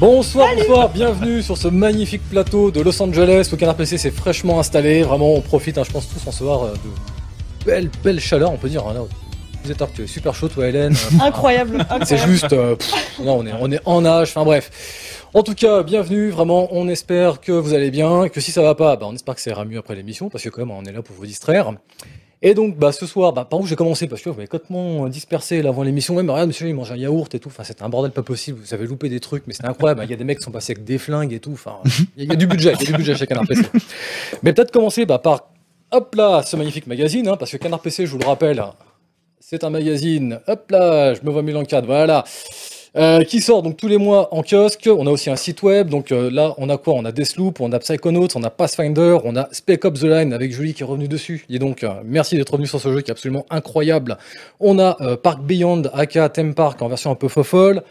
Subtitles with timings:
[0.00, 3.48] Bonsoir, bonsoir, bienvenue sur ce magnifique plateau de Los Angeles.
[3.52, 5.02] Le canard PC s'est fraîchement installé.
[5.02, 8.56] Vraiment, on profite, hein, je pense, tous en soir euh, de belle, belle chaleur, on
[8.56, 8.86] peut dire.
[8.86, 9.00] hein, là.
[9.62, 10.94] Vous êtes tu es super chaud, toi, Hélène.
[11.20, 12.50] Euh, Incroyable, C'est juste.
[12.54, 15.26] euh, pff, non, on est, on est en âge, enfin bref.
[15.34, 18.74] En tout cas, bienvenue, vraiment, on espère que vous allez bien, que si ça va
[18.74, 20.82] pas, bah, on espère que ça ira mieux après l'émission, parce que quand même, on
[20.84, 21.74] est là pour vous distraire.
[22.42, 25.08] Et donc, bah, ce soir, bah, par où j'ai commencé Parce que vous m'avez complètement
[25.08, 26.14] dispersé là, avant l'émission.
[26.14, 27.48] Même, regarde, monsieur, il mange un yaourt et tout.
[27.48, 28.58] Enfin, c'était un bordel pas possible.
[28.64, 30.02] Vous avez loupé des trucs, mais c'était incroyable.
[30.04, 31.52] Il y a des mecs qui sont passés avec des flingues et tout.
[31.52, 33.26] Enfin, il y, a- il y a du budget, il y a du budget chez
[33.26, 33.62] Canard PC.
[34.42, 35.50] Mais peut-être commencer bah, par,
[35.90, 38.62] hop là, ce magnifique magazine, hein, parce que Canard PC, je vous le rappelle,
[39.38, 42.24] c'est un magazine, hop là, je me vois mille en cadre, voilà,
[42.96, 44.88] euh, qui sort donc tous les mois en kiosque.
[44.92, 46.94] On a aussi un site web, donc euh, là, on a quoi?
[46.94, 50.32] On a Deathloop, on a Psychonauts, on a Pathfinder, on a Spec Ops The Line
[50.32, 51.44] avec Julie qui est revenue dessus.
[51.48, 54.18] Et donc, euh, merci d'être revenu sur ce jeu qui est absolument incroyable.
[54.58, 57.82] On a Park Beyond, aka Theme Park en version un peu fofolle.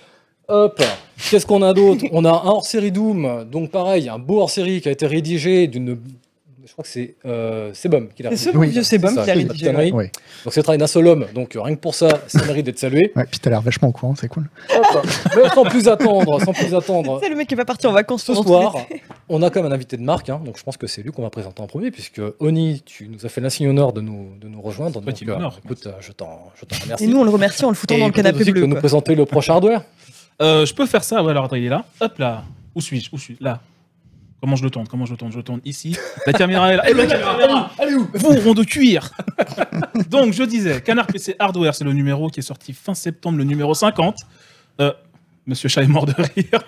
[0.48, 0.81] Hop,
[1.29, 2.05] qu'est-ce qu'on a d'autre?
[2.12, 5.98] On a un hors-série Doom, donc pareil, un beau hors-série qui a été rédigé d'une.
[6.70, 8.71] Je crois que c'est euh, Sebum qui l'a C'est ce rédigé.
[8.73, 9.91] vieux Sebum qui a c'est rédigé.
[9.91, 10.12] Ouais.
[10.45, 12.77] Donc c'est le travail d'un seul homme, donc rien que pour ça, ça mérite d'être
[12.79, 13.11] salué.
[13.15, 14.48] Ouais, puis t'as l'air vachement au courant, c'est cool.
[14.76, 17.20] Hop, mais sans plus attendre, sans plus attendre.
[17.23, 18.76] C'est le mec qui est pas parti en vacances Ce soir,
[19.29, 21.11] on a quand même un invité de marque, hein, donc je pense que c'est lui
[21.11, 24.29] qu'on va présenter en premier, puisque Oni, tu nous as fait l'insigne honneur de nous,
[24.39, 25.01] de nous rejoindre.
[25.01, 25.59] Petit Donc, euh, honneur.
[25.65, 27.04] écoute, euh, je t'en je t'en remercie.
[27.04, 28.54] Et nous, on le remercie en le foutant Et dans le canapé bleu.
[28.54, 29.81] tu peux nous présenter le prochain hardware?
[30.41, 31.83] Euh, je peux faire ça, ouais, alors attends, il est là.
[31.99, 32.43] Hop là.
[32.76, 33.09] Où suis-je?
[33.11, 33.43] Où suis-je?
[33.43, 33.59] Là.
[34.41, 35.98] Comment je le tourne Comment je le tourne Je le tourne ici.
[36.26, 36.90] La caméra est là.
[36.90, 39.12] Et la caméra Elle est où Vous, rond de cuir
[40.09, 43.43] Donc, je disais, Canard PC Hardware, c'est le numéro qui est sorti fin septembre, le
[43.43, 44.15] numéro 50.
[44.79, 44.93] Euh,
[45.45, 46.62] Monsieur Chat est mort de rire.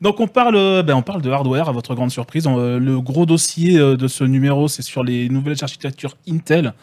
[0.00, 2.44] Donc, on parle, euh, ben, on parle de hardware, à votre grande surprise.
[2.46, 6.74] Euh, le gros dossier de ce numéro, c'est sur les nouvelles architectures Intel.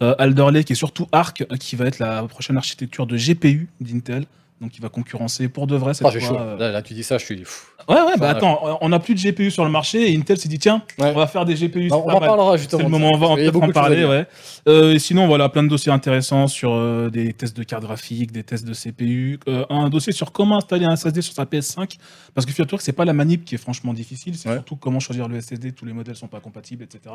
[0.00, 4.26] Alder Lake et surtout Arc, qui va être la prochaine architecture de GPU d'Intel.
[4.64, 6.38] Donc, qui va concurrencer pour de vrai cette j'ai fois, chaud.
[6.40, 7.36] euh, Là, là, tu dis ça, je suis.
[7.36, 7.66] pff.
[7.86, 10.48] Ouais, ouais, bah attends, on n'a plus de GPU sur le marché et Intel s'est
[10.48, 11.12] dit tiens, Ouais.
[11.14, 11.88] on va faire des GPU.
[11.88, 12.78] Non, c'est on en parlera justement.
[12.78, 14.26] C'est le moment, on va en peut-être parler, ouais.
[14.66, 18.32] Euh, et sinon, voilà, plein de dossiers intéressants sur euh, des tests de cartes graphiques,
[18.32, 21.98] des tests de CPU, euh, un dossier sur comment installer un SSD sur sa PS5,
[22.34, 24.54] parce que figure-toi que c'est pas la manip qui est franchement difficile, c'est Ouais.
[24.54, 27.14] surtout comment choisir le SSD, tous les modèles sont pas compatibles, etc.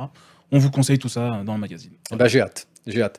[0.51, 1.93] On vous conseille tout ça dans le magazine.
[2.11, 3.17] Bah, j'ai hâte, j'ai hâte.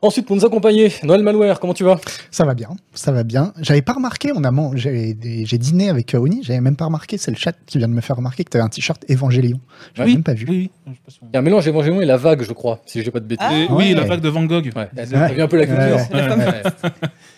[0.00, 1.98] Ensuite, pour nous accompagner, Noël Malware, comment tu vas?
[2.30, 3.52] Ça va bien, ça va bien.
[3.60, 7.18] J'avais pas remarqué, on a man- j'ai dîné avec euh, Oni, j'avais même pas remarqué,
[7.18, 9.58] c'est le chat qui vient de me faire remarquer que t'avais un t-shirt Évangélion.
[9.94, 10.14] J'avais Oui.
[10.14, 10.46] même pas vu.
[10.48, 10.92] Oui, oui.
[11.08, 13.10] je on- Il y a un mélange Évangélion et la vague, je crois, si j'ai
[13.10, 13.46] pas de bêtises.
[13.50, 13.52] Ah.
[13.70, 13.94] Oui, ouais.
[13.94, 14.70] la vague de Van Gogh.
[14.76, 15.96] Ouais, t'as vu un peu la culture.
[16.14, 16.28] Ouais.
[16.46, 16.62] Ouais.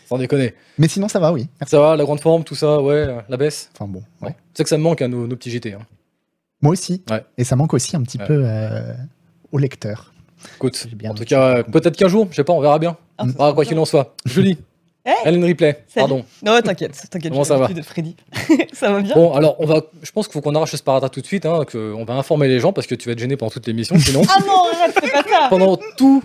[0.06, 0.52] Sans déconner.
[0.76, 1.48] Mais sinon, ça va, oui.
[1.60, 1.70] Merci.
[1.70, 3.70] Ça va, la grande forme, tout ça, ouais, la baisse?
[3.74, 4.34] Enfin bon, ouais.
[4.52, 5.72] C'est que ça me manque à nos, nos petits JT.
[5.72, 5.78] Hein.
[6.60, 7.02] Moi aussi.
[7.10, 7.24] Ouais.
[7.38, 8.26] Et ça manque aussi un petit Ouais.
[8.26, 8.92] peu euh,
[9.50, 10.12] au lecteur.
[10.56, 12.96] Écoute, bien en tout cas, peut-être qu'un jour, je sais pas, on verra bien.
[13.18, 14.14] Ah, Ah, quoi qu'il en soit.
[14.24, 14.58] Julie,
[15.04, 16.08] Hey Ellen Ripley, Salut.
[16.08, 16.24] pardon.
[16.44, 17.32] Non, t'inquiète, t'inquiète.
[17.32, 18.16] Comment ça va de Freddy.
[18.74, 21.10] ça va bien Bon, alors, on va, je pense qu'il faut qu'on arrache ce sparadrap
[21.10, 23.18] tout de suite, hein, que on va informer les gens parce que tu vas être
[23.18, 24.20] gêné pendant toute l'émission, sinon.
[24.28, 26.22] Ah non, arrête, fais pas ça pendant tout,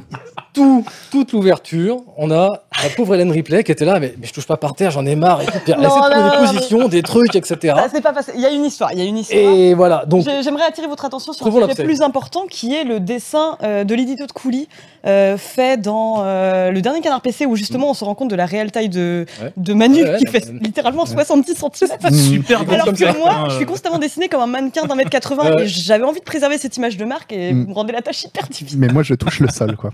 [0.55, 4.33] tout, toute l'ouverture, on a la pauvre Hélène Ripley qui était là, mais, mais je
[4.33, 5.41] touche pas par terre, j'en ai marre.
[5.41, 7.73] Et puis elle Non, essaie de trouver non, des non, positions, des trucs, etc.
[7.77, 8.31] Ça s'est pas passé.
[8.35, 9.39] Il y a une histoire, il y a une histoire.
[9.41, 12.83] Et voilà, donc, J'ai- J'aimerais attirer votre attention sur un sujet plus important qui est
[12.83, 14.67] le dessin euh, de l'édito de Couli
[15.05, 18.35] euh, fait dans euh, le dernier canard PC où justement on se rend compte de
[18.35, 19.51] la réelle taille de, Ouais.
[19.57, 22.13] de Manu Ouais, ouais, qui fait littéralement 70 cm.
[22.13, 23.13] Super Alors comme que ça.
[23.13, 25.63] moi, je suis constamment dessiné comme un mannequin d'un mètre 80 Ouais.
[25.63, 27.63] et j'avais envie de préserver cette image de marque et Mm.
[27.63, 28.79] vous me rendez la tâche hyper difficile.
[28.79, 29.91] Mais moi, je touche le sol, quoi.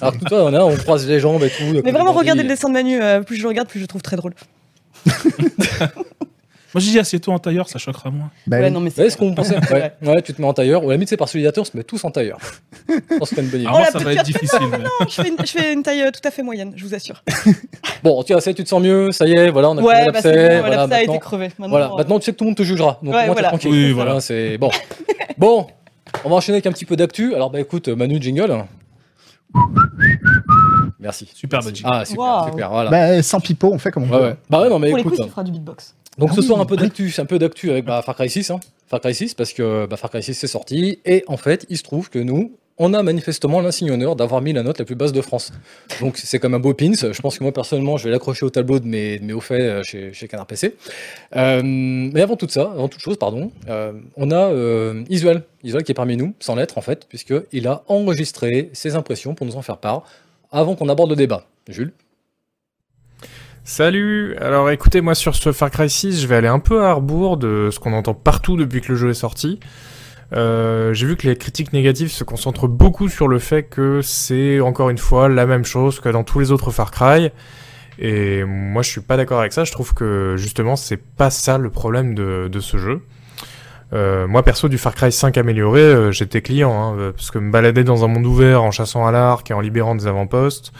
[0.00, 1.80] Ouais, alors que toi, on, a, on croise les jambes et tout.
[1.84, 3.88] Mais vraiment, regardez le dessin de Manu, euh, plus je le regarde, plus je le
[3.88, 4.34] trouve très drôle.
[6.74, 8.28] Moi, j'ai dit assieds-toi en tailleur, ça choquera moins.
[8.46, 8.70] Bah, Ouais, oui.
[8.70, 9.56] non, mais Ouais, c'est ce qu'on pensait.
[9.72, 9.92] Ouais.
[10.02, 10.82] ouais, tu te mets en tailleur.
[10.84, 12.38] Ou à la limite, c'est par solidateur, on se met tous en tailleur.
[12.88, 13.68] Je pense que c'est une bonne idée.
[13.68, 14.58] Alors, moi, la ça va petite être difficile.
[14.70, 16.84] mais- Non, je fais une, je fais une taille euh, tout à fait moyenne, je
[16.84, 17.22] vous assure.
[18.02, 19.78] Bon, tu vois, ça y est, tu te sens mieux, ça y est, voilà, on
[19.78, 21.44] a Ouais, crevé bah c'est l'abcès, bon, voilà, l'abcès a été maintenant, crevé.
[21.46, 22.98] Maintenant, voilà, euh, maintenant tu sais que tout le monde te jugera.
[23.02, 23.48] Donc, Ouais, au moins, t'es voilà.
[23.48, 23.70] tranquille.
[23.70, 24.20] Oui, voilà.
[24.20, 24.70] c'est bon.
[25.38, 25.66] bon,
[26.24, 27.34] on va enchaîner avec un petit peu d'actu.
[27.34, 28.64] Alors, bah écoute, Manu, jingle.
[30.98, 31.28] Merci.
[31.34, 31.68] Super Merci.
[31.72, 31.84] budget.
[31.86, 32.50] Ah, super, Wow.
[32.50, 32.90] super, voilà.
[32.90, 34.24] Bah, sans pipeau, on fait comme on Ouais, peut.
[34.24, 34.36] ouais.
[34.50, 35.14] Bah ouais, non, mais pour les écoute.
[35.14, 35.94] quiz, tu feras du beatbox.
[36.18, 38.14] Donc Ah ce oui, soir un peu d'actu, c'est un peu d'actu avec bah, Far
[38.14, 38.60] Cry 6, hein.
[38.88, 41.76] Far Cry 6 parce que bah, Far Cry 6 c'est sorti et en fait il
[41.76, 44.94] se trouve que nous on a manifestement l'insigne honneur d'avoir mis la note la plus
[44.94, 45.52] basse de France.
[46.00, 46.92] Donc c'est comme un beau pins.
[46.94, 49.60] Je pense que moi personnellement je vais l'accrocher au tableau de mes, mes hauts faits
[49.60, 50.76] euh, chez, chez Canard PC.
[51.36, 54.52] Euh, mais avant tout ça, avant toute chose, pardon, euh, on a
[55.08, 59.34] Isuel, Isuel qui est parmi nous, sans lettres en fait, puisqu'il a enregistré ses impressions
[59.34, 60.04] pour nous en faire part
[60.52, 61.44] avant qu'on aborde le débat.
[61.68, 61.92] Jules?
[63.64, 66.92] Salut Alors écoutez, moi sur ce Far Cry 6, je vais aller un peu à
[66.92, 69.58] rebours de ce qu'on entend partout depuis que le jeu est sorti.
[70.32, 74.60] Euh, J'ai vu que les critiques négatives se concentrent beaucoup sur le fait que c'est
[74.60, 77.30] encore une fois la même chose que dans tous les autres Far Cry.
[77.98, 79.64] Et moi, je suis pas d'accord avec ça.
[79.64, 83.02] Je trouve que justement, c'est pas ça le problème de, ce jeu.
[83.92, 87.52] Euh, moi perso du Far Cry 5 amélioré, euh, j'étais client hein, parce que me
[87.52, 90.72] balader dans un monde ouvert en chassant à l'arc et en libérant des avant-postes,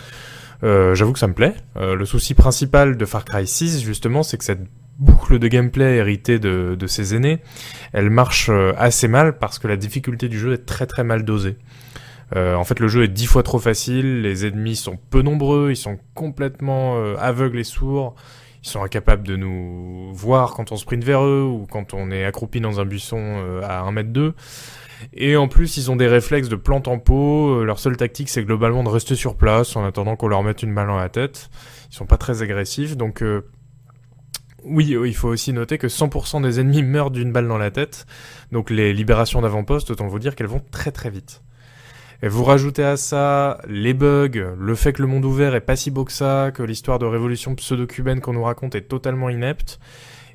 [0.62, 1.54] j'avoue que ça me plaît.
[1.76, 4.66] Le souci principal de Far Cry 6 justement, c'est que cette
[4.98, 7.40] boucle de gameplay héritée de, de ses aînés,
[7.92, 11.24] elle marche euh, assez mal parce que la difficulté du jeu est très très mal
[11.24, 11.56] dosée.
[12.34, 15.70] Euh, en fait, le jeu est dix fois trop facile, les ennemis sont peu nombreux,
[15.70, 18.16] ils sont complètement euh, aveugles et sourds,
[18.64, 22.24] ils sont incapables de nous voir quand on sprint vers eux ou quand on est
[22.24, 24.34] accroupi dans un buisson à 1 mètre 2.
[25.12, 28.44] Et en plus, ils ont des réflexes de plante en euh, leur seule tactique, c'est
[28.44, 31.50] globalement de rester sur place en attendant qu'on leur mette une balle dans la tête.
[31.90, 33.22] Ils sont pas très agressifs, donc
[34.66, 38.06] oui, il faut aussi noter que 100% des ennemis meurent d'une balle dans la tête.
[38.52, 41.42] Donc les libérations d'avant-poste, autant vous dire qu'elles vont très très vite.
[42.22, 45.76] Et vous rajoutez à ça les bugs, le fait que le monde ouvert est pas
[45.76, 49.78] si beau que ça, que l'histoire de révolution pseudo-cubaine qu'on nous raconte est totalement inepte,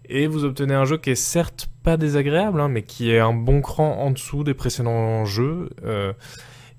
[0.06, 3.34] et vous obtenez un jeu qui est certes pas désagréable, hein, mais qui est un
[3.34, 6.14] bon cran en dessous des précédents jeux, euh,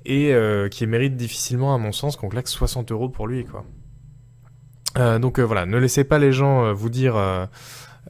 [0.05, 3.65] et euh, qui mérite difficilement, à mon sens, qu'on claque 60 euros pour lui, quoi.
[4.99, 7.49] Euh, donc euh, voilà, ne laissez pas les gens euh, vous dire ah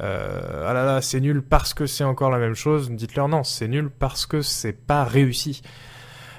[0.00, 2.90] là là c'est nul parce que c'est encore la même chose.
[2.90, 5.62] Dites-leur non, c'est nul parce que c'est pas réussi.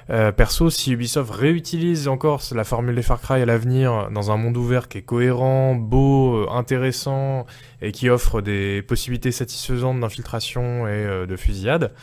[0.06, 4.54] Perso, si Ubisoft réutilise encore la formule des Far Cry à l'avenir dans un monde
[4.58, 7.46] ouvert qui est cohérent, beau, intéressant
[7.80, 11.94] et qui offre des possibilités satisfaisantes d'infiltration et de fusillade,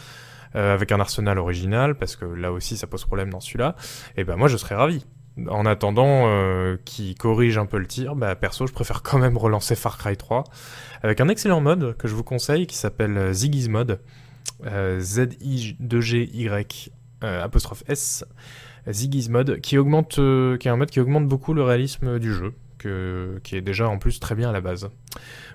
[0.55, 3.75] avec un arsenal original, parce que là aussi ça pose problème dans celui-là,
[4.17, 5.05] et ben moi je serais ravi.
[5.49, 9.37] En attendant euh, qu'ils corrigent un peu le tir, bah perso je préfère quand même
[9.37, 10.43] relancer Far Cry 3
[11.03, 13.99] avec un excellent mode que je vous conseille qui s'appelle euh, Ziggy's Mode,
[14.65, 16.91] euh, Z-I-2-G-Y
[17.23, 17.47] euh,
[17.87, 18.25] S,
[18.89, 22.53] Ziggy's Mode, qui augmente, qui est un mode qui augmente beaucoup le réalisme du jeu,
[23.43, 24.89] qui est déjà en plus très bien à la base.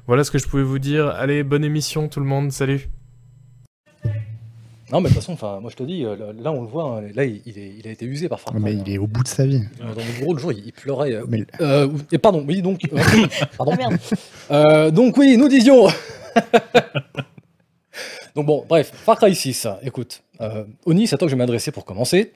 [0.06, 1.08] Voilà ce que je pouvais vous dire.
[1.08, 2.88] Allez, bonne émission tout le monde, salut.
[4.92, 6.98] Non, mais de toute façon, enfin, moi je te dis, euh, là on le voit,
[6.98, 8.62] hein, là il, il est- il a été usé par Far Cry.
[8.62, 8.82] Mais hein.
[8.86, 9.62] il est au bout de sa vie.
[9.80, 11.12] Euh, Dans le gros, le jour, il, il pleurait.
[11.12, 12.80] euh, Mais euh, et pardon, oui, donc.
[12.92, 12.96] euh,
[13.58, 13.72] pardon.
[13.74, 13.98] Ah merde.
[14.52, 15.88] Euh, donc oui, nous disions.
[18.34, 19.66] donc bon, bref, Far Cry 6.
[19.82, 22.32] Écoute, euh, Oni, c'est à toi que je vais m'adresser pour commencer.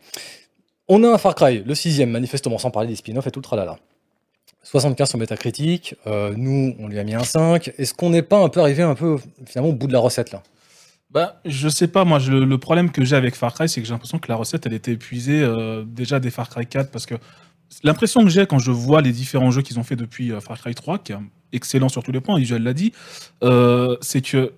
[0.88, 3.44] On a un Far Cry, le sixième, manifestement, sans parler des spin-offs et tout le
[3.44, 3.78] tralala.
[4.62, 7.72] 75 sur Metacritic, euh, nous, on lui a mis un 5.
[7.78, 10.32] Est-ce qu'on n'est pas un peu arrivé un peu, finalement, au bout de la recette,
[10.32, 10.42] là?
[11.12, 13.86] Bah, je sais pas, moi, je- le problème que j'ai avec Far Cry, c'est que
[13.86, 17.06] j'ai l'impression que la recette, elle était épuisée euh, déjà des Far Cry 4, parce
[17.06, 17.14] que
[17.82, 20.58] l'impression que j'ai quand je vois les différents jeux qu'ils ont fait depuis euh, Far
[20.58, 21.16] Cry 3, qui est
[21.52, 22.92] excellent sur tous les points, Visual l'a dit,
[23.42, 24.52] euh, c'est que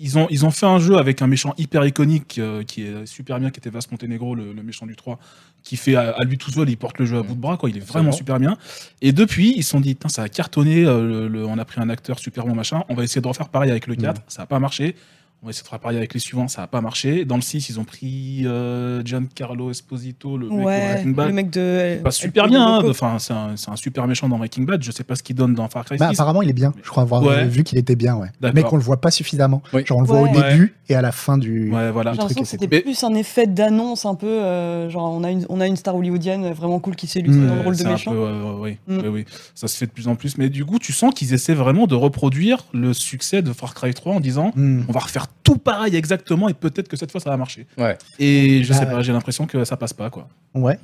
[0.00, 3.04] ils ont, ils ont fait un jeu avec un méchant hyper iconique euh, qui est
[3.06, 5.18] super bien, qui était Vas Montenegro, le, le méchant du 3,
[5.64, 7.56] qui fait à, à lui tout seul, il porte le jeu à bout de bras,
[7.56, 7.68] quoi.
[7.68, 8.56] Il est vraiment super bien.
[9.00, 11.80] Et depuis, ils se sont dit, ça a cartonné, euh, le- le- on a pris
[11.80, 14.42] un acteur super bon, machin, on va essayer de refaire pareil avec le 4, ça
[14.42, 14.94] n'a pas marché.
[15.40, 17.24] On va essayer de faire pareil avec les suivants, ça n'a pas marché.
[17.24, 21.28] Dans le 6, ils ont pris euh, Giancarlo Esposito, le mec de Ouais, Breaking Bad.
[21.28, 22.00] le mec de.
[22.02, 22.82] Pas super bien, hein.
[22.88, 24.82] enfin, c'est un, c'est un super méchant dans Breaking Bad.
[24.82, 26.00] Je sais pas ce qu'il donne dans Far Cry 6.
[26.00, 26.74] Bah, apparemment, il est bien.
[26.82, 27.46] Je crois avoir Ouais.
[27.46, 28.26] vu qu'il était bien, ouais.
[28.40, 28.54] D'accord.
[28.56, 29.62] Mais qu'on le voit pas suffisamment.
[29.72, 29.86] Oui.
[29.86, 30.30] Genre, on le voit Ouais.
[30.36, 31.70] au début et à la fin du.
[31.72, 32.14] Ouais, voilà.
[32.14, 35.60] J'ai truc c'était plus un effet d'annonce un peu, euh, genre on a une, on
[35.60, 37.46] a une star hollywoodienne vraiment cool qui s'illustre Mm.
[37.46, 38.10] dans le rôle de méchant.
[38.10, 38.28] peu,
[38.60, 38.98] oui, Mm.
[39.02, 39.24] oui, oui.
[39.54, 40.36] ça se fait de plus en plus.
[40.36, 43.94] Mais du coup, tu sens qu'ils essaient vraiment de reproduire le succès de Far Cry
[43.94, 44.82] 3 en disant Hmm.
[44.88, 47.66] on va refaire tout pareil exactement et peut-être que cette fois ça va marcher.
[47.78, 47.96] Ouais.
[48.18, 48.90] Et je Ah sais ouais.
[48.92, 50.28] pas, j'ai l'impression que ça passe pas quoi.
[50.54, 50.78] Ouais.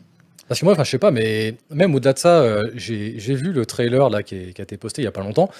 [0.46, 3.34] Parce que moi, enfin, je sais pas, mais même au-delà de ça, euh, j'ai j'ai
[3.34, 5.50] vu le trailer là qui, est- qui a été posté il y a pas longtemps.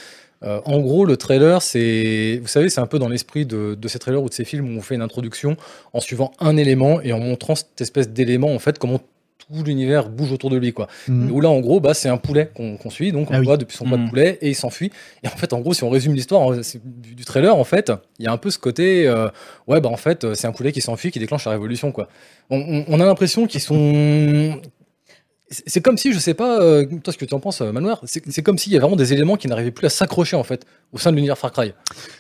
[0.43, 3.89] Euh, en gros, le trailer, c'est, vous savez, c'est un peu dans l'esprit de, de
[3.89, 5.57] ces trailers ou de ces films où on fait une introduction
[5.95, 9.01] en suivant un élément et en montrant cette espèce d'élément, en fait, comment
[9.49, 10.89] tout l'univers bouge autour de lui, quoi.
[11.09, 13.45] Où là, en gros, bah, c'est un poulet qu'on suit, donc on Ah oui.
[13.45, 14.09] voit depuis son poids de Mm.
[14.09, 14.91] poulet et il s'enfuit.
[15.23, 16.51] Et en fait, en gros, si on résume l'histoire
[16.85, 19.29] du, du trailer, en fait, il y a un peu ce côté, euh,
[19.67, 22.09] ouais, bah en fait, c'est un poulet qui s'enfuit, qui déclenche la révolution, quoi.
[22.51, 24.61] On, on- on a l'impression qu'ils sont
[25.51, 28.01] c'est comme si, je sais pas, euh, toi ce que tu en penses, euh, Manoir,
[28.05, 30.43] c'est c'est comme s'il y avait vraiment des éléments qui n'arrivaient plus à s'accrocher en
[30.43, 31.75] fait au sein de l'univers Far Cry.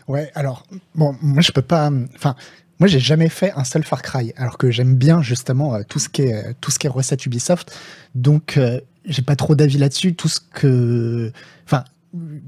[0.06, 0.64] Ouais, alors,
[0.94, 1.90] bon, moi, je peux pas.
[2.14, 2.36] Enfin,
[2.80, 5.98] moi, j'ai jamais fait un seul Far Cry, alors que j'aime bien, justement, euh, tout
[5.98, 7.76] ce qui est, euh, tout ce qui est recette Ubisoft.
[8.14, 10.14] Donc, euh, j'ai pas trop d'avis là-dessus.
[10.14, 11.30] Tout ce que.
[11.66, 11.84] Enfin,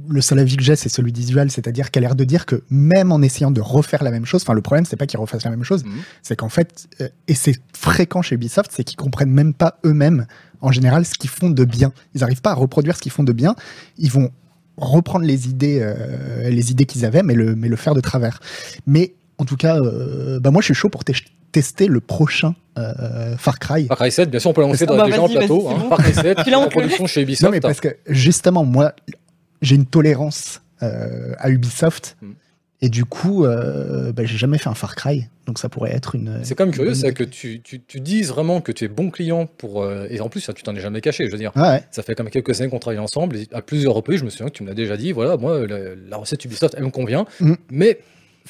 [0.08, 2.62] le seul avis que j'ai, c'est celui d'Isual, c'est-à-dire qu'elle a l'air de dire que
[2.70, 5.44] même en essayant de refaire la même chose, enfin, le problème, c'est pas qu'ils refassent
[5.44, 5.90] la même chose, Mhm.
[6.22, 10.26] c'est qu'en fait, euh, et c'est fréquent chez Ubisoft, c'est qu'ils comprennent même pas eux-mêmes,
[10.60, 11.92] en général, ce qu'ils font de bien.
[12.14, 13.56] Ils arrivent pas à reproduire ce qu'ils font de bien.
[13.98, 14.30] Ils vont
[14.76, 18.38] reprendre les idées, euh, les idées qu'ils avaient, mais le, mais le faire de travers.
[18.86, 22.54] Mais en tout cas, euh, bah moi je suis chaud pour test- tester le prochain
[22.78, 23.86] euh, Far Cry.
[23.86, 25.68] Far Cry 7, bien sûr, on peut l'annoncer Ah dans- bah déjà en plateau.
[25.68, 25.86] hein.
[25.88, 27.52] Far Cry 7, Tu l'as en production chez Non, Ubisoft.
[27.52, 28.92] mais parce que justement, moi,
[29.62, 32.16] j'ai une tolérance euh, à Ubisoft.
[32.22, 32.30] Mm.
[32.82, 35.28] Et du coup, euh, bah, j'ai jamais fait un Far Cry.
[35.46, 36.40] Donc ça pourrait être une.
[36.42, 39.08] C'est quand même curieux, bonne que tu, tu, tu dises vraiment que tu es bon
[39.10, 39.82] client pour.
[39.82, 41.24] euh, et en plus, tu t'en es jamais caché.
[41.26, 41.82] Je veux dire, ouais.
[41.90, 43.36] ça fait quand même quelques années qu'on travaille ensemble.
[43.36, 45.12] Et à plusieurs reprises, je me souviens que tu me l'as déjà dit.
[45.12, 47.24] Voilà, moi, la, la recette Ubisoft, elle me convient.
[47.40, 47.54] Mm.
[47.70, 47.98] Mais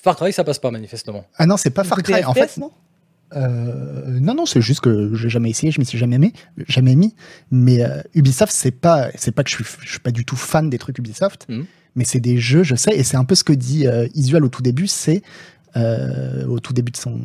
[0.02, 1.24] Far Cry, ça passe pas, manifestement.
[1.36, 2.24] Ah non, c'est pas Far Cry.
[2.24, 2.70] En fait, non?
[3.34, 6.32] Euh, non, non, c'est juste que j'ai jamais essayé, je m'y suis jamais mis,
[6.68, 7.14] jamais mis.
[7.50, 10.36] Mais euh, Ubisoft, c'est pas, c'est pas que je suis, je suis pas du tout
[10.36, 11.64] fan des trucs Ubisoft, Mhm.
[11.96, 14.44] mais c'est des jeux, je sais, et c'est un peu ce que dit euh, Isuel
[14.44, 15.22] au tout début, c'est
[15.76, 17.20] euh, au tout début de son,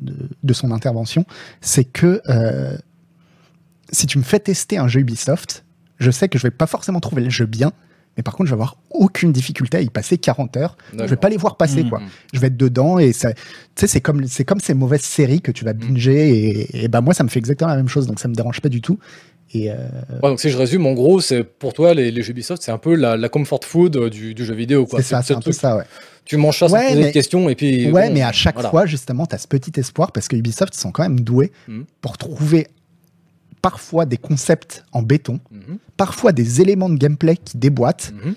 [0.00, 1.24] de, de son intervention,
[1.60, 2.76] c'est que euh,
[3.92, 5.64] si tu me fais tester un jeu Ubisoft,
[6.00, 7.72] je sais que je vais pas forcément trouver le jeu bien,
[8.16, 10.76] mais par contre, je vais avoir aucune difficulté à y passer 40 heures.
[10.96, 11.90] Je vais pas les voir passer, Mhm.
[11.90, 12.02] quoi.
[12.32, 13.40] Je vais être dedans et ça, tu
[13.76, 17.00] sais, c'est comme, c'est comme ces mauvaises séries que tu vas binger et, et bah
[17.00, 18.98] moi, ça me fait exactement la même chose, donc ça me dérange pas du tout.
[19.52, 19.74] Et euh,
[20.22, 22.72] Ouais, donc si je résume, en gros, c'est pour toi, les, les jeux Ubisoft, c'est
[22.72, 24.86] un peu la, la comfort food euh, du, du jeu vidéo.
[24.86, 25.00] Quoi.
[25.00, 25.84] c'est ça, ce c'est un peu ça, ouais.
[26.24, 27.90] Tu manges ça sans Ouais, poser mais- de questions et puis.
[27.90, 28.70] Ouais, bon, mais à chaque voilà.
[28.70, 31.52] fois, justement, tu as ce petit espoir parce que Ubisoft, ils sont quand même doués
[32.00, 32.66] pour trouver
[33.62, 38.34] parfois des concepts en béton, Mhm, parfois des éléments de gameplay qui déboîtent mhm.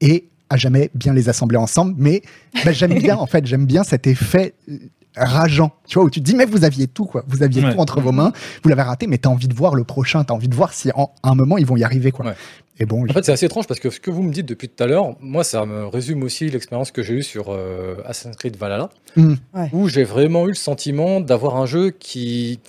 [0.00, 1.94] et à jamais bien les assembler ensemble.
[1.98, 2.22] Mais
[2.64, 4.76] bah, j'aime bien, en fait, j'aime bien cet effet euh,
[5.16, 7.24] rageant, tu vois, où tu te dis, mais vous aviez tout, quoi.
[7.28, 7.72] Vous aviez Ouais.
[7.74, 8.32] tout entre vos mains,
[8.62, 10.90] vous l'avez raté, mais t'as envie de voir le prochain, t'as envie de voir si
[10.94, 12.26] en un moment ils vont y arriver, quoi.
[12.26, 12.34] Ouais.
[12.80, 14.68] Et bon, En fait, c'est assez étrange parce que ce que vous me dites depuis
[14.68, 18.36] tout à l'heure, moi, ça me résume aussi l'expérience que j'ai eue sur euh, Assassin's
[18.36, 19.36] Creed Valhalla, Mhm.
[19.52, 19.68] Ouais.
[19.72, 22.60] où j'ai vraiment eu le sentiment d'avoir un jeu qui.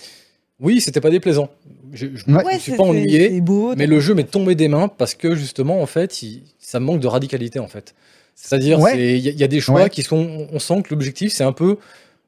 [0.59, 1.49] Oui, c'était pas déplaisant.
[1.93, 2.53] Je, je Ouais.
[2.55, 3.73] me suis pas ennuyé, beau.
[3.75, 6.99] mais le jeu m'est tombé des mains parce que justement, en fait, il- ça manque
[6.99, 7.95] de radicalité, en fait.
[8.35, 8.93] C'est-à-dire, Ouais.
[9.15, 9.89] il y, a- il y a des choix Ouais.
[9.89, 10.47] qui sont.
[10.51, 11.77] On sent que l'objectif, c'est un peu.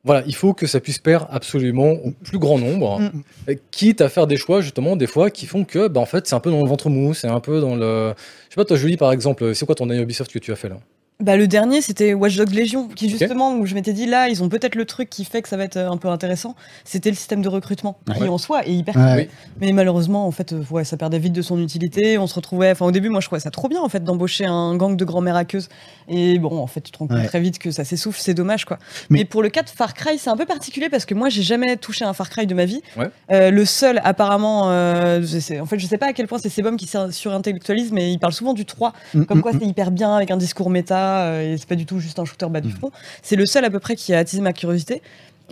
[0.03, 3.53] Voilà, il faut que ça puisse plaire absolument au plus grand nombre, Mm.
[3.69, 6.33] quitte à faire des choix justement des fois qui font que, bah, en fait, c'est
[6.33, 8.13] un peu dans le ventre mou, c'est un peu dans le.
[8.49, 10.55] Je sais pas, toi, Julie, par exemple, c'est quoi ton année Ubisoft que tu as
[10.55, 10.79] fait là?
[11.21, 14.43] Bah, le dernier, c'était Watch Dogs Legion, qui justement, où je m'étais dit, là, ils
[14.43, 16.55] ont peut-être le truc qui fait que ça va être euh, un peu intéressant.
[16.83, 18.27] C'était le système de recrutement, qui Ouais.
[18.27, 19.25] en soi est hyper Ouais.
[19.27, 19.35] cool.
[19.61, 22.17] Mais malheureusement, en fait, euh, ouais, ça perdait vite de son utilité.
[22.17, 24.45] On se retrouvait, enfin, au début, moi, je trouvais ça trop bien, en fait, d'embaucher
[24.45, 25.69] un gang de grand-mères aqueuses.
[26.07, 27.25] Et bon, en fait, tu te rends compte Ouais.
[27.27, 28.77] très vite que ça s'essouffle, c'est dommage, quoi.
[29.09, 29.19] Mais...
[29.19, 31.43] Mais- pour le cas de Far Cry, c'est un peu particulier parce que moi, j'ai
[31.43, 32.81] jamais touché un Far Cry de ma vie.
[32.97, 33.09] Ouais.
[33.31, 36.37] Euh, le seul, apparemment, euh, je sais- en fait, je sais pas à quel point
[36.39, 39.57] c'est Sebum qui surintellectualise, mais il parle souvent du 3 Mm, comme mm, quoi mm.
[39.61, 42.25] c'est hyper bien avec un discours méta euh, et c'est pas du tout juste un
[42.25, 42.77] shooter bas du Mm.
[42.77, 42.91] front.
[43.21, 45.01] C'est le seul à peu près qui a attisé ma curiosité.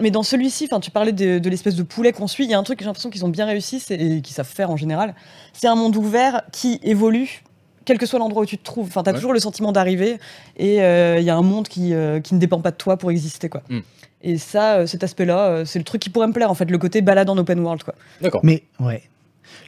[0.01, 2.45] Mais dans celui-ci, enfin, tu parlais de, de l'espèce de poulet qu'on suit.
[2.45, 4.47] Il y a un truc que j'ai l'impression qu'ils ont bien réussi et qu'ils savent
[4.47, 5.13] faire en général.
[5.53, 7.43] C'est un monde ouvert qui évolue.
[7.83, 9.15] Quel que soit l'endroit où tu te trouves, enfin, t'as Ouais.
[9.17, 10.19] toujours le sentiment d'arriver
[10.57, 12.97] et euh, il y a un monde qui, euh, qui ne dépend pas de toi
[12.97, 13.63] pour exister, quoi.
[13.69, 13.79] Mm.
[14.21, 16.69] Et ça, euh, cet aspect-là, euh, c'est le truc qui pourrait me plaire, en fait,
[16.69, 17.95] le côté balade en open world, quoi.
[18.21, 18.41] D'accord.
[18.43, 19.01] Mais ouais.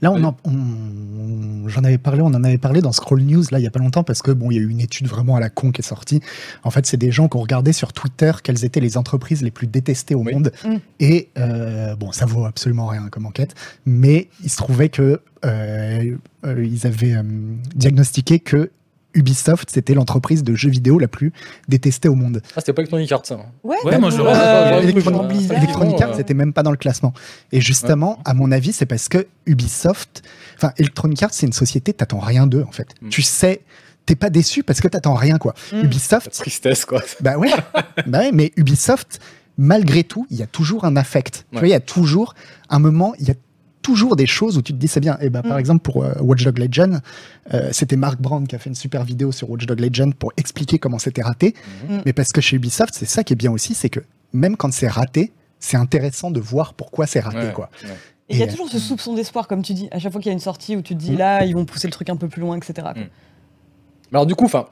[0.02, 3.60] Là, on en- on- j'en avais parlé, on en avait parlé dans Scroll News là
[3.60, 5.36] il y a pas longtemps parce que bon, il y a eu une étude vraiment
[5.36, 6.22] à la con qui est sortie.
[6.64, 9.52] En fait, c'est des gens qui ont regardé sur Twitter quelles étaient les entreprises les
[9.52, 10.34] plus détestées au Oui.
[10.34, 10.52] monde.
[10.66, 10.76] Mm.
[11.00, 16.16] Et euh, bon, ça vaut absolument rien comme enquête, mais il se trouvait que euh,
[16.46, 17.24] euh, ils avaient euh,
[17.76, 18.70] diagnostiqué que
[19.14, 21.34] Ubisoft, c'était l'entreprise de jeux vidéo la plus
[21.68, 22.42] détestée au monde.
[22.56, 23.38] Ah, c'était pas Electronic Arts, ça.
[23.64, 24.82] Ouais, Ouais, moi, je euh.
[24.82, 27.14] Electronic Electronic- Arts c'était même pas dans le classement.
[27.52, 30.24] Et justement, à mon avis, c'est parce que Ubisoft,
[30.58, 32.88] enfin Electronic Arts, c'est une société, t'attends rien d'eux en fait.
[33.02, 33.10] Mm.
[33.10, 33.62] Tu sais,
[34.06, 35.54] t'es pas déçu parce que t'attends rien quoi.
[35.72, 35.78] Mm.
[35.78, 37.02] La Ubisoft, tristesse, quoi.
[37.22, 37.52] bah ouais,
[38.08, 39.20] bah ouais, mais Ubisoft,
[39.58, 41.46] malgré tout, il y a toujours un affect.
[41.52, 42.34] Tu vois, il y a toujours
[42.70, 43.36] un moment, il y a
[43.82, 45.18] toujours des choses où tu te dis c'est bien.
[45.22, 45.60] Et bah, par Mm.
[45.60, 47.00] exemple pour euh, Watch Dog Legend,
[47.54, 50.32] euh, c'était Mark Brand qui a fait une super vidéo sur Watch Dog Legend pour
[50.38, 51.54] expliquer comment c'était raté.
[51.90, 52.02] Mhm.
[52.06, 54.00] Mais parce que chez Ubisoft, c'est ça qui est bien aussi, c'est que
[54.34, 57.70] même quand c'est raté, c'est intéressant de voir pourquoi c'est raté Ouais, quoi.
[57.84, 57.90] ouais.
[58.30, 59.90] Et il y a toujours ce soupçon d'espoir, comme tu dis.
[59.92, 61.18] À chaque fois qu'il y a une sortie où tu te dis Mm.
[61.18, 62.74] là, ils vont pousser le truc un peu plus loin, etc.
[62.76, 62.94] quoi.
[62.94, 63.10] Mm.
[64.12, 64.68] Mais Alors, du coup, enfin,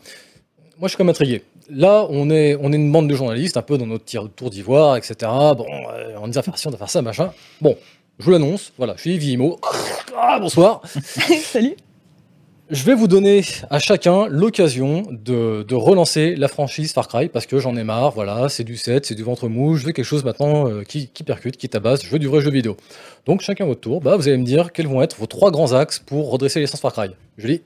[0.79, 1.43] moi, je suis comme intrigué.
[1.69, 4.49] Là, on est, on est une bande de journalistes, un peu dans notre tir- tour
[4.49, 5.13] d'ivoire, etc.
[5.21, 7.31] Bon, euh, on dit à faire ci, on va faire ça, machin.
[7.61, 7.77] Bon,
[8.19, 9.57] je vous l'annonce, voilà, je suis Guillemot.
[10.17, 10.81] Ah, bonsoir.
[11.43, 11.75] Salut.
[12.69, 17.47] Je vais vous donner à chacun l'occasion de, de relancer la franchise Far Cry parce
[17.47, 20.05] que j'en ai marre, voilà, c'est du 7, c'est du ventre mou, je veux quelque
[20.05, 22.77] chose maintenant euh, qui, qui percute, qui tabasse, je veux du vrai jeu vidéo.
[23.25, 25.73] Donc chacun votre tour, bah, vous allez me dire quels vont être vos trois grands
[25.73, 27.09] axes pour redresser l'essence Far Cry.
[27.37, 27.61] Julie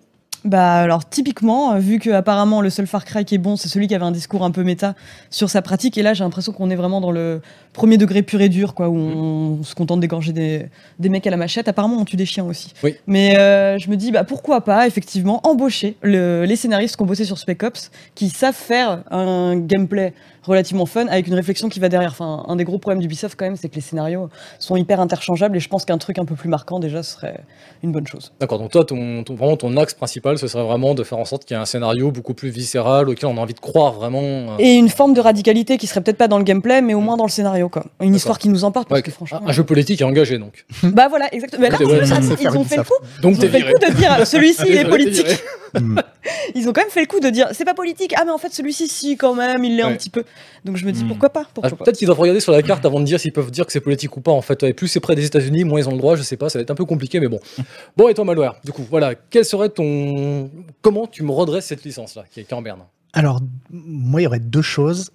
[0.46, 3.70] Bah alors typiquement, euh, vu que apparemment le seul Far Cry qui est bon, c'est
[3.70, 4.94] celui qui avait un discours un peu méta
[5.30, 8.42] sur sa pratique, et là j'ai l'impression qu'on est vraiment dans le premier degré pur
[8.42, 10.66] et dur, quoi, où on, se contente d'égorger des,
[11.00, 11.68] des mecs à la machette.
[11.70, 12.74] Apparemment on tue des chiens aussi.
[12.84, 12.96] Oui.
[13.08, 17.06] Mais euh, je me dis bah pourquoi pas effectivement embaucher le- les scénaristes qui ont
[17.06, 21.80] bossé sur Spec Ops, qui savent faire un gameplay relativement fun avec une réflexion qui
[21.80, 22.12] va derrière.
[22.12, 25.58] Enfin, un des gros problèmes d'Ubisoft quand même, c'est que les scénarios sont hyper interchangeables,
[25.58, 27.40] et je pense qu'un truc un peu plus marquant déjà serait
[27.84, 28.32] une bonne chose.
[28.40, 31.26] D'accord, donc toi, ton, ton- vraiment ton axe principal, ce serait vraiment de faire en
[31.26, 33.94] sorte qu'il y ait un scénario beaucoup plus viscéral, auquel on a envie de croire
[33.94, 34.22] vraiment.
[34.22, 37.00] euh, Et une forme de radicalité qui serait peut-être pas dans le gameplay, mais au
[37.02, 37.86] moins dans le scénario, quoi.
[38.02, 39.42] Une histoire qui nous emporte, parce ouais, que franchement.
[39.46, 40.66] un, un jeu politique et engagé, donc.
[40.84, 41.62] Bah voilà, exactement.
[41.64, 42.94] Mais là, ouais, plus, ça, ils ont fait le coup.
[43.22, 45.40] Donc Ils ont fait le coup de dire celui-ci il est politique.
[45.80, 46.00] Hmm.
[46.56, 48.14] Ils ont quand même fait le coup de dire c'est pas politique.
[48.16, 50.24] Ah mais en fait celui-ci si quand même, il l'est un petit peu.
[50.66, 51.08] Donc je me dis Hmm.
[51.10, 51.76] pourquoi pas, Ah, pas.
[51.76, 53.82] Peut-être qu'ils doivent regarder sur la carte avant de dire s'ils peuvent dire que c'est
[53.82, 54.64] politique ou pas, en fait.
[54.64, 56.60] Et plus c'est près des États-Unis, moins ils ont le droit, je sais pas, ça
[56.60, 57.40] va être un peu compliqué, mais bon.
[57.98, 60.50] Bon, et toi, Malware, du coup, voilà, quel serait ton.
[60.82, 62.82] Comment tu me redresses cette licence-là, qui est, qui est en berne
[63.14, 63.40] Alors,
[63.72, 65.12] moi, il y aurait deux choses.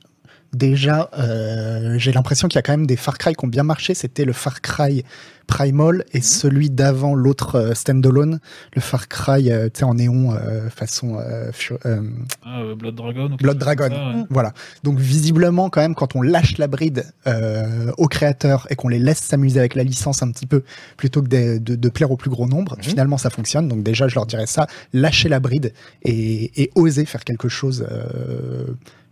[0.54, 3.64] Déjà, euh, j'ai l'impression qu'il y a quand même des Far Cry qui ont bien
[3.64, 3.92] marché.
[3.94, 5.04] C'était le Far Cry
[5.46, 8.38] Primal et celui d'avant, l'autre euh, standalone,
[8.74, 11.50] le Far Cry euh, en néon euh, façon euh,
[11.86, 12.02] euh,
[12.44, 13.30] Ah, Blood Dragon.
[13.40, 13.88] Blood Dragon.
[13.88, 14.24] ça, ouais.
[14.30, 14.52] Voilà.
[14.84, 18.98] Donc visiblement, quand même, quand on lâche la bride euh, aux créateurs et qu'on les
[18.98, 20.64] laisse s'amuser avec la licence un petit peu,
[20.96, 22.82] plutôt que de, de- de plaire au plus gros nombre, Mhm.
[22.84, 23.68] finalement, ça fonctionne.
[23.68, 25.72] Donc déjà, je leur dirais ça, lâcher la bride
[26.04, 28.64] et, et oser faire quelque chose euh,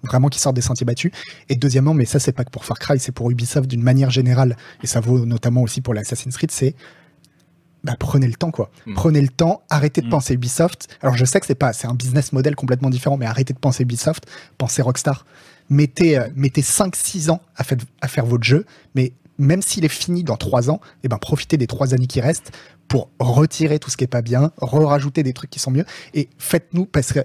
[0.06, 1.12] vraiment qui sort des sentiers battus.
[1.48, 4.10] Et deuxièmement, mais ça, c'est pas que pour Far Cry, c'est pour Ubisoft d'une manière
[4.10, 6.74] générale, et ça vaut notamment aussi pour l'Assassin's Creed, c'est
[7.84, 8.70] bah, prenez le temps quoi.
[8.86, 8.94] Mm.
[8.94, 10.10] Prenez le temps, arrêtez de Mm.
[10.10, 10.88] penser Ubisoft.
[11.02, 13.58] Alors je sais que c'est pas, c'est un business model complètement différent, mais arrêtez de
[13.58, 14.26] penser Ubisoft,
[14.58, 15.24] pensez Rockstar.
[15.70, 19.88] Mettez, euh, mettez 5-6 ans à, fait- à faire votre jeu, mais même s'il est
[19.88, 22.50] fini dans 3 ans, eh ben profitez des 3 années qui restent
[22.88, 25.84] pour retirer tout ce qui est pas bien, re-rajouter des trucs qui sont mieux,
[26.14, 27.20] et faites-nous, parce que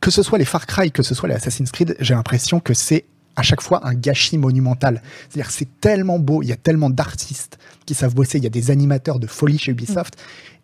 [0.00, 2.74] que ce soit les Far Cry, que ce soit les Assassin's Creed, j'ai l'impression que
[2.74, 3.04] c'est
[3.36, 5.02] à chaque fois un gâchis monumental.
[5.28, 8.50] C'est-à-dire c'est tellement beau, il y a tellement d'artistes qui savent bosser, il y a
[8.50, 10.16] des animateurs de folie chez Ubisoft,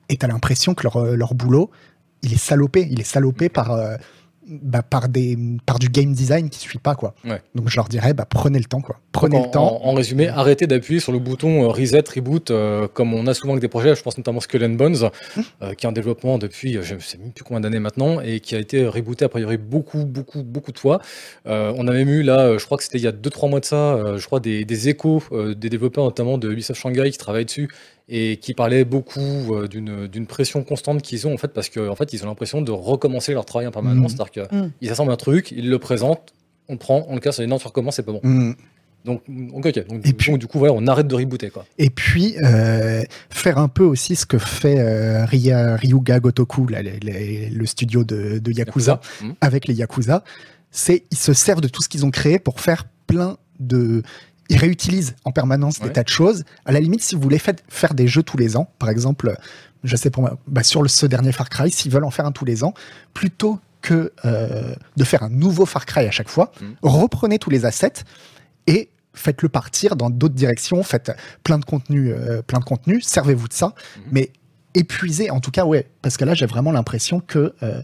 [0.08, 1.70] et t'as l'impression que leur, euh, leur boulot,
[2.22, 3.96] il est salopé, il est salopé par, euh,
[4.46, 7.14] bah, par, des, par du game design qui suit pas, quoi.
[7.24, 7.40] Ouais.
[7.54, 8.98] Donc je leur dirais, bah, prenez le temps, quoi.
[9.12, 9.84] Prenez Donc, le en, temps.
[9.84, 13.34] En, en résumé, arrêtez d'appuyer sur le bouton euh, reset, reboot, euh, comme on a
[13.34, 13.94] souvent avec des projets.
[13.94, 15.10] Je pense notamment Skull and Bones,
[15.62, 18.40] euh, qui est en développement depuis je ne sais même plus combien d'années maintenant et
[18.40, 21.00] qui a été rebooté a priori beaucoup, beaucoup, beaucoup de fois.
[21.46, 23.60] Euh, on a même eu là, je crois que c'était il y a 2-3 mois
[23.60, 27.44] de ça, je crois des, des échos des développeurs notamment de Ubisoft Shanghai qui travaillent
[27.44, 27.68] dessus
[28.08, 29.20] et qui parlaient beaucoup
[29.54, 32.60] euh, d'une pression constante qu'ils ont en fait parce qu'en en fait ils ont l'impression
[32.60, 34.12] de recommencer leur travail en permanence.
[34.12, 34.18] Mhm.
[34.18, 34.70] C'est-à-dire Mhm.
[34.80, 36.32] qu'ils assemblent un truc, ils le présentent,
[36.68, 38.20] on le prend, on le casse, et non, tu recommences, c'est pas bon.
[38.22, 38.54] Mm.
[39.04, 39.86] Donc, ok, ok.
[39.88, 41.64] Donc, Et puis- donc, du coup, voilà, on arrête de rebooter, quoi.
[41.76, 46.82] Et puis, euh, faire un peu aussi ce que fait euh, Ria- Ryuga Gotoku, là,
[46.82, 49.34] les- les- le studio de, de Yakuza, Mhm.
[49.40, 50.22] avec les Yakuza,
[50.70, 54.02] c'est ils se servent de tout ce qu'ils ont créé pour faire plein de...
[54.52, 55.86] Ils réutilisent en permanence Ouais.
[55.88, 56.44] des tas de choses.
[56.64, 59.34] À la limite, si vous voulez fa- faire des jeux tous les ans, par exemple,
[59.84, 62.26] je sais pour moi, bah, sur le, ce dernier Far Cry, s'ils veulent en faire
[62.26, 62.74] un tous les ans,
[63.14, 66.74] plutôt que euh, de faire un nouveau Far Cry à chaque fois, Mhm.
[66.82, 68.04] reprenez tous les assets
[68.66, 71.12] et faites-le partir dans d'autres directions, faites
[71.44, 74.02] plein de contenu, euh, plein de contenu, servez-vous de ça, Mhm.
[74.12, 74.30] mais
[74.74, 77.82] épuisez, en tout cas, ouais, parce que là, j'ai vraiment l'impression que euh,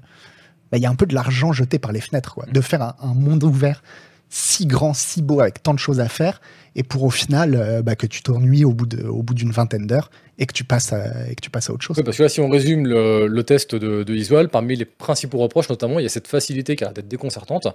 [0.71, 2.83] bah, il y a un peu de l'argent jeté par les fenêtres, quoi, de faire
[2.83, 3.83] un, un monde ouvert
[4.31, 6.41] si grand, si beau, avec tant de choses à faire,
[6.77, 9.51] et pour au final euh, bah, que tu t'ennuies au bout de, au bout d'une
[9.51, 11.97] vingtaine d'heures et que tu passes à, et que tu passes à autre chose.
[11.99, 15.39] Oui, parce que là, si on résume le, le test de, de parmi les principaux
[15.39, 17.67] reproches, notamment, il y a cette facilité qui a d'être déconcertante,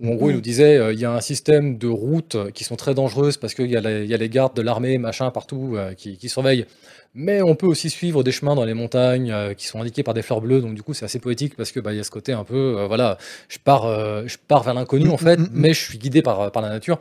[0.00, 0.36] où en gros, il Mm.
[0.36, 3.54] nous disait, euh, il y a un système de routes qui sont très dangereuses parce
[3.54, 6.16] qu'il y, a les- il y a les gardes de l'armée, machin, partout, euh, qui,
[6.16, 6.66] qui surveillent.
[7.14, 10.14] Mais on peut aussi suivre des chemins dans les montagnes euh, qui sont indiqués par
[10.14, 12.04] des fleurs bleues, donc du coup, c'est assez poétique parce que bah, il y a
[12.04, 13.84] ce côté un peu, voilà, je pars,
[14.26, 16.68] je pars vers l'inconnu Mm, en fait, mm, mais je suis guidé par, par la
[16.70, 16.98] nature.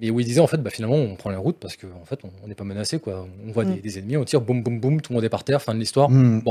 [0.00, 2.04] Et où il disait en fait, bah, finalement, on prend les routes parce qu'en en
[2.04, 3.26] fait, on n'est pas menacé, quoi.
[3.46, 3.74] On voit Mm.
[3.76, 5.74] des, des ennemis, on tire, boum, boum, boum, tout le monde est par terre, fin
[5.74, 6.10] de l'histoire.
[6.10, 6.42] Mm.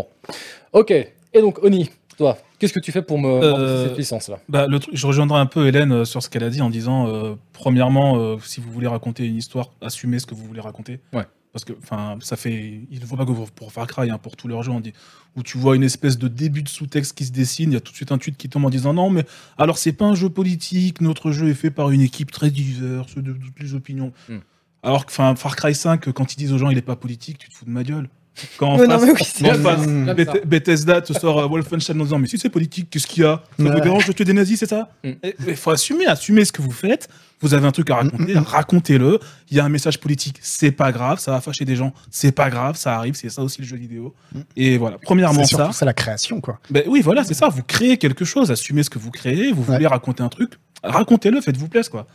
[0.74, 4.40] Ok, et donc Oni, toi, qu'est-ce que tu fais pour me Euh, cette licence-là?
[4.50, 6.70] Bah, le truc- je rejoindrai un peu Hélène euh, sur ce qu'elle a dit en
[6.72, 10.62] disant, euh, premièrement, euh, si vous voulez raconter une histoire, assumez ce que vous voulez
[10.62, 11.00] raconter.
[11.14, 11.24] Ouais.
[11.56, 14.36] Parce que, enfin, ça fait, il ne faut pas que pour- Far Cry, hein, pour
[14.36, 14.92] tous leurs jeux, on dit,
[15.38, 17.80] où tu vois une espèce de début de sous-texte qui se dessine, il y a
[17.80, 19.24] tout de suite un tweet qui tombe en disant non, mais
[19.58, 23.16] alors c'est pas un jeu politique, notre jeu est fait par une équipe très diverse,
[23.16, 24.12] de toutes les opinions.
[24.28, 24.40] Hmm.
[24.84, 27.38] Alors que, enfin, Far Cry 5, quand ils disent aux gens il est pas politique,
[27.38, 28.10] tu te fous de ma gueule.
[28.58, 29.86] Quand non, face, mais oui, c'est- en face.
[29.86, 30.34] Comme Beth- ça.
[30.46, 33.42] Bethesda te sort euh, Wolfenstein en disant Mais si c'est politique, qu'est-ce qu'il y a
[33.58, 35.12] Ça vous dérange de tuer des nazis, c'est ça Mm.
[35.48, 37.08] Il faut assumer, assumer ce que vous faites.
[37.42, 39.20] Vous avez un truc à raconter, Mm, racontez-le.
[39.52, 42.32] Il y a un message politique, c'est pas grave, ça va fâcher des gens, c'est
[42.32, 44.14] pas grave, ça arrive, c'est ça aussi le jeu vidéo.
[44.34, 44.40] Mm.
[44.58, 45.72] Et voilà, premièrement C'est ça.
[45.72, 46.60] ça la création, quoi.
[46.70, 47.50] Ben oui, voilà, c'est ça.
[47.50, 49.52] Vous créez quelque chose, assumez ce que vous créez.
[49.52, 52.08] Vous voulez raconter un truc, racontez-le, faites-vous plaisir, quoi.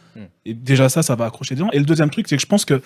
[0.44, 1.70] Et déjà ça, ça va accrocher des gens.
[1.72, 2.80] Et le deuxième truc, c'est que je pense que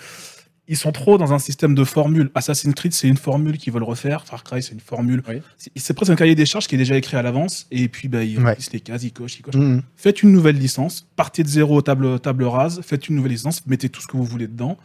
[0.67, 2.31] ils sont trop dans un système de formules.
[2.33, 4.25] Assassin's Creed, c'est une formule qu'ils veulent refaire.
[4.25, 5.21] Far Cry, c'est une formule.
[5.27, 5.41] Oui.
[5.75, 7.67] C'est- presque un cahier des charges qui est déjà écrit à l'avance.
[7.71, 8.45] Et puis, ben, ils Ouais.
[8.49, 9.55] remplissent les cases, ils cochent, ils cochent.
[9.55, 9.81] Mm.
[9.95, 11.07] Faites une nouvelle licence.
[11.15, 12.81] Partez de zéro, table, table rase.
[12.83, 13.65] Faites une nouvelle licence.
[13.67, 14.77] Mettez tout ce que vous voulez dedans.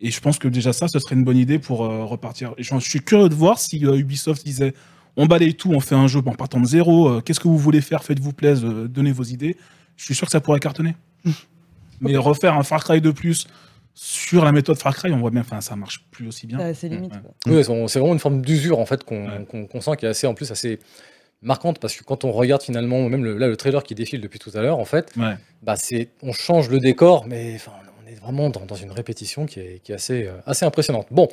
[0.00, 2.52] Et je pense que déjà ça, ce serait une bonne idée pour euh, repartir.
[2.58, 4.74] Et je, je suis curieux de voir si euh, Ubisoft disait
[5.16, 7.08] on balaye tout, on fait un jeu en partant de zéro.
[7.08, 8.04] euh, Qu'est-ce que vous voulez faire?
[8.04, 9.56] Faites-vous plaisir, euh, donnez vos idées.
[9.96, 10.94] Je suis sûr que ça pourrait cartonner.
[12.00, 13.46] Mais refaire un Far Cry de plus
[13.98, 16.72] sur la méthode Far Cry, on voit bien, enfin, ça marche plus aussi bien.
[16.74, 17.12] C'est limite.
[17.14, 17.56] Ouais.
[17.56, 19.46] Oui, c'est vraiment une forme d'usure en fait qu'on Ouais.
[19.80, 20.78] sent qui est assez en plus assez
[21.42, 24.38] marquante parce que quand on regarde finalement même le, là le trailer qui défile depuis
[24.38, 25.34] tout à l'heure en fait, Ouais.
[25.62, 27.72] bah c'est on change le décor mais enfin
[28.04, 31.06] on est vraiment dans, dans une répétition qui est, qui est assez euh, assez impressionnante.
[31.10, 31.28] Bon.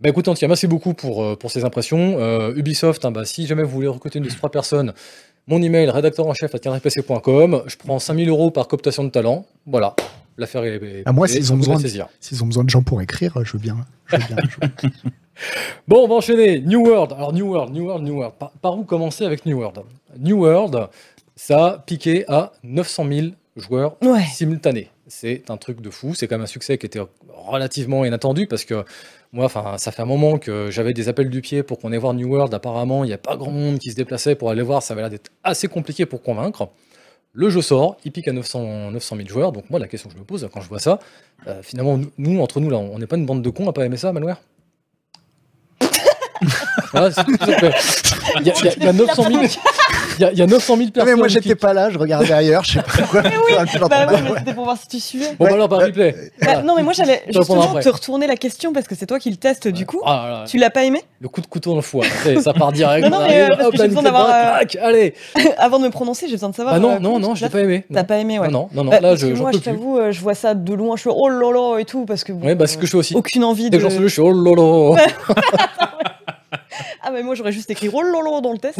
[0.00, 2.16] Bah écoute, cas, merci beaucoup pour, euh, pour ces impressions.
[2.18, 4.94] Euh, Ubisoft, hein, bah, si jamais vous voulez recruter une de ces trois personnes,
[5.46, 6.54] mon email rédacteur en chef
[7.20, 7.64] à.
[7.66, 9.44] Je prends 5000 euros par cooptation de talent.
[9.66, 9.94] Voilà,
[10.40, 10.76] l'affaire est.
[10.82, 12.08] est- À moi, s'ils ont besoin de- saisir.
[12.20, 13.76] S'ils ont besoin de gens pour écrire, je veux bien.
[14.06, 14.90] Je veux bien, je veux bien.
[15.88, 16.60] Bon, on va enchaîner.
[16.60, 17.12] New World.
[17.12, 18.34] Alors, New World, New World, New World.
[18.38, 19.80] Par, par où commencer avec New World?
[20.18, 20.88] New World,
[21.36, 23.26] ça a piqué à 900 000
[23.56, 24.24] joueurs Ouais.
[24.32, 24.90] simultanés.
[25.06, 26.14] C'est un truc de fou.
[26.14, 28.84] C'est quand même un succès qui était relativement inattendu parce que
[29.32, 31.98] moi, enfin, ça fait un moment que j'avais des appels du pied pour qu'on aille
[31.98, 32.52] voir New World.
[32.52, 34.82] Apparemment, il n'y a pas grand monde qui se déplaçait pour aller voir.
[34.82, 36.68] Ça avait l'air d'être assez compliqué pour convaincre.
[37.32, 39.52] Le jeu sort, il pique à 900, 900 000 joueurs.
[39.52, 40.98] Donc, moi, la question que je me pose quand je vois ça,
[41.46, 43.84] euh, finalement, nous- entre nous, là, on n'est pas une bande de cons à pas
[43.84, 44.40] aimer ça, Malware?
[46.92, 49.42] Voilà, y, y il y a 900 000
[50.20, 51.12] il y a- il y a 900 000 Non, personnes.
[51.14, 53.22] mais moi, qui- j'étais pas là, je regardais ailleurs, je sais pas pourquoi.
[53.22, 53.28] Bah
[54.06, 55.26] ouais, mais c'était pour voir si tu suivais.
[55.30, 55.52] Bon, bah Ouais.
[55.54, 56.14] alors, par replay.
[56.42, 57.82] Bah, non, mais moi j'allais justement après.
[57.82, 60.02] te retourner la question parce que c'est toi qui le testes du coup.
[60.04, 61.02] Ah, là, là, Tu l'as pas aimé?
[61.20, 62.04] Le coup de couteau dans le foie.
[62.42, 63.04] Ça, part direct.
[63.08, 65.14] Non, non, on mais, euh, parce hop, j'ai besoin d'avoir, tac, allez.
[65.58, 66.74] Avant de me prononcer, j'ai besoin de savoir.
[66.74, 67.84] Ah non, euh, non, non, je l'ai pas aimé.
[67.92, 68.48] T'as pas aimé, ouais.
[68.48, 70.96] Non, non, non, Bah, là, je, moi, je t'avoue, euh, je vois ça de loin,
[70.96, 72.32] je fais oh là là et tout parce que.
[72.32, 73.14] Ouais, bah, c'est ce que je fais aussi.
[73.14, 73.82] Aucune envie Dès de.
[73.82, 74.96] que j'en sais le, je suis oh lolo.
[77.02, 78.78] Ah mais moi j'aurais juste écrit là dans le test.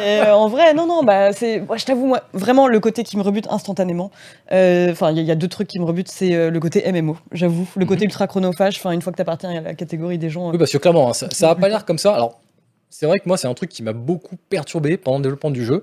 [0.00, 3.04] Et, euh, en vrai non non bah c'est moi je t'avoue moi vraiment le côté
[3.04, 4.10] qui me rebute instantanément.
[4.52, 6.50] euh, Enfin il y, a- il y a deux trucs qui me rebutent c'est euh,
[6.50, 8.76] le côté MMO j'avoue le côté ultra chronophage.
[8.78, 10.48] Enfin une fois que t'appartiens à la catégorie des gens.
[10.48, 12.14] euh, Oui, parce que clairement, hein, ça, ça a pas l'air comme ça.
[12.14, 12.40] Alors,
[12.90, 15.64] c'est vrai que moi, c'est un truc qui m'a beaucoup perturbé pendant le développement du
[15.64, 15.82] jeu.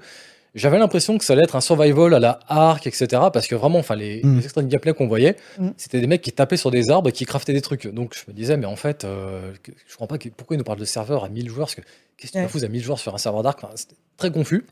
[0.54, 3.08] J'avais l'impression que ça allait être un survival à la Ark, etc.
[3.32, 4.38] Parce que vraiment, enfin, les, Mm.
[4.40, 5.70] les extraits de gameplay qu'on voyait, Mm.
[5.78, 7.88] c'était des mecs qui tapaient sur des arbres et qui craftaient des trucs.
[7.88, 9.54] Donc, je me disais, mais en fait, euh,
[9.88, 11.68] je comprends pas que- pourquoi ils nous parlent de serveurs à 1000 joueurs?
[11.68, 11.82] Parce que
[12.18, 12.50] qu'est-ce que tu Ouais.
[12.50, 14.66] foutre à 1000 joueurs sur un serveur d'Ark Enfin, C'était très confus.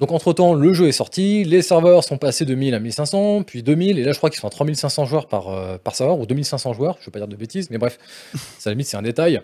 [0.00, 3.62] Donc, entre-temps, le jeu est sorti, les serveurs sont passés de 1000 à 1500, puis
[3.62, 6.26] 2000, et là, je crois qu'ils sont à 3500 joueurs par, euh, par serveur, ou
[6.26, 7.98] 2500 joueurs, je vais pas dire de bêtises, mais bref,
[8.58, 9.40] ça, à la limite, c'est un détail.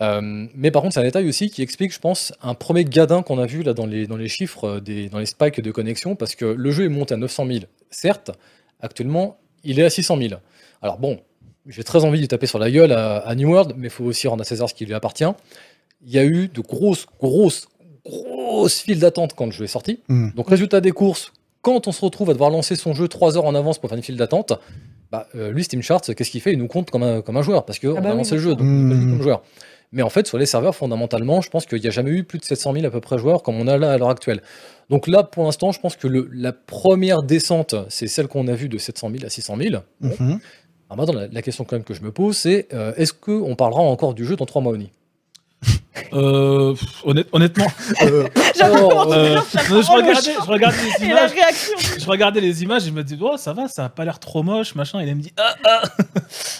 [0.00, 3.22] Euh, mais par contre, c'est un détail aussi qui explique, je pense, un premier gadin
[3.22, 5.70] qu'on a vu là dans les, dans les chiffres, euh, des, dans les spikes de
[5.70, 7.58] connexion, parce que le jeu est monté à 900 000.
[7.90, 8.30] Certes,
[8.80, 10.34] actuellement, il est à 600 000.
[10.80, 11.20] Alors bon,
[11.66, 14.04] j'ai très envie de taper sur la gueule à, à New World, mais il faut
[14.04, 15.24] aussi rendre à César ce qui lui appartient.
[16.06, 17.68] Il y a eu de grosses, grosses,
[18.06, 20.00] grosses files d'attente quand le jeu est sorti.
[20.08, 20.30] Mm.
[20.34, 23.44] Donc, résultat des courses, quand on se retrouve à devoir lancer son jeu 3 heures
[23.44, 24.54] en avance pour faire une file d'attente,
[25.12, 26.52] bah, euh, lui, Steam Charts, qu'est-ce qu'il fait?
[26.52, 28.36] Il nous compte comme un, comme un joueur, parce qu'on Ah bah a oui, lancé
[28.36, 29.10] le jeu, donc il nous qualifie Mm.
[29.10, 29.42] comme joueur.
[29.92, 32.38] Mais en fait, sur les serveurs, fondamentalement, je pense qu'il n'y a jamais eu plus
[32.38, 34.40] de 700 000 à peu près joueurs comme on a là à l'heure actuelle.
[34.88, 38.54] Donc là, pour l'instant, je pense que le, la première descente, c'est celle qu'on a
[38.54, 39.82] vue de 700 000 à 600 000.
[40.00, 40.14] Bon.
[40.18, 40.40] Mhm.
[40.88, 43.54] Alors maintenant, la, la question quand même que je me pose, c'est euh, est-ce qu'on
[43.56, 44.90] parlera encore du jeu dans 3 mois Oni?
[46.12, 47.66] Euh, honnête- honnêtement,
[48.02, 48.26] Euh,
[48.62, 49.34] Oh, euh,
[49.70, 51.30] non, je, regardais, je regardais les images.
[51.32, 51.76] réaction.
[51.98, 54.18] Je regardais les images et je me dis, oh, ça va, ça a pas l'air
[54.18, 55.00] trop moche, machin.
[55.00, 55.82] Et il me dit, ah, ah.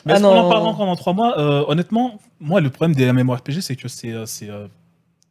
[0.04, 1.38] Mais Ah est-ce qu'on en parlera encore dans trois mois?
[1.38, 4.50] Euh, Honnêtement, moi, le problème des MMORPG, c'est que c'est euh, c'est,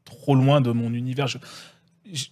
[0.05, 1.27] trop loin de mon univers.
[1.27, 1.37] Je-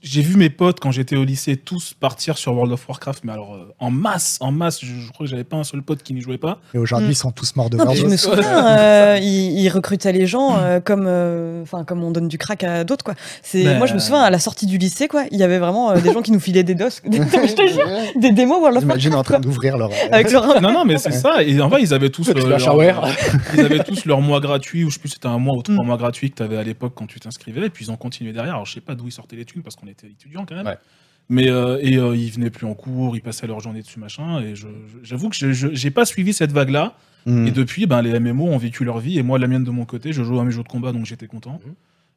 [0.01, 3.31] J'ai vu mes potes quand j'étais au lycée tous partir sur World of Warcraft, mais
[3.33, 4.79] alors euh, en masse, en masse.
[4.83, 6.59] Je, je crois que j'avais pas un seul pote qui n'y jouait pas.
[6.73, 7.11] Et aujourd'hui, Mm.
[7.11, 10.57] ils sont tous morts de Non, je me souviens, euh, il, il recrutait les gens
[10.57, 13.13] euh, comme, euh, enfin comme on donne du crack à d'autres quoi.
[13.43, 15.59] C'est, Mais- moi je me souviens à la sortie du lycée quoi, il y avait
[15.59, 18.57] vraiment euh, des gens qui nous filaient des dos, des, je te jure, des démos
[18.59, 19.91] World of J'imagine en Warcraft train d'ouvrir leur.
[20.11, 21.43] avec leur Non, non, mais c'est ça.
[21.43, 22.93] Et en vrai, ils avaient tous, leur, shower.
[23.53, 25.75] ils avaient tous leur mois gratuit, ou je sais plus, c'était un mois ou trois
[25.75, 25.85] Mm.
[25.85, 27.65] mois gratuits que tu avais à l'époque quand tu t'inscrivais.
[27.67, 28.53] Et puis ils ont continué derrière.
[28.55, 30.65] Alors je sais pas d'où ils sortaient les thunes parce qu'on était étudiants quand même.
[30.67, 30.77] Ouais.
[31.29, 34.39] Mais euh, et euh, ils venaient plus en cours, ils passaient leur journée dessus machin.
[34.41, 34.53] Et
[35.03, 36.95] j'avoue que je- j'ai pas suivi cette vague-là.
[37.25, 37.45] Hmm.
[37.47, 39.83] Et depuis, ben les MMO ont vécu leur vie et moi la mienne de mon
[39.83, 41.59] côté, je joue à mes jeux de combat donc j'étais content.
[41.65, 41.73] Mhm.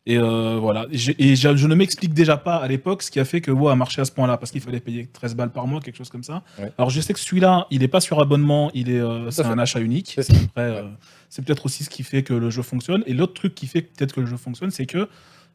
[0.06, 0.86] Et euh, voilà.
[0.92, 0.96] Et,
[1.36, 3.76] je, je ne m'explique déjà pas à l'époque ce qui a fait que WoW a
[3.76, 6.22] marché à ce point-là parce qu'il fallait payer 13 balles par mois, quelque chose comme
[6.22, 6.42] ça.
[6.58, 6.72] Ouais.
[6.78, 9.58] Alors je sais que celui-là, il est pas sur abonnement, il est euh, c'est un
[9.58, 10.16] achat unique.
[10.22, 10.88] C'est euh,
[11.28, 13.02] c'est peut-être aussi ce qui fait que le jeu fonctionne.
[13.06, 15.08] Et l'autre truc qui fait peut-être que le jeu fonctionne, c'est que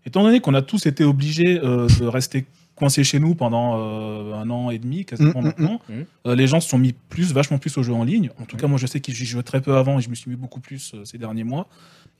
[0.06, 4.34] étant donné qu'on a tous été obligés euh, de rester coincés chez nous pendant euh,
[4.34, 5.94] un an et demi, quasiment Mm, mm, maintenant, mm.
[6.28, 8.32] euh, les gens se sont mis plus, vachement plus aux jeux en ligne.
[8.42, 10.16] En tout cas, moi, je sais que j'y jouais très peu avant et je me
[10.16, 11.68] suis mis beaucoup plus euh, ces derniers mois.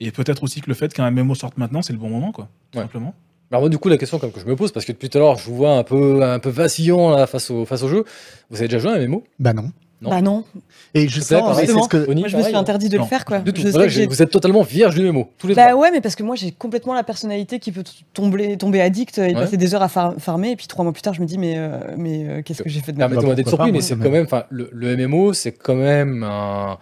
[0.00, 2.48] Et peut-être aussi que le fait qu'un MMO sorte maintenant, c'est le bon moment, quoi.
[2.72, 2.84] Tout Ouais.
[2.84, 3.14] simplement.
[3.50, 5.18] Alors moi, du coup, la question comme que je me pose, parce que depuis tout
[5.18, 7.88] à l'heure, je vous vois un peu, un peu vacillant là, face, au, face au
[7.88, 8.04] jeu.
[8.50, 9.70] vous avez déjà joué à un MMO Bah non.
[10.02, 10.10] Non.
[10.10, 10.44] Bah non.
[10.92, 12.06] Et justement, pareil, c'est ce que.
[12.10, 13.04] Oni, Moi, je me suis interdit de Non.
[13.04, 13.38] le faire, quoi.
[13.40, 13.52] Tout.
[13.56, 15.80] Je Voilà, que vous êtes totalement vierge du MMO, tous les Bah trois.
[15.80, 17.82] ouais, mais parce que moi j'ai complètement la personnalité qui peut
[18.12, 19.32] tomber, tomber addict et Ouais.
[19.32, 21.38] passer des heures à far- farmer, et puis trois mois plus tard je me dis
[21.38, 23.12] mais, euh, mais euh, qu'est-ce que j'ai fait de ma vie?
[23.12, 26.22] Permettez-moi d'être pourquoi surpris, mais c'est quand me- même, le, le MMO, c'est quand même
[26.24, 26.76] un,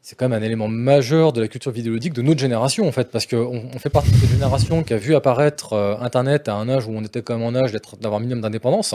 [0.00, 3.10] c'est quand même un élément majeur de la culture vidéoludique de notre génération, en fait,
[3.10, 6.54] parce qu'on on fait partie de cette génération qui a vu apparaître euh, Internet à
[6.54, 8.94] un âge où on était quand même en âge d'être, d'avoir un minimum d'indépendance.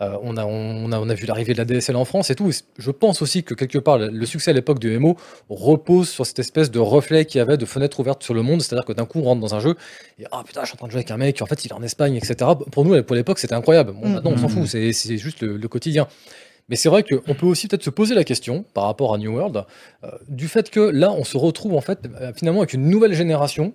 [0.00, 2.34] Euh, on, a, on, a, on a vu l'arrivée de la DSL en France et
[2.34, 2.50] tout.
[2.78, 5.16] Je pense aussi que quelque part, le, succès à l'époque du MMO
[5.48, 8.62] repose sur cette espèce de reflet qu'il y avait de fenêtre ouverte sur le monde.
[8.62, 9.74] C'est-à-dire que d'un coup, on rentre dans un jeu
[10.18, 11.68] et ah putain, je suis en train de jouer avec un mec, en fait, il
[11.70, 12.36] est en Espagne, etc.
[12.72, 13.92] Pour nous, pour l'époque, c'était incroyable.
[13.92, 14.12] Bon, Mm.
[14.14, 14.50] maintenant, on s'en Mm.
[14.50, 16.08] fout, c'est c'est juste le, le quotidien.
[16.70, 19.32] Mais c'est vrai qu'on peut aussi peut-être se poser la question par rapport à New
[19.34, 19.64] World
[20.04, 23.12] euh, du fait que là, on se retrouve en fait euh, finalement avec une nouvelle
[23.12, 23.72] génération.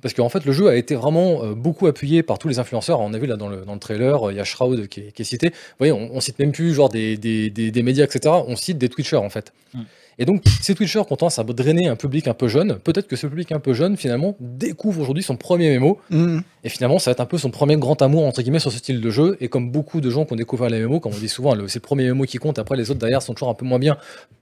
[0.00, 3.00] Parce qu'en fait, le jeu a été vraiment euh, beaucoup appuyé par tous les influenceurs.
[3.00, 5.00] On a vu là dans le, dans le trailer, euh, il y a Shroud qui
[5.00, 5.48] est, qui est cité.
[5.48, 8.34] Vous voyez, on, on cite même plus genre des, des, des, des médias, etc.
[8.46, 9.52] On cite des Twitchers en fait.
[9.74, 9.82] Mm.
[10.20, 13.06] Et donc, ces Twitchers qui ont tendance à drainer un public un peu jeune, peut-être
[13.06, 16.00] que ce public un peu jeune, finalement, découvre aujourd'hui son premier MMO.
[16.10, 16.40] Hmm.
[16.64, 18.78] Et finalement, ça va être un peu son premier grand amour, entre guillemets, sur ce
[18.78, 19.36] style de jeu.
[19.40, 21.78] Et comme beaucoup de gens qui ont découvert les MMO, comme on dit souvent, c'est
[21.78, 23.96] le premier MMO qui compte, après les autres derrière sont toujours un peu moins bien,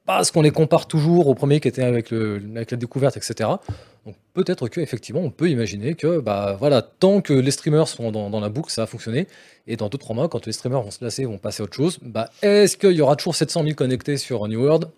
[0.07, 3.51] parce qu'on les compare toujours au premier qui était avec, le, avec la découverte, etc.
[4.07, 8.13] Donc peut-être que effectivement, on peut imaginer que, bah voilà, tant que les streamers sont
[8.13, 9.27] dans, dans la boucle, ça va fonctionner.
[9.67, 11.99] Et dans 2-3 mois, quand les streamers vont se lasser, vont passer à autre chose,
[12.03, 14.89] bah est-ce qu'il y aura toujours 700 000 connectés sur New World?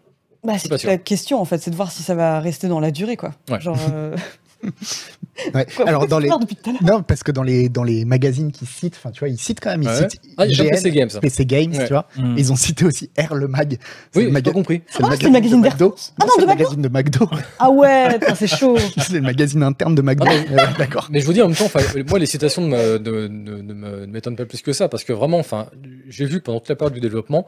[0.44, 2.90] Bah, c'est la question en fait, c'est de voir si ça va rester dans la
[2.90, 3.34] durée quoi.
[3.50, 3.60] Ouais.
[3.60, 4.14] Genre, euh,
[5.54, 5.66] Ouais.
[5.76, 7.84] quoi, Alors dans les parles depuis tout à l'heure non parce que dans les dans
[7.84, 10.08] les magazines qui citent, enfin tu vois, ils citent quand même, ils Ouais.
[10.10, 11.08] citent Ah, IGN, PC Games.
[11.20, 11.86] PC Games, Ouais.
[11.86, 12.06] tu vois.
[12.16, 12.34] Mm.
[12.36, 13.78] Ils ont cité aussi R le mag.
[14.14, 14.82] Oui, j'ai maga- pas compris.
[14.88, 15.94] c'est Ah, c'est le magazine de McDo.
[16.20, 17.28] Ah non, c'est de le magazine de McDo.
[17.58, 18.76] Ah ouais, c'est chaud.
[18.98, 20.26] c'est le magazine interne de McDo.
[20.28, 21.08] Ah, Euh, D'accord.
[21.10, 21.68] Mais je vous dis en même temps,
[22.08, 25.66] moi les citations ne m'étonnent pas plus que ça, parce que vraiment, enfin,
[26.08, 27.46] j'ai vu pendant toute la période du développement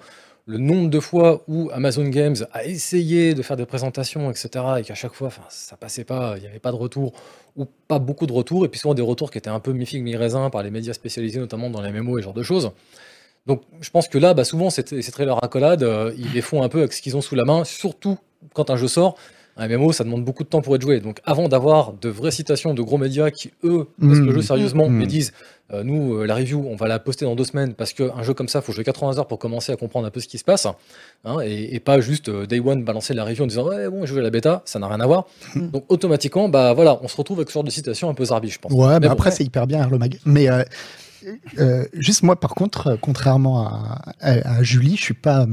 [0.50, 4.82] le nombre de fois où Amazon Games a essayé de faire des présentations, etc., et
[4.82, 7.12] qu'à chaque fois, enfin, ça passait pas, il n'y avait pas de retour,
[7.56, 10.02] ou pas beaucoup de retours, et puis souvent des retours qui étaient un peu mi-figue,
[10.02, 12.72] mi-raisin par les médias spécialisés, notamment dans les MMO et ce genre de choses.
[13.46, 16.42] Donc je pense que là, bah, souvent, c'est c'est très leur accolade, euh, ils les
[16.42, 18.18] font un peu avec ce qu'ils ont sous la main, surtout
[18.52, 19.16] quand un jeu sort.
[19.62, 21.00] Un MMO, ça demande beaucoup de temps pour être joué.
[21.00, 24.34] Donc, avant d'avoir de vraies citations de gros médias qui, eux, testent le Mmh.
[24.34, 25.06] jeu sérieusement, Mmh.
[25.06, 25.32] disent
[25.72, 28.32] euh, Nous, euh, la review, on va la poster dans deux semaines parce qu'un jeu
[28.34, 30.38] comme ça, il faut jouer 80 heures pour commencer à comprendre un peu ce qui
[30.38, 30.66] se passe.
[31.24, 34.00] hein, et, et pas juste euh, Day One balancer la review en disant Ouais, bon,
[34.06, 35.26] je joue à la bêta, ça n'a rien à voir.
[35.54, 35.68] Mmh.
[35.68, 38.48] Donc, automatiquement, bah voilà, on se retrouve avec ce genre de citation un peu zarbi,
[38.48, 38.72] je pense.
[38.72, 39.12] Ouais, mais, bon.
[39.12, 40.18] après, c'est hyper bien, le mag.
[40.24, 40.48] Mais
[41.94, 45.46] juste moi, par contre, contrairement à, à- à Julie, je suis pas.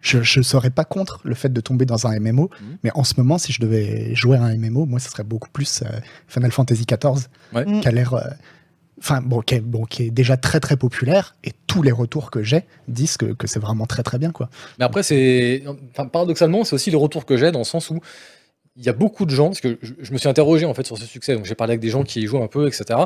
[0.00, 2.78] Je, je serais pas contre le fait de tomber dans un MMO, Mhm.
[2.84, 5.48] mais en ce moment, si je devais jouer à un MMO, moi, ce serait beaucoup
[5.50, 5.86] plus euh,
[6.28, 7.64] Final Fantasy XIV, Ouais.
[7.64, 7.80] Mm.
[7.80, 8.14] qui a l'air.
[8.14, 8.20] euh,
[8.98, 12.30] Enfin, bon, qui est, bon, qui est déjà très très populaire, et tous les retours
[12.30, 14.48] que j'ai disent que, que c'est vraiment très très bien, quoi.
[14.78, 15.64] Mais après, c'est.
[15.90, 18.00] Enfin, paradoxalement, c'est aussi le retour que j'ai dans le ssens où
[18.74, 20.86] il y a beaucoup de gens, parce que je, je me suis interrogé en fait
[20.86, 22.98] sur ce succès, donc j'ai parlé avec des gens qui y jouent un peu, etc.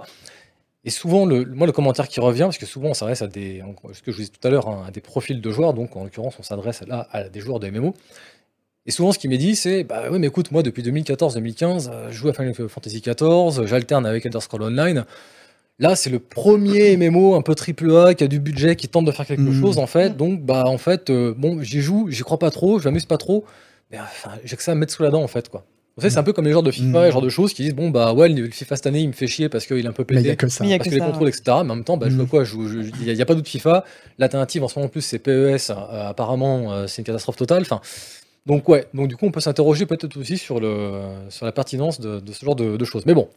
[0.84, 3.62] Et souvent, le, moi, le commentaire qui revient, parce que souvent on s'adresse à des,
[3.92, 5.94] ce que je vous disais tout à l'heure, hein, à des profils de joueurs, donc
[5.96, 7.94] en l'occurrence, on s'adresse là à des joueurs de MMO.
[8.86, 12.08] Et souvent, ce qui m'est dit, c'est Bah oui, mais écoute, moi, depuis 2014-2015, euh,
[12.10, 15.04] je joue à Final Fantasy XIV, j'alterne avec Elder Scrolls Online.
[15.78, 19.04] Là, c'est le premier MMO un peu triple A qui a du budget, qui tente
[19.04, 19.60] de faire quelque Mhm.
[19.60, 20.16] chose, en fait.
[20.16, 23.18] Donc, bah, en fait, euh, bon, j'y joue, j'y crois pas trop, je m'amuse pas
[23.18, 23.44] trop.
[23.90, 25.64] Mais enfin, j'ai que ça à me mettre sous la dent, en fait, quoi.
[25.96, 27.06] Vous savez, c'est un peu comme les joueurs de FIFA, Mhm.
[27.06, 29.12] et genre de choses qui disent Bon, bah, ouais, le FIFA cette année, il me
[29.12, 30.64] fait chier parce qu'il est un peu y pété a que ça.
[30.64, 31.42] Mais y a parce que que les contrôles, etc.
[31.46, 33.34] Mais en même temps, bah, je vois quoi je joue- je- Il n'y a, pas
[33.34, 33.84] d'autre FIFA.
[34.18, 35.70] L'alternative en ce moment en plus, c'est PES.
[35.70, 37.62] euh, apparemment, euh, c'est une catastrophe totale.
[37.62, 37.80] Enfin,
[38.46, 38.86] donc, ouais.
[38.94, 40.92] Donc, du coup, on peut s'interroger peut-être aussi sur, le,
[41.28, 43.04] sur la pertinence de, de ce genre de, de choses.
[43.04, 43.28] Mais bon.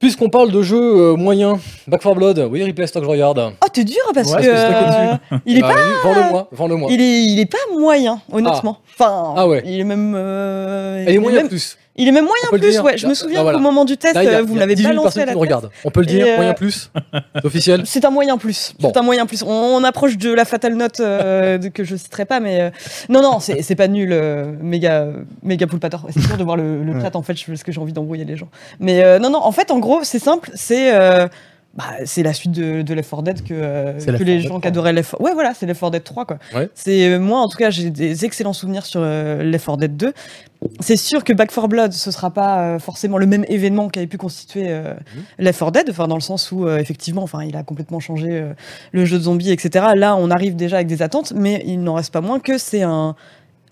[0.00, 0.80] Puisqu'on parle de jeux
[1.12, 3.52] euh, moyens, Back 4 Blood, oui, replay stock, je regarde.
[3.62, 5.14] Oh, t'es dur parce Ouais, que euh,
[5.46, 6.88] il est Ah pas, Vends-le-moi, vends-le-moi.
[6.90, 8.78] il est, il est pas moyen, honnêtement.
[8.98, 9.62] Enfin, Ah ouais.
[9.66, 11.76] il est même, euh, Elle est il moyen même, plus.
[11.96, 12.78] Il est même moyen plus.
[12.80, 13.58] Ouais, je me Là- souviens voilà.
[13.58, 15.70] qu'au moment du test, Là, a- euh, vous l'avez 18 balancé à la tête.
[15.84, 16.90] On peut le dire, euh, moyen plus
[17.34, 18.74] C'est officiel C'est un moyen plus.
[18.80, 18.90] Bon.
[18.92, 19.42] C'est un moyen plus.
[19.42, 22.70] On, on approche de la fatale note euh, que je citerai pas, mais euh,
[23.08, 24.14] non, non, c'est pas nul,
[24.62, 25.08] méga,
[25.42, 26.06] méga poulpator.
[26.10, 28.36] C'est dur de voir le, le chat en fait, parce que j'ai envie d'embrouiller les
[28.36, 28.48] gens.
[28.78, 30.90] Mais non, non, en fait, en gros, c'est simple, c'est
[31.72, 34.54] bah, c'est la suite de, de Left 4 Dead que, euh, les 4 Dead gens
[34.56, 34.66] qui 3.
[34.66, 36.38] adoraient Left 4 Ouais, voilà, c'est Left 4 Dead 3 quoi.
[36.52, 36.68] Ouais.
[36.74, 40.12] C'est moi en tout cas, j'ai des excellents souvenirs sur euh, Left 4 Dead 2.
[40.80, 44.06] C'est sûr que Back 4 Blood, ce sera pas euh, forcément le même événement qu'avait
[44.06, 44.92] pu constituer euh,
[45.38, 48.28] Left 4 Dead, enfin dans le sens où euh, effectivement, enfin il a complètement changé
[48.30, 48.52] euh,
[48.92, 49.86] le jeu de zombies, etc.
[49.96, 52.82] Là, on arrive déjà avec des attentes, mais il n'en reste pas moins que c'est
[52.82, 53.14] un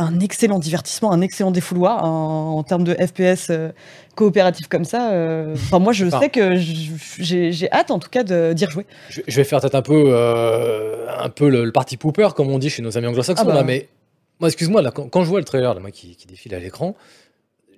[0.01, 3.51] un excellent divertissement, un excellent défouloir un- en termes de FPS
[4.15, 5.11] coopératif comme ça.
[5.55, 6.21] Enfin, moi, je Enfin.
[6.21, 8.87] sais que j'ai hâte, en tout cas, de- d'y rejouer.
[9.11, 12.61] je, je vais faire peut-être un peu, un peu le, le party pooper, comme on
[12.61, 13.63] dit chez nos amis anglo-saxons, Ah bah.
[13.65, 13.89] mais
[14.41, 16.59] moi, excuse-moi, là, quand, quand je vois le trailer là, moi, qui, qui défile à
[16.59, 16.95] l'écran,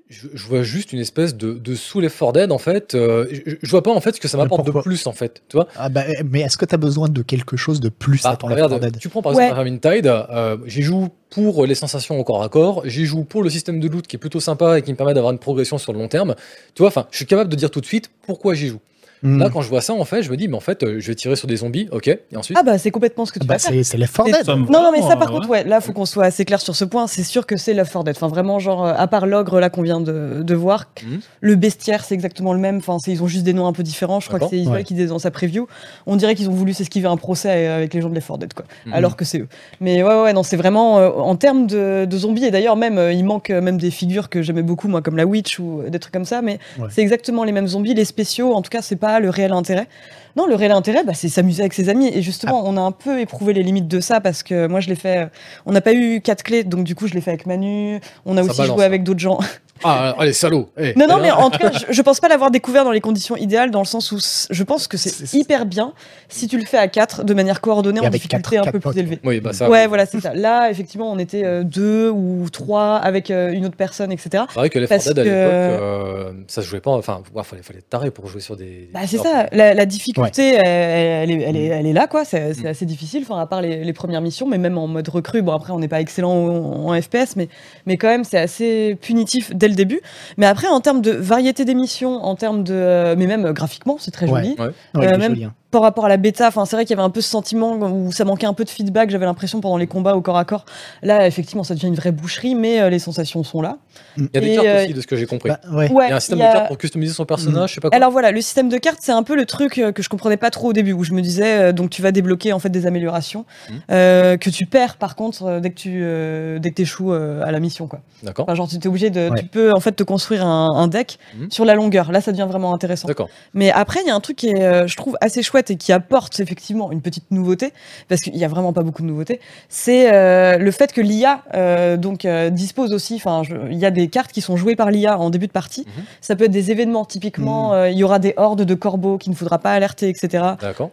[0.08, 2.96] je, je vois juste une espèce de, de sous les 4 Dead, en fait.
[2.96, 5.42] euh, je, je vois pas, en fait, ce que ça m'apporte de plus, en fait.
[5.48, 8.22] Tu vois Ah bah, mais est-ce que tu as besoin de quelque chose de plus
[8.24, 8.98] Bah, à ton Left regarde, 4 Dead?
[9.00, 9.44] tu prends par Ouais.
[9.44, 13.44] exemple Vermintide, euh, j'y joue pour les sensations au corps à corps, j'y joue pour
[13.44, 15.78] le système de loot qui est plutôt sympa et qui me permet d'avoir une progression
[15.78, 16.34] sur le long terme.
[16.74, 18.80] Tu vois, enfin, je suis capable de dire tout de suite pourquoi j'y joue.
[19.22, 19.38] Hmm.
[19.38, 21.06] Là, quand je vois ça, en fait, je me dis, mais en fait, euh, je
[21.08, 22.56] vais tirer sur des zombies, ok, et ensuite.
[22.58, 23.70] Ah bah, c'est complètement ce que tu Bah, vas faire.
[23.72, 24.46] c'est c'est Left 4 Et- Dead.
[24.46, 26.84] Non, non, mais ça, par contre, ouais, là, faut qu'on soit assez clair sur ce
[26.84, 27.06] point.
[27.06, 28.16] C'est sûr que c'est Left 4 Dead.
[28.16, 31.20] Enfin, vraiment, genre, euh, à part l'ogre, là, qu'on vient de, de voir, Mhm.
[31.40, 32.78] le bestiaire, c'est exactement le même.
[32.78, 34.20] Enfin, c'est- ils ont juste des noms un peu différents.
[34.20, 34.50] Je crois que D'accord.
[34.50, 34.84] c'est Ismaël Ouais.
[34.84, 35.66] qui disait dans sa preview.
[36.06, 38.38] On dirait qu'ils ont voulu s'esquiver un procès euh, avec les gens de Left 4
[38.38, 38.64] Dead, quoi.
[38.86, 38.92] Mhm.
[38.94, 39.48] Alors que c'est eux.
[39.80, 42.96] Mais ouais, ouais, non, c'est vraiment, euh, en termes de, de zombies, et d'ailleurs, même,
[42.96, 45.82] euh, il manque euh, même des figures que j'aimais beaucoup, moi, comme la Witch ou
[45.82, 46.40] euh, des trucs comme ça.
[46.40, 46.86] Mais Ouais.
[46.90, 47.92] c'est exactement les mêmes zombies.
[47.92, 49.88] Les spéciaux, en tout cas, c'est pas le réel intérêt.
[50.36, 52.08] Non, le réel intérêt, bah, c'est s'amuser avec ses amis.
[52.14, 54.88] Et justement, on a un peu éprouvé les limites de ça parce que moi, je
[54.88, 55.18] l'ai fait.
[55.18, 55.26] euh,
[55.66, 58.00] On n'a pas eu quatre clés, donc du coup, je l'ai fait avec Manu.
[58.26, 58.86] On a Ça aussi balance, joué hein.
[58.86, 59.38] avec d'autres gens.
[59.82, 62.50] Ah, allez, salaud eh, non, non, mais en tout cas, je, je pense pas l'avoir
[62.50, 64.18] découvert dans les conditions idéales, dans le sens où
[64.50, 65.94] je pense que c'est hyper bien
[66.28, 69.18] si tu le fais à quatre, de manière coordonnée, en difficulté un peu plus élevée.
[69.24, 69.70] Oui, bah ça.
[69.70, 70.34] Ouais, voilà, c'est ça.
[70.34, 74.44] Là, effectivement, on était euh, deux ou trois avec euh, une autre personne, etc.
[74.50, 76.90] C'est vrai que les 4 Parce à que- l'époque, euh, ça se jouait pas.
[76.90, 78.90] Enfin, il fallait, fallait être taré pour jouer sur des.
[78.92, 81.72] Bah, c'est ça, la, la difficulté, elle, elle est, elle, est, Mm.
[81.72, 82.24] elle est là, quoi.
[82.24, 82.66] C'est c'est Mm.
[82.66, 85.42] assez difficile, enfin, à part les, les premières missions, mais même en mode recrue.
[85.42, 87.48] Bon, après, on n'est pas excellent en, en FPS, mais,
[87.86, 90.00] mais quand même, c'est assez punitif dès le début.
[90.36, 92.74] Mais après, en termes de variété des missions, en termes de.
[92.74, 94.54] euh, Mais même euh, graphiquement, c'est très joli.
[94.58, 94.66] Ouais.
[94.66, 95.54] Ouais, il Euh, est même- joli, hein.
[95.70, 97.74] Par rapport à la bêta, enfin, c'est vrai qu'il y avait un peu ce sentiment
[97.76, 100.44] où ça manquait un peu de feedback, j'avais l'impression pendant les combats au corps à
[100.44, 100.64] corps.
[101.02, 103.76] Là, effectivement, ça devient une vraie boucherie, mais euh, les sensations sont là.
[104.16, 105.48] Il y a des Et, cartes euh, aussi, de ce que j'ai compris.
[105.50, 105.90] Bah, ouais.
[105.92, 107.70] Ouais, il y a un système il y a- de cartes pour customiser son personnage,
[107.70, 107.96] je sais pas quoi.
[107.96, 110.36] Alors voilà, le système de cartes, c'est un peu le truc euh, que je comprenais
[110.36, 112.70] pas trop au début, où je me disais, euh, donc tu vas débloquer en fait
[112.70, 113.44] des améliorations
[113.92, 117.60] euh, que tu perds par contre dès que tu euh, dès que échoues à la
[117.60, 118.00] mission quoi.
[118.22, 118.44] D'accord.
[118.48, 119.38] Enfin genre tu es obligé de, Ouais.
[119.40, 121.50] tu peux en fait te construire un, un deck Mhm.
[121.50, 122.10] sur la longueur.
[122.10, 123.06] Là, ça devient vraiment intéressant.
[123.06, 123.28] D'accord.
[123.54, 125.76] Mais après, il y a un truc qui est, euh, je trouve, assez chouette et
[125.76, 127.72] qui apporte effectivement une petite nouveauté,
[128.08, 129.40] parce qu'il y a vraiment pas beaucoup de nouveautés.
[129.68, 133.16] C'est euh, le fait que l'IA euh, donc euh, dispose aussi.
[133.16, 135.82] Enfin, il y a des cartes qui sont jouées par l'IA en début de partie.
[135.86, 136.04] Mhm.
[136.20, 137.04] Ça peut être des événements.
[137.04, 137.90] Typiquement, Mhm.
[137.92, 140.44] il y aura des hordes de corbeaux qu'il ne faudra pas alerter, etc.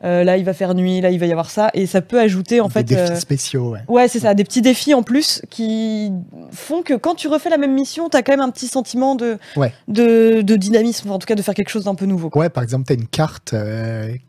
[0.03, 0.99] Là, il va faire nuit.
[1.01, 2.83] Là, il va y avoir ça, et ça peut ajouter en Des fait.
[2.83, 3.79] défis euh, spéciaux, ouais.
[3.87, 6.11] Ouais, c'est ça, des petits défis en plus qui
[6.51, 9.37] font que quand tu refais la même mission, t'as quand même un petit sentiment de,
[9.55, 9.73] Ouais.
[9.87, 12.29] de, de dynamisme, en tout cas de faire quelque chose d'un peu nouveau.
[12.29, 12.41] quoi.
[12.43, 13.53] Ouais, par exemple, tu as une carte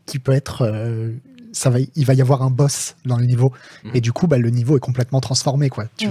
[0.05, 0.63] qui peut être.
[0.63, 1.11] euh,
[1.51, 3.51] ça va, il va y avoir un boss dans le niveau.
[3.83, 3.91] Mhm.
[3.95, 5.69] Et du coup, bah, le niveau est complètement transformé.
[5.69, 5.85] Quoi.
[5.97, 6.07] Tu,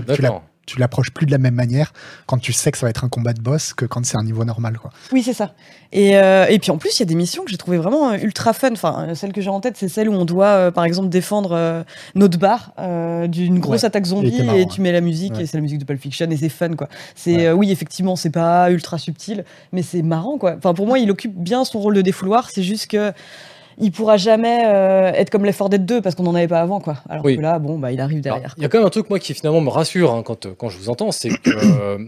[0.66, 1.92] tu l'approches plus de la même manière
[2.26, 4.24] quand tu sais que ça va être un combat de boss que quand c'est un
[4.24, 4.76] niveau normal.
[4.78, 4.90] Quoi.
[5.12, 5.54] Oui, c'est ça.
[5.92, 8.10] Et, euh, et puis en plus, il y a des missions que j'ai trouvées vraiment
[8.10, 8.72] euh, ultra fun.
[8.72, 11.52] Enfin, celle que j'ai en tête, c'est celle où on doit, euh, par exemple, défendre
[11.52, 11.84] euh,
[12.16, 15.44] notre bar euh, d'une grosse Ouais, attaque zombie marrant, et tu mets la musique Ouais.
[15.44, 16.88] et c'est la musique de Pulp Fiction et c'est fun, quoi.
[17.14, 17.46] C'est Ouais.
[17.46, 20.56] euh, oui, effectivement, c'est pas ultra subtil, mais c'est marrant, quoi.
[20.58, 22.50] Enfin, pour moi, il occupe bien son rôle de défouloir.
[22.50, 23.12] C'est juste que
[23.80, 26.80] il pourra jamais euh, être comme 4 Dead 2 parce qu'on n'en avait pas avant,
[26.80, 26.96] quoi.
[27.08, 27.36] Alors Oui.
[27.36, 28.54] que là, bon, bah, il arrive derrière.
[28.56, 30.68] Il y a quand même un truc moi qui finalement me rassure hein, quand, quand
[30.68, 31.98] je vous entends, c'est que euh,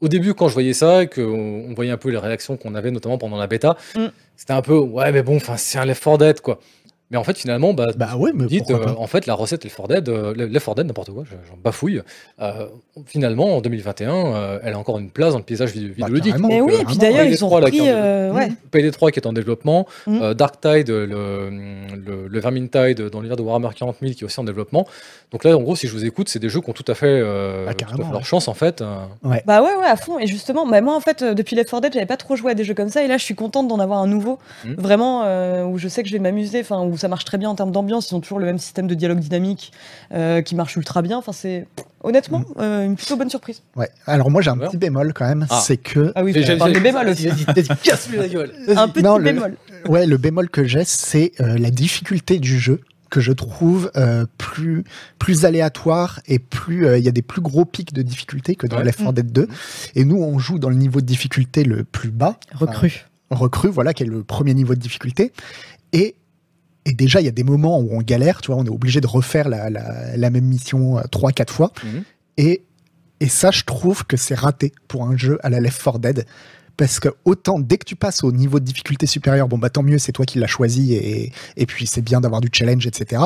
[0.00, 1.22] au début quand je voyais ça, qu'on
[1.70, 4.06] on voyait un peu les réactions qu'on avait notamment pendant la bêta, Mm.
[4.36, 6.58] c'était un peu ouais mais bon, enfin c'est un Left 4 Dead quoi.
[7.12, 9.76] Mais en fait finalement bah, Bah ouais, mais dites euh, en fait la recette Left
[9.76, 12.02] 4 Dead, euh, Left 4 Dead n'importe quoi, je- j'en bafouille.
[12.40, 12.66] euh,
[13.06, 16.34] finalement en 2021, euh, elle a encore une place dans le paysage vidéo- Bah, vidéoludique.
[16.40, 17.80] Mais oui, et puis d'ailleurs, ils ont repris.
[17.82, 18.50] euh, ouais.
[18.70, 20.22] PD3 qui est en développement, Mm.
[20.22, 24.40] euh, Darktide, le, le, le Vermintide dans l'univers de Warhammer 40 000 qui est aussi
[24.40, 24.86] en développement.
[25.30, 26.94] Donc là, en gros, si je vous écoute, c'est des jeux qui ont tout à
[26.94, 28.24] fait, euh, Bah, tout à carrément, fait leur ouais.
[28.26, 28.82] chance en fait.
[29.22, 30.18] Bah ouais, ouais, à fond.
[30.18, 32.54] Et justement, bah moi, en fait, depuis Left 4 Dead, j'avais pas trop joué à
[32.54, 33.02] des jeux comme ça.
[33.04, 34.38] Et là, je suis contente d'en avoir un nouveau.
[34.64, 34.74] Mhm.
[34.78, 36.60] Vraiment, euh, où je sais que je vais m'amuser.
[36.60, 38.10] Enfin, où ça marche très bien en termes d'ambiance.
[38.10, 39.72] Ils ont toujours le même système de dialogue dynamique
[40.14, 41.18] euh, qui marche ultra bien.
[41.18, 41.66] Enfin, c'est
[42.02, 42.44] honnêtement Mm.
[42.60, 43.62] euh, une plutôt bonne surprise.
[43.76, 43.88] Ouais.
[44.06, 45.60] Alors moi j'ai un petit bémol quand même, Ah.
[45.62, 47.28] c'est que Ah oui, on j'ai- parle des bémols aussi.
[47.84, 48.52] Casse-lui la gueule.
[48.76, 49.56] Un petit Non, le- bémol.
[49.88, 54.24] ouais le bémol que j'ai c'est euh, la difficulté du jeu que je trouve euh,
[54.38, 54.84] plus
[55.18, 58.66] plus aléatoire et plus euh, il y a des plus gros pics de difficulté que
[58.66, 58.84] dans Ouais.
[58.84, 59.48] Left 4 Dead 2
[59.94, 63.04] et nous on joue dans le niveau de difficulté le plus bas Recrue.
[63.30, 65.32] recrue, voilà, qui est le premier niveau de difficulté.
[65.92, 66.16] Et,
[66.84, 69.00] et déjà, il y a des moments où on galère, tu vois, on est obligé
[69.00, 71.72] de refaire la, la, la même mission euh, trois, quatre fois.
[71.84, 72.02] Mhm.
[72.38, 72.62] Et,
[73.20, 76.26] et ça, je trouve que c'est raté pour un jeu à la Left 4 Dead.
[76.76, 79.82] Parce que autant, dès que tu passes au niveau de difficulté supérieur, bon, bah tant
[79.82, 83.22] mieux, c'est toi qui l'as choisi, et, et puis c'est bien d'avoir du challenge, etc.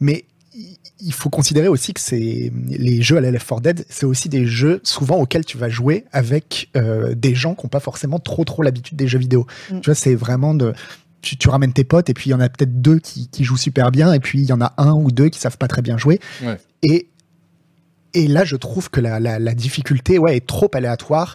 [0.00, 3.84] Mais il- il faut considérer aussi que c'est les jeux à la Left 4 Dead,
[3.90, 7.70] c'est aussi des jeux souvent auxquels tu vas jouer avec euh, des gens qui n'ont
[7.70, 9.46] pas forcément trop trop l'habitude des jeux vidéo.
[9.70, 9.80] Mm.
[9.80, 10.72] Tu vois, c'est vraiment de
[11.24, 13.44] tu, tu ramènes tes potes et puis il y en a peut-être deux qui, qui
[13.44, 15.68] jouent super bien et puis il y en a un ou deux qui savent pas
[15.68, 16.20] très bien jouer.
[16.42, 16.58] Ouais.
[16.82, 17.08] Et
[18.16, 21.34] et là, je trouve que la, la, la difficulté ouais, est trop aléatoire.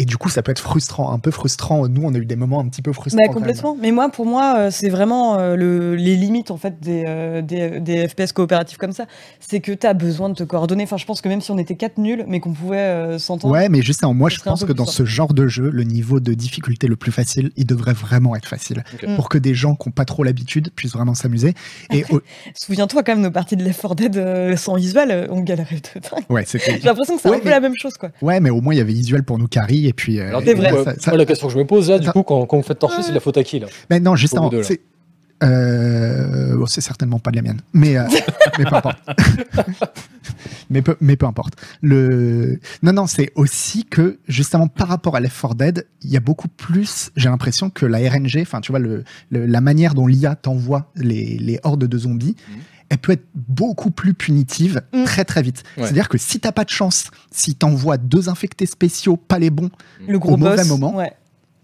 [0.00, 1.88] Et du coup, ça peut être frustrant, un peu frustrant.
[1.88, 3.20] Nous, on a eu des moments un petit peu frustrants.
[3.26, 3.76] Bah, complètement.
[3.80, 7.42] Mais moi, pour moi, euh, c'est vraiment euh, le, les limites en fait des, euh,
[7.42, 9.06] des, des FPS coopératifs comme ça.
[9.40, 10.84] C'est que tu as besoin de te coordonner.
[10.84, 13.52] Enfin, je pense que même si on était quatre nuls, mais qu'on pouvait euh, s'entendre.
[13.52, 16.32] Ouais, mais justement, moi, je pense que dans ce genre de jeu, le niveau de
[16.32, 18.84] difficulté le plus facile, il devrait vraiment être facile.
[19.04, 19.16] Mm.
[19.16, 21.54] Pour que des gens qui n'ont pas trop l'habitude puissent vraiment s'amuser.
[21.92, 22.20] Et au-
[22.54, 26.00] Souviens-toi quand même nos parties de Left 4 Dead euh, sans visuel, on galérait de
[26.00, 26.24] dingue.
[26.28, 26.44] ouais.
[26.48, 28.10] J'ai l'impression que c'est Ouais, un peu la même chose quoi.
[28.22, 29.87] Ouais, mais au moins, il y avait visuel pour nous carry.
[29.88, 30.20] Et puis.
[30.20, 30.72] euh, Alors, et C'est du coup, vrai.
[30.80, 32.56] euh, ça- ça- moi, la question que je me pose là, du coup, quand, quand
[32.58, 33.68] vous faites torcher, c'est de la faute à qui là?
[33.90, 34.80] Mais non, justement, c'est.
[35.44, 38.02] Euh, bon, c'est certainement pas de la mienne, mais, euh,
[38.58, 38.98] mais peu importe.
[40.70, 41.54] mais, peu, mais peu importe.
[41.80, 42.58] Le...
[42.82, 46.20] Non, non, c'est aussi que, justement, par rapport à Left 4 Dead, il y a
[46.20, 50.06] beaucoup plus, j'ai l'impression que la RNG, enfin, tu vois, le, le- la manière dont
[50.08, 52.56] l'IA t'envoie les, les hordes de zombies, Mhm.
[52.90, 55.04] Elle peut être beaucoup plus punitive Mhm.
[55.04, 55.62] très très vite.
[55.76, 55.84] Ouais.
[55.84, 59.70] C'est-à-dire que si t'as pas de chance, si t'envoies deux infectés spéciaux, pas les bons,
[60.06, 60.68] Le gros mauvais boss.
[60.68, 60.94] moment.
[60.94, 61.12] Ouais.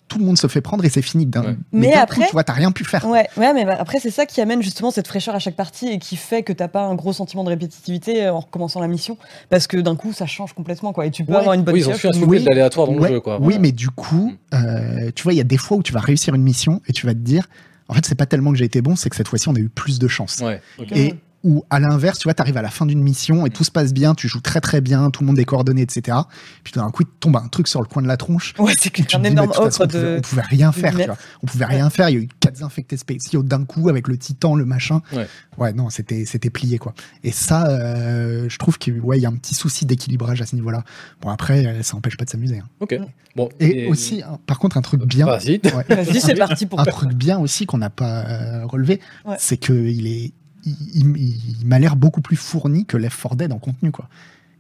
[0.06, 1.24] tout le monde se fait prendre et c'est fini.
[1.24, 1.56] d'un- Ouais.
[1.72, 3.06] Mais coup, après- tu vois, t'as rien pu faire.
[3.08, 5.88] Ouais, ouais, mais bah, après c'est ça qui amène justement cette fraîcheur à chaque partie
[5.88, 8.86] et qui fait que t'as pas un gros sentiment de répétitivité euh, en recommençant la
[8.86, 9.16] mission
[9.48, 11.38] parce que d'un coup ça change complètement quoi et tu peux Ouais.
[11.38, 12.44] avoir une bonne Oui, ils ont une assoumer Oui.
[12.44, 13.40] de l'aléatoire dans Ouais, le jeu, quoi.
[13.40, 13.58] Oui, Ouais.
[13.58, 16.34] mais du coup, euh, tu vois, il y a des fois où tu vas réussir
[16.34, 17.48] une mission et tu vas te dire,
[17.88, 19.58] en fait, c'est pas tellement que j'ai été bon, c'est que cette fois-ci, on a
[19.58, 20.40] eu plus de chance.
[20.40, 20.60] Ouais.
[20.78, 20.92] ok.
[20.92, 21.14] Et
[21.44, 23.92] ou à l'inverse, tu vois, t'arrives à la fin d'une mission et tout se passe
[23.92, 26.16] bien, tu joues très très bien, tout le monde est coordonné, etc.
[26.64, 28.54] Puis tout d'un coup, il te tombe un truc sur le coin de la tronche.
[28.58, 30.16] Ouais, c'est tu un dis, énorme façon, on, pouvait, de.
[30.18, 31.16] on pouvait rien faire, tu vois.
[31.42, 32.08] On pouvait rien faire.
[32.08, 35.02] Il y a eu quatre infectés spéciaux d'un coup avec le titan, le machin.
[35.12, 35.28] Ouais.
[35.58, 36.94] Ouais, non, c'était c'était plié quoi.
[37.22, 40.46] Et ça, euh, je trouve qu'il ouais, il y a un petit souci d'équilibrage à
[40.46, 40.82] ce niveau-là.
[41.20, 42.58] Bon après, euh, ça empêche pas de s'amuser.
[42.58, 42.68] hein.
[42.80, 42.98] Ok.
[43.36, 43.48] Bon.
[43.60, 45.26] Et, aussi, hein, par contre, un truc bien.
[45.26, 45.60] Vas-y.
[45.64, 46.04] Ouais.
[46.20, 49.36] C'est parti pour un truc bien aussi qu'on n'a pas euh, relevé, Ouais.
[49.38, 50.32] c'est que il est,
[50.66, 54.06] il, il- il m'a l'air beaucoup plus fourni que Left 4 Dead en contenu quoi.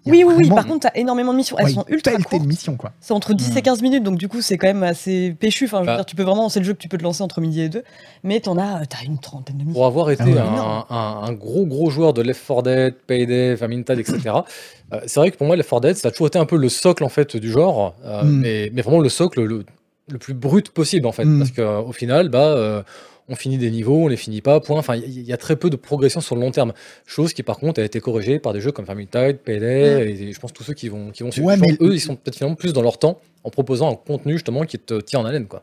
[0.06, 0.48] Oui, oui, oui.
[0.50, 1.56] Par contre, t'as énormément de missions.
[1.58, 2.42] Elles ouais, sont ultra courtes.
[2.42, 2.92] de missions quoi.
[3.00, 3.56] C'est entre 10 Mm.
[3.58, 5.64] et 15 minutes, donc du coup, c'est quand même assez péchu.
[5.64, 5.96] Enfin, je veux Bah.
[5.96, 7.70] dire, tu peux vraiment, c'est le jeu que tu peux te lancer entre midi et
[7.70, 7.84] deux,
[8.22, 9.72] mais t'en as, euh, t'as une trentaine de missions.
[9.72, 13.54] Pour avoir été Ah un, un- un gros gros joueur de Left 4 Dead, Payday,
[13.54, 14.18] Vermintide, etc.
[14.92, 16.58] euh, c'est vrai que pour moi Left 4 Dead ça a toujours été un peu
[16.58, 18.40] le socle en fait du genre, euh, Mm.
[18.40, 19.64] mais, mais vraiment le socle le,
[20.10, 21.38] le plus brut possible en fait, Mm.
[21.38, 22.82] parce qu'au final bah euh,
[23.28, 24.78] on finit des niveaux, on les finit pas, point.
[24.78, 26.72] Enfin, il y, a très peu de progression sur le long terme.
[27.06, 30.38] Chose qui, par contre, a été corrigée par des jeux comme Vermintide, Payday, et je
[30.40, 31.46] pense tous ceux qui vont, qui vont suivre.
[31.46, 34.34] Ouais, mais- Eux, ils sont peut-être finalement plus dans leur temps en proposant un contenu
[34.34, 35.62] justement qui te tient en haleine, quoi.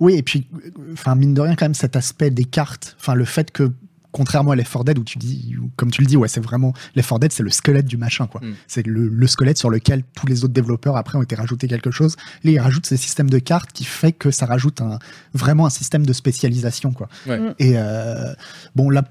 [0.00, 0.46] Oui, et puis,
[0.92, 3.70] enfin, mine de rien, quand même, cet aspect des cartes, enfin, le fait que,
[4.12, 6.40] contrairement à Left 4 Dead, où tu dis, où, comme tu le dis, ouais, c'est
[6.40, 8.40] vraiment, Left 4 Dead, c'est le squelette du machin, quoi.
[8.42, 8.54] Mm.
[8.68, 11.90] C'est le, le squelette sur lequel tous les autres développeurs, après, ont été rajoutés quelque
[11.90, 12.16] chose.
[12.44, 14.98] Là, ils rajoutent ce système de cartes qui fait que ça rajoute un,
[15.34, 17.08] vraiment un système de spécialisation, quoi.
[17.26, 17.38] Ouais.
[17.38, 17.54] Mm.
[17.58, 18.34] Et, euh,
[18.76, 19.04] bon, là,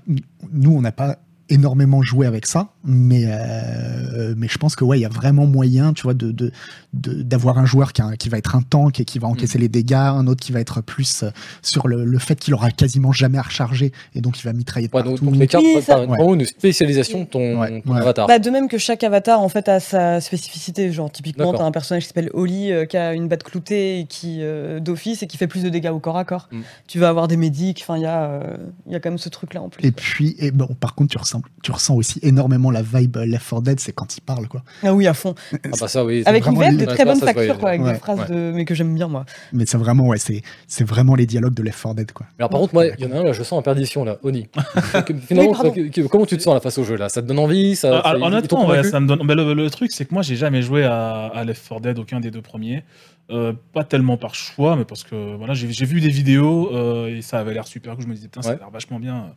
[0.51, 1.17] nous, on n'a pas
[1.51, 5.45] énormément joué avec ça, mais, euh, mais je pense que ouais, il y a vraiment
[5.45, 6.51] moyen, tu vois, de, de,
[6.93, 9.57] de- d'avoir un joueur qui, a- qui va être un tank et qui va encaisser
[9.57, 11.29] les dégâts, un autre qui va être plus euh,
[11.61, 14.87] sur le, le fait qu'il aura quasiment jamais à recharger et donc il va mitrailler
[14.87, 15.09] Ouais, partout.
[15.17, 17.99] donc, donc les cartes Oui, ça- une spécialisation de ton, Ouais, ton ouais.
[18.01, 18.27] avatar.
[18.27, 20.91] Bah, de même que chaque avatar en fait a sa spécificité.
[20.91, 24.05] Genre typiquement, t'as un personnage qui s'appelle Oli euh, qui a une batte cloutée et
[24.05, 26.47] qui euh, d'office et qui fait plus de dégâts au corps à corps.
[26.51, 26.59] Mm.
[26.87, 27.79] Tu vas avoir des médics.
[27.83, 29.85] Enfin, il y a, euh, il y a quand même ce truc là en plus.
[29.85, 33.49] Et puis, et bon, par contre, tu ressens, tu ressens aussi énormément la vibe Left
[33.49, 34.63] 4 Dead, c'est quand il parle, quoi.
[34.83, 35.35] Ah oui, à fond.
[35.53, 36.23] Ah bah ça, oui.
[36.25, 38.27] Avec une VF de très bonne facture, quoi, avec Ouais, des phrases ouais.
[38.35, 39.25] de mais que j'aime bien moi.
[39.53, 42.25] Mais c'est vraiment, ouais, c'est, c'est vraiment les dialogues de Left 4 Dead, quoi.
[42.37, 44.03] Mais alors, par contre, moi, il y en a un, là, je sens en perdition,
[44.03, 44.47] là, Oni.
[45.27, 47.09] Finalement, Oui, comment tu te sens là face au jeu, là?
[47.09, 49.21] Ça te donne envie ça, Euh, t'ont honnêtement, ouais, ça me donne.
[49.25, 52.19] le, le truc, c'est que moi, j'ai jamais joué à, à Left 4 Dead, aucun
[52.19, 52.83] des deux premiers.
[53.29, 57.15] Euh, pas tellement par choix, mais parce que voilà, j'ai j'ai vu des vidéos euh,
[57.15, 57.95] et ça avait l'air super.
[57.95, 59.27] Que je me disais, putain, ça a l'air vachement bien.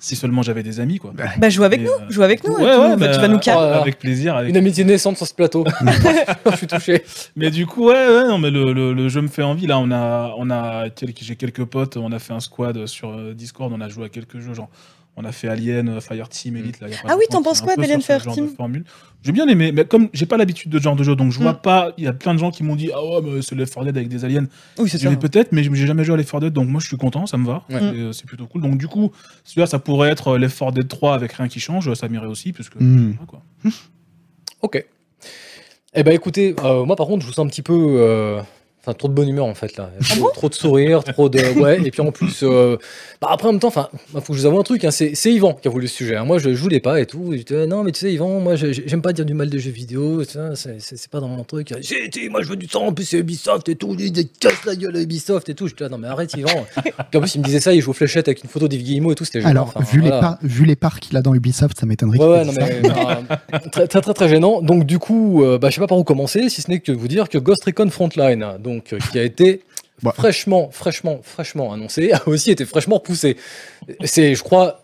[0.00, 1.12] si seulement j'avais des amis, quoi.
[1.38, 2.54] Bah, joue avec Et, nous, euh, joue avec nous.
[2.54, 3.80] Ouais, ouais, bah, tu vas nous là.
[3.80, 4.34] Avec plaisir.
[4.36, 4.50] Avec...
[4.50, 5.64] Une amitié naissante sur ce plateau.
[6.50, 7.04] je suis touché.
[7.36, 9.68] Mais du coup, ouais, ouais, non, mais le, le, le jeu me fait envie.
[9.68, 10.86] Là, on a, on a,
[11.20, 14.08] j'ai quelques potes, on a fait un squad sur euh, Discord, on a joué à
[14.08, 14.68] quelques jeux, genre,
[15.16, 16.80] on a fait Alien, euh, Fireteam, Elite.
[16.80, 18.84] Là, il y a pas Ah oui, t'en penses quoi d'Alien de formule.
[19.22, 21.38] J'ai bien aimé, mais comme j'ai pas l'habitude de ce genre de jeu, donc je
[21.38, 21.60] vois Mm.
[21.62, 21.92] pas.
[21.96, 23.84] Il y a plein de gens qui m'ont dit, ah ouais, mais c'est Left 4
[23.86, 24.46] Dead avec des aliens.
[24.78, 25.14] Oui, c'est ça.
[25.16, 27.36] peut-être, mais j'ai jamais joué à Left 4 Dead, donc moi je suis content, ça
[27.38, 27.62] me va.
[27.70, 27.76] Ouais.
[27.82, 28.60] Euh, C'est plutôt cool.
[28.62, 29.12] Donc du coup,
[29.44, 32.52] celui-là, ça pourrait être Left 4 Dead 3 avec rien qui change, ça m'irait aussi,
[32.52, 32.74] puisque.
[33.26, 33.42] Quoi.
[34.62, 34.84] Ok.
[35.94, 37.72] Eh ben écoutez, euh, moi par contre, je vous sens un petit peu.
[37.98, 38.40] euh,
[38.86, 39.90] Enfin, trop de bonne humeur en fait là.
[40.10, 41.38] Trop, trop de sourire, trop de.
[41.60, 42.40] Ouais, et puis en plus.
[42.42, 42.76] euh,
[43.20, 45.14] Bah, après, en même temps, enfin, faut que je vous avoue un truc, hein, c'est
[45.32, 46.16] Yvan qui a voulu ce sujet.
[46.16, 46.24] hein.
[46.24, 47.32] Moi, je, je voulais pas et tout.
[47.52, 49.70] Euh, non, mais tu sais, Yvan, moi, je- j'aime pas dire du mal des jeux
[49.70, 50.22] vidéo.
[50.24, 51.72] C'est pas dans mon truc.
[51.80, 53.96] J'ai été, moi, je veux du sang, en plus, c'est Ubisoft et tout.
[53.98, 55.66] Il casse la gueule à Ubisoft et tout.
[55.68, 56.66] J'étais là, non, mais arrête, Yvan.
[56.82, 58.82] Puis en plus, il me disait ça, il joue aux fléchettes avec une photo d'Yves
[58.82, 59.24] Guillemot et tout.
[59.24, 59.44] C'était.
[59.44, 62.44] Alors, Enfin, vu, les parts, vu les parts qu'il a dans Ubisoft, ça m'étonnerait Ouais,
[62.44, 62.82] non, mais
[63.70, 64.60] très très très gênant.
[64.62, 66.92] Donc du coup, euh, bah, je sais pas par où commencer, si ce n'est que
[66.92, 69.62] vous dire que Ghost Recon Frontline, donc euh, qui a été
[70.02, 70.12] Bah.
[70.16, 73.36] fraîchement, fraîchement, fraîchement annoncé, a aussi été fraîchement repoussé.
[74.04, 74.82] C'est, je crois,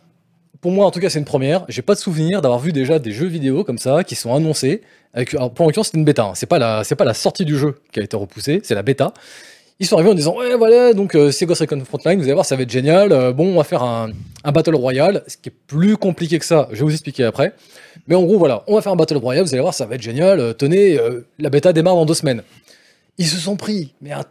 [0.60, 1.64] pour moi en tout cas, c'est une première.
[1.68, 4.82] J'ai pas de souvenir d'avoir vu déjà des jeux vidéo comme ça qui sont annoncés.
[5.14, 6.24] Avec, alors, pour en l'occurrence, c'est une bêta.
[6.24, 6.32] hein.
[6.34, 8.82] C'est pas la, c'est pas la sortie du jeu qui a été repoussée, c'est la
[8.82, 9.12] bêta.
[9.82, 12.34] Ils sont arrivés en disant ouais voilà donc euh, c'est Ghost Recon Frontline vous allez
[12.34, 14.10] voir ça va être génial Euh, bon on va faire un,
[14.44, 17.54] un battle royale ce qui est plus compliqué que ça je vais vous expliquer après
[18.06, 19.94] mais en gros voilà on va faire un battle royale vous allez voir ça va
[19.94, 20.98] être génial Euh, tenez
[21.38, 22.42] la bêta démarre dans deux semaines
[23.20, 24.24] ils se sont pris mais un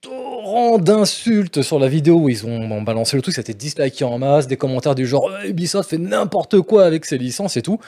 [0.00, 4.18] torrent d'insultes sur la vidéo où ils ont, ont balancé le truc c'était disliké en
[4.18, 7.78] masse des commentaires du genre Euh, Ubisoft fait n'importe quoi avec ses licences et tout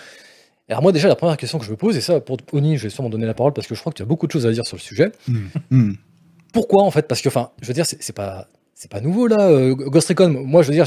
[0.68, 2.76] et alors moi déjà la première question que je me pose et ça pour Oni
[2.78, 4.32] je vais sûrement donner la parole parce que je crois que tu as beaucoup de
[4.32, 5.46] choses à dire sur le sujet Hmm.
[5.70, 5.92] Hmm.
[6.52, 7.06] pourquoi en fait?
[7.08, 8.48] Parce que, enfin, je veux dire, c'est pas.
[8.76, 10.28] C'est pas nouveau là, euh, Ghost Recon.
[10.44, 10.84] Moi, je veux dire,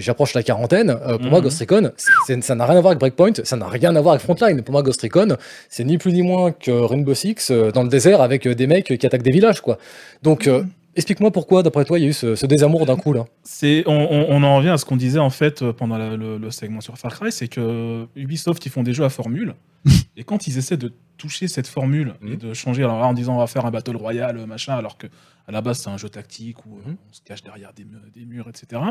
[0.00, 0.88] j'approche la quarantaine.
[0.90, 1.44] Euh, pour moi, Mhm.
[1.44, 1.92] Ghost Recon,
[2.26, 4.62] c'est- ça n'a rien à voir avec Breakpoint, ça n'a rien à voir avec Frontline.
[4.62, 5.36] Pour moi, Ghost Recon,
[5.68, 8.66] c'est ni plus ni moins que Rainbow Six euh, dans le désert avec euh, des
[8.66, 9.76] mecs qui attaquent des villages, quoi.
[10.22, 10.62] Donc, euh,
[10.96, 13.24] explique-moi pourquoi, d'après toi, il y a eu ce, ce désamour d'un coup là.
[13.42, 16.50] C'est, on, en revient à ce qu'on disait en fait euh, pendant la- le, le
[16.50, 19.54] segment sur Far Cry, c'est que Ubisoft ils font des jeux à formule,
[20.16, 22.36] et quand ils essaient de toucher cette formule et Mhm.
[22.36, 25.06] de changer, alors là, en disant on va faire un battle royale machin, alors que
[25.46, 26.96] à la base c'est un jeu tactique où euh, Mhm.
[27.08, 28.82] on se cache derrière des, mu- des murs, etc.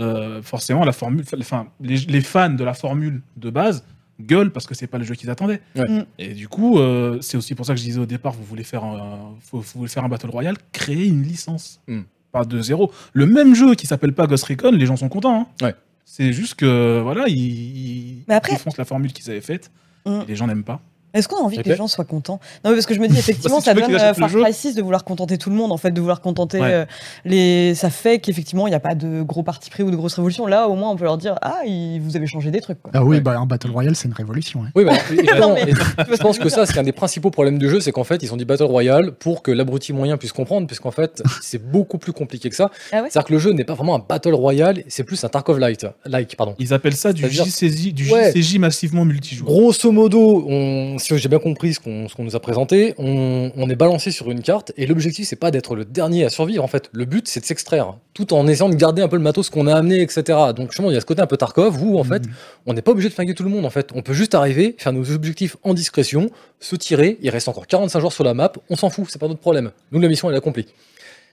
[0.00, 3.84] euh, forcément la formule, enfin les, les fans de la formule de base
[4.20, 5.60] gueulent parce que c'est pas le jeu qu'ils attendaient.
[5.76, 5.88] Ouais.
[5.88, 6.04] Mm.
[6.18, 8.64] Et du coup, euh, c'est aussi pour ça que je disais au départ, vous voulez
[8.64, 12.00] faire un, faut- vous voulez faire un battle royale, créer une licence Mm.
[12.32, 12.92] pas de zéro.
[13.12, 15.40] Le même jeu qui s'appelle pas Ghost Recon, les gens sont contents.
[15.60, 15.64] hein.
[15.66, 15.74] Ouais.
[16.04, 19.70] C'est juste que voilà, ils, ils après- défoncent la formule qu'ils avaient faite.
[20.06, 20.20] Mm.
[20.22, 20.80] et les gens n'aiment pas.
[21.14, 21.66] Est-ce qu'on a envie que Ok.
[21.66, 22.38] les gens soient contents?
[22.64, 24.30] Non, mais parce que je me dis effectivement, Bah, si ça donne euh, Far.
[24.30, 26.72] Cry 6 de vouloir contenter tout le monde, en fait, de vouloir contenter Ouais.
[26.72, 26.84] euh,
[27.24, 27.74] les.
[27.74, 30.46] Ça fait qu'effectivement, il n'y a pas de gros parti pris ou de grosses révolutions.
[30.46, 32.82] Là, au moins, on peut leur dire Ah, il- vous avez changé des trucs.
[32.82, 32.92] Quoi.
[32.94, 33.20] Ah oui, Ouais.
[33.22, 34.62] bah, un Battle Royale, c'est une révolution.
[34.64, 34.68] hein.
[34.74, 35.48] Oui, bah, évidemment.
[35.48, 38.04] Non, mais- je pense que ça, c'est un des principaux problèmes du jeu, c'est qu'en
[38.04, 41.62] fait, ils ont dit Battle Royale pour que l'abruti moyen puisse comprendre, puisqu'en fait, c'est
[41.70, 42.70] beaucoup plus compliqué que ça.
[42.92, 43.08] Ah ouais?
[43.10, 45.86] C'est-à-dire que le jeu n'est pas vraiment un Battle Royale, c'est plus un Tarkov Light,
[46.04, 46.54] like, pardon.
[46.58, 48.04] Ils appellent ça du JCJ, du.
[48.04, 49.48] JCJ massivement multijoueur.
[49.50, 53.76] Grosso modo, on, si j'ai bien compris ce qu'on nous a présenté, on, on est
[53.76, 56.90] balancé sur une carte et l'objectif c'est pas d'être le dernier à survivre en fait.
[56.92, 59.66] Le but c'est de s'extraire, tout en essayant de garder un peu le matos qu'on
[59.66, 60.22] a amené, etc.
[60.54, 62.32] Donc justement il y a ce côté un peu Tarkov où en fait Mhm.
[62.66, 63.90] on n'est pas obligé de flinguer tout le monde en fait.
[63.94, 66.30] On peut juste arriver, faire nos objectifs en discrétion,
[66.60, 67.18] se tirer.
[67.22, 69.70] Il reste encore 45 jours sur la map, on s'en fout, c'est pas notre problème.
[69.92, 70.66] Nous la mission elle est accomplie.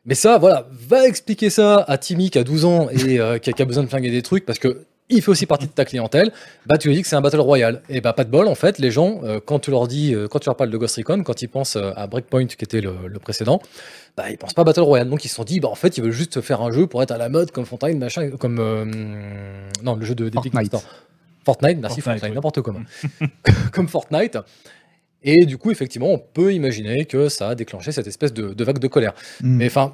[0.07, 3.49] Mais ça, voilà, va expliquer ça à Timmy qui a 12 ans et euh, qui,
[3.49, 5.71] a, qui a besoin de flinguer des trucs parce que il fait aussi partie de
[5.71, 6.31] ta clientèle.
[6.65, 7.81] Bah, tu lui dis que c'est un battle royal.
[7.89, 10.27] Et bah, pas de bol, en fait, les gens, euh, quand tu leur dis, euh,
[10.27, 12.81] quand tu leur parles de Ghost Recon, quand ils pensent euh, à Breakpoint, qui était
[12.81, 13.61] le, le précédent,
[14.17, 15.09] bah, ils pensent pas battle royal.
[15.09, 17.03] Donc, ils se sont dit, bah, en fait, ils veulent juste faire un jeu pour
[17.03, 18.55] être à la mode comme Fortnite, machin, comme,
[19.83, 20.75] non, le jeu de Fortnite.
[21.45, 22.31] Fortnite, merci Fortnite, Fortnite, oui.
[22.31, 22.81] n'importe comment.
[23.71, 24.39] comme Fortnite.
[25.21, 28.63] Et du coup, effectivement, on peut imaginer que ça a déclenché cette espèce de, de
[28.63, 29.13] vague de colère.
[29.41, 29.57] Hmm.
[29.57, 29.91] Mais enfin,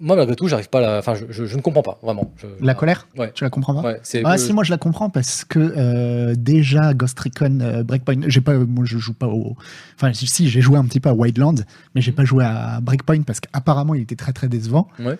[0.00, 0.98] moi, malgré tout, j'arrive pas à la.
[0.98, 2.32] Enfin, je, je- je ne comprends pas, vraiment.
[2.38, 3.06] Je- La colère?
[3.16, 3.30] Ouais.
[3.34, 3.82] Tu la comprends pas?
[3.82, 4.00] Ouais.
[4.24, 8.40] Ah si moi je la comprends parce que euh, déjà Ghost Recon euh, Breakpoint j'ai
[8.40, 9.56] pas moi je joue pas au
[9.96, 11.62] enfin si j'ai joué un petit peu à Wildlands
[11.94, 15.18] mais j'ai pas joué à Breakpoint parce qu'apparemment il était très très décevant Ouais.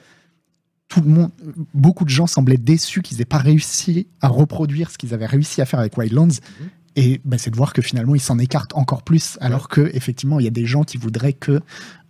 [0.89, 1.31] tout le monde
[1.75, 5.61] beaucoup de gens semblaient déçus qu'ils aient pas réussi à reproduire ce qu'ils avaient réussi
[5.61, 6.27] à faire avec Wildlands
[6.61, 6.69] Mhm.
[6.97, 10.41] et bah, c'est de voir que finalement ils s'en écartent encore plus alors que effectivement
[10.41, 11.61] il y a des gens qui voudraient que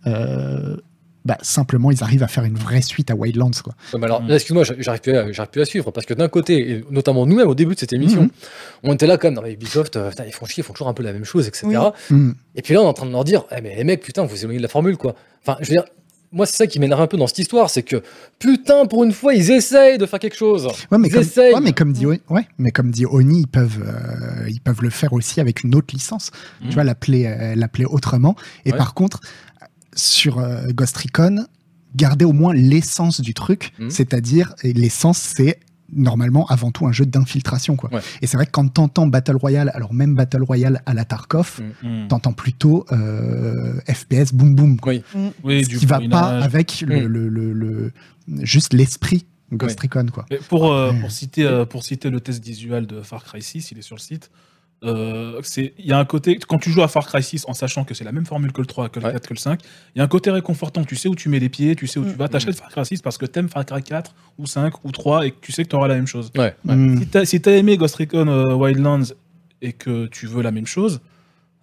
[0.07, 0.77] euh,
[1.25, 3.51] bah, simplement ils arrivent à faire une vraie suite à Wildlands.
[3.63, 3.73] Quoi.
[3.93, 4.31] Ouais, mais alors, Mm.
[4.31, 7.25] excuse-moi, j'a- j'arrive plus, à- j'arrive plus à suivre parce que d'un côté, et notamment
[7.25, 8.29] nous-mêmes au début de cette émission, Mhm.
[8.83, 10.93] on était là comme dans Ubisoft, euh, putain, ils font chier, ils font toujours un
[10.93, 11.67] peu la même chose, etc.
[11.67, 11.75] Oui.
[12.17, 12.33] Mm.
[12.55, 14.23] Et puis là, on est en train de leur dire, eh, mais les mecs, putain,
[14.25, 15.15] vous éloignez de la formule, quoi.
[15.45, 15.83] Enfin, je veux dire,
[16.33, 18.01] moi, c'est ça qui m'énerve un peu dans cette histoire, c'est que,
[18.39, 20.65] putain, pour une fois, ils essayent de faire quelque chose.
[20.89, 21.53] Ouais, mais Ils comme, essayent.
[21.53, 22.21] ouais, mais comme dit, ouais,
[22.57, 25.93] mais comme dit Oni, ils peuvent, euh, ils peuvent le faire aussi avec une autre
[25.93, 26.31] licence.
[26.67, 28.35] Tu vois, l'appeler, euh, l'appeler autrement.
[28.65, 28.77] Et Ouais.
[28.77, 29.19] par contre,
[29.95, 31.45] sur euh, Ghost Recon,
[31.95, 33.89] garder au moins l'essence du truc, Mhm.
[33.89, 35.59] c'est-à-dire, l'essence, c'est
[35.93, 37.93] normalement avant tout un jeu d'infiltration, quoi.
[37.93, 37.99] Ouais.
[38.21, 41.59] Et c'est vrai que quand t'entends Battle Royale, alors même Battle Royale à la Tarkov,
[41.83, 42.03] Mhm.
[42.03, 42.07] Mm.
[42.07, 44.93] t'entends plutôt euh, FPS boum boum, quoi.
[44.93, 45.03] Oui.
[45.43, 47.91] Oui, Ce du qui va pas avec le, le- le- le-
[48.41, 49.89] juste l'esprit Ghost Oui.
[49.93, 50.25] Recon, quoi.
[50.31, 50.99] Mais Pour, euh, Ouais.
[51.01, 53.97] pour, citer, euh, pour citer le test visuel de Far Cry 6, il est sur
[53.97, 54.31] le site.
[54.83, 57.53] Euh, c'est- Il y a un côté, quand tu joues à Far Cry 6 en
[57.53, 59.11] sachant que c'est la même formule que le 3, que le Ouais.
[59.13, 59.59] 4, que le 5,
[59.95, 60.83] il y a un côté réconfortant.
[60.83, 62.17] Tu sais où tu mets les pieds, tu sais où tu Mm.
[62.17, 62.27] vas.
[62.29, 65.31] T'achètes Far Cry 6 parce que t'aimes Far Cry 4 ou 5 ou 3 et
[65.31, 66.31] que tu sais que tu auras la même chose.
[66.37, 66.55] Ouais.
[66.65, 66.75] ouais.
[66.75, 66.99] Mm.
[66.99, 69.13] Si t'as si aimé Ghost Recon euh, Wildlands
[69.61, 70.99] et que tu veux la même chose,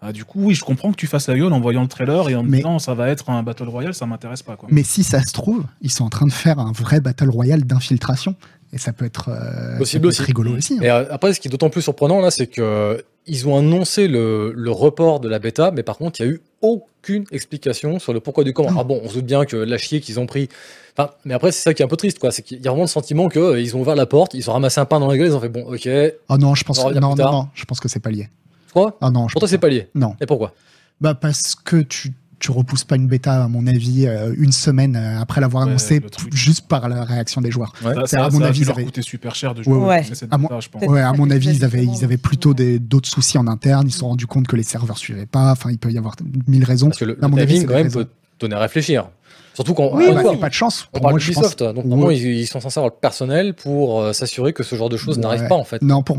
[0.00, 2.28] ah, du coup, oui, je comprends que tu fasses la gueule en voyant le trailer
[2.28, 4.54] et en me Mais- disant ça va être un Battle Royale, ça m'intéresse pas.
[4.54, 4.68] Quoi.
[4.70, 7.64] Mais si ça se trouve, ils sont en train de faire un vrai Battle Royale
[7.64, 8.36] d'infiltration.
[8.72, 10.22] Et ça peut être, euh, Possible être aussi.
[10.22, 10.74] rigolo aussi.
[10.74, 10.82] hein.
[10.82, 13.56] Et euh, après, ce qui est d'autant plus surprenant, là, c'est que euh, ils ont
[13.58, 17.24] annoncé le, le report de la bêta, mais par contre, il n'y a eu aucune
[17.30, 18.78] explication sur le pourquoi du comment.
[18.78, 20.48] Ah bon, on se doute bien que la chier qu'ils ont pris.
[20.96, 22.30] Enfin, mais après, c'est ça qui est un peu triste, quoi.
[22.30, 24.80] C'est qu'il y a vraiment le sentiment qu'ils ont ouvert la porte, ils ont ramassé
[24.80, 25.88] un pain dans la gueule, ils ont fait bon, ok,
[26.28, 28.28] Oh non, je pense revient non, non, non, je pense que c'est pas lié.
[28.70, 29.88] crois Ah non, je Pour toi, c'est pas lié.
[29.94, 30.14] Non.
[30.20, 30.52] Et pourquoi?
[31.00, 34.94] Bah parce que tu tu repousses pas une bêta à mon avis euh, une semaine
[34.96, 36.00] euh, après l'avoir Ouais, annoncé
[36.32, 37.72] juste par la réaction des joueurs.
[37.84, 37.94] Ouais.
[37.94, 39.98] Ça, C'est ça- à mon ça avis, ils avaient- coûter super cher de jouer ouais.
[39.98, 40.80] à cette À mon- bêta, je pense.
[40.80, 43.88] Peut-être Ouais, à ça mon fait avis, ils avaient ils plutôt d'autres soucis en interne,
[43.88, 46.14] ils se sont rendus compte que les serveurs suivaient pas, enfin il peut y avoir
[46.46, 46.88] mille raisons.
[46.88, 48.06] Parce que le, À le mon avis, quand même, peut
[48.40, 49.08] donner à réfléchir.
[49.54, 50.86] Surtout quand Oui, bah, pas de chance.
[50.88, 51.26] on Pour parle moi, pense.
[51.28, 54.76] Ubisoft, donc normalement, ils, ils sont censés avoir le personnel pour euh, s'assurer que ce
[54.76, 55.22] genre de choses Ouais.
[55.22, 55.82] n'arrive pas, en fait.
[55.82, 56.18] Non, pour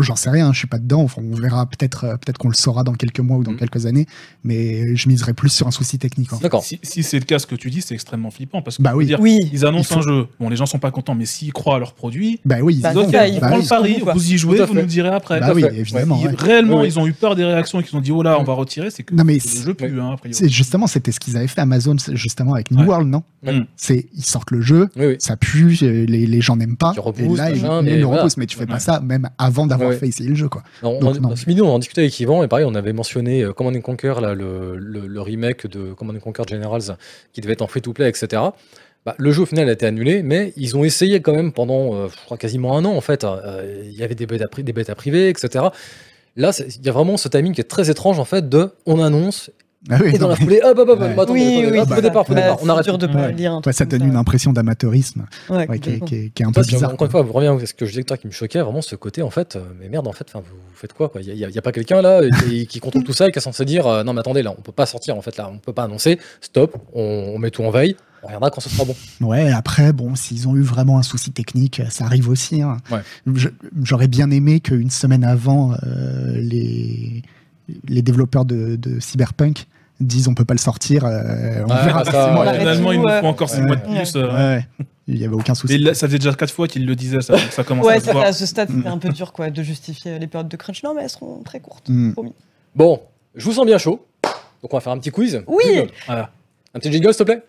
[0.00, 1.02] j'en sais rien, je suis pas dedans.
[1.02, 3.56] Enfin, on verra peut-être, euh, peut-être qu'on le saura dans quelques mois ou dans Mm.
[3.58, 4.06] quelques années,
[4.42, 6.32] mais je miserais plus sur un souci technique.
[6.32, 6.38] hein.
[6.42, 6.64] D'accord.
[6.64, 8.62] Si, si c'est le cas, ce que tu dis, c'est extrêmement flippant.
[8.62, 9.06] Parce que Bah oui.
[9.06, 9.38] dire, Oui.
[9.52, 10.26] ils annoncent Il un jeu.
[10.40, 12.78] Bon, les gens sont pas contents, mais s'ils croient à leur produit, Bah oui, ils
[12.78, 13.62] on bah prend oui.
[13.62, 15.38] le pari, vous y jouez, vous nous direz après.
[15.38, 16.18] Bah oui, évidemment.
[16.20, 16.34] Ils- ouais.
[16.36, 18.54] réellement, ils ont eu peur des réactions et qu'ils ont dit oh là, on va
[18.54, 18.90] retirer.
[18.90, 20.16] C'est que Non, mais le jeu pue, hein,
[20.46, 22.86] justement, c'était ce qu'ils avaient fait Amazon, c'est justement avec New Ouais.
[22.86, 23.60] World, non Mm.
[23.76, 25.16] C'est ils sortent le jeu, Oui, oui.
[25.20, 26.92] ça pue, euh, les, les gens n'aiment pas.
[26.92, 28.22] Tu repousses, et là, ils, ils mais le voilà.
[28.22, 29.96] repoussent, mais tu fais pas ça même avant d'avoir Ouais.
[29.96, 30.64] fait essayer le jeu, quoi.
[30.82, 31.36] Non, Donc, on, non.
[31.36, 33.80] Ce midi, on en discutait avec Yvan, et pareil, on avait mentionné euh, Command and
[33.82, 36.96] Conquer, là, le, le- le remake de Command and Conquer Generals,
[37.32, 38.42] qui devait être en free-to-play, etc.
[39.06, 41.94] Bah, le jeu au final a été annulé, mais ils ont essayé quand même pendant,
[41.94, 43.22] euh, je crois, quasiment un an, en fait.
[43.22, 45.66] Euh, Il y avait des bêtas, des bêtas privées, etc.
[46.34, 48.70] Là, c'est- il y a vraiment ce timing qui est très étrange, en fait, de
[48.84, 49.50] on annonce,
[49.88, 51.06] Ah oui, et dans la foulée, hop, hop, hop, Ouais.
[51.06, 52.86] attendez, attendez, Oui, oui, hop, départ, départ, on arrête.
[52.88, 53.32] de pas Ouais.
[53.32, 56.06] lire un Ouais, truc ça donne une impression d'amateurisme Ouais, ouais, qui, est- complètement.
[56.08, 56.92] qui est, qui est un peu bizarre.
[56.92, 58.60] encore une fois, vous revenez à ce que je disais que toi qui me choquait,
[58.60, 60.40] vraiment ce côté en fait, euh, mais merde en fait, vous,
[60.74, 61.20] faites quoi quoi?
[61.22, 63.28] Il n'y a, il y a pas quelqu'un là et- et qui contrôle tout ça
[63.28, 65.22] et qui est censé dire euh, non mais attendez là, on peut pas sortir en
[65.22, 68.50] fait là, on peut pas annoncer, stop, on, on met tout en veille, on regardera
[68.50, 68.96] quand ce sera bon.
[69.20, 72.62] Ouais, après, bon, s'ils ont eu vraiment un souci technique, ça arrive aussi.
[72.62, 72.78] hein.
[72.90, 72.98] Ouais.
[73.84, 77.22] J'aurais bien aimé qu'une semaine avant, euh, les,
[77.88, 79.66] les développeurs de, de Cyberpunk
[80.00, 81.04] disent on peut pas le sortir.
[81.04, 82.04] euh, on Ouais, verra.
[82.04, 82.58] bah, ça, ouais.
[82.58, 83.66] Finalement, il nous faut encore 6 Ouais.
[83.66, 84.16] mois de plus.
[84.16, 84.66] euh, Ouais,
[85.08, 85.78] il y avait aucun Mais souci.
[85.78, 88.10] là, ça faisait déjà 4 fois qu'il le disait, ça, ça commence Ouais, à se
[88.10, 88.24] voir.
[88.24, 88.92] à ce stade, c'était Mm.
[88.92, 90.82] un peu dur quoi, de justifier les périodes de crunch.
[90.82, 91.88] Non, mais elles seront très courtes.
[91.88, 92.12] Mm.
[92.12, 92.32] Promis.
[92.76, 93.00] Bon,
[93.34, 94.06] je vous sens bien chaud,
[94.62, 95.42] donc on va faire un petit quiz.
[95.46, 95.64] Oui.
[96.06, 96.30] Voilà.
[96.74, 97.42] Un petit jingle s'il te plaît.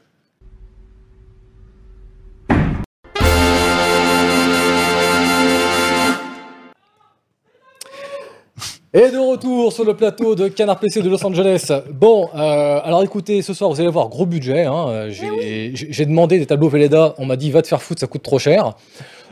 [8.92, 11.72] Et de retour sur le plateau de Canard PC de Los Angeles.
[11.94, 14.64] Bon, euh, alors écoutez, ce soir vous allez voir gros budget.
[14.66, 18.08] hein, euh, J'ai demandé des tableaux Velleda, on m'a dit va te faire foutre, ça
[18.08, 18.74] coûte trop cher.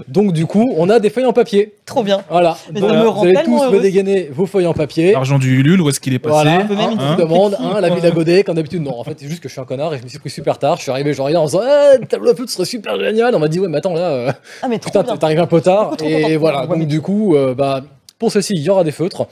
[0.08, 1.74] Donc du coup, on a des feuilles en papier.
[1.88, 2.22] Trop bien.
[2.30, 2.56] Voilà.
[2.72, 5.14] Mais Donc, ça me vous allez tous me dégainer vos feuilles en papier.
[5.14, 7.58] L'argent du Ulule, où est-ce qu'il est passé Voilà, peut même hein, une on demande,
[7.60, 9.62] hein, la ville à Godet, comme d'habitude, non, en fait, c'est juste que je suis
[9.62, 10.78] un connard et je me suis pris super tard.
[10.78, 13.34] Je suis arrivé, genre, là, en disant, eh, le tableau de foot serait super génial.
[13.34, 14.32] On m'a dit, ouais, mais attends, là, euh,
[14.62, 15.18] Ah, mais trop putain, bien.
[15.18, 15.94] t'arrives un peu tard.
[15.98, 17.82] Trop Et voilà, donc mais- du coup, euh, bah,
[18.20, 19.28] pour ceci, il y aura des feutres.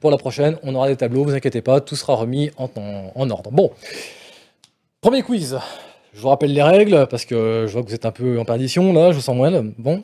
[0.00, 3.10] Pour la prochaine, on aura des tableaux, vous inquiétez pas, tout sera remis en, en-
[3.14, 3.50] en ordre.
[3.50, 3.72] Bon,
[5.00, 5.58] premier quiz.
[6.14, 8.44] Je vous rappelle les règles, parce que je vois que vous êtes un peu en
[8.44, 9.72] perdition, là, je vous sens moelle.
[9.78, 10.02] Bon.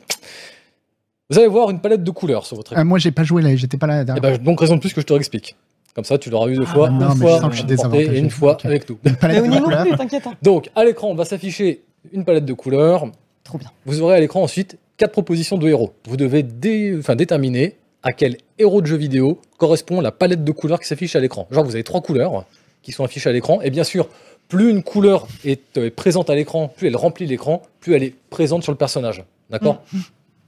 [1.29, 2.81] Vous allez voir une palette de couleurs sur votre écran.
[2.81, 3.95] Ah, moi, j'ai pas joué là, j'étais pas là.
[3.95, 5.55] la Eh dernière ben, donc raison de plus que je te réexplique.
[5.95, 7.55] Comme ça, tu l'auras eu deux fois, Ah, non, une mais je fois sens que
[7.55, 8.89] je suis et une fois avec.
[8.89, 9.81] Une palette Mais de au niveau couleurs.
[9.83, 10.27] plus, t'inquiète.
[10.27, 10.33] hein.
[10.41, 13.07] Donc, à l'écran, on va s'afficher une palette de couleurs.
[13.43, 13.71] Trop bien.
[13.85, 15.93] Vous aurez à l'écran ensuite quatre propositions de héros.
[16.07, 20.51] Vous devez dé- enfin, déterminer à quel héros de jeu vidéo correspond la palette de
[20.51, 21.47] couleurs qui s'affiche à l'écran.
[21.51, 22.45] Genre, vous avez trois couleurs
[22.83, 23.61] qui sont affichées à l'écran.
[23.63, 24.07] Et bien sûr,
[24.47, 28.13] plus une couleur est, euh, présente à l'écran, plus elle remplit l'écran, plus elle est
[28.29, 29.23] présente sur le personnage.
[29.49, 29.83] D'accord?
[29.91, 29.99] Mm.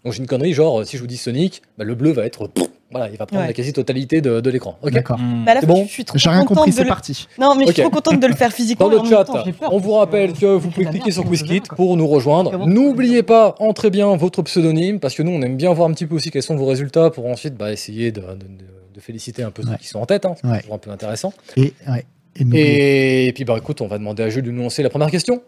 [0.06, 2.50] Donc j'ai une connerie, genre, si je vous dis Sonic, bah, le bleu va être.
[2.90, 3.48] Voilà, il va prendre Ouais.
[3.48, 4.78] la quasi-totalité de, de l'écran.
[4.82, 5.18] Ok D'accord.
[5.46, 7.28] Bah, fois, bon je suis trop J'ai rien compris, c'est le- parti.
[7.38, 8.88] Non, mais je suis trop contente de le faire physiquement.
[8.90, 11.62] Dans le chat, temps, j'ai peur, on vous rappelle que vous pouvez cliquer sur QuizKit
[11.76, 12.66] pour nous rejoindre.
[12.66, 16.06] N'oubliez pas, entrez bien votre pseudonyme, parce que nous, on aime bien voir un petit
[16.06, 19.44] peu aussi quels sont vos résultats pour ensuite bah, essayer de, de- de- de féliciter
[19.44, 19.78] un peu ceux Ouais.
[19.80, 20.26] qui sont en tête.
[20.26, 20.36] hein.
[20.42, 20.60] C'est Ouais.
[20.62, 21.32] toujours un peu intéressant.
[21.58, 24.64] Et, ouais, et n'oubliez Et, puis, bah, écoute, on va demander à Jules de nous
[24.64, 25.42] lancer la première question.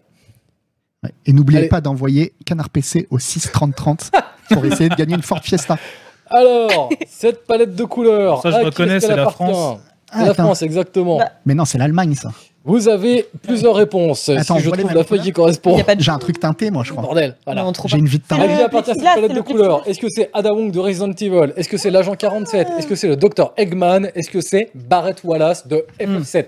[1.03, 1.11] ouais.
[1.25, 4.11] Et n'oubliez pas d'envoyer Canard PC au 63030
[4.51, 5.77] pour essayer de gagner une Ford Fiesta.
[6.29, 8.41] Alors, cette palette de couleurs.
[8.41, 9.79] Ça, je à reconnais, c'est la France.
[10.11, 10.43] Ah, la attends.
[10.45, 11.17] France, exactement.
[11.19, 12.31] Bah, Mais non, c'est l'Allemagne, ça.
[12.65, 14.29] Vous avez plusieurs réponses.
[14.29, 15.77] Attends, si je trouve la feuille qui Il correspond.
[15.97, 17.03] J'ai un truc teinté, moi, je crois.
[17.03, 17.35] Bordel.
[17.45, 17.65] Voilà.
[17.85, 18.45] J'ai une vie de À teint.
[18.45, 20.79] le qui appartient cette plexiglas, palette de le couleurs Est-ce que c'est Ada Wong de
[20.79, 21.53] Resident Evil?
[21.55, 24.07] Est-ce que c'est l'agent 47 Est-ce que c'est le Dr Eggman?
[24.13, 26.45] Est-ce que c'est Barrett Wallace de FF7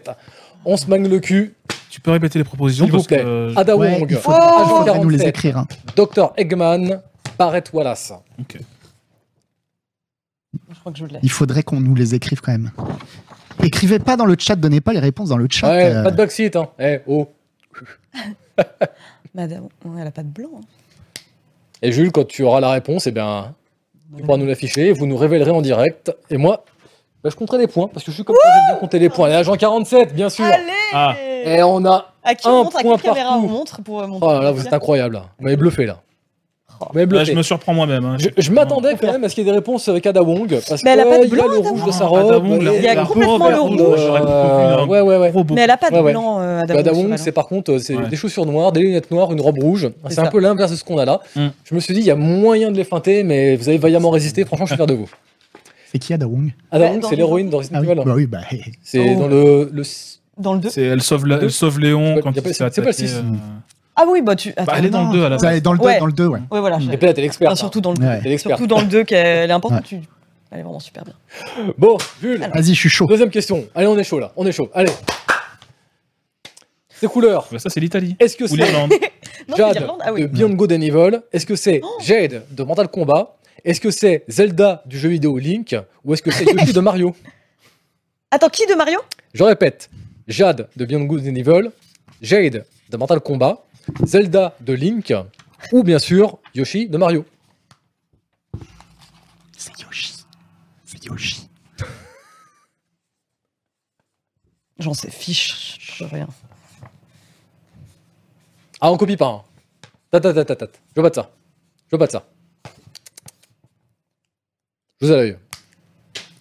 [0.66, 1.56] On se mangue le cul.
[1.90, 3.16] Tu peux répéter les propositions S'il vous parce que,
[3.50, 3.54] plaît.
[3.60, 5.58] Ada Ouais, Wong, il faut- Oh il agent faudrait nous les 47, écrire.
[5.58, 5.68] hein.
[5.96, 7.02] Dr Eggman,
[7.38, 8.14] Barrett Wallace.
[8.40, 8.58] ok.
[10.70, 11.20] Je crois que je l'ai.
[11.24, 12.72] Il faudrait qu'on nous les écrive quand même.
[13.64, 15.70] Écrivez pas dans le chat, donnez pas les réponses dans le chat.
[15.70, 16.70] Ouais, euh, pas de backseat, hein.
[16.80, 17.28] Eh, oh.
[19.34, 20.50] Madame, ouais, elle a pas de blanc.
[20.58, 20.62] hein.
[21.82, 23.54] Et Jules, quand tu auras la réponse, eh bien,
[24.16, 26.12] tu pourras nous l'afficher, vous nous révélerez en direct.
[26.30, 26.66] Et moi,
[27.24, 29.10] bah, je compterai les points, parce que je suis comme ça, j'aime bien compter les
[29.10, 29.30] points.
[29.30, 30.46] Et agent 47, bien sûr.
[30.46, 31.16] Allez Ah.
[31.46, 32.14] Et on a.
[32.24, 34.34] À qui un on montre À point quelle caméra on montre pour euh, montrer Oh
[34.34, 35.16] là là, vous êtes incroyable.
[35.16, 35.26] là.
[35.40, 36.02] Vous m'avez bluffé là.
[36.94, 38.18] Je me surprends moi-même.
[38.38, 40.60] Je, m'attendais quand même à ce qu'il y ait des réponses avec Ada Wong.
[40.68, 41.46] Parce mais elle a pas de blanc.
[41.48, 42.46] Il y a le rouge de sa robe.
[42.62, 44.90] Il y a complètement le rouge.
[44.90, 45.34] Ouais, ouais, ouais.
[45.52, 47.14] Mais elle a pas de blanc, euh, Ada Wong.
[47.18, 49.90] c'est par contre euh, des chaussures noires, des lunettes noires, une robe rouge.
[50.10, 51.22] C'est un peu l'inverse de ce qu'on a là.
[51.36, 54.10] Je me suis dit, il y a moyen de les feinter, mais vous avez vaillamment
[54.10, 54.46] résisté.
[54.46, 55.10] Franchement, je suis fier de vous.
[55.92, 56.54] C'est qui Ada Wong?
[56.72, 57.96] Ada bah, Wong, c'est l'héroïne ah bah bah, oh.
[57.96, 58.48] dans Resident Evil.
[58.52, 58.62] oui.
[58.82, 59.72] C'est dans le.
[60.38, 60.70] Dans le 2.
[60.78, 62.76] Elle sauve Léon quand il s'est attaqué.
[62.76, 63.24] C'est pas le 6.
[63.96, 64.50] Ah oui, bah tu.
[64.54, 65.62] Bah, attends, elle est dans le 2 à la Ça, base.
[65.62, 66.00] dans le 2, Ouais.
[66.00, 66.40] dans le 2, ouais.
[66.52, 66.78] Ouais, voilà.
[66.78, 67.48] Et je- puis là, t'es l'expert.
[67.50, 68.06] Enfin, surtout dans le 2.
[68.06, 68.38] Ouais.
[68.38, 69.82] Surtout dans le 2, qu'elle est importante.
[69.82, 70.00] Ouais.
[70.00, 70.08] tu-
[70.54, 71.14] Elle est vraiment super bien.
[71.78, 73.06] Bon, Jules, Vas-y, je suis chaud.
[73.06, 73.66] deuxième question.
[73.76, 74.32] Allez, on est chaud là.
[74.36, 74.70] On est chaud.
[74.74, 74.92] Allez.
[76.90, 77.48] Ces couleurs.
[77.52, 78.16] Bah, Ça, c'est l'Italie.
[78.20, 78.58] Est-ce que c'est
[79.58, 80.22] Jade Ah oui.
[80.24, 83.36] de Beyond Good and Evil Est-ce que c'est Jade de Mortal Kombat?
[83.64, 85.76] Est-ce que c'est Zelda du jeu vidéo Link?
[86.06, 87.16] Ou est-ce que c'est Yoshi de Mario?
[88.30, 89.00] Attends, qui de Mario?
[89.34, 89.90] Je répète.
[90.28, 91.72] Jade de Beyond Good and Evil,
[92.22, 93.64] Jade de Mortal Kombat,
[94.04, 95.14] Zelda de Link,
[95.72, 97.26] ou bien sûr Yoshi de Mario.
[99.58, 100.16] C'est Yoshi.
[100.86, 101.50] C'est Yoshi.
[104.80, 106.28] J'en sais fiche rien.
[108.80, 109.28] Ah, on copie pas.
[109.28, 109.42] Hein.
[110.10, 110.68] Tat, tat, tat, tat, tat.
[110.96, 111.30] Je veux pas de ça.
[111.88, 112.26] Je veux pas de ça.
[115.00, 115.38] Je vous ai à l'œil.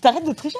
[0.01, 0.59] T'arrêtes de tricher?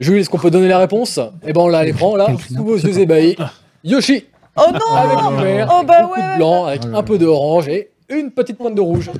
[0.00, 1.20] Jules, est-ce qu'on peut donner la réponse?
[1.46, 3.36] Eh ben, on l'a à l'écran, là, sous vos yeux ébahis.
[3.84, 4.26] Yoshi,
[4.56, 7.02] Oh non avec non, du vert, Oh, bah beaucoup ouais, de blanc, avec Oh un
[7.02, 9.10] peu d'orange et une petite pointe de rouge.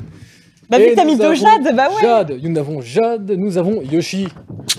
[0.70, 3.82] Bah, vu que t'as mis deux Jade, bah ouais Jade, nous avons Jade, nous avons
[3.82, 4.28] Yoshi.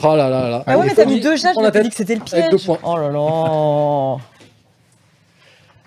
[0.02, 0.64] Ah là là là.
[0.66, 2.58] Bah ouais, mais t'as mis deux Jade, On a dit que c'était le avec deux
[2.58, 2.66] piège.
[2.66, 2.80] points.
[2.84, 4.18] Oh là là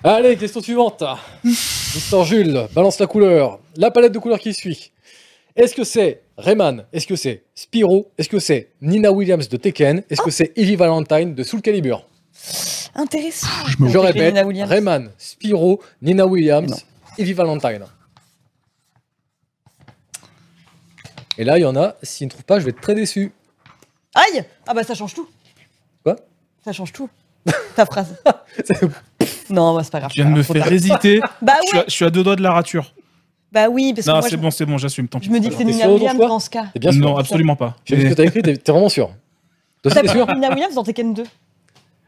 [0.04, 1.02] Allez, question suivante.
[1.44, 3.58] Mister Jules, balance la couleur.
[3.76, 4.92] La palette de couleurs qui suit.
[5.56, 6.84] Est-ce que c'est Rayman?
[6.92, 8.10] Est-ce que c'est Spyro?
[8.16, 10.04] Est-ce que c'est Nina Williams de Tekken?
[10.08, 12.04] Est-ce que c'est Evie Valentine de Soul Calibur?
[12.94, 14.70] Intéressant Je me Je répète, Nina Williams.
[14.70, 16.26] Rayman, Spyro, Nina.
[16.26, 16.84] Williams,
[17.16, 17.84] Evie Valentine.
[21.36, 23.32] Et là, il y en a, s'ils ne trouvent pas, je vais être très déçu.
[24.14, 25.28] Aïe Ah bah ça change tout.
[26.02, 26.16] Quoi?
[26.64, 27.08] Ça change tout.
[27.76, 28.16] Ta phrase.
[29.50, 30.10] non, bah, c'est pas grave.
[30.12, 31.20] Tu viens de me faire hésiter.
[31.42, 32.92] Bah Je suis ouais à- je suis à deux doigts de la rature.
[33.52, 35.08] Bah oui, parce que Non, moi, c'est je, bon, c'est bon, j'assume.
[35.08, 36.66] Tant je me dis que c'est Nina Williams dans ce cas.
[36.74, 37.00] T'es bien sûr?
[37.00, 37.76] Non, absolument pas.
[37.84, 39.06] J'ai vu ce que t'as écrit, t'es vraiment sûr.
[39.82, 40.26] Toi aussi, T'as t'es sûr?
[40.26, 41.22] Pris Nina Williams dans Tekken 2.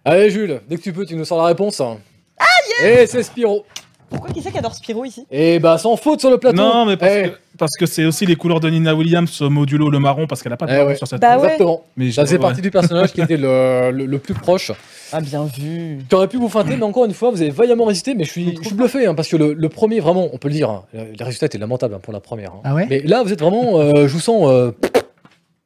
[0.05, 1.81] Allez, Jules, dès que tu peux, tu nous sors la réponse.
[1.81, 2.45] Ah,
[2.85, 3.65] Et c'est Spyro.
[4.09, 5.25] Pourquoi qui c'est qui adore Spyro ici?
[5.31, 6.57] Et bah, sans faute sur le plateau.
[6.57, 9.89] Non, mais parce Eh, que parce que c'est aussi les couleurs de Nina Williams, modulo
[9.89, 10.97] le marron, parce qu'elle a pas de Eh marron ouais.
[10.97, 11.37] sur cette Bah.
[11.37, 11.85] Exactement.
[11.97, 12.43] Mais Ça faisait ouais.
[12.43, 14.73] partie du personnage qui était le, le- le plus proche.
[15.13, 15.99] Ah, bien vu.
[16.09, 18.15] Qui aurait pu vous feinter, mais encore une fois, vous avez vaillamment résisté.
[18.15, 20.49] Mais je suis, je suis bluffé, hein, parce que le, le premier, vraiment, on peut
[20.49, 22.51] le dire, hein, les résultats étaient lamentables hein, pour la première.
[22.53, 22.61] hein.
[22.65, 22.87] Ah ouais?
[22.91, 24.73] Mais là, vous êtes vraiment, euh, je vous sens, euh,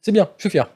[0.02, 0.68] c'est bien, je suis fier.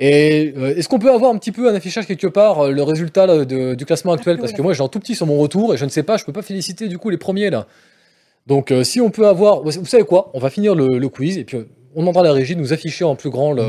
[0.00, 2.82] Et euh, est-ce qu'on peut avoir un petit peu un affichage quelque part, euh, le
[2.82, 4.38] résultat là, de- du classement actuel?
[4.38, 6.16] Parce que moi, j'ai un tout petit sur mon retour et je ne sais pas,
[6.16, 7.66] je peux pas féliciter du coup les premiers là.
[8.46, 10.30] Donc, euh, si on peut avoir, vous savez quoi?
[10.34, 11.58] On va finir le, le quiz et puis
[11.98, 13.62] on demandera à la régie de nous afficher en plus grand le,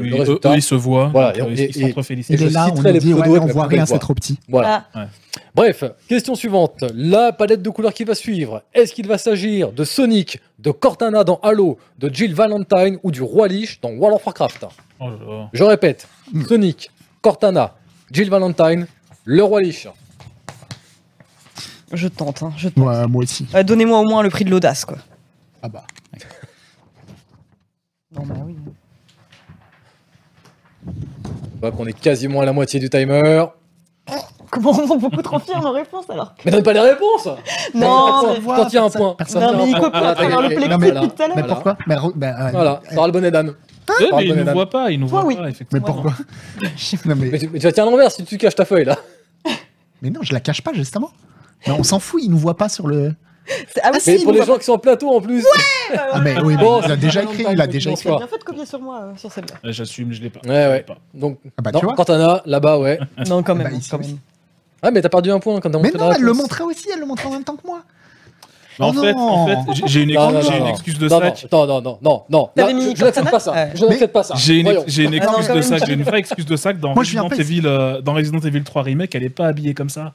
[0.00, 0.50] Oui, le eux, résultat.
[0.50, 1.08] eux, ils se voient.
[1.12, 4.38] Voilà, donc, et- je là, on les dit, ouais, on voit rien, c'est trop petit.
[4.48, 4.86] Voilà.
[4.92, 5.06] Ah,
[5.54, 6.84] Bref, question suivante.
[6.94, 8.62] La palette de couleurs qui va suivre.
[8.74, 13.22] Est-ce qu'il va s'agir de Sonic, de Cortana dans Halo, de Jill Valentine ou du
[13.22, 14.66] Roi Lich dans World of Warcraft?
[14.98, 15.10] Oh.
[15.52, 16.08] Je répète.
[16.48, 16.90] Sonic,
[17.22, 17.74] Cortana,
[18.10, 18.86] Jill Valentine,
[19.24, 19.86] le Roi Lich.
[21.92, 22.84] Je tente, hein, je tente.
[22.84, 23.46] Ouais, moi aussi.
[23.64, 24.98] Donnez-moi au moins le prix de l'audace, quoi.
[25.62, 25.84] Ah bah.
[28.16, 28.56] Non, bah oui.
[30.86, 33.44] On voit qu'on est quasiment à la moitié du timer.
[34.50, 37.26] Comment on est beaucoup trop fiers nos réponses alors que- Mais donne pas les réponses
[37.74, 39.14] Non, mais, mais- T'en tiens un point.
[39.18, 41.36] Personne non, mais il copie à travers le plexi depuis tout à l'heure.
[41.36, 41.54] Mais Voilà.
[41.54, 43.54] pourquoi mais, bah, euh, Voilà, euh, t'auras le bonnet d'âne.
[44.00, 45.36] Eh, Parle mais il nous voit pas, il nous voit oui.
[45.36, 45.84] pas, Mais effectivement.
[45.86, 48.64] pourquoi Non, mais, Mais tu, mais tu vas tirer à l'envers si tu caches ta
[48.64, 48.96] feuille là.
[50.02, 51.10] mais non, je la cache pas justement.
[51.66, 53.14] Mais on s'en fout, il nous voit pas sur le.
[53.68, 55.44] C'est- Ah oui, Mais pour les gens qui sont en plateau en plus.
[55.96, 58.08] Ah mais oui, mais Bon, il a déjà écrit, il a déjà écrit.
[58.08, 59.54] bien fait de copier sur moi euh, sur celle-là.
[59.62, 60.40] Ouais, J'assume, je l'ai pas.
[60.44, 60.80] Ouais, ouais.
[60.82, 60.96] pas.
[61.14, 61.94] Donc, Ah bah non, tu vois.
[61.94, 62.98] Cortana, là-bas, ouais.
[63.28, 63.68] Non, quand même.
[63.70, 64.18] Bah, ici quand même.
[64.82, 66.64] Ah, mais t'as perdu un point quand t'as Mais montré non, la elle le montrait
[66.64, 67.80] aussi, elle le montrait en même temps que moi.
[68.78, 69.18] Mais en Oh fait, non.
[69.20, 70.70] en fait, j'ai- une, Non, non, j'ai non, une non.
[70.70, 71.46] excuse de Non, sac.
[71.50, 72.50] non, non, non, non, non.
[72.56, 73.52] Là, mis je je n'accepte pas ça.
[73.52, 73.70] Ouais.
[73.74, 74.34] Je n'accepte pas ça.
[74.36, 74.74] J'ai une, une
[75.22, 77.28] Ah non, excuse quand de sac, j'ai une vraie excuse de sac dans Moi, Resident
[77.30, 80.12] Evil, euh, dans Resident Evil 3 Remake, elle est pas habillée comme ça.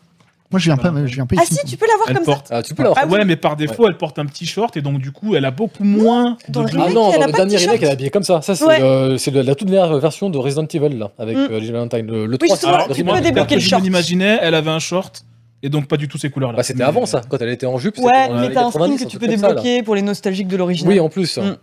[0.51, 1.55] Moi, je viens pas, je viens pas Ah ici.
[1.55, 2.31] si, tu peux l'avoir Elle comme ça.
[2.33, 2.47] porte.
[2.51, 3.01] Ah, tu peux l'avoir.
[3.03, 3.07] Ah.
[3.07, 5.51] Ouais, mais par défaut, elle porte un petit short et donc du coup, elle a
[5.51, 7.51] beaucoup moins de Dans le Ah remake, non, elle dans a le pas de dernier
[7.55, 7.71] t-shirt.
[7.71, 8.41] remake, elle est habillée comme ça.
[8.41, 8.79] Ça, c'est Ouais.
[8.79, 11.39] le- c'est le- la toute dernière version de Resident Evil, là, avec Mm.
[11.51, 12.05] euh, Jill Valentine.
[12.05, 13.81] Le, le Oui, 3, justement, c'est Alors, le tu peux débloquer le je short.
[13.81, 15.23] me l'imaginais, elle avait un short
[15.63, 16.57] et donc pas du tout ces couleurs-là.
[16.57, 17.95] Bah, c'était Mais- avant ça, quand elle était en jupe.
[17.95, 19.47] c'était Ouais, dans les mais t'as un 90, skin que tu truc peux comme ça,
[19.47, 19.53] là.
[19.53, 20.93] débloquer pour les nostalgiques de l'original.
[20.93, 21.37] Oui, en plus.
[21.37, 21.55] Mm.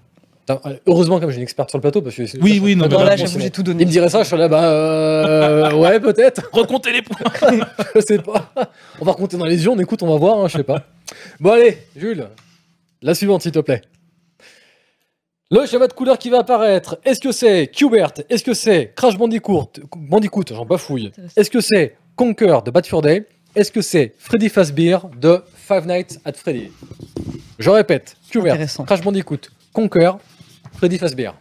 [0.56, 2.26] Putain, Heureusement, comme j'ai une experte sur le plateau, parce que.
[2.26, 4.48] c'est- Oui, oui, non, Non, là, j'ai tout Il me dirait ça, je serais là,
[4.48, 6.48] bah, euh, ouais, peut-être.
[6.52, 7.18] Recomptez les points.
[7.94, 8.50] je sais pas.
[9.00, 10.84] On va recompter dans les yeux, on écoute, on va voir, hein, je sais pas.
[11.38, 12.28] Bon, allez, Jules,
[13.02, 13.82] la suivante, s'il te plaît.
[15.50, 18.12] Le schéma de couleur qui va apparaître, est-ce que c'est Qbert?
[18.28, 19.70] Est-ce que c'est Crash Bandicoot?
[19.96, 21.10] Bandicoot, j'en bafouille.
[21.36, 23.26] Est-ce que c'est Conquer de Bad Fur Day?
[23.54, 26.70] Est-ce que c'est Freddy Fazbear de Five Nights at Freddy?
[27.58, 28.58] Je répète, Qbert.
[28.86, 29.38] Crash Bandicoot,
[29.72, 30.12] Conquer,
[30.72, 31.34] Freddy Fazbear.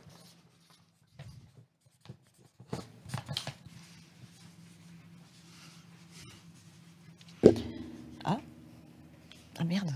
[9.60, 9.90] Ah merde.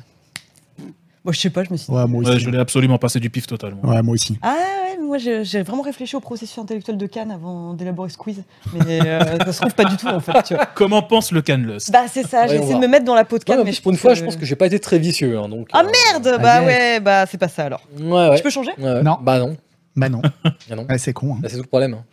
[1.24, 1.92] Bon, je sais pas, je me suis dit.
[1.94, 2.40] Ouais, moi Ouais, aussi.
[2.40, 3.76] je l'ai absolument passé du pif total.
[3.76, 3.94] moi.
[3.96, 4.40] Ouais, moi aussi.
[4.42, 4.81] Ah
[5.12, 8.44] moi j'ai vraiment réfléchi au processus intellectuel de Cannes avant d'élaborer ce quiz.
[8.74, 10.42] Mais euh, ça se trouve pas du tout en fait.
[10.44, 10.66] Tu vois.
[10.74, 13.38] Comment pense le Canlust Bah c'est ça, j'ai essayé de me mettre dans la peau
[13.38, 13.62] de Cannes.
[13.66, 15.38] mais pour une fois, que- je pense que j'ai pas été très vicieux.
[15.38, 17.82] hein, donc, Ah euh, merde Ah, Bah ouais, bah c'est pas ça alors.
[18.00, 18.38] Ouais, ouais.
[18.38, 19.04] Je peux changer Ouais, ouais.
[19.04, 19.18] Non.
[19.22, 19.58] Bah non.
[19.96, 20.22] Bah non.
[20.46, 20.86] Ah non.
[20.90, 21.34] Ouais, c'est con.
[21.36, 21.40] hein.
[21.44, 21.96] Là, c'est tout le problème.
[21.96, 22.04] hein.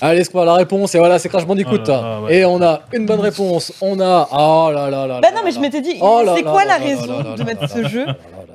[0.00, 1.74] Allez, c'est quoi la réponse Et voilà, c'est Crash Bandicoot.
[1.84, 2.36] Oh là là, ouais.
[2.36, 3.72] Et on a une bonne réponse.
[3.80, 4.28] On a.
[4.32, 5.20] Oh là là là.
[5.20, 7.88] Bah là non, mais je m'étais dit, Oh c'est quoi la raison de mettre ce
[7.88, 8.06] jeu.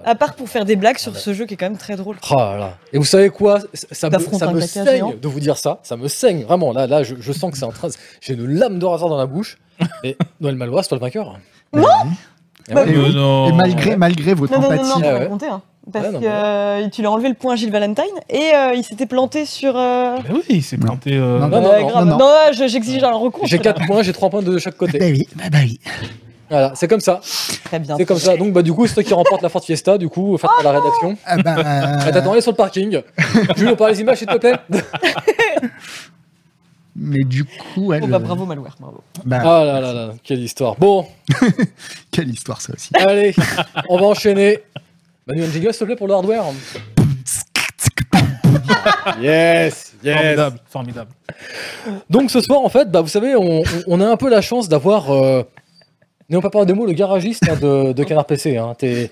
[0.05, 2.17] À part pour faire des blagues sur ce jeu qui est quand même très drôle.
[2.31, 2.77] Oh là là.
[2.93, 3.59] Et vous savez quoi?
[3.73, 5.79] Ça- Ça me, ça me saigne de vous dire ça.
[5.83, 6.71] Ça me saigne vraiment.
[6.73, 7.87] Là, là, je, je sens que c'est en train.
[7.87, 9.57] de- J'ai une lame de rasoir dans la bouche.
[10.03, 11.37] Et Noël Malois, c'est toi le vainqueur.
[11.75, 11.87] Et Bah, ouais.
[12.67, 13.05] Et oui.
[13.09, 13.49] Euh, non.
[13.49, 14.89] Et malgré, malgré votre Non, non, non, empathie.
[14.89, 15.19] non, Ah ouais.
[15.23, 15.47] raconter.
[15.47, 15.61] Hein.
[15.93, 18.51] Parce Ouais, non, que mais euh, tu lui as enlevé le point Gilles Valentine et
[18.55, 19.75] euh, il s'était planté sur.
[19.77, 20.87] euh, Bah oui, il s'est Non.
[20.87, 21.13] planté.
[21.13, 22.05] euh, Non, non, non, grave.
[22.07, 23.45] non, Non, je- j'exige un recours.
[23.45, 23.63] J'ai là.
[23.63, 24.97] 4 points, j'ai 3 points de chaque côté.
[24.97, 25.79] Bah oui, bah, bah oui.
[26.49, 27.21] Voilà, c'est comme ça.
[27.63, 27.97] Très bien.
[27.97, 28.37] C'est comme ça.
[28.37, 29.97] Donc, bah, du coup, c'est toi qui remporte la Ford Fiesta.
[29.97, 31.17] Du coup, faites pas la rédaction.
[31.25, 33.01] Ah bah, Ah, T'attends, allez sur le parking.
[33.55, 34.53] Jules, on parle les images, s'il te plaît.
[36.95, 38.07] mais du coup, elle.
[38.07, 39.01] Bah, bravo Malware, bravo.
[39.25, 40.75] bah, Ah là là là, quelle histoire.
[40.75, 41.07] Bon,
[42.11, 42.91] quelle histoire ça aussi.
[42.95, 43.33] allez,
[43.89, 44.59] on va enchaîner.
[45.27, 46.43] Manu, un jingle, s'il te plaît, pour le hardware.
[49.19, 50.15] Yes, yes.
[50.15, 51.11] Formidable, formidable.
[52.09, 55.11] Donc ce soir, en fait, bah, vous savez, on a un peu la chance d'avoir...
[55.11, 55.43] Euh,
[56.29, 58.57] N'ayons pas peur des mots, le garagiste hein, de, de Canard PC.
[58.57, 58.73] Hein.
[58.81, 59.03] Ouais.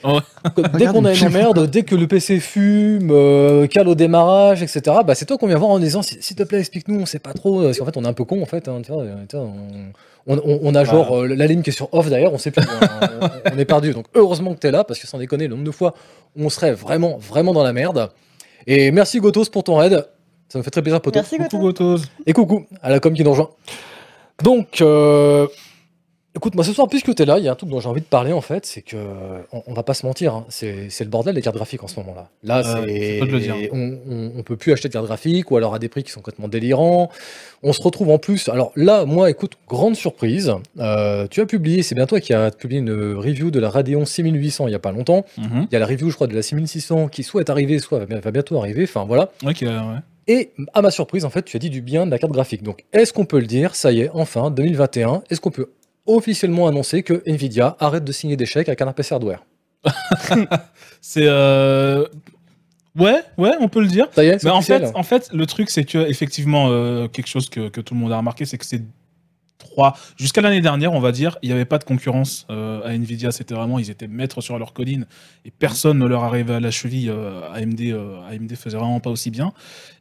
[0.80, 4.82] Dès qu'on a une emmerde, dès que le PC fume, euh, cale au démarrage, etc.,
[5.06, 7.34] bah, c'est toi qu'on vient voir en disant s'il te plaît, explique-nous, on sait pas
[7.34, 7.62] trop.
[7.62, 8.68] euh, Parce qu'en fait, on est un peu con, en fait.
[8.68, 9.46] hein, tu vois, euh, tu vois,
[10.26, 12.50] on, on- on a genre euh, la ligne qui est sur off d'ailleurs, on sait
[12.50, 12.66] plus.
[12.66, 13.92] on, on est perdu.
[13.94, 15.94] Donc heureusement que t'es là, parce que sans déconner, le nombre de fois
[16.36, 18.10] où on serait vraiment, vraiment dans la merde.
[18.66, 20.08] Et merci Gotos pour ton raid.
[20.50, 21.20] Ça me fait très plaisir, Poto.
[21.20, 21.84] Merci Coucou Goto.
[21.96, 22.06] Gotos.
[22.26, 23.50] Et coucou à la com qui nous rejoint.
[24.44, 25.48] Donc, euh,
[26.36, 27.90] écoute, moi ce soir, puisque tu es là, il y a un truc dont j'ai
[27.90, 28.98] envie de parler en fait, c'est que,
[29.52, 31.88] on, on va pas se mentir, hein, c'est c'est le bordel des cartes graphiques en
[31.88, 32.30] ce moment-là.
[32.44, 33.00] Là, Euh, c'est.
[33.00, 33.56] c'est peu de le dire.
[33.72, 36.12] On, on, on peut plus acheter de cartes graphiques ou alors à des prix qui
[36.12, 37.10] sont complètement délirants.
[37.62, 38.50] On se retrouve en plus.
[38.50, 40.54] Alors là, moi, écoute, grande surprise.
[40.80, 44.06] euh, tu as publié, c'est bien toi qui as publié une review de la Radeon
[44.06, 45.26] 6800 il y a pas longtemps.
[45.38, 45.68] Mhm.
[45.70, 48.00] Il y a la review, je crois, de la 6600 qui soit est arrivée, soit
[48.00, 48.84] va bien- va bientôt arriver.
[48.84, 49.30] Enfin voilà.
[49.46, 49.70] Ok, ouais.
[50.28, 52.64] Et à ma surprise, en fait, tu as dit du bien de la carte graphique.
[52.64, 53.76] Donc, est-ce qu'on peut le dire?
[53.76, 55.70] Ça y est, enfin, 2021, est-ce qu'on peut
[56.06, 59.44] officiellement annoncer que Nvidia arrête de signer des chèques à Canard PC Hardware
[61.02, 61.26] C'est.
[61.28, 62.06] euh,
[62.98, 64.08] Ouais, ouais, on peut le dire.
[64.14, 67.28] Ça y est, Mais en fait, en fait, le truc, c'est que effectivement, euh, quelque
[67.28, 68.84] chose que, que tout le monde a remarqué, c'est que c'est
[69.58, 72.94] trois, jusqu'à l'année dernière, on va dire, il n'y avait pas de concurrence euh, à
[72.94, 73.32] Nvidia.
[73.32, 75.08] C'était vraiment, ils étaient maîtres sur leur colline
[75.44, 77.10] et personne ne leur arrivait à la cheville.
[77.10, 77.82] euh, AMD,
[78.30, 79.54] AMD faisait vraiment pas aussi bien.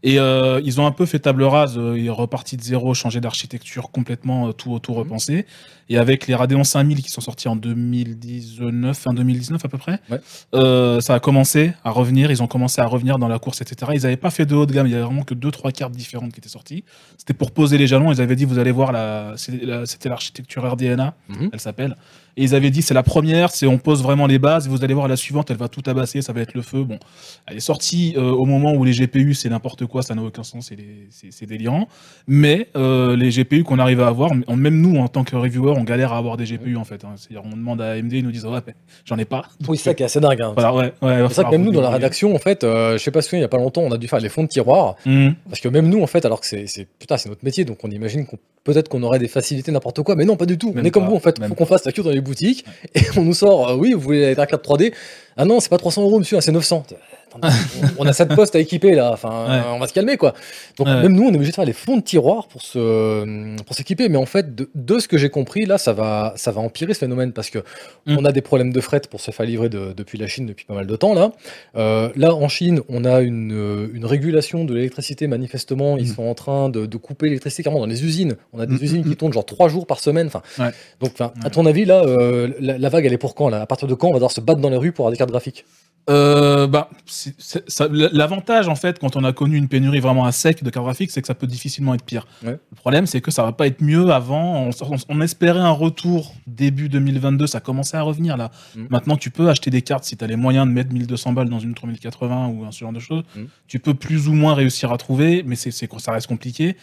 [0.04, 1.78] Et euh, ils ont un peu fait table rase.
[1.78, 5.46] euh, ils sont repartis de zéro, changé d'architecture complètement, euh, tout, tout repensé.
[5.88, 10.00] Et avec les Radeon 5000 qui sont sortis en 2019, fin 2019 à peu près,
[10.10, 10.20] Ouais.
[10.54, 12.30] euh, ça a commencé à revenir.
[12.30, 13.92] Ils ont commencé à revenir dans la course, etc.
[13.94, 14.86] Ils n'avaient pas fait de haut de gamme.
[14.86, 16.84] Il y avait vraiment que deux, trois cartes différentes qui étaient sorties.
[17.18, 18.12] C'était pour poser les jalons.
[18.12, 21.50] Ils avaient dit, vous allez voir, la, c'était l'architecture RDNA, Mhm.
[21.52, 21.96] elle s'appelle.
[22.36, 24.66] Et ils avaient dit, c'est la première, c'est on pose vraiment les bases.
[24.66, 26.82] Et vous allez voir la suivante, elle va tout tabasser, ça va être le feu.
[26.84, 26.98] Bon,
[27.46, 30.42] elle est sortie euh, au moment où les GPU, c'est n'importe quoi, ça n'a aucun
[30.42, 30.70] sens,
[31.10, 31.88] c'est délirant.
[32.26, 35.84] Mais euh, les GPU qu'on arrive à avoir, même nous, en tant que reviewer, on
[35.84, 37.04] galère à avoir des GPU en fait.
[37.04, 37.14] hein.
[37.16, 38.60] C'est-à-dire, on demande à AMD, ils nous disent, ouais,
[39.04, 39.44] j'en ai pas.
[39.68, 40.40] Oui, c'est ça qui est assez dingue.
[40.40, 40.52] hein.
[40.54, 43.02] Voilà, ouais, ouais, C'est ça que même nous, dans la rédaction, en fait, euh, je
[43.02, 44.48] sais pas si il y a pas longtemps, on a dû faire les fonds de
[44.48, 44.96] tiroir.
[45.06, 45.34] Mhm.
[45.48, 47.90] Parce que même nous, en fait, alors que c'est, putain, c'est notre métier, donc on
[47.90, 50.68] imagine qu'on peut-être qu'on aurait des facilités, n'importe quoi, mais non, pas du tout.
[50.72, 51.44] Même on est comme vous, en fait.
[51.44, 52.64] faut qu'on fasse la queue dans les boutiques
[52.94, 54.92] et on nous sort, euh, oui, vous voulez la carte 3D
[55.36, 56.86] Ah non, c'est pas 300 euros, monsieur, ah, c'est 900.
[57.98, 59.60] On a 7 postes à équiper là, enfin, Ouais.
[59.74, 60.34] on va se calmer quoi.
[60.78, 61.02] Donc Ouais.
[61.02, 64.08] même nous, on est obligé de faire les fonds de tiroir pour se, pour s'équiper,
[64.08, 66.94] mais en fait, de, de ce que j'ai compris, là, ça va, ça va empirer
[66.94, 67.58] ce phénomène parce que
[68.06, 68.16] Mm.
[68.18, 70.64] on a des problèmes de fret pour se faire livrer de- depuis la Chine depuis
[70.64, 71.32] pas mal de temps là.
[71.76, 75.26] Euh, là, en Chine, on a une, euh, une régulation de l'électricité.
[75.26, 76.14] Manifestement, ils Mm.
[76.14, 78.36] sont en train de, de couper l'électricité carrément dans les usines.
[78.52, 80.26] On a des Mm, usines qui tournent genre trois jours par semaine.
[80.26, 80.70] Enfin, Ouais.
[81.00, 83.60] donc, enfin, à ton avis, là, euh, la, la vague, elle est pour quand là?
[83.62, 85.18] À partir de quand on va devoir se battre dans les rues pour avoir des
[85.18, 85.64] cartes graphiques?
[86.10, 86.90] Euh, bah,
[88.12, 91.10] l'avantage en fait quand on a connu une pénurie vraiment à sec de cartes graphiques,
[91.10, 92.26] c'est que ça peut difficilement être pire.
[92.44, 92.58] Ouais.
[92.70, 94.66] Le problème, c'est que ça va pas être mieux avant.
[94.66, 98.50] On, on- on espérait un retour début 2022, ça commençait à revenir là.
[98.76, 98.86] Mm.
[98.90, 101.48] Maintenant, tu peux acheter des cartes si tu as les moyens de mettre 1200 balles
[101.48, 103.22] dans une 3080 ou un ce genre de choses.
[103.36, 103.40] Mm.
[103.68, 106.76] Tu peux plus ou moins réussir à trouver, mais c'est ça reste compliqué.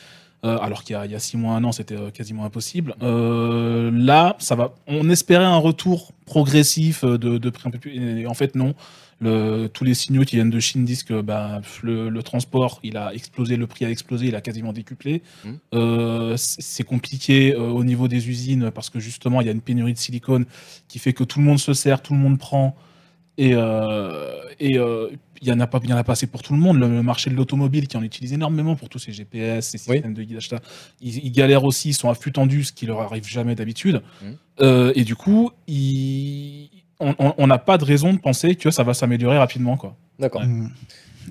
[0.45, 2.45] Euh, alors qu'il y a- il y a six mois, un an, c'était euh, quasiment
[2.45, 2.95] impossible.
[3.03, 4.73] Euh, là, ça va.
[4.87, 8.21] On espérait un retour progressif de, de prix un peu plus.
[8.21, 8.73] et en fait, non.
[9.21, 12.95] Le, tous les signaux qui viennent de Chine disent que bah, le, le transport, il
[12.95, 15.21] a explosé, le prix a explosé, il a quasiment décuplé.
[15.43, 15.59] Mhm.
[15.73, 19.61] Euh, c'est compliqué euh, au niveau des usines parce que justement, il y a une
[19.61, 20.45] pénurie de silicone
[20.87, 22.75] qui fait que tout le monde se sert, tout le monde prend.
[23.37, 24.75] Et, euh, et
[25.41, 26.77] il y en a pas, il y en a pas assez pour tout le monde.
[26.77, 29.95] Le, marché de l'automobile qui en utilise énormément pour tous ces GPS, ces Oui.
[29.95, 30.49] systèmes de guidage,
[31.01, 34.01] ils, ils galèrent aussi, ils sont à flux tendu, ce qui leur arrive jamais d'habitude.
[34.61, 36.69] Euh, et du coup, ils-
[36.99, 39.95] on- n'a pas de raison de penser que ça va s'améliorer rapidement, quoi.
[40.19, 40.43] D'accord.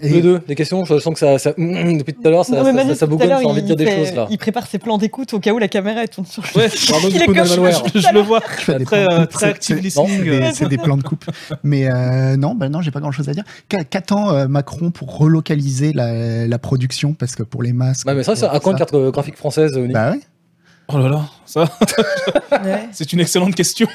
[0.00, 2.52] Et- les deux, des questions Je sens que ça, ça- depuis tout à l'heure, ça,
[2.62, 4.28] ça, ça, bougonne, ça envie de dire il des choses là.
[4.30, 6.50] Il prépare ses plans d'écoute au cas où la caméra elle tourne sur lui.
[6.54, 7.82] Ouais, Pardon, Il du est coup, comme- Emmanuel Malware.
[7.92, 8.40] je, je le vois.
[8.40, 10.18] Très, de euh, très c'est- active c'est- listening.
[10.24, 11.24] c'est des- C'est des plans de coupe.
[11.64, 13.42] Mais euh, non, bah non, j'ai pas grand chose à dire.
[13.68, 17.14] Qu'a- Qu'attend euh, Macron pour relocaliser la, la production?
[17.14, 18.06] Parce que pour les masques.
[18.06, 20.20] Ouais, mais ça, ça, à quand une carte euh, graphique française Bah ouais.
[20.90, 21.64] Oh là là, ça,
[22.52, 22.88] Ouais.
[22.92, 23.86] c'est une excellente question.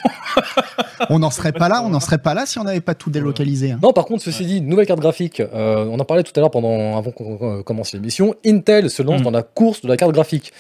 [1.09, 3.09] On n'en serait pas là, on n'en serait pas là si on n'avait pas tout
[3.09, 3.71] délocalisé.
[3.71, 3.79] hein.
[3.81, 5.39] Non, par contre, ceci dit, nouvelle carte graphique.
[5.39, 8.35] euh, on en parlait tout à l'heure pendant avant qu'on euh, commence l'émission.
[8.45, 9.23] Intel se lance Mm.
[9.23, 10.51] dans la course de la carte graphique.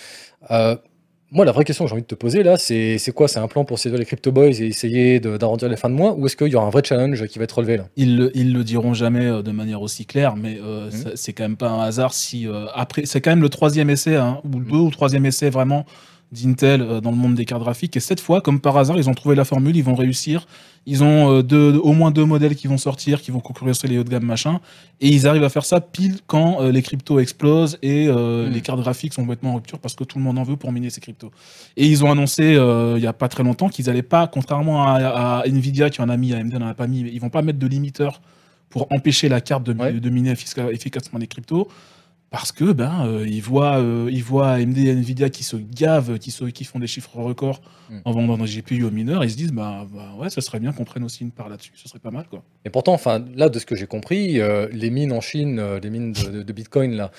[0.49, 0.75] Euh,
[1.31, 3.27] moi, la vraie question que j'ai envie de te poser là, c'est c'est quoi?
[3.27, 5.95] C'est un plan pour séduire les crypto boys et essayer de- d'arrondir les fins de
[5.95, 7.85] mois, ou est-ce qu'il y aura un vrai challenge qui va être relevé là?
[7.95, 11.33] Ils le, ils le diront jamais euh, de manière aussi claire, mais euh, ça- c'est
[11.33, 14.41] quand même pas un hasard si euh, après, c'est quand même le troisième essai, hein,
[14.43, 15.85] ou le deux ou troisième essai vraiment
[16.33, 17.95] d'Intel euh, dans le monde des cartes graphiques.
[17.95, 20.45] Et cette fois, comme par hasard, ils ont trouvé la formule, ils vont réussir.
[20.85, 23.97] Ils ont euh, deux, au moins deux modèles qui vont sortir, qui vont concurrencer les
[23.99, 24.59] hauts de gamme machin,
[24.99, 28.53] et ils arrivent à faire ça pile quand euh, les cryptos explosent et euh, Mhm.
[28.53, 30.73] les cartes graphiques sont complètement en rupture parce que tout le monde en veut pour
[30.73, 31.31] miner ces cryptos.
[31.77, 34.83] Et ils ont annoncé euh, il y a pas très longtemps qu'ils allaient pas, contrairement
[34.85, 37.41] à, à Nvidia qui en a mis, AMD n'en a pas mis, ils vont pas
[37.43, 38.21] mettre de limiteur
[38.69, 39.93] pour empêcher la carte de, Ouais.
[39.93, 41.69] de miner effica- efficacement les cryptos.
[42.33, 46.17] Parce que ben euh, ils voient euh, ils voient AMD et Nvidia qui se gavent,
[46.17, 47.97] qui se qui font des chiffres records Mm.
[48.05, 50.71] en vendant des GPU aux mineurs, ils se disent bah, bah, ouais, ce serait bien
[50.71, 52.41] qu'on prenne aussi une part là-dessus, ce serait pas mal quoi.
[52.63, 55.81] Et pourtant, enfin, là, de ce que j'ai compris, euh, les mines en Chine, euh,
[55.81, 57.11] les mines de, Bitcoin, là,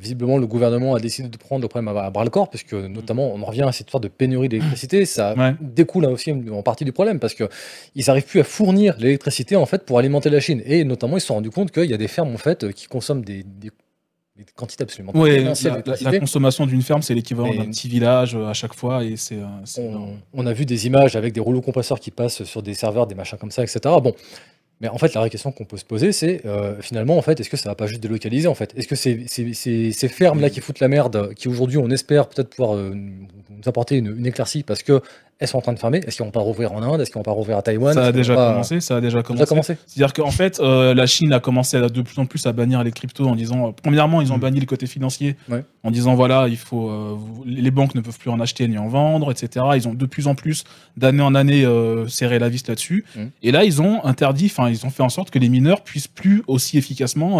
[0.00, 2.72] visiblement, le gouvernement a décidé de prendre le problème à, à bras le corps, puisque
[2.72, 5.04] notamment, on en revient à cette histoire de pénurie d'électricité.
[5.04, 5.54] Ça Ouais.
[5.60, 7.44] découle là aussi en partie du problème, parce que
[7.94, 10.62] ils n'arrivent plus à fournir l'électricité en fait pour alimenter la Chine.
[10.64, 12.86] Et notamment, ils se sont rendus compte qu'il y a des fermes en fait qui
[12.86, 13.70] consomment des, des-
[14.36, 18.54] des quantités absolument Ouais, la, consommation d'une ferme, c'est l'équivalent d'un petit village euh, à
[18.54, 19.46] chaque fois et c'est euh,
[19.78, 23.06] on, on a vu des images avec des rouleaux compresseurs qui passent sur des serveurs,
[23.06, 23.80] des machins comme ça, etc.
[24.02, 24.14] Bon,
[24.80, 27.38] mais en fait, la vraie question qu'on peut se poser, c'est euh, finalement, en fait,
[27.38, 28.72] est-ce que ça va pas juste délocaliser en fait?
[28.76, 31.88] Est-ce que ces, ces- ces- ces fermes là qui foutent la merde, qui aujourd'hui on
[31.90, 33.28] espère peut-être pouvoir euh, nous
[33.66, 35.00] apporter une, une éclaircie parce que
[35.42, 35.98] elles sont en train de fermer.
[35.98, 37.00] Est-ce qu'ils vont pas rouvrir en Inde?
[37.00, 37.92] Est-ce qu'ils vont pas rouvrir à Taïwan?
[37.92, 39.46] Ça a déjà pas- commencé, ça a déjà commencé.
[39.46, 39.76] commencé.
[39.86, 42.82] C'est-à-dire qu'en fait, euh, la Chine a commencé à, de plus en plus à bannir
[42.84, 44.40] les cryptos en disant, euh, premièrement, ils ont Mm.
[44.40, 45.64] banni le côté financier, Ouais.
[45.84, 48.88] en disant voilà, il faut, euh, les banques ne peuvent plus en acheter ni en
[48.88, 49.66] vendre, etc.
[49.74, 50.64] Ils ont de plus en plus,
[50.96, 51.66] d'année en année,
[52.08, 53.04] serré la vis là-dessus.
[53.16, 53.20] Mm.
[53.42, 56.08] Et là, ils ont interdit, enfin, ils ont fait en sorte que les mineurs puissent
[56.08, 57.38] plus aussi efficacement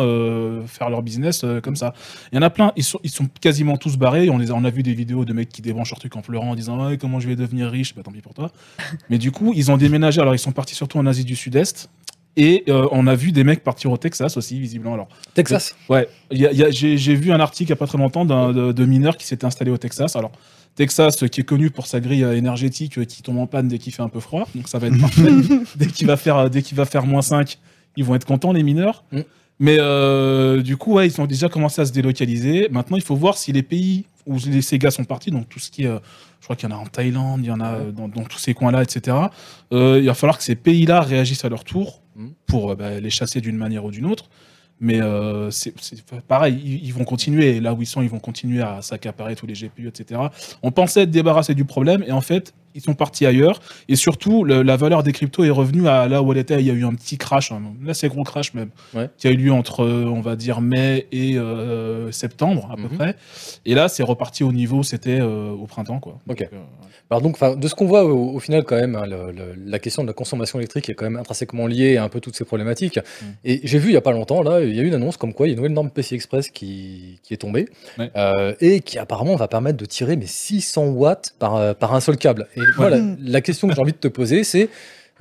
[0.66, 1.94] faire leur business comme ça.
[2.32, 4.28] Il y en a plein, ils sont, ils sont quasiment tous barrés.
[4.30, 6.22] On, les a, on a vu des vidéos de mecs qui débranchent leur truc en
[6.22, 8.50] pleurant, en disant ouais, comment je vais devenir riche, bah tant pis pour toi.
[9.10, 10.20] Mais du coup, ils ont déménagé.
[10.20, 11.88] Alors, ils sont partis surtout en Asie du Sud-Est.
[12.36, 14.94] Et euh, on a vu des mecs partir au Texas aussi, visiblement.
[14.94, 15.76] Alors, Texas.
[15.90, 17.86] ouais, il y a- il y a- j'ai vu un article il n'y a pas
[17.86, 20.16] très longtemps d'un- de, de mineurs qui s'étaient installés au Texas.
[20.16, 20.32] Alors,
[20.74, 23.76] Texas, qui est connu pour sa grille euh, énergétique euh, qui tombe en panne dès
[23.76, 24.48] qu'il fait un peu froid.
[24.54, 25.28] Donc, ça va être parfait.
[25.76, 27.58] dès qu'il va faire, dès qu'il va faire moins 5,
[27.98, 29.04] ils vont être contents, les mineurs.
[29.12, 29.20] Mm.
[29.58, 32.68] Mais euh, du coup, ouais, ils ont déjà commencé à se délocaliser.
[32.70, 35.58] Maintenant, il faut voir si les pays où les, ces gars sont partis, donc tout
[35.58, 35.98] ce qui est, euh,
[36.40, 38.24] je crois qu'il y en a en Thaïlande, il y en a euh, dans, dans
[38.24, 39.16] tous ces coins-là, etc.
[39.72, 42.28] euh, il va falloir que ces pays-là réagissent à leur tour Mm.
[42.44, 44.28] pour bah, les chasser d'une manière ou d'une autre.
[44.80, 45.00] Mais
[45.50, 47.60] c'est c'est pareil, ils, ils vont continuer.
[47.60, 50.20] Là où ils sont, ils vont continuer à s'accaparer tous les GPU, etc.
[50.62, 53.60] On pensait être débarrassé du problème, et en fait, ils sont partis ailleurs.
[53.88, 56.60] Et surtout, le- la valeur des cryptos est revenue à là où elle était.
[56.60, 59.08] Il y a eu un petit crash, un assez gros crash même, Ouais.
[59.18, 62.82] qui a eu lieu entre, euh, on va dire, mai et euh, septembre à peu
[62.84, 62.96] Mhm.
[62.98, 63.16] près.
[63.66, 66.18] Et là, c'est reparti au niveau où c'était euh, au printemps, quoi.
[66.28, 66.38] Ok.
[66.38, 66.56] Donc, euh,
[67.10, 69.78] Alors donc, de ce qu'on voit au, au final quand même, hein, le- le- la
[69.78, 72.46] question de la consommation électrique est quand même intrinsèquement liée à un peu toutes ces
[72.46, 72.96] problématiques.
[72.98, 73.24] Mm.
[73.44, 75.18] Et j'ai vu il y a pas longtemps, là, il y a eu une annonce
[75.18, 77.68] comme quoi il y a une nouvelle norme PCI Express qui, qui est tombée
[77.98, 78.10] Ouais.
[78.60, 82.46] et qui apparemment va permettre de tirer mais 600 watts par, par un seul câble.
[82.56, 84.68] Et voilà, la question que j'ai envie de te poser, c'est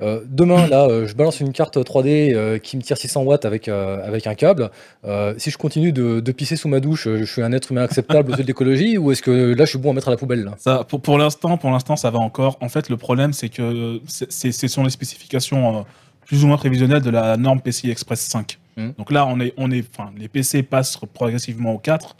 [0.02, 3.44] euh, demain, là, euh, je balance une carte 3D euh, qui me tire 600 watts
[3.44, 4.70] avec, euh, avec un câble.
[5.04, 7.82] Euh, si je continue de, de pisser sous ma douche, je suis un être humain
[7.82, 10.10] acceptable aux yeux de l'écologie ou est-ce que là, je suis bon à mettre à
[10.10, 10.54] la poubelle là?
[10.58, 12.56] Ça, pour, pour l'instant, pour l'instant, ça va encore.
[12.60, 15.82] En fait, le problème, c'est que ce sont les spécifications euh,
[16.26, 18.58] plus ou moins prévisionnelles de la norme PCI Express 5.
[18.76, 18.90] Mm.
[18.98, 22.16] Donc là, on est, on est, enfin, les PC passent progressivement au 4,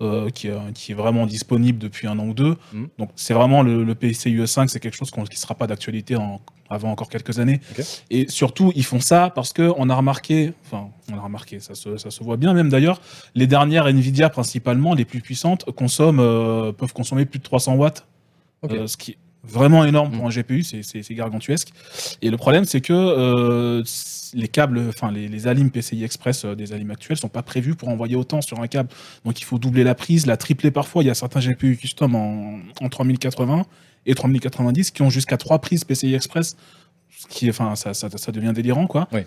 [0.00, 2.56] euh, qui, est- qui est vraiment disponible depuis un an ou deux.
[2.72, 2.84] Mm.
[2.98, 5.66] Donc c'est vraiment le, le PCIe 5, c'est quelque chose qu'on- qui ne sera pas
[5.66, 7.60] d'actualité en- avant encore quelques années.
[8.10, 11.74] Et surtout, ils font ça parce que on a remarqué, enfin, on a remarqué, ça
[11.74, 13.00] se, ça se voit bien même d'ailleurs,
[13.34, 18.06] les dernières Nvidia principalement, les plus puissantes, consomment, euh, peuvent consommer plus de 300 watts
[18.64, 20.26] euh, ce qui vraiment énorme pour Mm.
[20.26, 21.68] un GPU, c'est- gargantuesque.
[22.22, 23.82] Et le problème, c'est que euh,
[24.34, 27.74] les câbles, enfin les, les alimes PCI Express euh, des alimes actuels sont pas prévus
[27.74, 28.88] pour envoyer autant sur un câble.
[29.24, 31.02] Donc il faut doubler la prise, la tripler parfois.
[31.02, 33.64] Il y a certains GPU custom en, en 3080
[34.06, 36.56] et 3090 qui ont jusqu'à trois prises PCI Express.
[37.18, 39.06] Ce qui enfin, ça, ça, ça devient délirant, quoi.
[39.12, 39.20] Oui.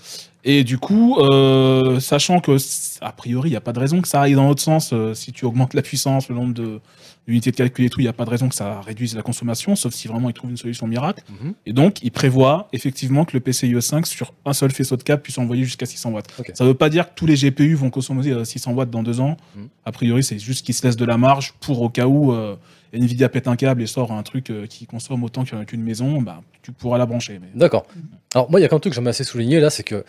[0.45, 2.57] Et du coup, euh, sachant que,
[3.01, 4.93] a priori, il n'y a pas de raison que ça aille dans l'autre sens.
[5.14, 6.80] si tu augmentes la puissance, le nombre de,
[7.28, 9.21] d'unités de calcul et tout, il n'y a pas de raison que ça réduise la
[9.21, 11.24] consommation, sauf si vraiment ils trouvent une solution miracle.
[11.30, 11.53] Mhm.
[11.65, 15.21] Et donc, ils prévoient effectivement que le PCIe 5 sur un seul faisceau de câble
[15.21, 16.28] puisse envoyer jusqu'à 600 watts.
[16.53, 19.03] Ça ne veut pas dire que tous les GPU vont consommer euh, 600 watts dans
[19.03, 19.38] deux ans.
[19.55, 19.69] Mhm.
[19.86, 22.55] A priori, c'est juste qu'ils se laissent de la marge pour au cas où euh,
[22.93, 26.41] Nvidia pète un câble et sort un truc euh, qui consomme autant qu'une maison, bah,
[26.61, 27.39] tu pourras la brancher.
[27.41, 27.47] Mais...
[27.55, 27.86] D'accord.
[28.34, 29.84] Alors moi, il y a quand même un truc que j'aimerais assez souligner là, c'est
[29.84, 30.03] que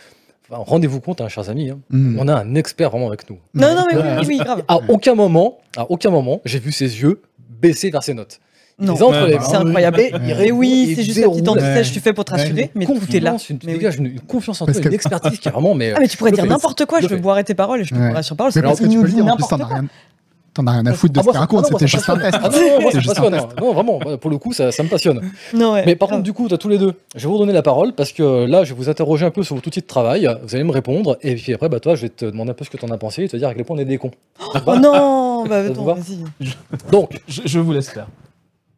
[0.49, 2.19] enfin, rendez-vous compte, hein, chers amis, hein, Mm.
[2.19, 3.37] on a un expert vraiment avec nous.
[3.53, 4.63] Non, non, mais oui, oui, grave.
[4.67, 7.21] À aucun moment, à aucun moment, j'ai vu ses yeux
[7.61, 8.39] baisser vers ses notes.
[8.77, 8.95] Il Non.
[9.25, 9.43] les bah.
[9.49, 10.01] C'est incroyable.
[10.41, 12.99] Et oui, c'est juste la petite anti-sèche que tu fais pour te rassurer, mais tout
[13.15, 13.37] est là.
[13.49, 13.77] Une, Mais oui.
[13.77, 15.93] dégage une, une confiance en toi, que- une expertise qui est vraiment mais.
[15.95, 17.15] Ah, mais tu pourrais dire n'importe quoi, je fait.
[17.17, 18.01] boire tes paroles et je te Ouais.
[18.07, 18.51] prendrai sur parole.
[18.53, 19.85] Mais parce que tu nous peux le dit dire, en plus, rien,
[20.55, 22.39] t'en as rien à foutre de Ah, ce ça- raconte, ah, c'était juste un test.
[22.41, 23.47] Ah non, non, moi, C'est ça me juste un test.
[23.61, 25.21] Non, vraiment, voilà, pour le coup, ça, ça me passionne.
[25.53, 25.83] Non, ouais.
[25.85, 26.93] Mais par contre, du coup, t'as tous les deux.
[27.15, 29.43] Je vais vous donner la parole parce que là, je vais vous interroger un peu
[29.43, 30.27] sur votre outil de travail.
[30.43, 31.17] Vous allez me répondre.
[31.21, 32.97] Et puis après, bah, toi, je vais te demander un peu ce que t'en as
[32.97, 34.11] pensé et te dire à quel point on est des cons.
[34.65, 36.19] Oh non, bah attends, vas-y.
[36.91, 38.07] Donc, Je, je vous laisse faire.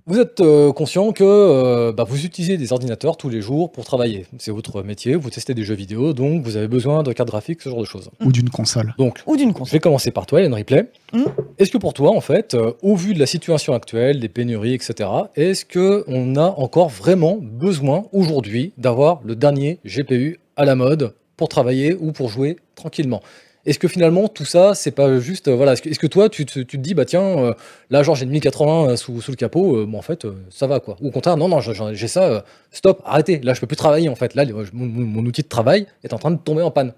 [0.10, 3.84] Vous êtes euh, conscient que euh, bah, vous utilisez des ordinateurs tous les jours pour
[3.84, 4.26] travailler.
[4.38, 7.62] C'est votre métier, vous testez des jeux vidéo, donc vous avez besoin de cartes graphiques,
[7.62, 8.10] ce genre de choses.
[8.24, 8.96] Ou d'une console.
[8.98, 9.74] Donc, Ou d'une je console.
[9.74, 10.90] vais commencer par toi, Hélène Ripley.
[11.12, 11.26] Hmm.
[11.58, 14.76] Est-ce que pour toi, en fait, euh, au vu de la situation actuelle, des pénuries,
[14.76, 21.16] etc., est-ce qu'on a encore vraiment besoin aujourd'hui d'avoir le dernier GPU à la mode
[21.36, 23.22] pour travailler ou pour jouer tranquillement?
[23.68, 25.48] Est-ce que finalement tout ça, c'est pas juste.
[25.50, 27.54] euh, voilà, est-ce que, toi, tu te, tu te dis, bah tiens, euh,
[27.90, 30.68] là, genre j'ai une 1080 sous, sous le capot, euh, bon, en fait, euh, ça
[30.68, 30.96] va quoi.
[31.02, 32.42] Ou au contraire, non, non, j'ai ça, euh,
[32.72, 34.36] stop, arrêtez, là, je peux plus travailler en fait.
[34.36, 36.94] Là, mon outil de travail est en train de tomber en panne.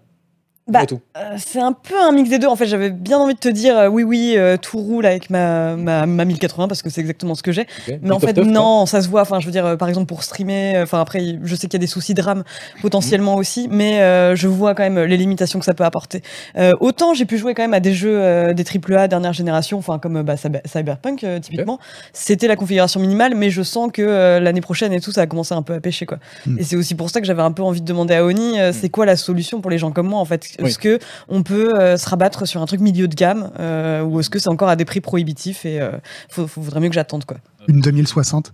[0.70, 0.82] Bah.
[1.18, 2.48] Euh, c'est un peu un mix des deux.
[2.48, 5.30] En fait, j'avais bien envie de te dire euh, oui, oui, euh, tout roule avec
[5.30, 7.68] ma, ma, ma 1080 parce que c'est exactement ce que j'ai.
[8.02, 9.22] Mais en fait, non, ça se voit.
[9.22, 11.74] Enfin, je veux dire, euh, par exemple, pour streamer, euh, enfin, après, je sais qu'il
[11.74, 12.44] y a des soucis de RAM
[12.82, 13.40] potentiellement Mhm.
[13.40, 16.22] aussi, mais euh, je vois quand même les limitations que ça peut apporter.
[16.58, 19.78] Euh, autant j'ai pu jouer quand même à des jeux, euh, des AAA dernière génération,
[19.78, 21.80] enfin, comme bah, Cyber- Cyberpunk, typiquement.
[22.14, 25.54] C'était la configuration minimale, mais je sens que l'année prochaine et tout, ça a commencé
[25.54, 26.20] un peu à pêcher, quoi.
[26.46, 26.60] Mm.
[26.60, 28.72] Et c'est aussi pour ça que j'avais un peu envie de demander à Oni, euh,
[28.74, 30.48] c'est quoi la solution pour les gens comme moi, en fait?
[30.62, 30.70] Oui.
[30.70, 34.20] Est-ce que on peut euh, se rabattre sur un truc milieu de gamme, euh, ou
[34.20, 35.92] est-ce que c'est encore à des prix prohibitifs et euh,
[36.30, 37.38] faut, faut- faudrait mieux que j'attende, quoi.
[37.68, 38.54] Une 2060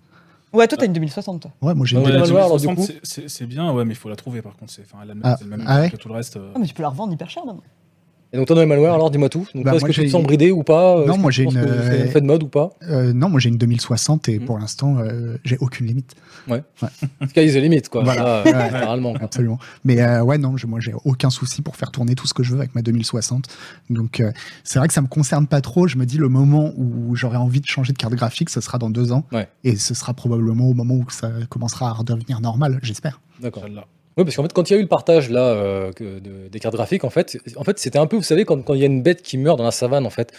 [0.53, 1.51] Ouais, toi, t'as une 2060, toi.
[1.61, 3.73] Ouais, moi j'ai une ouais, Ouais, la la Manoir, alors, du 2060, coup c'est- bien,
[3.73, 4.71] ouais, mais il faut la trouver par contre.
[4.71, 6.37] C'est enfin, elle a le même- Ah, le même ah ouais que tout le reste.
[6.37, 6.51] euh.
[6.55, 7.61] Ah, mais tu peux la revendre hyper cher, maintenant.
[8.35, 9.47] Et donc, toi, dans les malwares, alors dis-moi tout.
[9.55, 11.55] Donc, Bah, est-ce que tu te sens bridé ou pas Non, Est-ce moi, j'ai une,
[11.55, 12.71] euh, fait de mode ou pas?
[12.83, 14.45] Euh, non, moi j'ai une 2060 et Mhm.
[14.45, 16.13] pour l'instant, euh, j'ai aucune limite.
[17.29, 18.03] Sky is the limit, quoi.
[18.03, 18.43] Voilà.
[18.43, 18.63] Là, Ouais.
[18.65, 19.13] littéralement.
[19.13, 19.23] quoi.
[19.23, 19.57] Absolument.
[19.85, 22.43] Mais euh, ouais, non, je- moi j'ai aucun souci pour faire tourner tout ce que
[22.43, 23.47] je veux avec ma 2060.
[23.89, 24.31] Donc euh,
[24.65, 25.87] c'est vrai que ça me concerne pas trop.
[25.87, 28.77] Je me dis le moment où j'aurai envie de changer de carte graphique, ce sera
[28.77, 29.23] dans deux ans.
[29.31, 29.47] Ouais.
[29.63, 33.21] Et ce sera probablement au moment où ça commencera à redevenir normal, j'espère.
[33.41, 33.63] D'accord.
[34.17, 35.91] Oui, parce qu'en fait, quand il y a eu le partage là euh,
[36.49, 38.83] des cartes graphiques, en fait, en fait, c'était un peu, vous savez, quand il y
[38.83, 40.31] a une bête qui meurt dans la savane, en fait.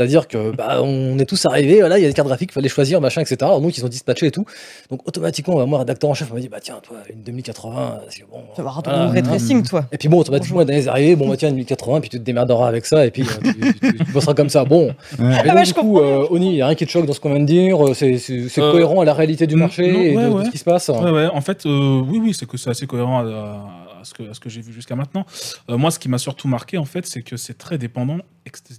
[0.00, 2.54] C'est-à-dire que bah, on est tous arrivés, voilà, il y a des cartes graphiques, il
[2.54, 3.36] fallait choisir, machin, etc.
[3.42, 4.46] Alors, donc ils ont dispatché et tout.
[4.90, 8.00] Donc automatiquement, bah, moi, rédacteur en chef, on m'a dit, bah tiens, toi, une 2080,
[8.08, 8.38] c'est bon.
[8.56, 9.06] Ça va avoir voilà.
[9.08, 9.84] ton ray tracing, toi.
[9.92, 12.22] Et puis bon, automatiquement, dans les arrivées, bon, bah tiens, une 1080, puis tu te
[12.24, 14.64] démerderas avec ça, et puis euh, tu, tu- tu bosseras comme ça.
[14.64, 14.94] Bon.
[15.18, 17.04] Et donc, ouais, je du coup, euh, Oni, il n'y a rien qui te choque
[17.04, 18.16] dans ce qu'on vient de dire, euh, c'est
[18.58, 20.44] Euh, cohérent à la réalité du marché non, et de, ouais, de ouais.
[20.46, 20.88] ce qui se passe.
[20.88, 24.14] Ouais, ouais, en fait, euh, oui, oui, c'est que c'est assez cohérent à, à ce
[24.14, 25.26] que, à ce que j'ai vu jusqu'à maintenant.
[25.68, 28.18] Euh, moi, ce qui m'a surtout marqué, en fait, c'est que c'est très dépendant,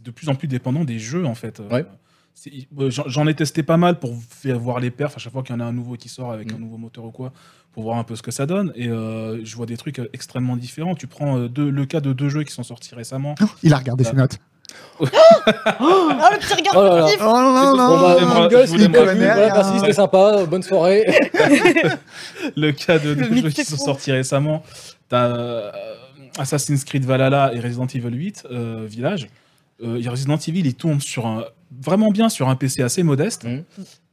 [0.04, 1.60] de plus en plus dépendant des jeux, en fait.
[1.60, 1.86] Euh, Ouais.
[2.90, 5.58] J'en ai testé pas mal pour faire voir les perfs à chaque fois qu'il y
[5.58, 6.56] en a un nouveau qui sort avec Mm.
[6.56, 7.34] un nouveau moteur ou quoi,
[7.74, 8.72] pour voir un peu ce que ça donne.
[8.76, 10.96] Et euh, je vois des trucs extrêmement différents.
[10.96, 13.36] Tu prends deux- le cas de deux jeux qui sont sortis récemment.
[13.64, 14.40] Il a regardé ses notes.
[15.02, 17.08] Ah, le petit regard Oh là là.
[17.20, 19.50] Oh non, non, voilà, hein.
[19.54, 21.06] merci, c'était sympa, bonne soirée.
[22.56, 24.64] le cas de deux jeux qui est sont sortis récemment.
[25.10, 25.72] T'as euh,
[26.38, 29.28] Assassin's Creed Valhalla et Resident Evil 8 euh, Village.
[29.84, 31.46] Euh, Resident Evil, il tourne sur un,
[31.82, 33.46] vraiment bien sur un PC assez modeste.
[33.46, 33.64] Mhm.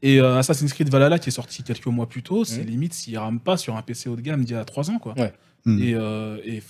[0.03, 2.67] Et euh, Assassin's Creed Valhalla, qui est sorti quelques mois plus tôt, c'est Mhm.
[2.67, 4.99] limite s'il rame pas sur un PC haut de gamme d'il y a 3 ans.
[4.99, 5.15] Quoi.
[5.19, 5.33] Ouais.
[5.65, 5.83] Mhm.
[5.83, 6.63] Et euh, et,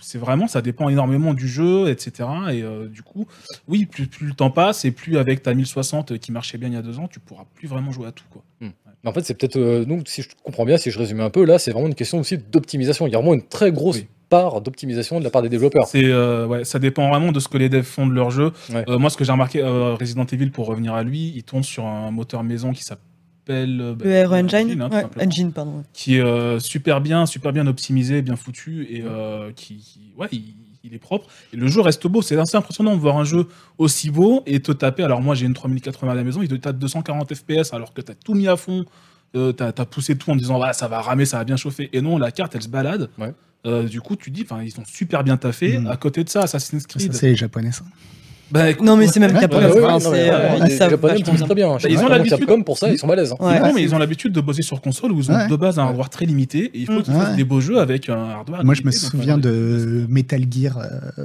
[0.00, 2.28] c'est vraiment, ça dépend énormément du jeu, etc.
[2.52, 3.26] Et euh, du coup,
[3.68, 6.74] oui, plus, plus le temps passe et plus avec ta 1060 qui marchait bien il
[6.74, 8.24] y a deux ans, tu pourras plus vraiment jouer à tout.
[8.30, 8.42] Quoi.
[8.60, 11.30] Mais en fait, c'est peut-être, euh, nous, si je comprends bien, si je résume un
[11.30, 13.06] peu, là, c'est vraiment une question aussi d'optimisation.
[13.06, 14.08] Il y a vraiment une très grosse Oui.
[14.28, 15.86] part d'optimisation de la part des développeurs.
[15.86, 18.52] C'est euh, ouais, ça dépend vraiment de ce que les devs font de leur jeu.
[18.70, 18.84] Ouais.
[18.88, 21.62] Euh, moi, ce que j'ai remarqué, euh, Resident Evil, pour revenir à lui, il tourne
[21.62, 23.04] sur un moteur maison qui s'appelle
[23.52, 25.26] euh, bah, Le Aero Engine, hein, ouais.
[25.26, 25.84] Engine, pardon.
[25.92, 30.28] qui est euh, super bien, super bien optimisé, bien foutu et euh, qui, qui- ouais,
[30.32, 30.42] il,
[30.84, 31.26] il est propre.
[31.52, 32.22] Et le jeu reste beau.
[32.22, 33.46] C'est assez impressionnant de voir un jeu
[33.78, 35.02] aussi beau et te taper.
[35.02, 38.00] Alors moi, j'ai une 3080 à la maison, il te tape 240 FPS alors que
[38.00, 38.84] t'as tout mis à fond.
[39.36, 41.88] Euh, t'as as poussé tout en disant voilà ça va ramer, ça va bien chauffer.
[41.92, 43.10] Et non, la carte elle se balade.
[43.18, 43.32] Ouais.
[43.66, 45.78] Euh, du coup, tu dis, enfin, ils sont super bien taffés.
[45.78, 45.86] Mhm.
[45.88, 47.12] À côté de ça, Assassin's Creed.
[47.12, 47.84] c'est les japonais, ça.
[48.50, 49.60] Bah, écoute, Non, mais c'est même Capcom.
[49.60, 51.68] non, euh, ils les savent très bien.
[51.76, 53.32] Bah, ils ont l'habitude- Capcom pour ça, ils sont balèzes.
[53.32, 53.36] hein.
[53.40, 53.60] Ouais.
[53.60, 55.48] non, mais ils ont l'habitude de bosser sur console où ils ont Ouais.
[55.48, 58.08] de base un hardware très limité et il faut qu'ils fassent des beaux jeux avec
[58.08, 58.64] un hardware.
[58.64, 61.24] Moi, je me souviens euh, de Metal Gear, euh,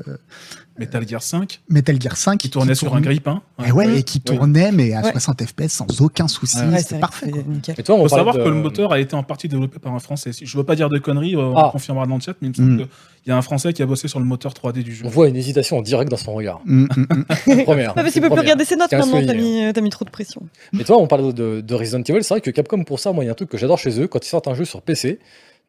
[0.77, 3.41] Metal Gear 5 Metal Gear 5 qui tournait sur un grille-pain.
[3.65, 3.97] Et ouais, Oui.
[3.99, 5.11] et qui tournait, mais à Ouais.
[5.11, 6.57] 60 FPS sans aucun souci.
[6.57, 7.31] Ouais, c'est parfait.
[7.77, 9.93] Mais toi, on faut savoir de- que le moteur a été en partie développé par
[9.93, 10.33] un Français.
[10.33, 11.69] Si- Je veux pas dire de conneries, euh, on Ah.
[11.71, 12.77] confirmera dans le chat, mais il me semble Mm.
[12.77, 12.87] qu'il
[13.27, 15.05] y a un Français qui a bossé sur le moteur 3D du jeu.
[15.05, 16.59] On voit une hésitation en direct dans son regard.
[16.65, 17.25] Mm, mm, mm.
[17.65, 17.91] Première.
[17.95, 20.09] Ah, parce qu'il peut plus regarder ses notes maintenant, t'as mis, t'as mis trop de
[20.09, 20.41] pression.
[20.73, 23.23] Mais toi, on parle de, de Resident Evil, c'est vrai que Capcom, pour ça, moi,
[23.23, 24.07] il y a un truc que j'adore chez eux.
[24.07, 25.19] Quand ils sortent un jeu sur PC,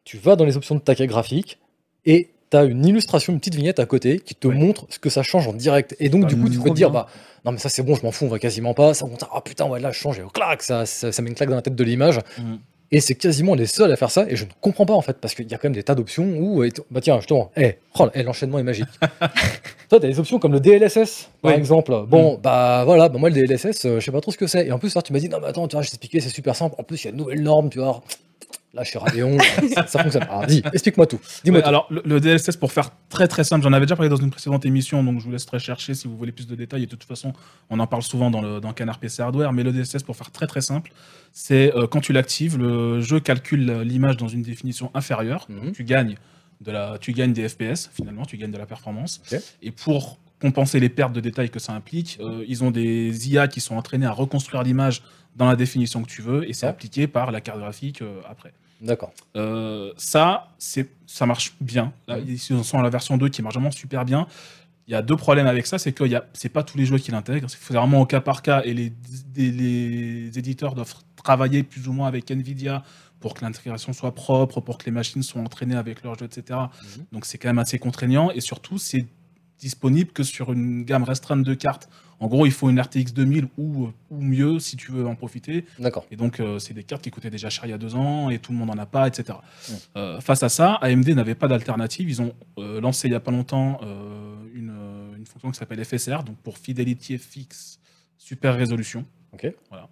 [0.03, 1.59] tu vas dans les options de ta carte graphique
[2.05, 4.55] et tu as une illustration, une petite vignette à côté qui te Ouais.
[4.55, 5.95] montre ce que ça change en direct.
[5.99, 7.01] Et donc, Ah, du coup, tu peux te dire, bien.
[7.01, 7.07] bah,
[7.45, 8.93] non, mais ça, c'est bon, je m'en fous, on va quasiment pas.
[8.93, 11.29] Ça, on ah putain, ouais, là, je change, et oh, clac, ça, ça, ça met
[11.29, 12.19] une claque dans la tête de l'image.
[12.37, 12.59] Mhm.
[12.89, 15.17] Et c'est quasiment les seuls à faire ça, et je ne comprends pas en fait,
[15.19, 17.75] parce qu'il y a quand même des tas d'options où, t- bah tiens, justement, eh,
[17.99, 18.87] oh, eh, l'enchaînement est magique.
[19.89, 21.57] Toi, t'as des options comme le DLSS, par Oui.
[21.57, 21.93] exemple.
[22.07, 24.67] Bon, bah voilà, bah, moi le DLSS, euh, je sais pas trop ce que c'est.
[24.67, 26.29] Et en plus, là, tu m'as dit, non, mais attends, tu vois, je t'expliquais, c'est
[26.29, 26.75] super simple.
[26.77, 28.01] En plus, il y a de nouvelles normes, tu vois.
[28.77, 29.37] Là, je suis Radeon,
[29.73, 30.23] ça, ça fonctionne.
[30.23, 31.19] Alors, dis, explique-moi tout.
[31.43, 34.07] Dis-moi Ouais, alors, le, le DLSS, pour faire très très simple, j'en avais déjà parlé
[34.09, 36.83] dans une précédente émission, donc je vous laisserai chercher si vous voulez plus de détails.
[36.83, 37.33] Et de toute façon,
[37.71, 39.51] on en parle souvent dans le dans Canard PC Hardware.
[39.51, 40.91] Mais le DLSS, pour faire très très simple,
[41.33, 45.47] c'est euh, quand tu l'actives, le jeu calcule l'image dans une définition inférieure.
[45.49, 45.71] Mhm.
[45.71, 46.15] Tu gagnes
[46.61, 49.21] de la, tu gagnes des FPS finalement, tu gagnes de la performance.
[49.63, 52.19] Et pour compenser les pertes de détails que ça implique.
[52.21, 55.01] Euh, ils ont des IA qui sont entraînés à reconstruire l'image
[55.35, 56.71] dans la définition que tu veux, et c'est Ouais.
[56.71, 58.53] appliqué par la carte graphique euh, après.
[58.81, 59.11] D'accord.
[59.35, 61.93] Euh, ça, c'est, ça marche bien.
[62.07, 64.27] Là, ils sont à la version 2 qui marche vraiment super bien.
[64.87, 67.11] Il y a deux problèmes avec ça, c'est que c'est pas tous les jeux qui
[67.11, 67.49] l'intègrent.
[67.49, 72.31] C'est vraiment au cas par cas et les éditeurs doivent travailler plus ou moins avec
[72.31, 72.83] Nvidia
[73.19, 76.59] pour que l'intégration soit propre, pour que les machines soient entraînées avec leurs jeux, etc.
[76.59, 77.05] Mhm.
[77.11, 79.05] Donc c'est quand même assez contraignant et surtout c'est
[79.59, 81.89] disponible que sur une gamme restreinte de cartes.
[82.19, 85.65] En gros, il faut une RTX 2000 ou, ou mieux si tu veux en profiter.
[85.77, 86.05] D'accord.
[86.09, 88.29] Et donc, euh, c'est des cartes qui coûtaient déjà cher il y a deux ans
[88.29, 89.37] et tout le monde n'en a pas, etc.
[89.69, 89.75] Ouais.
[89.97, 92.09] Euh, face à ça, AMD n'avait pas d'alternative.
[92.09, 95.59] Ils ont euh, lancé il n'y a pas longtemps euh, une, euh, une fonction qui
[95.59, 97.79] s'appelle FSR, donc pour Fidelity FX
[98.17, 99.05] Super Résolution.
[99.31, 99.53] Ok.
[99.69, 99.87] Voilà.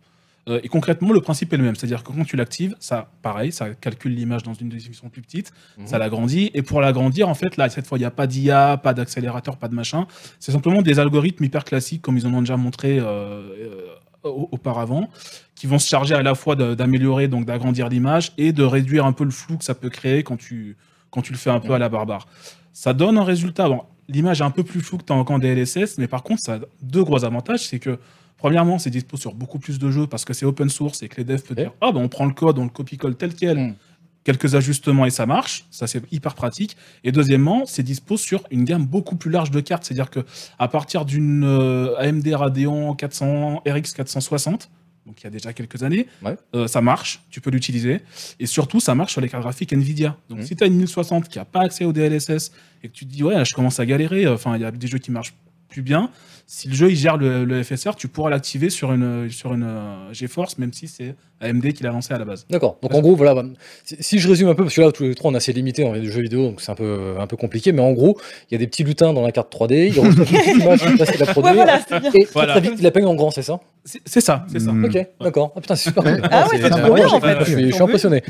[0.47, 1.75] Euh, et concrètement, le principe est le même.
[1.75, 5.51] C'est-à-dire que quand tu l'actives, ça, pareil, ça calcule l'image dans une définition plus petite,
[5.77, 5.87] Mhm.
[5.87, 6.51] ça l'agrandit.
[6.53, 9.57] Et pour l'agrandir, en fait, là, cette fois, il n'y a pas d'IA, pas d'accélérateur,
[9.57, 10.05] pas de machin.
[10.39, 13.81] C'est simplement des algorithmes hyper classiques, comme ils en ont déjà montré euh, euh,
[14.23, 15.09] au- auparavant,
[15.55, 19.13] qui vont se charger à la fois d'améliorer, donc d'agrandir l'image et de réduire un
[19.13, 20.77] peu le flou que ça peut créer quand tu,
[21.09, 22.27] quand tu le fais un peu à la barbare.
[22.73, 23.67] Ça donne un résultat.
[23.69, 26.55] Bon, l'image est un peu plus floue que en qu'en DLSS, mais par contre, ça
[26.55, 27.61] a deux gros avantages.
[27.67, 27.97] C'est que,
[28.37, 31.17] premièrement, c'est dispo sur beaucoup plus de jeux parce que c'est open source et que
[31.17, 33.57] les devs peuvent dire Ah, ben on prend le code, on le copie-colle tel quel,
[33.57, 33.75] Mm.
[34.23, 35.65] quelques ajustements et ça marche.
[35.71, 36.75] Ça, c'est hyper pratique.
[37.03, 39.83] Et deuxièmement, c'est dispo sur une gamme beaucoup plus large de cartes.
[39.85, 40.21] C'est-à-dire que
[40.59, 44.69] à partir d'une euh, AMD Radeon 400 RX 460,
[45.05, 46.35] donc il y a déjà quelques années, Ouais.
[46.55, 48.01] euh, ça marche, tu peux l'utiliser.
[48.39, 50.17] Et surtout, ça marche sur les cartes graphiques Nvidia.
[50.29, 50.45] Donc Mhm.
[50.47, 52.51] si tu as une 1060 qui n'a pas accès au DLSS
[52.81, 54.87] et que tu te dis, ouais, je commence à galérer, enfin, il y a des
[54.87, 55.35] jeux qui marchent
[55.75, 56.09] plus bien.
[56.47, 59.63] Si le jeu il gère le, le FSR, tu pourras l'activer sur une, sur une
[59.63, 62.45] euh, GeForce, même si c'est AMD qui l'a lancé à la base.
[62.49, 62.77] D'accord.
[62.81, 63.33] Donc en gros, voilà.
[63.33, 63.43] bah,
[63.83, 65.51] si, si je résume un peu, parce que là, tous les trois, on est assez
[65.51, 67.73] limité en jeux vidéo, donc c'est un peu, un peu compliqué.
[67.73, 68.17] Mais en gros,
[68.49, 69.87] il y a des petits lutins dans la carte 3D.
[69.87, 71.51] Ils reçoivent une petite image, une facile à produire.
[71.51, 72.11] Ouais, voilà, c'est bien.
[72.13, 72.53] Et très, Voilà.
[72.53, 73.59] très vite, la peignent en grand, c'est ça?
[73.83, 74.71] C'est ça, c'est ça.
[74.71, 75.51] Ok, d'accord.
[75.55, 76.03] Ah putain, c'est super.
[76.03, 76.21] cool.
[76.31, 77.37] Ah ouais, c'est bien, en fait.
[77.43, 78.23] Je suis, impressionné.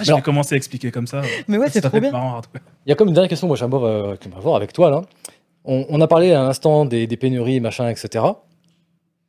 [0.00, 1.22] Ah, vais commencer à expliquer comme ça.
[1.48, 2.10] Mais ouais, c'est trop bien.
[2.86, 4.90] Il y a comme une dernière question, moi j'aimerais euh, que j'aimerais voir avec toi
[4.90, 5.02] là.
[5.64, 8.24] On, on a parlé à l'instant des, des pénuries, machin, etc.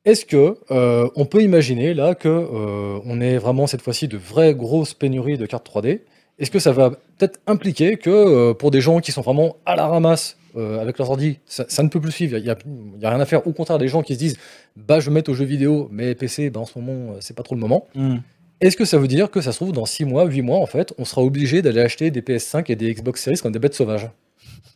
[0.05, 4.17] Est-ce que euh, on peut imaginer là que euh, on ait vraiment cette fois-ci de
[4.17, 6.01] vraies grosses pénuries de cartes 3D
[6.39, 9.75] Est-ce que ça va peut-être impliquer que euh, pour des gens qui sont vraiment à
[9.75, 12.55] la ramasse avec leurs ordi, ça, ça ne peut plus suivre, il n'y a,
[12.95, 13.47] il y a rien à faire.
[13.47, 14.37] Au contraire, des gens qui se disent
[14.75, 17.41] bah je vais mettre aux jeux vidéo, mais PC, bah, en ce moment, c'est pas
[17.41, 17.87] trop le moment.
[17.95, 18.17] Mm.
[18.61, 20.67] Est-ce que ça veut dire que ça se trouve dans 6 mois, 8 mois, en
[20.67, 23.73] fait, on sera obligé d'aller acheter des PS5 et des Xbox Series comme des bêtes
[23.73, 24.07] sauvages?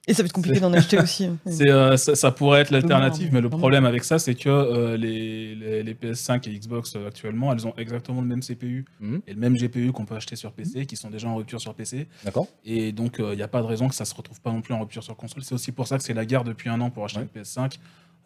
[0.07, 1.29] Et ça va être compliqué d'en acheter aussi.
[1.45, 4.95] C'est, euh, ça, ça pourrait être l'alternative, mais le problème avec ça, c'est que euh,
[4.97, 9.21] les, les- les PS5 et Xbox euh, actuellement, elles ont exactement le même CPU Mhm.
[9.27, 11.73] et le même GPU qu'on peut acheter sur PC, qui sont déjà en rupture sur
[11.73, 12.07] PC.
[12.23, 14.61] D'accord Et donc, il n'y a pas de raison que ça se retrouve pas non
[14.61, 15.43] plus en rupture sur console.
[15.43, 17.27] C'est aussi pour ça que c'est la guerre depuis un an pour acheter Ouais.
[17.35, 17.77] une PS5.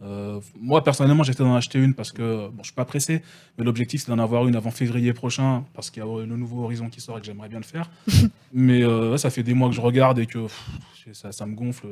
[0.03, 3.21] Euh, moi, personnellement, j'étais d'en acheter une parce que, bon, je suis pas pressé,
[3.57, 6.63] mais l'objectif, c'est d'en avoir une avant février prochain parce qu'il y a le nouveau
[6.63, 7.89] Horizon qui sort et que j'aimerais bien le faire.
[8.53, 10.69] mais euh, ça fait des mois que je regarde et que pff,
[11.13, 11.87] ça, ça me gonfle.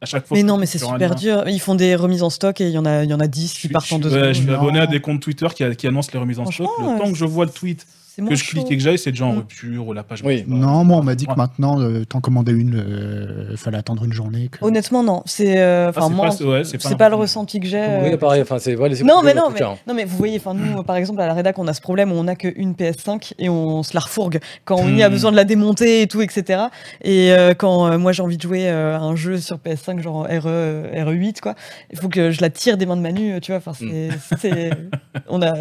[0.00, 0.36] À chaque fois.
[0.36, 1.48] Mais non, mais c'est super dur.
[1.48, 3.28] Ils font des remises en stock et il y en a, il y en a
[3.28, 5.64] 10 je qui partent en deux ouais, je suis abonné à des comptes Twitter qui,
[5.76, 6.68] qui annoncent les remises en stock.
[6.80, 7.86] Le temps que je vois le tweet,
[8.16, 9.36] C'est que je clique et que j'aille, c'est déjà en Mm.
[9.38, 10.22] rupture ou la page.
[10.24, 10.44] Oui.
[10.46, 10.66] marche pas.
[10.66, 14.12] Non, moi on m'a dit que maintenant, euh, t'en commandais une, euh, fallait attendre une
[14.12, 14.48] journée.
[14.48, 15.22] que- Honnêtement, non.
[15.26, 17.78] C'est euh, Ah, enfin moi, pas- ouais, c'est pas le ressenti que j'ai.
[17.80, 19.76] euh, Oui, pareil, enfin, c'est ouais, les Non, mais non, mais, cher.
[19.86, 22.10] non, mais vous voyez, enfin, nous, par exemple, à la rédac, on a ce problème
[22.10, 25.12] où on a qu'une PS5 et on se la refourgue quand on y a Hmm.
[25.12, 26.64] besoin de la démonter et tout, etc.
[27.02, 30.00] Et euh, quand euh, moi j'ai envie de jouer euh, à un jeu sur PS5,
[30.00, 31.54] genre RE, RE8, quoi,
[31.92, 33.58] il faut que je la tire des mains de Manu, tu vois.
[33.58, 34.08] Enfin, c'est,
[34.40, 34.70] c'est-
[35.28, 35.54] on a,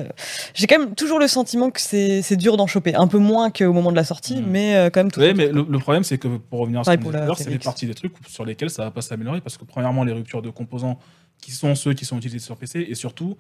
[0.54, 3.50] j'ai quand même toujours le sentiment que c'est, c'est dur d'en choper, un peu moins
[3.52, 4.46] qu'au moment de la sortie, Hmm.
[4.50, 5.12] mais euh, quand même.
[5.12, 7.52] Tout Oui, mais le, le problème, c'est que pour revenir à ce qu'on disait c'est
[7.54, 7.64] X.
[7.66, 10.50] parties des trucs sur lesquels ça va pas s'améliorer parce que premièrement, les ruptures de
[10.50, 11.00] composants
[11.42, 13.36] qui sont ceux qui sont utilisés sur PC et surtout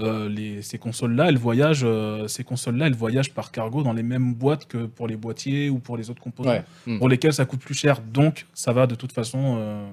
[0.00, 4.02] euh, les, ces consoles-là, elles voyagent, euh, ces consoles-là, elles voyagent par cargo dans les
[4.04, 6.62] mêmes boîtes que pour les boîtiers ou pour les autres composants Ouais.
[6.86, 6.98] Mm.
[6.98, 8.00] pour lesquels ça coûte plus cher.
[8.12, 9.56] Donc, ça va de toute façon.
[9.58, 9.86] euh,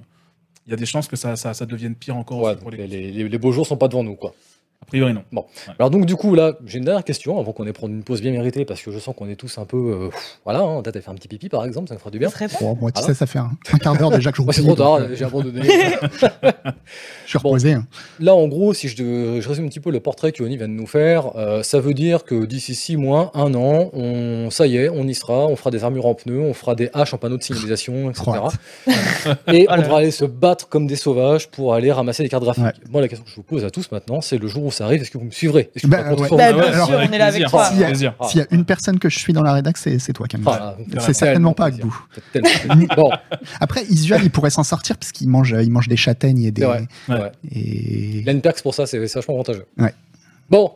[0.68, 2.72] Il y a des chances que ça, ça, ça devienne pire encore Ouais, aussi pour
[2.72, 2.88] donc les.
[2.88, 4.34] les, les- les beaux jours sont pas devant nous, quoi.
[4.82, 5.46] A priori, non.
[5.80, 8.22] Alors donc du coup là, j'ai une dernière question avant qu'on ait prendre une pause
[8.22, 10.10] bien méritée parce que je sens qu'on est tous un peu, euh,
[10.46, 12.30] voilà, hein, peut-être faire un petit pipi par exemple, ça me fera du bien.
[12.30, 12.46] Ça.
[12.62, 14.62] Bon, moi, tu sais, ça fait un, un quart d'heure déjà que je Moi c'est
[14.64, 15.62] trop tard, j'ai abandonné.
[17.26, 17.50] Je suis Bon.
[17.50, 17.74] reposé.
[17.74, 17.86] hein.
[18.22, 18.96] Là, en gros, si je,
[19.42, 21.82] je résume un petit peu le portrait que Oni vient de nous faire, euh, ça
[21.82, 25.46] veut dire que d'ici 6 mois, 1 an, on, ça y est, on y sera,
[25.48, 28.32] on fera des armures en pneus, on fera des haches en panneaux de signalisation, etc.
[29.48, 32.64] Et on devra aller se battre comme des sauvages pour aller ramasser des cartes graphiques.
[32.64, 32.72] Ouais.
[32.90, 34.86] Moi, la question que je vous pose à tous maintenant, c'est le jour où ça
[34.86, 35.70] arrive, est-ce que vous me suivrez?
[35.76, 36.30] Est-ce que Bah, vous ouais.
[36.30, 37.66] Bah, bien sûr, on est là avec toi.
[37.66, 38.16] S'il y a-.
[38.20, 38.28] Ah.
[38.28, 40.48] S'il y a une personne que je suis dans la rédac, c'est c'est toi, Camille.
[40.50, 41.66] Ah, c'est certainement pas.
[41.66, 41.96] Agbou.
[42.96, 43.10] Bon,
[43.60, 46.66] Après, Isual, il pourrait s'en sortir parce qu'il mange, il mange des châtaignes et des.
[46.66, 46.88] Ouais.
[47.10, 47.32] ouais.
[47.52, 48.20] Et...
[48.20, 49.66] Il a une perks pour ça, c'est vachement avantageux.
[49.78, 49.94] Ouais.
[50.50, 50.72] Bon,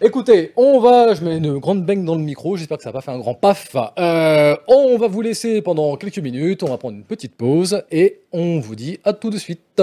[0.00, 3.00] écoutez, on va, je mets une grande baigne dans le micro, j'espère que ça va
[3.00, 3.76] pas fait un grand paf.
[3.98, 8.20] Euh, on va vous laisser pendant quelques minutes, on va prendre une petite pause et
[8.32, 9.82] on vous dit à tout de suite.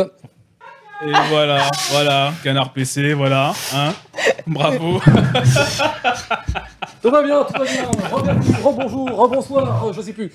[1.06, 1.58] Et voilà,
[1.92, 3.94] voilà, Canard PC, voilà, hein.
[4.48, 5.02] Bravo.
[7.02, 7.90] Tout va bien, tout va bien.
[8.64, 10.32] Rebonjour, rebonsoir, euh, je sais plus.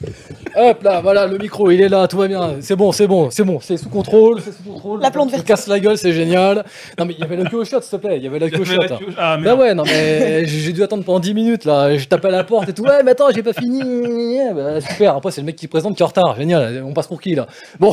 [0.55, 2.57] Hop là, voilà, le micro, il est là, tout va bien.
[2.61, 5.01] C'est bon, c'est bon, c'est bon, c'est sous contrôle, c'est sous contrôle.
[5.01, 5.47] La plante verte.
[5.47, 6.65] casse la gueule, c'est génial.
[6.99, 8.39] Non mais il y avait la queue au shot, s'il te plaît, il y avait
[8.39, 8.75] la queue au shot.
[8.91, 8.99] hein.
[9.17, 12.29] Ah, Bah ouais, non mais j'ai j'ai dû attendre pendant 10 minutes là, je tapais
[12.29, 15.41] à la porte et tout, ouais mais attends j'ai pas fini, bah, super, après c'est
[15.41, 17.47] le mec qui présente qui est en retard, génial, on passe pour qui là?
[17.81, 17.93] Bon,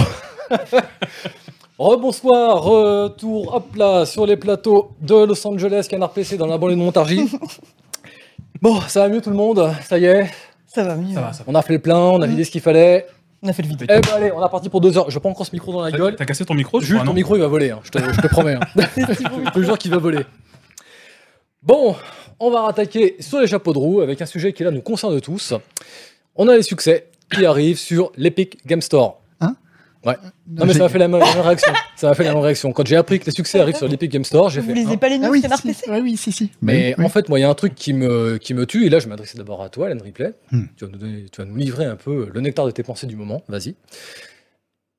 [1.77, 6.75] rebonsoir, retour, hop là, sur les plateaux de Los Angeles, Canard PC dans la banlieue
[6.75, 7.29] de Montargis.
[8.61, 10.31] Bon, ça va mieux tout le monde, ça y est,
[10.65, 11.13] Ça va mieux.
[11.13, 11.51] Ça va, ça va.
[11.51, 13.05] on a fait le plein, on a vidé ce qu'il fallait,
[13.43, 13.83] On a fait le vide.
[13.83, 15.81] eh ben allez, on est parti pour deux heures, je prends encore ce micro dans
[15.81, 17.15] la T'as- gueule, T'as cassé ton micro, je Jules, crois, ton non?
[17.15, 18.53] micro il va voler, hein, je, te, je te promets.
[18.55, 18.61] hein.
[18.97, 20.21] Je te jure qu'il va voler.
[21.61, 21.95] Bon,
[22.39, 25.19] on va rattaquer sur les chapeaux de roue avec un sujet qui là nous concerne
[25.19, 25.53] tous.
[26.35, 29.19] On a les succès qui arrivent sur l'Epic Game Store.
[30.47, 31.73] Non mais ça m'a fait la même, réaction.
[31.95, 32.71] Ça m'a fait la même réaction.
[32.71, 34.73] Quand j'ai appris que les succès arrivent sur l'Epic Game Store, j'ai Vous fait.
[34.73, 34.97] lisez hein.
[34.97, 36.51] pas les news Ah oui, Canard si, PC ouais, oui, si, si.
[36.61, 38.85] Mais Oui, en fait, moi, il y a un truc qui me, qui me tue,
[38.85, 40.33] et là, je m'adressais d'abord à toi, Alan Ripley.
[40.51, 40.65] Hmm.
[40.77, 43.07] Tu, vas nous donner- tu vas nous livrer un peu le nectar de tes pensées
[43.07, 43.43] du moment.
[43.47, 43.75] Vas-y.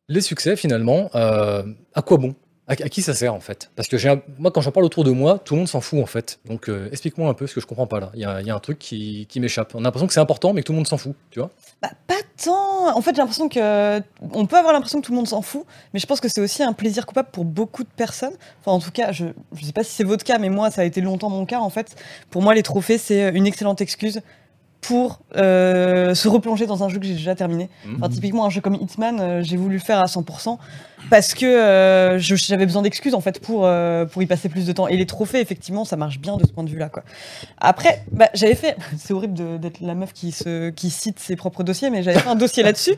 [0.09, 1.62] Les succès, finalement, euh,
[1.95, 2.35] à quoi bon
[2.68, 3.70] à, qui ça sert, en fait?
[3.76, 3.97] Parce que
[4.38, 6.40] moi, quand j'en parle autour de moi, tout le monde s'en fout, en fait.
[6.47, 8.10] Donc, euh, explique-moi un peu ce que je comprends pas là.
[8.14, 9.74] Il y a, un truc qui, qui m'échappe.
[9.74, 11.51] On a l'impression que c'est important, mais que tout le monde s'en fout, tu vois?
[11.80, 12.97] Bah, pas tant.
[12.97, 14.01] En fait, j'ai l'impression que.
[14.32, 15.64] On peut avoir l'impression que tout le monde s'en fout,
[15.94, 18.34] mais je pense que c'est aussi un plaisir coupable pour beaucoup de personnes.
[18.60, 19.32] Enfin, en tout cas, je ne
[19.62, 21.60] sais pas si c'est votre cas, mais moi, ça a été longtemps mon cas.
[21.60, 21.94] En fait,
[22.30, 24.22] pour moi, les trophées, c'est une excellente excuse
[24.87, 27.69] pour euh, se replonger dans un jeu que j'ai déjà terminé.
[27.85, 27.97] Mhm.
[27.97, 30.59] Enfin, typiquement, un jeu comme Hitman, euh, j'ai voulu le faire à 100%
[31.11, 33.69] parce que euh, j'avais besoin d'excuses en fait pour,
[34.13, 34.87] pour y passer plus de temps.
[34.87, 36.89] Et les trophées, effectivement, ça marche bien de ce point de vue-là.
[36.89, 37.03] quoi.
[37.59, 38.77] Après, bah, j'avais fait.
[38.97, 42.29] C'est horrible d'être la meuf qui, se, qui cite ses propres dossiers, mais j'avais fait
[42.29, 42.95] un dossier là-dessus.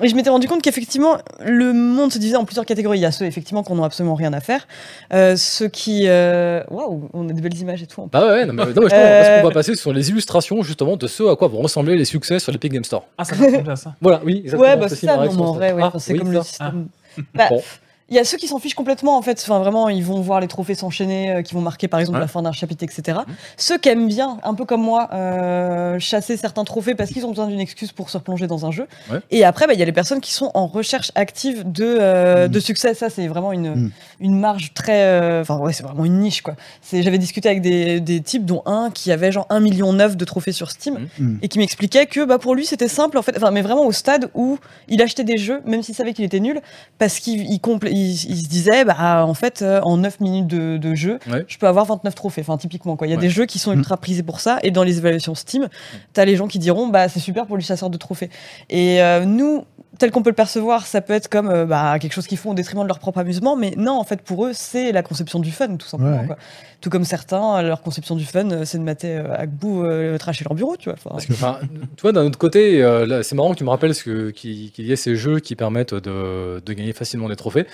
[0.00, 2.98] Et je m'étais rendu compte qu'effectivement, le monde se divisait en plusieurs catégories.
[2.98, 4.66] Il y a ceux, effectivement, qui n'ont absolument rien à faire.
[5.12, 6.04] Euh, ceux qui.
[6.06, 8.08] euh, Waouh, on a des belles images et tout.
[8.10, 10.62] Bah ouais, non, mais, non, mais justement, Euh, parce qu'on va passer sur les illustrations,
[10.62, 13.06] justement, de ce à quoi vont ressembler les succès sur l'Epic Game Store.
[13.18, 13.94] Ah, ça ressemble à ça.
[14.00, 14.62] Voilà, oui, exactement.
[14.62, 16.38] Ouais, bah c'est ça, non, mais en vrai, ouais, Ah, c'est oui, comme ça.
[16.38, 16.86] le système.
[17.34, 17.62] Bah, Bon.
[18.08, 19.40] Il y a ceux qui s'en fichent complètement, en fait.
[19.42, 22.22] Enfin, vraiment, ils vont voir les trophées s'enchaîner, euh, qui vont marquer, par exemple, Ouais.
[22.24, 23.20] la fin d'un chapitre, etc.
[23.26, 23.34] Mhm.
[23.56, 27.30] Ceux qui aiment bien, un peu comme moi, euh, chasser certains trophées parce qu'ils ont
[27.30, 28.86] besoin d'une excuse pour se replonger dans un jeu.
[29.10, 29.20] Ouais.
[29.30, 32.46] Et après, bah, il y a les personnes qui sont en recherche active de, euh,
[32.46, 32.52] Mhm.
[32.52, 32.94] de succès.
[32.94, 33.90] Ça, c'est vraiment une, Mhm.
[34.20, 35.02] une marge très.
[35.04, 36.54] euh, Enfin, ouais, c'est vraiment une niche, quoi.
[36.92, 40.52] J'avais discuté avec des, des types, dont un qui avait genre 1,9 million de trophées
[40.52, 41.08] sur Steam
[41.40, 43.92] et qui m'expliquait que bah, pour lui c'était simple en fait, enfin, mais vraiment au
[43.92, 44.58] stade où
[44.88, 46.60] il achetait des jeux, même s'il savait qu'il était nul,
[46.98, 50.46] parce qu'il il compl- il- il se disait bah, en fait euh, en 9 minutes
[50.48, 51.44] de, de jeu, Ouais.
[51.48, 53.06] je peux avoir 29 trophées, enfin typiquement quoi.
[53.06, 53.22] Il y a Ouais.
[53.22, 53.78] des jeux qui sont Mm.
[53.78, 55.68] ultra prisés pour ça, et dans les évaluations Steam,
[56.12, 58.30] t'as les gens qui diront bah c'est super pour les chasseurs de trophées.
[58.70, 59.64] Et euh, nous,
[59.98, 62.50] tel qu'on peut le percevoir, ça peut être comme euh, bah, quelque chose qu'ils font
[62.50, 65.38] au détriment de leur propre amusement, mais non, en fait pour eux c'est la conception
[65.38, 66.20] du fun tout simplement.
[66.20, 66.26] Ouais.
[66.26, 66.36] quoi.
[66.80, 70.44] Tout comme certains, leur conception du fun, euh, c'est de mater euh, Agbou euh, tracher
[70.44, 70.98] leur bureau, tu vois.
[71.04, 72.82] Parce que, tu vois, d'un autre côté,
[73.22, 76.72] c'est marrant que tu me rappelles qu'il y ait ces jeux qui permettent de, de
[76.72, 77.66] gagner facilement des trophées.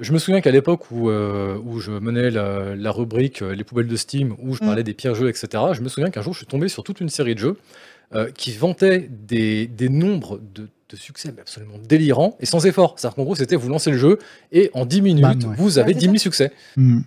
[0.00, 3.96] Je me souviens qu'à l'époque où, où je menais la, la rubrique Les poubelles de
[3.96, 4.66] Steam, où je Mm.
[4.66, 7.00] parlais des pires jeux, etc., je me souviens qu'un jour, je suis tombé sur toute
[7.00, 7.56] une série de jeux
[8.34, 12.94] qui vantaient des, des nombres de, de succès mais absolument délirants et sans effort.
[12.98, 14.18] C'est-à-dire qu'en gros, c'était vous lancez le jeu
[14.52, 15.56] et en 10 minutes, Bam, ouais.
[15.56, 16.52] vous avez Ouais, c'est 10 000 succès.
[16.76, 17.00] Mm.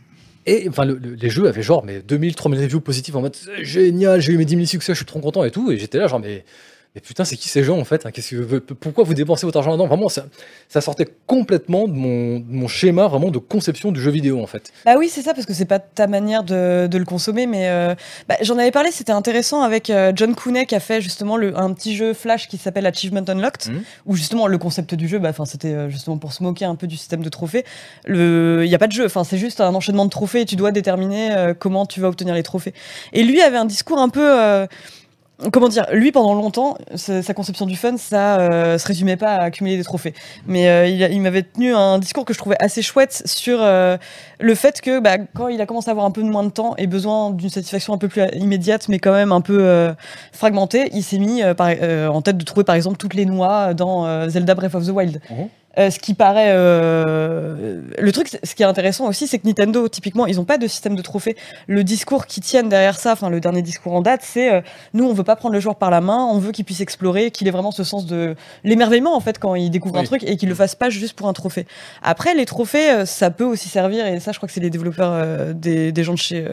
[0.46, 3.36] Et enfin, le- le- les jeux avaient genre mais 2000, 3000 reviews positives en mode
[3.62, 5.72] génial, j'ai eu mes 10 000 succès, je suis trop content et tout.
[5.72, 6.44] Et j'étais là, genre, mais,
[6.96, 9.58] mais putain, c'est qui ces gens en fait hein Qu'est-ce que, Pourquoi vous dépensez votre
[9.58, 9.88] argent là-dedans?
[9.88, 10.26] Vraiment, ça,
[10.70, 14.48] ça sortait complètement de mon, de mon schéma vraiment de conception du jeu vidéo en
[14.48, 14.72] fait.
[14.86, 17.68] Bah oui, c'est ça, parce que c'est pas ta manière de, de le consommer, mais
[17.70, 17.96] euh,
[18.30, 21.58] bah, j'en avais parlé, c'était intéressant avec euh, John Cooney qui a fait justement le,
[21.58, 23.82] un petit jeu Flash qui s'appelle Achievement Unlocked, Mhm.
[24.06, 26.86] où justement le concept du jeu, bah, c'était euh, justement pour se moquer un peu
[26.88, 27.66] du système de trophées.
[28.08, 28.14] Il
[28.68, 31.36] n'y a pas de jeu, c'est juste un enchaînement de trophées et tu dois déterminer
[31.36, 32.74] euh, comment tu vas obtenir les trophées.
[33.14, 34.22] Et lui avait un discours un peu.
[34.42, 34.68] euh,
[35.52, 39.44] Comment dire Lui, pendant longtemps, sa conception du fun, ça euh, se résumait pas à
[39.44, 40.14] accumuler des trophées.
[40.48, 43.98] Mais euh, il, m'avait tenu un discours que je trouvais assez chouette sur euh,
[44.40, 46.76] le fait que bah, quand il a commencé à avoir un peu moins de temps
[46.78, 49.94] et besoin d'une satisfaction un peu plus immédiate, mais quand même un peu
[50.32, 54.56] fragmentée, il s'est mis en tête de trouver par exemple toutes les noix dans Zelda
[54.56, 55.22] Breath of the Wild.
[55.30, 55.50] Mhm.
[55.80, 56.52] Euh, ce qui paraît.
[56.54, 60.58] euh, Le truc, ce qui est intéressant aussi, c'est que Nintendo, typiquement, ils n'ont pas
[60.60, 61.36] de système de trophées.
[61.68, 64.62] Le discours qui tiennent derrière ça, enfin, le dernier discours en date, c'est euh,
[64.94, 67.32] nous, on veut pas prendre le joueur par la main, on veut qu'il puisse explorer,
[67.32, 70.38] qu'il ait vraiment ce sens de l'émerveillement, en fait, quand il découvre un truc et
[70.38, 71.66] qu'il le fasse pas juste pour un trophée.
[72.04, 74.70] Après, les trophées, euh, ça peut aussi servir, et ça, je crois que c'est les
[74.70, 76.46] développeurs euh, des, des gens de chez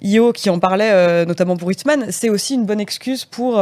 [0.00, 2.06] IO qui en parlaient, euh, notamment pour Hitman.
[2.10, 3.60] C'est aussi une bonne excuse pour.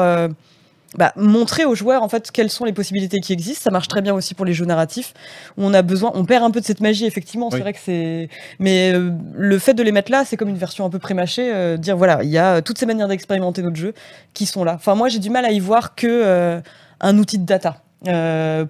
[0.96, 3.64] Bah, montrer aux joueurs en fait quelles sont les possibilités qui existent.
[3.64, 5.12] Ça marche très bien aussi pour les jeux narratifs
[5.58, 7.50] où on a besoin, on perd un peu de cette magie effectivement.
[7.50, 7.62] C'est Oui.
[7.62, 8.28] vrai que c'est,
[8.58, 11.52] mais euh, le fait de les mettre là, c'est comme une version un peu prémâchée,
[11.54, 13.92] euh, dire voilà, il y a euh, toutes ces manières d'expérimenter notre jeu
[14.32, 14.74] qui sont là.
[14.76, 16.60] Enfin moi j'ai du mal à y voir que euh,
[17.00, 17.82] un outil de data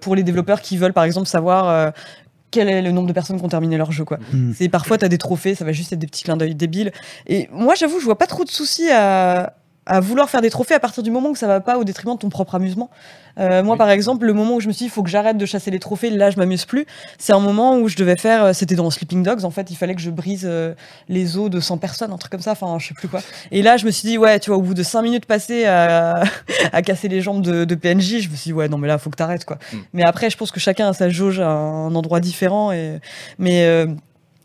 [0.00, 1.92] pour les développeurs qui veulent par exemple savoir
[2.50, 4.18] quel est le nombre de personnes qui ont terminé leur jeu quoi.
[4.32, 4.52] Mm.
[4.56, 6.92] C'est parfois tu as des trophées, ça va juste être des petits clins d'œil débiles.
[7.26, 9.52] Et moi j'avoue je vois pas trop de soucis à
[9.88, 12.14] à vouloir faire des trophées à partir du moment où ça va pas au détriment
[12.14, 12.90] de ton propre amusement.
[13.38, 13.78] Euh, moi, Oui.
[13.78, 15.70] par exemple, le moment où je me suis dit, il faut que j'arrête de chasser
[15.70, 16.86] les trophées, là, je m'amuse plus.
[17.18, 19.76] C'est un moment où je devais faire, euh, c'était dans Sleeping Dogs, en fait, il
[19.76, 20.74] fallait que je brise euh,
[21.08, 23.20] les os de 100 personnes, un truc comme ça, enfin, je sais plus quoi.
[23.52, 25.66] Et là, je me suis dit, ouais, tu vois, au bout de 5 minutes passées
[25.66, 26.24] à,
[26.72, 28.98] à casser les jambes de, de PNJ, je me suis dit, ouais, non, mais là,
[28.98, 29.58] faut que t'arrêtes, quoi.
[29.72, 29.76] Mm.
[29.92, 32.98] Mais après, je pense que chacun a sa jauge à un endroit différent, et,
[33.38, 33.86] mais, euh,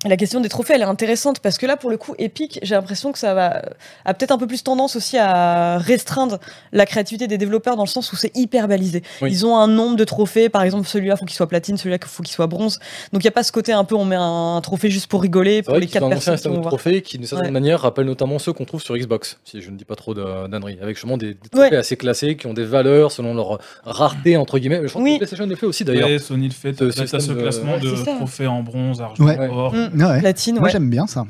[0.05, 2.75] la question des trophées, elle est intéressante parce que là, pour le coup, Epic, j'ai
[2.75, 3.61] l'impression que ça va
[4.05, 6.39] a peut-être un peu plus tendance aussi à restreindre
[6.71, 9.01] la créativité des développeurs dans le sens où c'est hyper balisé.
[9.21, 9.30] Oui.
[9.31, 12.23] Ils ont un nombre de trophées, par exemple celui-là faut qu'il soit platine, celui-là faut
[12.23, 12.80] qu'il soit bronze.
[13.13, 15.21] Donc il y a pas ce côté un peu on met un, trophée juste pour
[15.21, 16.67] rigoler C'est pour les quatre un personnes de voir.
[16.67, 17.51] trophées qui, d'une certaine Ouais.
[17.51, 20.47] manière, rappelle notamment ceux qu'on trouve sur Xbox, si je ne dis pas trop de
[20.47, 21.77] d'âneries, avec justement des, des trophées Ouais.
[21.77, 24.80] assez classés qui ont des valeurs selon leur rareté, entre guillemets.
[24.81, 25.13] Mais je crois Oui.
[25.13, 26.07] que PlayStation le fait aussi d'ailleurs.
[26.09, 26.77] Ouais, Sony le fait.
[26.77, 29.38] Ce ce de- classement de c'est trophées en bronze, argent, Ouais.
[29.49, 29.73] or.
[29.73, 29.89] Mm.
[29.95, 30.19] Ouais.
[30.19, 30.69] Platine, Moi ouais.
[30.71, 31.25] j'aime bien ça.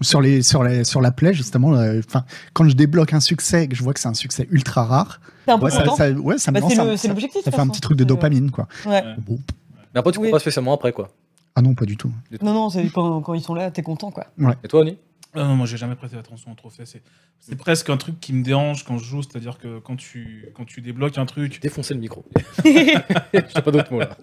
[0.00, 3.64] Sur les sur les sur la play justement, euh, enfin quand je débloque un succès,
[3.64, 5.84] et que je vois que c'est un succès ultra rare, C'est un peu ouais, ça,
[5.96, 7.42] ça- ouais, ça me Bah, lance un- ça- l'objectif.
[7.44, 8.68] ça fait un petit truc de C'est- dopamine quoi.
[8.86, 9.02] Ouais.
[9.26, 9.38] Bon.
[9.94, 10.30] Mais après, tu Oui.
[10.30, 11.08] pas spécialement après, quoi.
[11.56, 12.12] Ah non, pas du tout.
[12.42, 14.26] Non, non, c'est quand, quand ils sont là, t'es content, quoi.
[14.62, 14.98] Et toi, Annie?
[15.34, 16.86] Ah non, moi j'ai jamais prêté attention aux trophées.
[16.86, 17.02] C'est
[17.40, 20.64] c'est presque un truc qui me dérange quand je joue, c'est-à-dire que quand tu, quand
[20.64, 22.24] tu débloques un truc, Défoncer le micro.
[22.64, 24.16] J'ai pas d'autre mot là.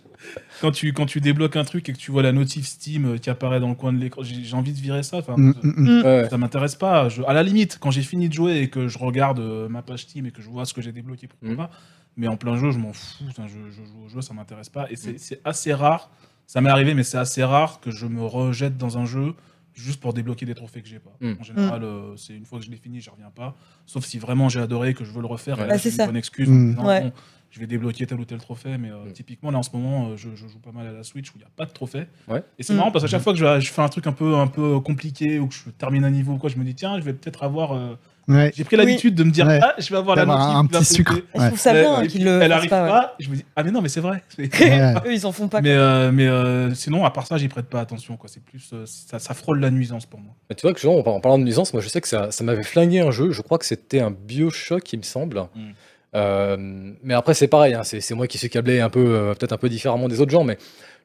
[0.61, 3.18] quand tu, quand tu débloques un truc et que tu vois la notif Steam euh,
[3.18, 5.18] qui apparaît dans le coin de l'écran, j'ai j'ai envie de virer ça.
[5.18, 6.03] Enfin, Mm, ça- mm, mm.
[6.03, 6.27] Ouais.
[6.30, 7.07] Ça m'intéresse pas.
[7.10, 9.82] Je- à la limite, quand j'ai fini de jouer et que je regarde euh, ma
[9.82, 11.56] page Steam et que je vois ce que j'ai débloqué, pourquoi Mhm.
[11.57, 11.69] pas.
[12.18, 13.23] Mais en plein jeu, je m'en fous.
[13.30, 14.90] Je, je joue au jeu, ça m'intéresse pas.
[14.91, 16.10] Et c'est c'est assez rare.
[16.48, 19.34] Ça m'est arrivé, mais c'est assez rare que je me rejette dans un jeu
[19.76, 21.15] juste pour débloquer des trophées que j'ai pas.
[21.22, 21.38] Mhm.
[21.39, 23.56] En général, euh, c'est une fois que je l'ai fini, je reviens pas.
[23.85, 25.60] Sauf si vraiment j'ai adoré que je veux le refaire.
[25.60, 25.68] Ouais.
[25.68, 26.06] Bah, c'est une ça.
[26.06, 26.47] bonne excuse.
[26.49, 27.02] Ouais.
[27.02, 27.11] bon,
[27.52, 30.18] je vais débloquer tel ou tel trophée, mais euh, typiquement là en ce moment, euh,
[30.18, 32.06] je, je joue pas mal à la Switch où il n'y a pas de trophée.
[32.27, 32.43] Ouais.
[32.57, 34.35] Et c'est marrant parce qu'à chaque fois que je, je fais un truc un peu,
[34.35, 36.99] un peu compliqué ou que je termine un niveau, ou quoi, je me dis tiens,
[36.99, 37.97] je vais peut-être avoir.
[38.27, 38.52] Ouais.
[38.56, 39.60] J'ai pris l'habitude de me dire Ouais.
[39.61, 41.15] ah, je vais avoir la notif un petit sucre.
[41.35, 43.15] Je trouve ça bien qu'ils le Elle arrive pas.
[43.19, 44.23] je me dis ah mais non mais c'est vrai.
[44.39, 44.49] Ouais.
[45.06, 45.61] Eux, ils en font pas.
[45.61, 48.27] mais euh, mais euh, sinon à part ça j'y prête pas attention quoi.
[48.27, 50.34] C'est plus euh, ça, ça frôle la nuisance pour moi.
[50.49, 52.07] Mais tu vois que genre, en par- en parlant de nuisance, moi je sais que
[52.07, 53.30] ça, ça m'avait flingué un jeu.
[53.31, 55.39] Je crois que c'était un Bioshock, il me semble.
[55.53, 55.60] Mm.
[56.15, 56.57] Euh,
[57.03, 57.73] mais après, c'est pareil.
[57.73, 60.31] hein, c'est moi qui suis câblé un peu, euh, peut-être un peu différemment des autres
[60.31, 60.43] gens.
[60.45, 60.57] Mais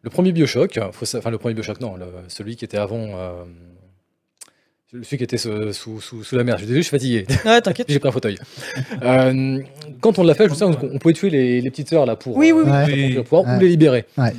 [0.02, 3.08] le premier Bioshock, enfin le premier Bioshock, non, le- celui qui était avant.
[4.90, 6.56] Celui qui était sous, sous, sous- sous la mer.
[6.56, 7.26] Je suis désolé, je suis fatigué.
[7.44, 7.86] Ouais, t'inquiète.
[7.90, 8.38] J'ai pris un fauteuil.
[9.02, 9.60] Euh,
[10.00, 12.16] quand on l'a fait, je sais, on, on pouvait tuer les, les petites sœurs là
[12.16, 13.12] pour, Oui, oui, oui.
[13.12, 13.56] euh, pour pouvoir Ouais.
[13.56, 14.04] ou les libérer.
[14.18, 14.32] Ouais.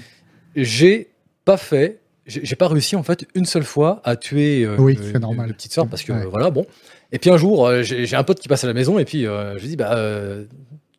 [0.56, 1.08] J'ai
[1.46, 5.10] pas fait, j'ai pas réussi en fait une seule fois à tuer euh, Oui, euh,
[5.14, 5.48] c'est normal.
[5.48, 6.20] les petites sœurs parce que Ouais.
[6.26, 6.66] euh, voilà bon.
[7.14, 9.26] Et puis un jour, euh, j'ai un pote qui passe à la maison et puis
[9.26, 10.46] euh, je lui dis bah euh,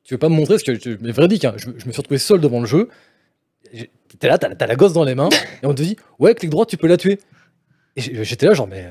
[0.05, 0.99] tu veux pas me montrer ce que tu...
[1.01, 2.89] mais véridique, hein, je, je me suis retrouvé seul devant le jeu.
[4.19, 5.31] T'es là, t'as la gosse dans les mains
[5.63, 7.19] et on te dit ouais clic droit tu peux la tuer.
[7.97, 8.91] Et j'étais là genre mais euh,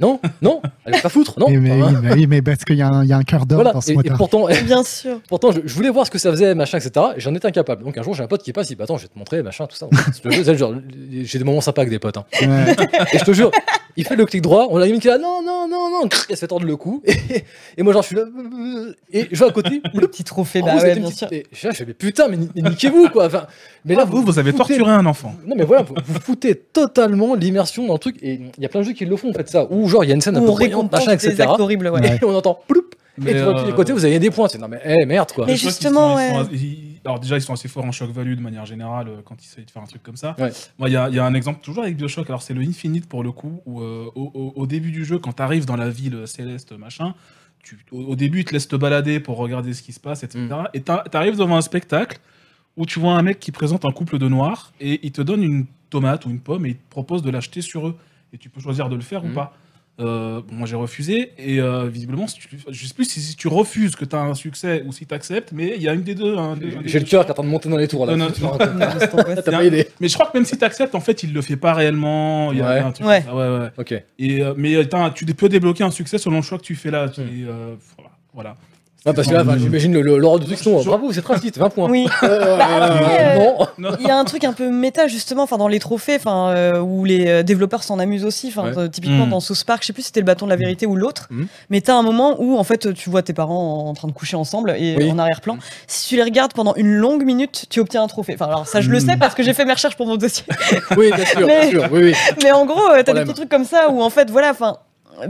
[0.00, 1.46] non non, allez pas foutre non.
[1.48, 3.16] Mais, mais, Enfin, oui, mais oui, mais parce qu'il y, a un- il y a
[3.16, 3.72] un cœur d'or voilà.
[3.72, 5.20] dans ce Et, pourtant, Bien sûr.
[5.28, 7.06] pourtant je, je voulais voir ce que ça faisait, machin, etc.
[7.16, 7.82] Et j'en étais incapable.
[7.84, 9.18] Donc un jour, j'ai un pote qui passe, il dit bah, Attends, je vais te
[9.18, 9.88] montrer, machin, tout ça.
[11.24, 12.16] J'ai des moments sympas avec des potes.
[12.18, 12.24] hein.
[12.42, 12.76] Ouais.
[13.12, 13.50] Et je te jure,
[13.96, 16.08] il fait le clic droit, on a une qui est là, non, non, non, non,
[16.28, 17.02] il se fait tordre le cou.
[17.06, 17.44] Et,
[17.78, 18.24] et moi, genre, je suis là,
[19.12, 21.28] et je vois à côté, Le petit trophée, en bah ouais, bien petite- sûr.
[21.32, 23.26] Et je là, fais, mais putain, mais, ni- mais niquez-vous, quoi.
[23.26, 23.46] Enfin,
[23.84, 25.34] mais là, vous vous avez foutez- torturé un enfant.
[25.46, 28.16] Non, mais voilà, vous, vous foutez totalement l'immersion dans le truc.
[28.22, 29.66] Et il y a plein de jeux qui le font, en fait, ça.
[29.86, 31.42] Ou genre, il y a une scène un peu On bruyante, machin, des etc.
[31.48, 32.00] actes horribles, ouais.
[32.00, 32.18] Ouais.
[32.20, 32.82] Et on entend ploup.
[33.18, 34.48] Mais, et de tous les euh, côtés, vous avez des points.
[34.48, 35.46] C'est non, mais eh, merde, quoi.
[35.46, 36.40] Mais justement, sont- ils sont ouais.
[36.40, 39.16] assez- ils- alors déjà, ils sont assez forts en shock value de manière générale euh,
[39.24, 40.34] quand ils essayent de faire un truc comme ça.
[40.38, 40.50] Ouais.
[40.78, 42.28] Moi, il y, a- il y a un exemple toujours avec Bioshock.
[42.28, 45.18] Alors c'est le Infinite pour le coup, où euh, au, au- au début du jeu,
[45.18, 47.14] quand tu arrives dans la ville céleste, machin,
[47.62, 50.22] tu, au, au début, ils te laissent te balader pour regarder ce qui se passe,
[50.22, 50.40] etc.
[50.50, 50.64] Mm.
[50.74, 52.18] Et tu arrives devant un spectacle
[52.76, 55.42] où tu vois un mec qui présente un couple de noirs et il te donne
[55.42, 57.96] une tomate ou une pomme et il te propose de l'acheter sur eux.
[58.34, 59.30] Et tu peux choisir de le faire Mm.
[59.30, 59.56] ou pas.
[59.98, 63.48] Euh, moi j'ai refusé et euh, visiblement, si tu, je sais plus si, si tu
[63.48, 66.02] refuses que tu as un succès ou si tu acceptes, mais il y a une
[66.02, 66.36] des deux.
[66.36, 68.04] hein, des- des J'ai le cœur qui est en train de monter dans les tours
[68.04, 68.14] là.
[68.14, 68.50] Non, non, Tu non.
[68.58, 68.66] T'as
[69.42, 69.62] pas.
[70.00, 72.52] Mais je crois que même si tu acceptes, en fait, il le fait pas réellement.
[72.52, 72.78] Il y a Ouais.
[72.80, 73.22] un truc Ouais.
[73.22, 73.68] ça, ouais, ouais.
[73.78, 73.92] Ok.
[74.18, 76.90] Et, euh, mais euh, tu peux débloquer un succès selon le choix que tu fais
[76.90, 77.06] là.
[77.06, 77.20] Hmm.
[77.22, 77.74] Et, euh,
[78.34, 78.56] voilà.
[79.06, 80.66] Ah, parce que là, enfin, j'imagine le- le- l'ordre du truc.
[80.66, 81.88] Non, bravo, c'est très vite, 20 points.
[81.88, 82.06] Oui.
[82.22, 83.56] Euh, après, non.
[83.78, 83.96] Non.
[84.00, 86.80] Il y a un truc un peu méta justement, enfin dans les trophées, enfin euh,
[86.80, 88.48] où les euh, développeurs s'en amusent aussi.
[88.48, 88.78] Enfin Ouais.
[88.78, 89.30] euh, typiquement Mm.
[89.30, 91.28] dans South Park, je sais plus si c'était le bâton de la vérité ou l'autre,
[91.30, 91.44] Mm.
[91.70, 94.36] mais t'as un moment où en fait tu vois tes parents en train de coucher
[94.36, 95.10] ensemble et Oui.
[95.10, 95.54] en arrière-plan.
[95.56, 95.60] Mm.
[95.86, 98.34] Si tu les regardes pendant une longue minute, tu obtiens un trophée.
[98.34, 99.00] Enfin alors ça je le Mm.
[99.06, 100.44] sais parce que j'ai fait mes recherches pour mon dossier.
[100.96, 101.88] Oui, bien sûr, Mais- bien sûr.
[101.92, 102.14] Oui, oui.
[102.42, 103.24] mais en gros, euh, t'as des Problème.
[103.26, 104.78] petits trucs comme ça où en fait voilà, enfin.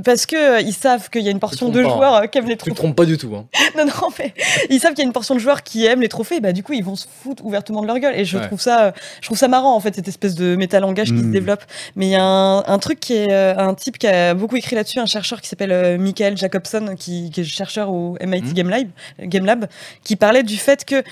[0.04, 2.38] Parce que euh, ils savent qu'il y a une portion de pas, joueurs euh, qui
[2.38, 2.74] aiment les Tu te trophées.
[2.74, 3.34] trompes pas du tout.
[3.36, 3.46] Hein.
[3.76, 4.32] Non, non, mais
[4.70, 6.62] ils savent qu'il y a une portion de joueurs qui aiment les trophées, bah du
[6.62, 8.14] coup ils vont se foutre ouvertement de leur gueule.
[8.18, 8.46] Et je Ouais.
[8.46, 11.30] trouve ça, je trouve ça marrant en fait cette espèce de métalangage qui se Mm.
[11.32, 11.62] développe.
[11.94, 14.56] Mais il y a un, un truc qui est euh, un type qui a beaucoup
[14.56, 18.42] écrit là-dessus, un chercheur qui s'appelle euh, Michael Jacobson, qui, qui est chercheur au MIT
[18.50, 18.52] Mm.
[18.54, 18.88] Game, Lab,
[19.20, 19.66] Game Lab,
[20.02, 21.02] qui parlait du fait que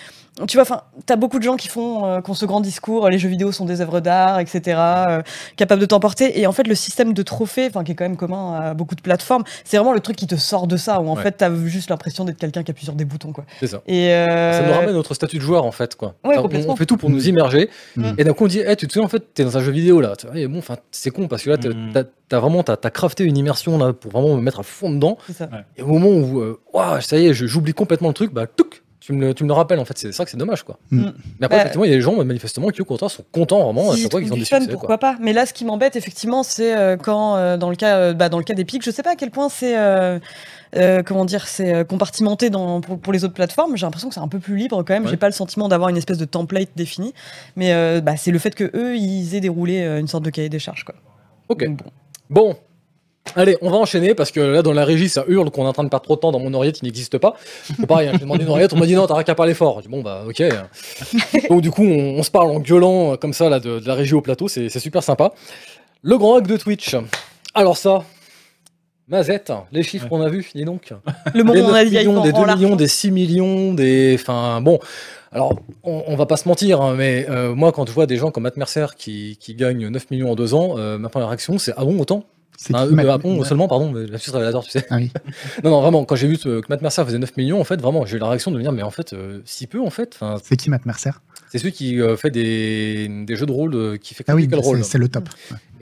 [0.48, 3.08] tu vois, enfin, t'as beaucoup de gens qui font, euh, qui ont ce grand discours,
[3.08, 5.22] les jeux vidéo sont des œuvres d'art, etc., euh,
[5.56, 6.40] capables de t'emporter.
[6.40, 8.94] Et en fait, le système de trophées, enfin, qui est quand même commun à beaucoup
[8.96, 11.22] de plateformes, c'est vraiment le truc qui te sort de ça, où en Ouais.
[11.22, 13.44] fait, t'as juste l'impression d'être quelqu'un qui appuie sur des boutons, quoi.
[13.60, 13.80] C'est ça.
[13.86, 16.14] Et euh, Ça nous ramène à notre statut de joueur en fait quoi.
[16.24, 18.12] Ouais, on, fait tout pour nous immerger Mm.
[18.18, 19.70] et d'un coup on dit hey, tu te souviens en fait t'es dans un jeu
[19.72, 20.14] vidéo là.
[20.34, 22.04] Et bon enfin c'est con parce que là t'as Mm.
[22.40, 25.16] vraiment t'as t'as crafté une immersion là pour vraiment me mettre à fond dedans
[25.76, 28.82] et au moment où euh, Ouah, ça y est j'oublie complètement le truc bah touc
[29.04, 30.78] tu me, le- tu me le rappelles en fait c'est ça que c'est dommage quoi.
[30.90, 31.02] Mm.
[31.02, 33.62] Mais après Bah, effectivement il y a des gens manifestement qui au contraire sont contents
[33.64, 34.98] vraiment à S'ils chaque fois qu'ils ont des du fun, succès pourquoi quoi.
[34.98, 38.14] pas Mais là, ce qui m'embête, effectivement, c'est euh, quand, euh, dans le cas, euh,
[38.14, 40.18] bah, dans le cas d'Epic, je sais pas à quel point c'est, euh,
[40.76, 43.76] euh, comment dire, c'est compartimenté dans, pour, pour les autres plateformes.
[43.76, 45.04] J'ai l'impression que c'est un peu plus libre quand même.
[45.04, 45.10] Ouais.
[45.10, 47.12] J'ai pas le sentiment d'avoir une espèce de template défini,
[47.56, 50.48] mais euh, bah, c'est le fait que eux, ils aient déroulé une sorte de cahier
[50.48, 50.94] des charges, quoi.
[51.50, 51.64] Ok.
[51.66, 51.90] Donc, bon.
[52.30, 52.56] Bon.
[53.36, 55.72] Allez, on va enchaîner parce que là, dans la régie, ça hurle qu'on est en
[55.72, 57.34] train de perdre trop de temps dans mon oreillette qui n'existe pas.
[57.64, 59.80] C'est pareil, hein, j'ai demandé une oreillette, on m'a dit non, t'as qu'à parler fort.
[59.82, 60.42] Dit bon, bah ok.
[61.48, 63.88] Donc du coup, on, on se parle en gueulant euh, comme ça là, de, de
[63.88, 65.32] la régie au plateau, c'est super sympa.
[66.02, 66.94] Le grand hack de Twitch.
[67.54, 68.04] Alors ça,
[69.08, 70.10] Mazette, les chiffres Ouais.
[70.10, 70.92] qu'on a vus, dis donc.
[71.34, 73.74] Le moment Des on 9 a dit millions, des 2 en millions, des 6 millions,
[73.74, 74.16] des.
[74.20, 74.78] Enfin, bon.
[75.32, 78.16] Alors, on, on va pas se mentir, hein, mais euh, moi, quand je vois des
[78.16, 81.28] gens comme Matt Mercer qui, qui gagnent 9 millions en 2 ans, euh, ma première
[81.28, 82.24] réaction, c'est Ah bon, autant?
[82.72, 84.86] Ah, euh, ah seulement, pardon, mais la révélateur, tu sais.
[84.90, 85.10] Ah oui.
[85.64, 88.06] Non, non, vraiment, quand j'ai vu que Matt Mercer faisait 9 millions, en fait, vraiment,
[88.06, 90.18] j'ai eu la réaction de me dire, mais en fait, euh, si peu, en fait,
[90.42, 91.10] C'est qui Matt Mercer?
[91.54, 94.48] c'est celui qui euh, fait des, des jeux de rôle, euh, qui fait Ah oui,
[94.50, 94.82] c'est Role.
[94.82, 95.28] c'est le top.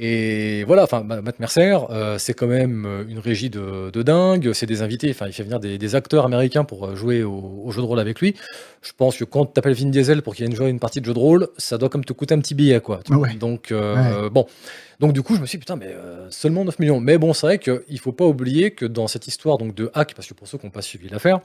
[0.05, 4.03] Et voilà, enfin, Ma- Matt Mercer, euh, c'est quand même euh, une régie de, de
[4.03, 4.53] dingue.
[4.53, 7.63] C'est des invités, enfin, il fait venir des, des acteurs américains pour euh, jouer au,
[7.65, 8.35] au jeu de rôle avec lui.
[8.83, 11.07] Je pense que quand tu t'appelles Vin Diesel pour qu'il vienne jouer une partie de
[11.07, 12.99] jeu de rôle, ça doit comme te coûter un petit billet, quoi.
[13.11, 13.35] Ouais.
[13.35, 14.45] Donc, euh, bon.
[14.99, 16.99] Donc, du coup, je me suis dit, putain, mais euh, seulement 9 millions.
[16.99, 20.15] Mais bon, c'est vrai qu'il faut pas oublier que dans cette histoire donc, de hack,
[20.15, 21.39] parce que pour ceux qui n'ont pas suivi l'affaire,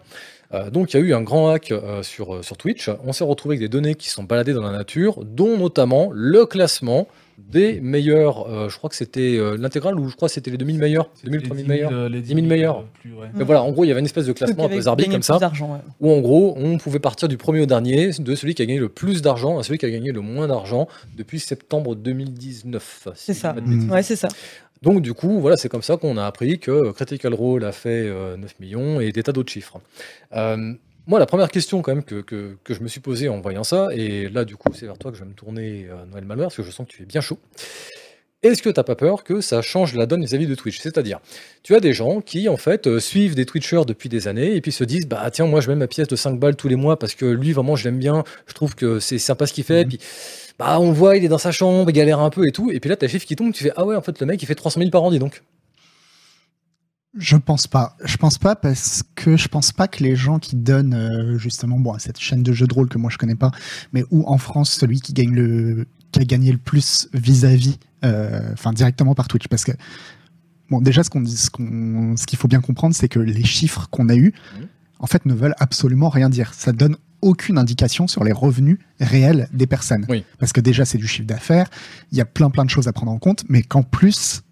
[0.72, 2.90] donc il y a eu un grand hack sur, sur Twitch.
[3.06, 6.46] On s'est retrouvé avec des données qui sont baladées dans la nature, dont notamment le
[6.48, 7.08] classement
[7.38, 8.48] des meilleurs.
[8.50, 11.10] euh, je crois que c'était euh, l'intégrale ou je crois que c'était les 2000 meilleurs,
[11.24, 11.92] 2000, 3000 meilleurs.
[11.94, 12.80] euh, les 10 000 meilleurs.
[12.80, 13.28] euh, plus, ouais.
[13.36, 15.22] Mais voilà, en gros, il y avait une espèce de classement un peu zarbi comme
[15.22, 15.80] ça, ouais.
[16.00, 18.80] où en gros, on pouvait partir du premier au dernier, de celui qui a gagné
[18.80, 23.08] le plus d'argent à celui qui a gagné le moins d'argent depuis septembre 2019.
[23.16, 23.56] si C'est ça.
[23.90, 24.28] Ouais, c'est ça.
[24.84, 28.06] Donc du coup, voilà, c'est comme ça qu'on a appris que Critical Role a fait
[28.08, 29.80] euh, 9 millions et des tas d'autres chiffres.
[30.36, 30.74] Euh,
[31.08, 33.64] moi, la première question quand même que, que- que je me suis posée en voyant
[33.64, 36.26] ça, et là du coup c'est vers toi que je vais me tourner, euh, Noël
[36.26, 37.40] Malware, parce que je sens que tu es bien chaud.
[38.44, 40.80] Est-ce que t'as pas peur que ça change la donne vis-à-vis de Twitch?
[40.80, 41.20] C'est-à-dire,
[41.64, 44.62] tu as des gens qui en fait euh, suivent des Twitchers depuis des années et
[44.62, 46.76] puis se disent bah tiens moi je mets ma pièce de 5 balles tous les
[46.76, 49.64] mois parce que lui vraiment je l'aime bien, je trouve que c'est sympa ce qu'il
[49.64, 49.90] fait, Mhm.
[49.90, 50.00] puis
[50.60, 52.80] bah on voit il est dans sa chambre, il galère un peu et tout, et
[52.80, 54.42] puis là t'as le chiffre qui tombe, tu fais ah ouais en fait le mec
[54.42, 55.42] il fait 300 000 par an dis donc.
[57.18, 57.96] Je pense pas.
[58.04, 61.80] Je pense pas parce que je pense pas que les gens qui donnent euh, justement
[61.80, 63.52] bon à cette chaîne de jeux de rôle que moi je connais pas,
[63.94, 68.54] mais où en France celui qui gagne le qui a gagné le plus vis-à-vis, euh,
[68.54, 69.72] enfin directement par Twitch, parce que
[70.70, 73.44] bon déjà ce qu'on dit, ce qu'on, ce qu'il faut bien comprendre, c'est que les
[73.44, 74.68] chiffres qu'on a eus, Mhm.
[75.00, 76.54] en fait ne veulent absolument rien dire.
[76.54, 80.06] Ça donne aucune indication sur les revenus réels des personnes.
[80.08, 80.24] Oui.
[80.40, 81.68] Parce que déjà c'est du chiffre d'affaires,
[82.12, 84.44] il y a plein plein de choses à prendre en compte, mais qu'en plus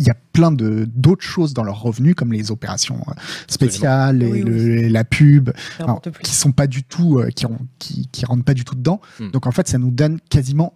[0.00, 3.12] il y a plein de d'autres choses dans leurs revenus comme les opérations euh,
[3.48, 4.88] spéciales et Oui, le- oui.
[4.90, 5.50] la pub
[5.80, 8.76] alors, qui sont pas du tout euh, qui, ont- qui qui rentrent pas du tout
[8.76, 9.30] dedans Hmm.
[9.30, 10.74] donc en fait ça nous donne quasiment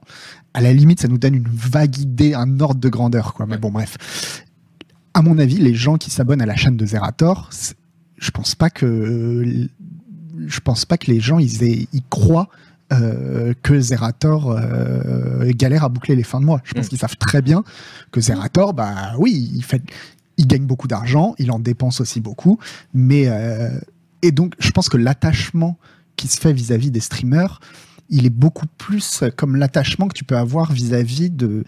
[0.55, 3.53] à la limite ça nous donne une vague idée un ordre de grandeur quoi mais
[3.55, 3.59] Ouais.
[3.61, 4.45] bon bref
[5.15, 7.51] à mon avis les gens qui s'abonnent à la chaîne de Zerator
[8.19, 9.69] je pense pas que
[10.47, 12.49] je pense pas que les gens ils, aient- ils croient
[13.01, 16.61] euh, que Zerator euh, galère à boucler les fins de mois.
[16.65, 16.89] Je pense Mm.
[16.89, 17.65] qu'ils savent très bien
[18.11, 19.83] que Zerator, bah oui, il fait,
[20.37, 22.59] il gagne beaucoup d'argent, il en dépense aussi beaucoup,
[22.95, 23.71] mais euh,
[24.23, 25.79] et donc je pense que l'attachement
[26.17, 27.61] qui se fait vis-à-vis des streamers,
[28.09, 31.65] il est beaucoup plus comme l'attachement que tu peux avoir vis-à-vis de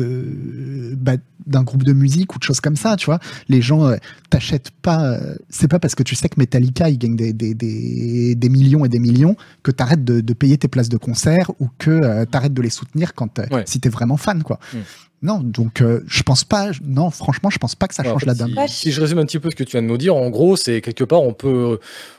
[0.00, 1.16] de bah,
[1.46, 3.18] d'un groupe de musique ou de choses comme ça, tu vois.
[3.48, 3.96] Les gens euh,
[4.30, 5.12] t'achètent pas.
[5.12, 8.48] euh, c'est pas parce que tu sais que Metallica il gagne des, des, des, des
[8.48, 11.90] millions et des millions que t'arrêtes de, de payer tes places de concert ou que
[11.90, 13.62] euh, t'arrêtes de les soutenir quand euh, Ouais.
[13.66, 14.58] si t'es vraiment fan, quoi.
[14.72, 14.78] Mm.
[15.22, 16.70] Non, donc euh, je pense pas.
[16.84, 18.54] Non, franchement, je pense pas que ça en change fait, la donne.
[18.68, 20.28] Si, si je résume un petit peu ce que tu viens de nous dire, en
[20.28, 21.78] gros, c'est quelque part, on peut,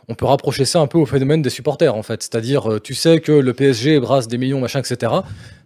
[0.10, 2.24] on peut rapprocher ça un peu au phénomène des supporters, en fait.
[2.24, 5.12] C'est-à-dire, euh, tu sais que le PSG brasse des millions, machin, etc.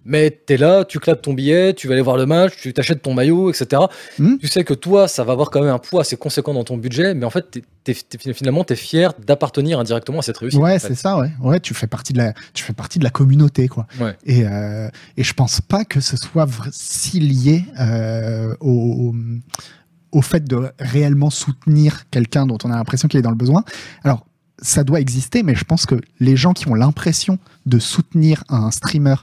[0.04, 3.04] Mais t'es là, tu claques ton billet, tu vas aller voir le match, tu t'achètes
[3.04, 3.84] ton maillot, etc.
[4.18, 4.38] Hmm.
[4.40, 6.76] Tu sais que toi, ça va avoir quand même un poids assez conséquent dans ton
[6.78, 10.60] budget, mais en fait, t'es- t'es- t'es- finalement, t'es fier d'appartenir indirectement à cette réussite.
[10.60, 10.88] Ouais, en fait.
[10.88, 11.30] c'est ça, ouais.
[11.40, 13.86] Ouais, tu fais partie de la, tu fais partie de la communauté, quoi.
[14.00, 14.16] Ouais.
[14.26, 19.14] Et, euh, et je pense pas que ce soit si lié euh, au,
[20.12, 23.64] au fait de réellement soutenir quelqu'un dont on a l'impression qu'il est dans le besoin.
[24.04, 24.26] Alors,
[24.62, 28.70] ça doit exister, mais je pense que les gens qui ont l'impression de soutenir un
[28.72, 29.16] streamer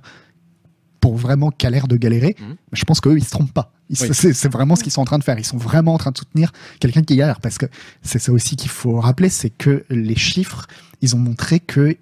[1.01, 2.57] pour vraiment qu'à l'air de galérer, Mhm.
[2.73, 3.73] je pense qu'eux, ils se trompent pas.
[3.91, 3.97] Oui.
[4.13, 5.39] C'est vraiment ce qu'ils sont en train de faire.
[5.39, 7.41] Ils sont vraiment en train de soutenir quelqu'un qui galère.
[7.41, 7.65] Parce que
[8.03, 10.67] c'est ça aussi qu'il faut rappeler, c'est que les chiffres,
[11.01, 11.97] ils ont montré que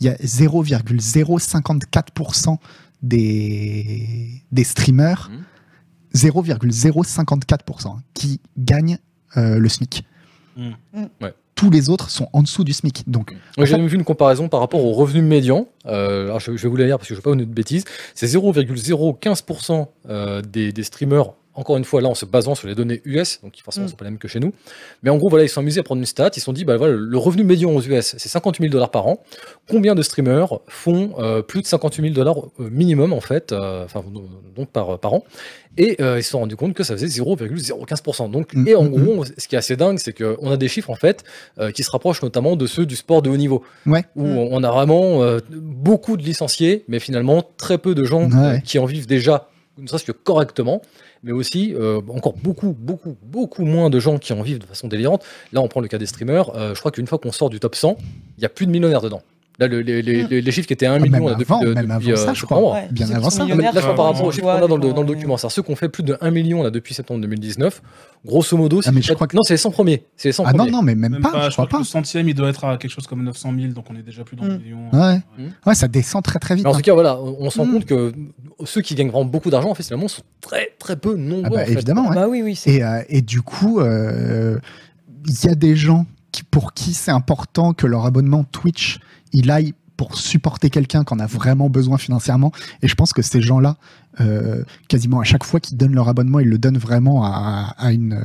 [0.00, 2.58] il y a 0,054%
[3.02, 5.42] des, des streamers, Mhm.
[6.14, 8.98] 0,054% qui gagnent
[9.36, 10.04] euh, le SMIC.
[10.56, 10.74] Mhm.
[10.94, 11.08] Mhm.
[11.22, 11.34] Ouais.
[11.60, 13.04] Tous les autres sont en dessous du SMIC.
[13.06, 15.66] Donc, j'ai même vu une comparaison par rapport au revenu médian.
[15.84, 17.36] Euh, alors je, je vais vous la lire parce que je ne vais pas vous
[17.36, 17.84] dire de bêtises.
[18.14, 21.34] C'est 0,015% euh, des, des streamers.
[21.54, 23.88] Encore une fois, là, en se basant sur les données US, donc forcément, Mm.
[23.88, 24.52] c'est pas les mêmes que chez nous.
[25.02, 26.30] Mais en gros, voilà, ils sont amusés à prendre une stat.
[26.36, 28.90] Ils se sont dit, bah, voilà, le revenu médian aux US, c'est 58 000 dollars
[28.92, 29.22] par an.
[29.68, 33.84] Combien de streamers font euh, plus de 58 000 dollars euh, minimum, en fait, euh,
[33.84, 34.04] enfin,
[34.56, 35.24] donc par, par an
[35.76, 38.30] Et euh, ils se sont rendus compte que ça faisait 0,015%.
[38.30, 40.68] Donc, Mm, et en mm, gros, ce qui est assez dingue, c'est qu'on a des
[40.68, 41.24] chiffres, en fait,
[41.74, 44.04] qui se rapprochent notamment de ceux du sport de haut niveau ouais.
[44.16, 45.20] où on a vraiment
[45.50, 48.62] beaucoup de licenciés, mais finalement très peu de gens Ouais.
[48.64, 49.48] qui en vivent déjà,
[49.78, 50.82] ne serait-ce que correctement,
[51.22, 54.88] mais aussi euh, encore beaucoup, beaucoup, beaucoup moins de gens qui en vivent de façon
[54.88, 55.24] délirante.
[55.52, 56.54] Là, on prend le cas des streamers.
[56.56, 58.70] euh, je crois qu'une fois qu'on sort du top 100, il n'y a plus de
[58.70, 59.22] millionnaires dedans.
[59.60, 60.00] Là, le- les,
[60.40, 62.08] les- chiffres qui étaient à 1 Ah, million même là, depuis, avant, de- même depuis,
[62.12, 62.60] avant ça, euh, je septembre.
[62.62, 62.80] crois.
[62.90, 63.44] Bien avant ça.
[63.44, 65.04] Non, Là, je parle par rapport aux chiffres qu'on a dans le, dans le gens,
[65.04, 65.50] documentaire.
[65.50, 67.82] Ceux qui ont fait plus de 1 million là, depuis septembre 2019,
[68.24, 70.04] grosso modo, Ah, mais c'est je crois que- non, c'est les 100 premiers.
[70.16, 70.70] C'est les 100 Ah non, premiers.
[70.70, 71.76] non, mais même, Même pas, pas, je crois pas.
[71.78, 74.24] le centième, il doit être à quelque chose comme 900 000, donc on est déjà
[74.24, 74.62] plus dans le Mm.
[74.62, 74.78] million.
[74.94, 75.20] Ouais.
[75.66, 76.64] Ouais, ça descend très très vite.
[76.64, 76.76] Mais en hein.
[76.78, 77.72] tout cas, voilà, on, se rend Mm.
[77.72, 78.12] compte que
[78.64, 81.58] ceux qui gagnent vraiment beaucoup d'argent, en fait, finalement, sont très très peu nombreux.
[81.60, 82.14] Ah évidemment, ouais.
[82.14, 82.56] Bah oui, oui.
[82.56, 84.58] c'est- Et, et du coup, euh,
[85.26, 89.00] il y a des gens qui, pour qui c'est important que leur abonnement Twitch,
[89.32, 92.52] il aille pour supporter quelqu'un qu'on a vraiment besoin financièrement.
[92.82, 93.76] Et je pense que ces gens-là,
[94.20, 97.92] euh, quasiment à chaque fois qu'ils donnent leur abonnement, ils le donnent vraiment à, à
[97.92, 98.24] une,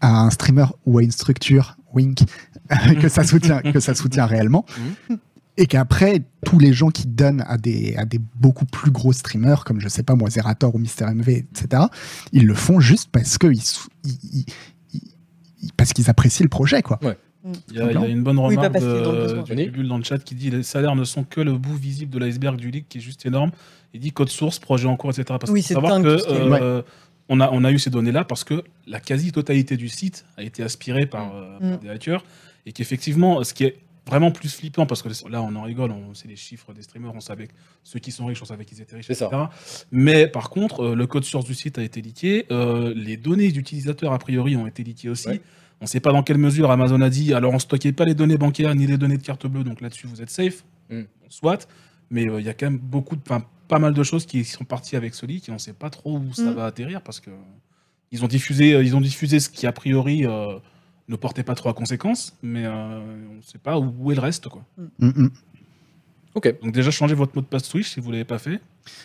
[0.00, 2.24] à un streamer ou à une structure, wink,
[3.00, 4.66] que ça soutient, que ça soutient réellement.
[5.56, 9.64] Et qu'après, tous les gens qui donnent à des, à des beaucoup plus gros streamers,
[9.64, 11.82] comme je sais pas moi, Zerator ou Mister MV, etc.,
[12.32, 14.18] ils le font juste parce que ils, sou- ils-
[14.94, 15.02] ils-
[15.62, 16.98] ils- parce qu'ils apprécient le projet, quoi.
[17.44, 19.96] Il y, a, il y a une bonne Oui, remarque le de, du Bubule dans
[19.96, 22.70] le chat qui dit les salaires ne sont que le bout visible de l'iceberg du
[22.70, 23.50] leak qui est juste énorme.
[23.94, 25.24] Il dit code source, projet en cours, etc.
[25.40, 26.82] Parce Oui, faut savoir que euh,
[27.30, 30.62] on, a, on a eu ces données-là parce que la quasi-totalité du site a été
[30.62, 31.76] aspirée par, euh, par Mm.
[31.78, 32.24] des hackers
[32.66, 33.76] et qu'effectivement, ce qui est
[34.06, 37.12] vraiment plus flippant, parce que là on en rigole, on c'est les chiffres des streamers,
[37.14, 37.52] on savait que
[37.84, 39.26] ceux qui sont riches, on savait qu'ils étaient riches, ça.
[39.26, 39.42] etc.
[39.92, 43.50] Mais par contre, euh, le code source du site a été leaké, euh, les données
[43.52, 45.28] d'utilisateurs a priori ont été leakées aussi.
[45.28, 45.40] Ouais.
[45.80, 48.14] On ne sait pas dans quelle mesure Amazon a dit alors on stockait pas les
[48.14, 51.02] données bancaires ni les données de carte bleue, donc là-dessus vous êtes safe, Mm.
[51.28, 51.68] soit.
[52.10, 54.44] Mais euh, il y a quand même beaucoup de, enfin, pas mal de choses qui
[54.44, 56.54] sont parties avec ce leak et on ne sait pas trop où ça Mm.
[56.54, 57.30] va atterrir parce que
[58.12, 60.58] ils ont diffusé, euh, ils ont diffusé ce qui a priori euh,
[61.08, 63.00] ne portait pas trop à conséquence, mais euh,
[63.30, 64.64] on ne sait pas où, est le reste quoi.
[64.98, 65.30] Mm, mm.
[66.34, 66.54] Ok.
[66.62, 68.60] Donc déjà changez votre mot de passe Twitch si vous l'avez pas fait.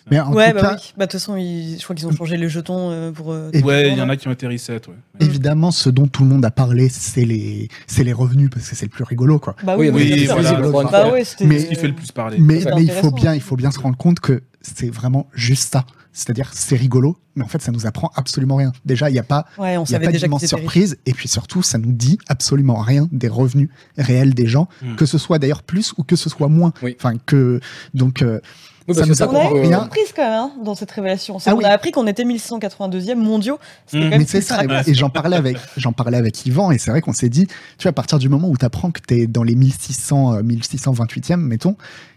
[0.10, 0.94] Mais en ouais, tout bah cas, oui.
[0.98, 3.32] Bah, de toute façon, ils- je crois qu'ils ont changé les jetons euh, pour.
[3.32, 4.74] euh, Ouais, il y en a qui ont été reset.
[4.88, 4.94] Ouais.
[5.20, 8.76] évidemment, ce dont tout le monde a parlé, c'est les, c'est les revenus, parce que
[8.76, 9.56] c'est le plus rigolo, quoi.
[9.64, 11.24] Bah Oui, oui, oui, encore une Bah ouais.
[11.42, 12.38] Mais- Ce qui fait le plus parler.
[12.40, 15.72] Mais, mais il faut bien, il faut bien se rendre compte que c'est vraiment juste
[15.74, 15.86] ça.
[16.18, 18.72] C'est-à-dire, c'est rigolo, mais en fait, ça nous apprend absolument rien.
[18.86, 21.12] Déjà, il n'y a pas, Ouais, on il y a pas déjà d'immense surprise, et
[21.14, 24.96] puis surtout, ça nous dit absolument rien des revenus réels des gens, Mm.
[24.96, 26.72] que ce soit d'ailleurs plus ou que ce soit moins.
[26.82, 26.96] Oui.
[26.98, 27.60] Enfin, que
[27.94, 28.22] donc.
[28.22, 28.40] euh,
[28.88, 31.38] Oui, Ça nous On a eu une surprise quand même hein, dans cette révélation.
[31.48, 31.66] Ah oui.
[31.66, 33.58] a appris qu'on était 1682e mondiaux.
[33.88, 34.02] C'était Mm.
[34.04, 36.78] quand même Mais c'est ça, et, et j'en parlais avec, j'en parlais avec Yvan, et
[36.78, 39.00] c'est vrai qu'on s'est dit, tu vois, à partir du moment où tu apprends que
[39.06, 41.76] tu es dans les 1600, euh, 1628e, mettons,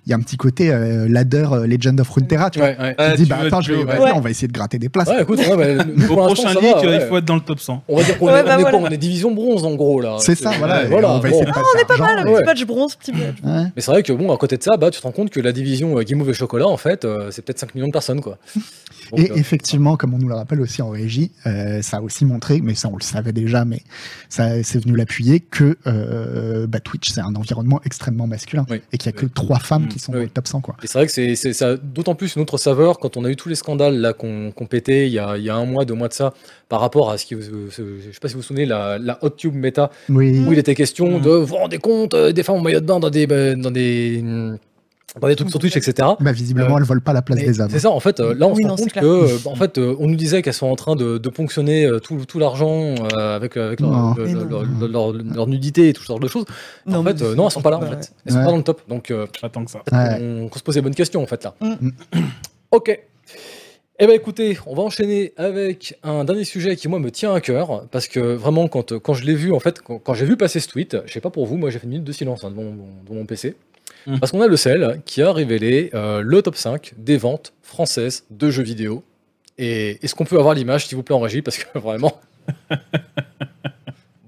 [0.08, 2.68] il y a un petit côté euh, ladder euh, Legend of Runeterra, tu vois.
[2.68, 2.94] Ouais, ouais.
[2.96, 4.10] Tu Ouais, te dis, tu bah veux- attends, tu je vais, veux- vas-y, ouais.
[4.14, 5.06] on va essayer de gratter des places.
[5.08, 6.94] Ouais, écoute, ouais, bah, nous, Au prochain leak, va, ouais.
[7.02, 7.82] il faut être dans le top 100.
[7.88, 8.78] On va dire qu'on Ouais, est, bah on est voilà.
[8.78, 10.16] quoi On est division bronze en gros là.
[10.20, 10.80] C'est ça, voilà.
[10.86, 11.42] on va bon.
[11.42, 12.34] est pas mal, ouais.
[12.36, 13.36] petit badge bronze, petit badge.
[13.44, 13.64] Ouais.
[13.76, 15.40] Mais c'est vrai que bon, à côté de ça, bah, tu te rends compte que
[15.40, 17.92] la division euh, Game of et Chocolat, en fait, euh, c'est peut-être 5 millions de
[17.92, 18.38] personnes, quoi.
[19.16, 22.24] Et euh, effectivement, comme on nous le rappelle aussi en régie, euh, ça a aussi
[22.24, 23.80] montré, mais ça on le savait déjà, mais
[24.28, 28.80] ça c'est venu l'appuyer, que euh, bah, Twitch c'est un environnement extrêmement masculin Oui.
[28.92, 29.88] et qu'il y a que trois femmes Mm.
[29.88, 30.18] qui sont Oui.
[30.18, 30.76] dans le top 100 quoi.
[30.82, 33.30] Et c'est vrai que c'est, c'est, ça d'autant plus une autre saveur quand on a
[33.30, 35.64] eu tous les scandales là qu'on, qu'on pétait il y, a, il y a un
[35.66, 36.34] mois, deux mois de ça,
[36.68, 38.98] par rapport à ce qui, vous- ce- je sais pas si vous vous souvenez, la,
[38.98, 40.44] la Hot Tube méta, Oui.
[40.46, 41.22] où il était question Mm.
[41.22, 43.54] de vous vous rendez compte euh, des femmes en maillot de bain dans des, bah,
[43.54, 44.22] dans des,
[45.20, 46.08] dans des trucs sur Twitch, etc.
[46.20, 47.68] Bah visiblement, Euh, elles volent pas la place des hommes.
[47.70, 49.54] C'est ça, en fait, euh, là on Oui, se non, rend compte que, euh, en
[49.54, 52.94] fait, euh, on nous disait qu'elles sont en train de, de ponctionner tout, tout l'argent
[53.16, 54.14] avec, avec leur, Non.
[54.14, 54.62] le- Mais leur, non.
[54.80, 56.44] leur- leur- leur nudité et tout ce genre de choses.
[56.90, 57.88] en mais fait, non, elles sont pas là, en Ouais.
[57.90, 58.12] fait.
[58.26, 58.82] Elles sont pas dans le top.
[58.88, 59.78] Donc, euh, tant que ça.
[59.92, 60.18] Ouais.
[60.20, 61.54] on, se pose les bonnes questions, en fait, là.
[61.60, 61.90] Mm.
[62.72, 63.00] ok.
[64.00, 67.40] Eh ben écoutez, on va enchaîner avec un dernier sujet qui moi me tient à
[67.40, 70.36] cœur parce que vraiment quand, quand je l'ai vu en fait quand, quand j'ai vu
[70.36, 72.44] passer ce tweet, je sais pas pour vous, moi j'ai fait une minute de silence
[72.44, 72.76] hein, devant
[73.10, 73.56] mon PC
[74.08, 74.18] Mm.
[74.20, 78.24] parce qu'on a le sel qui a révélé euh, le top 5 des ventes françaises
[78.30, 79.04] de jeux vidéo
[79.58, 81.42] et est-ce qu'on peut avoir l'image s'il vous plaît en régie?
[81.42, 82.18] Parce que vraiment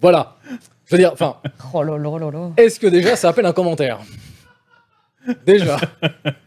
[0.02, 0.36] voilà
[0.84, 1.36] je veux dire enfin
[1.72, 1.82] Oh
[2.58, 4.00] est-ce que déjà ça appelle un commentaire?
[5.46, 5.80] Déjà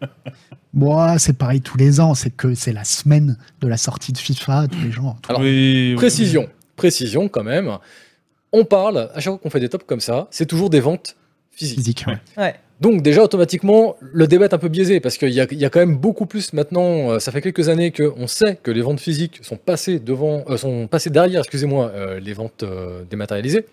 [0.73, 4.17] Bon, c'est pareil tous les ans, c'est que c'est la semaine de la sortie de
[4.17, 5.15] FIFA, tous les gens.
[5.29, 5.95] Alors, Oui, oui.
[5.95, 7.77] Précision, précision quand même.
[8.51, 11.15] On parle, à chaque fois qu'on fait des tops comme ça, c'est toujours des ventes
[11.51, 11.77] physiques.
[11.77, 12.05] Physique.
[12.07, 12.19] ouais.
[12.37, 12.55] Ouais.
[12.83, 15.63] Donc déjà automatiquement, le débat est un peu biaisé parce qu'il y a, il y
[15.63, 17.11] a quand même beaucoup plus maintenant.
[17.11, 20.57] euh, ça fait quelques années qu'on sait que les ventes physiques sont passées devant, euh,
[20.57, 22.65] sont passées derrière, excusez-moi, euh, les ventes
[23.09, 23.65] dématérialisées.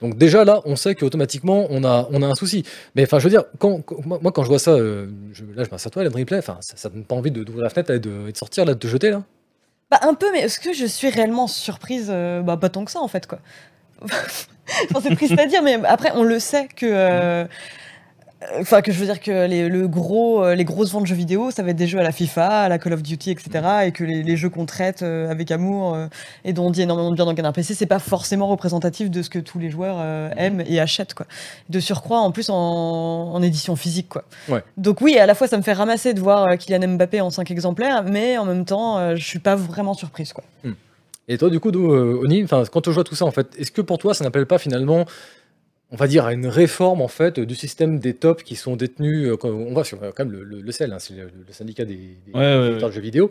[0.00, 2.62] Donc déjà là, on sait qu'automatiquement on a, on a un souci.
[2.94, 5.70] Mais enfin, je veux dire, quand, quand- moi, quand je vois ça, je, là je
[5.70, 7.90] m'assieds à toi, la replay, enfin, ça, ça donne pas envie de- d'ouvrir la fenêtre
[7.90, 9.24] et de, et de sortir là, de te jeter là.
[9.90, 12.06] Bah un peu, mais est-ce que je suis réellement surprise
[12.46, 13.40] Bah pas tant que ça en fait quoi.
[14.94, 17.44] Enfin, c'est triste à dire, mais après on le sait que.
[18.58, 21.14] Enfin, que je veux dire que les, le gros, euh, les grosses ventes de jeux
[21.14, 23.50] vidéo, ça va être des jeux à la FIFA, à la Call of Duty, etc.
[23.86, 26.06] Et que les, les jeux qu'on traite euh, avec amour euh,
[26.44, 29.22] et dont on dit énormément de bien dans Canard PC, c'est pas forcément représentatif de
[29.22, 30.00] ce que tous les joueurs
[30.36, 31.26] aiment et achètent, quoi.
[31.68, 34.24] De surcroît, en plus, en, en édition physique, quoi.
[34.48, 34.62] Ouais.
[34.76, 37.50] Donc oui, à la fois, ça me fait ramasser de voir Kylian Mbappé en 5
[37.50, 40.44] exemplaires, mais en même temps, je suis pas vraiment surprise, quoi.
[41.28, 43.80] Et toi, du coup, Oni, quand on joue à tout ça, en fait, est-ce que
[43.80, 45.04] pour toi, ça n'appelle pas finalement,
[45.92, 49.28] on va dire, à une réforme en fait du système des tops qui sont détenus,
[49.28, 51.24] euh, quand on va sur euh, quand même le, le, le CEL, hein, c'est le,
[51.24, 51.94] le syndicat des,
[52.26, 53.30] des Ouais, ouais, de jeux vidéo.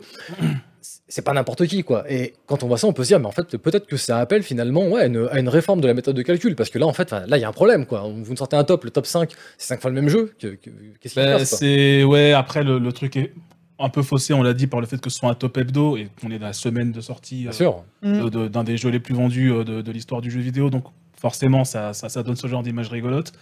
[1.08, 2.10] C'est pas n'importe qui, quoi.
[2.10, 4.18] Et quand on voit ça, on peut se dire, mais en fait, peut-être que ça
[4.18, 6.78] appelle finalement ouais, à, une, à une réforme de la méthode de calcul, parce que
[6.78, 8.00] là, en fait, enfin, là, il y a un problème, quoi.
[8.02, 10.32] Vous nous sortez un top, le top 5, c'est 5 fois le même jeu.
[10.40, 10.70] que- que-
[11.00, 11.58] Qu'est-ce qui se Bah, passe, quoi?
[11.58, 12.32] c'est ouais.
[12.32, 13.32] Après, le, le truc est
[13.78, 14.32] un peu faussé.
[14.34, 16.38] On l'a dit par le fait que ce soit un top hebdo et qu'on est
[16.38, 17.84] dans la semaine de sortie Bien euh, sûr.
[18.02, 20.70] De- de- d'un des jeux les plus vendus euh, de, de l'histoire du jeu vidéo.
[20.70, 20.84] Donc
[21.22, 23.32] forcément, ça, ça, ça donne ce genre d'image rigolote.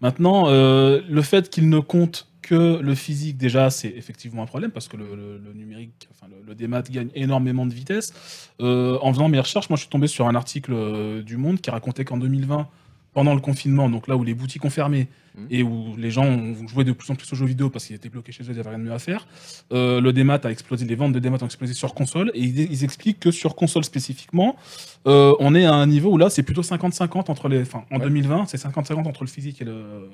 [0.00, 4.72] Maintenant, euh, le fait qu'il ne compte que le physique, déjà, c'est effectivement un problème
[4.72, 8.12] parce que le, numérique, enfin le, le démat gagne énormément de vitesse.
[8.60, 11.60] Euh, en faisant mes recherches, moi, je suis tombé sur un article euh, du Monde
[11.60, 12.66] qui racontait qu'en 2020,
[13.18, 15.46] pendant le confinement, donc là où les boutiques ont fermé Mhm.
[15.50, 17.96] et où les gens ont joué de plus en plus aux jeux vidéo parce qu'ils
[17.96, 19.26] étaient bloqués chez eux, ils n'avaient rien de mieux à faire,
[19.72, 22.60] euh, le démat a explosé, les ventes de démat ont explosé sur console et ils,
[22.74, 24.54] ils expliquent que sur console spécifiquement,
[25.08, 27.62] euh, on est à un niveau où là c'est plutôt 50-50 entre les.
[27.62, 28.04] Enfin, en Ouais.
[28.04, 30.10] 2020, c'est 50-50 entre le physique et le.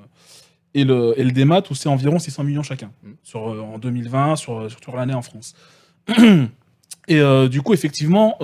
[0.76, 3.08] Et le, et le démat, où c'est environ 600 millions chacun, Mm.
[3.22, 5.54] sur, euh, en 2020, sur, sur, l'année en France.
[7.08, 7.20] et
[7.50, 8.36] du coup, effectivement,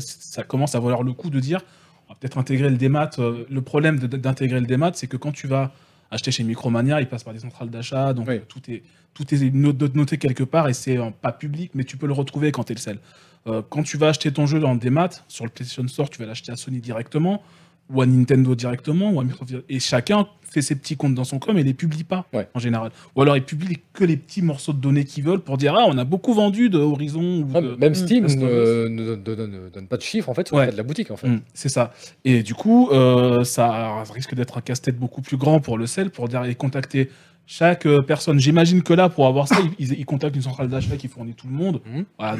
[0.00, 1.60] ça commence à valoir le coup de dire
[2.20, 3.10] peut-être intégrer le démat.
[3.18, 5.72] euh, le problème d'intégrer le démat, c'est que quand tu vas
[6.10, 8.40] acheter chez Micromania, il passe par des centrales d'achat, donc Oui.
[8.48, 8.82] tout est,
[9.14, 12.50] tout est no- noté quelque part et c'est pas public, mais tu peux le retrouver
[12.52, 12.98] quand tu es le sel.
[13.46, 16.26] Euh, quand tu vas acheter ton jeu en démat, sur le PlayStation Store, tu vas
[16.26, 17.42] l'acheter à Sony directement,
[17.92, 19.64] ou à Nintendo directement, ou à Microsoft.
[19.68, 22.48] Et chacun fait ses petits comptes dans son com et les publie pas, Ouais.
[22.54, 22.90] en général.
[23.14, 25.84] Ou alors ils publient que les petits morceaux de données qu'ils veulent pour dire Ah,
[25.88, 27.42] on a beaucoup vendu de Horizon.
[27.42, 30.34] Ou Ah, de- même Steam ne, ne- ne- ne- ne donne pas de chiffres en
[30.34, 30.62] fait sur Ouais.
[30.62, 31.28] le cas de la boutique en fait.
[31.28, 31.92] Mm, c'est ça.
[32.24, 36.08] Et du coup, euh, ça risque d'être un casse-tête beaucoup plus grand pour le sel,
[36.10, 37.10] pour dire aller contacter
[37.48, 38.38] chaque euh, personne.
[38.38, 41.48] J'imagine que là, pour avoir ça, ils, ils contactent une centrale d'achat qui fournit tout
[41.48, 41.80] le monde.
[41.86, 42.04] Mhm.
[42.18, 42.36] Voilà,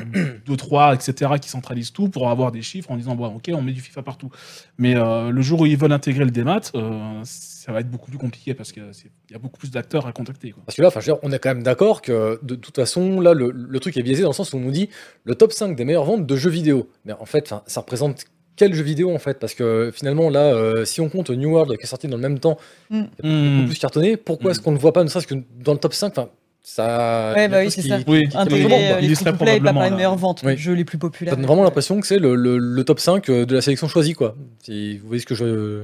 [0.47, 3.63] deux, trois, etc., qui centralisent tout pour avoir des chiffres en disant, bon, ok, on
[3.63, 4.29] met du FIFA partout.
[4.77, 8.11] Mais euh, le jour où ils veulent intégrer le démat, euh, ça va être beaucoup
[8.11, 8.83] plus compliqué parce qu'il
[9.31, 10.51] y a beaucoup plus d'acteurs à contacter.
[10.51, 10.63] Quoi.
[10.67, 12.77] Parce que là, enfin, je veux dire, on est quand même d'accord que de toute
[12.77, 14.91] façon, là, le, le truc est biaisé dans le sens où on nous dit
[15.25, 16.91] le top 5 des meilleures ventes de jeux vidéo.
[17.07, 18.27] Mais en fait, ça représente
[18.59, 21.77] quel jeu vidéo en fait Parce que finalement, là, euh, si on compte New World
[21.79, 22.59] qui est sorti dans le même temps,
[22.91, 23.03] Mm.
[23.03, 23.67] beaucoup Hmm.
[23.67, 24.51] plus cartonné, pourquoi Mm.
[24.53, 26.29] est-ce qu'on ne voit pas, ne serait-ce que dans le top 5 Enfin,
[26.63, 27.33] ça.
[27.35, 27.99] Ouais, bah oui, c'est ça.
[28.07, 28.69] Oui, Intégrer
[29.01, 30.53] les pas meilleures ventes, Oui.
[30.53, 31.35] les jeux les plus populaires.
[31.37, 34.13] Donne vraiment l'impression que c'est le, le- le top 5 euh, de la sélection choisie,
[34.15, 34.37] quoi.
[34.63, 35.83] Si vous voyez ce que je.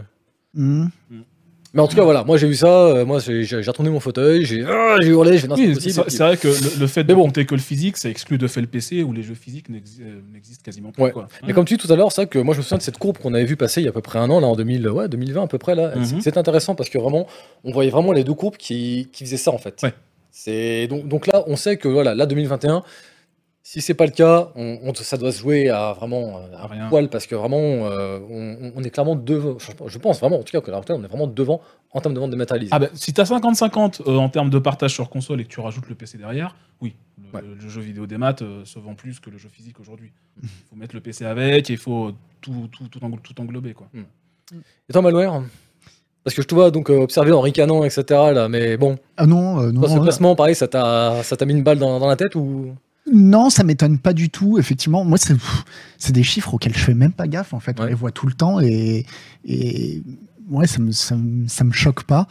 [1.75, 4.45] Mais en tout cas, voilà, moi j'ai vu ça, euh, moi j'ai retourné mon fauteuil,
[4.45, 6.05] j'ai ah, j'ai hurlé, j'ai non, c'est Oui, possible.
[6.09, 7.25] c'est vrai que le, le fait de Mais bon.
[7.25, 10.01] compter que le physique, ça exclut de fait le PC où les jeux physiques n'exi-
[10.03, 11.03] euh, n'existent quasiment pas.
[11.03, 11.11] Ouais.
[11.11, 11.27] Quoi.
[11.47, 12.83] Mais comme tu dis tout à l'heure, c'est vrai que moi je me souviens de
[12.83, 14.47] cette courbe qu'on avait vu passer il y a à peu près un an, là
[14.47, 15.97] en 2000, ouais, 2020 à peu près, là.
[15.97, 16.05] Mhm.
[16.05, 17.27] C'est- C'est intéressant parce que vraiment,
[17.65, 19.83] on voyait vraiment les deux courbes qui, qui faisaient ça en fait.
[19.83, 19.93] Ouais.
[20.31, 22.83] C'est donc, donc là, on sait que voilà, là 2021,
[23.67, 26.67] si c'est pas le cas, on, on- ça doit se jouer à vraiment euh, À
[26.67, 26.89] rien.
[26.91, 29.57] poil parce que vraiment, euh, on, on est clairement devant.
[29.89, 32.21] Je, pense vraiment, en tout cas, que là, on est vraiment devant en termes de
[32.21, 32.73] vente dématérialisée.
[32.75, 35.61] Ah bah, si t'as 50-50 euh, en termes de partage sur console et que tu
[35.61, 37.43] rajoutes le PC derrière, oui, le, Ouais.
[37.43, 40.13] le jeu vidéo des maths euh, se vend plus que le jeu physique aujourd'hui.
[40.43, 42.13] Il faut mettre le PC avec et il faut
[42.43, 43.73] tout, tout, tout, englo- tout englober.
[43.73, 43.89] Quoi.
[44.53, 45.43] Et toi, Malware?
[46.23, 48.05] Parce que je te vois donc observer en ricanant, etc.
[48.11, 49.81] Là, mais bon, Ah non, euh, non.
[49.81, 52.35] toi, ce placement, pareil, ça t'a ça t'a mis une balle dans, dans la tête
[52.35, 52.75] ou?
[53.13, 54.59] Non, ça m'étonne pas du tout.
[54.59, 55.19] Effectivement, moi,
[55.99, 57.53] c'est des chiffres auxquels je fais même pas gaffe.
[57.53, 57.89] En fait, on Ouais.
[57.91, 59.05] les voit tout le temps et,
[59.45, 60.03] et
[60.49, 62.27] ouais, ça me, ça, me, ça me choque pas.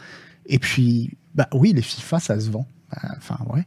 [0.46, 2.66] Et puis, bah oui, les FIFA, ça se vend.
[3.16, 3.64] Enfin, ouais.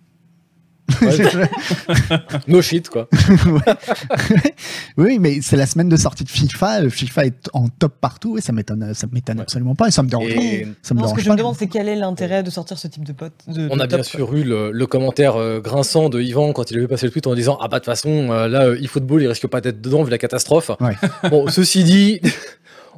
[1.02, 1.50] Ouais.
[2.48, 3.10] no shit quoi
[4.98, 6.82] oui, mais c'est la semaine de sortie de FIFA.
[6.82, 9.44] Le FIFA est en top partout et ça m'étonne, ça m'étonne Ouais.
[9.44, 9.88] absolument pas.
[9.88, 10.30] Et ça me dérange.
[10.30, 12.78] Et Ça me Non, ce que je me demande, c'est quel est l'intérêt de sortir
[12.78, 13.34] ce type de pote.
[13.48, 16.72] de- On de a bien sûr eu le, le commentaire euh, grinçant de Yvan quand
[16.72, 18.82] il avait passé le tweet en disant Ah bah de toute façon, euh, là, euh,
[18.82, 20.72] eFootball, il risque pas d'être dedans vu la catastrophe.
[20.80, 20.96] Ouais.
[21.30, 22.22] Bon, ceci dit,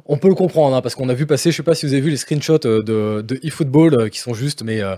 [0.06, 1.92] on peut le comprendre, hein, parce qu'on a vu passer, je sais pas si vous
[1.92, 4.80] avez vu les screenshots de, de eFootball qui sont juste, mais.
[4.80, 4.94] euh,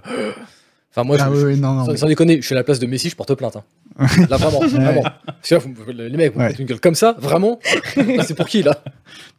[0.95, 2.55] Enfin, moi, Ah je, oui, je- oui, non, non, sans, mais- sans déconner, je suis
[2.55, 3.57] à la place de Messi, je porte plainte.
[3.57, 3.63] hein.
[4.31, 5.03] Là, vraiment, vraiment.
[5.03, 6.49] Parce que là, vous- les mecs, vous Ouais.
[6.49, 7.59] faites une gueule comme ça, vraiment
[8.27, 8.79] C'est pour qui, là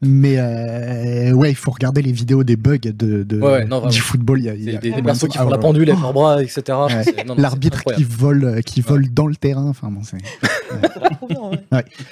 [0.02, 3.78] Mais euh, ouais, il faut regarder les vidéos des bugs de, de Ouais, ouais, non,
[3.78, 3.92] vraiment.
[3.92, 4.40] du football.
[4.40, 5.96] Il y a, il y Des, a des- temps qui Ah, font la pendule avec
[5.96, 6.02] ouais.
[6.02, 6.62] leurs bras, etc.
[6.70, 7.26] Ouais.
[7.38, 9.66] L'arbitre qui vole, euh, qui vole dans le terrain.
[9.68, 10.02] Enfin bon.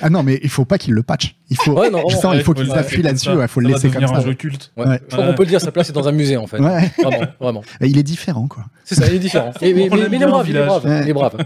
[0.01, 1.35] Ah non, mais il faut pas qu'il le patch.
[1.49, 1.75] Il faut.
[1.75, 3.29] Putain, il faut appuient laisser là-dessus.
[3.39, 4.15] Il faut le laisser comme ça.
[4.15, 4.71] un jeu culte.
[4.77, 4.85] Ouais.
[4.87, 4.99] Ouais.
[5.09, 6.57] Je crois qu'on peut le dire, sa place est dans un musée, en fait.
[6.57, 6.81] Vraiment,
[7.39, 7.63] vraiment.
[7.81, 8.65] il est différent quoi.
[8.83, 9.30] C'est ça, il est différent.
[9.61, 11.03] Mais, mais- il est brave, il est brave, village.
[11.05, 11.37] il est brave.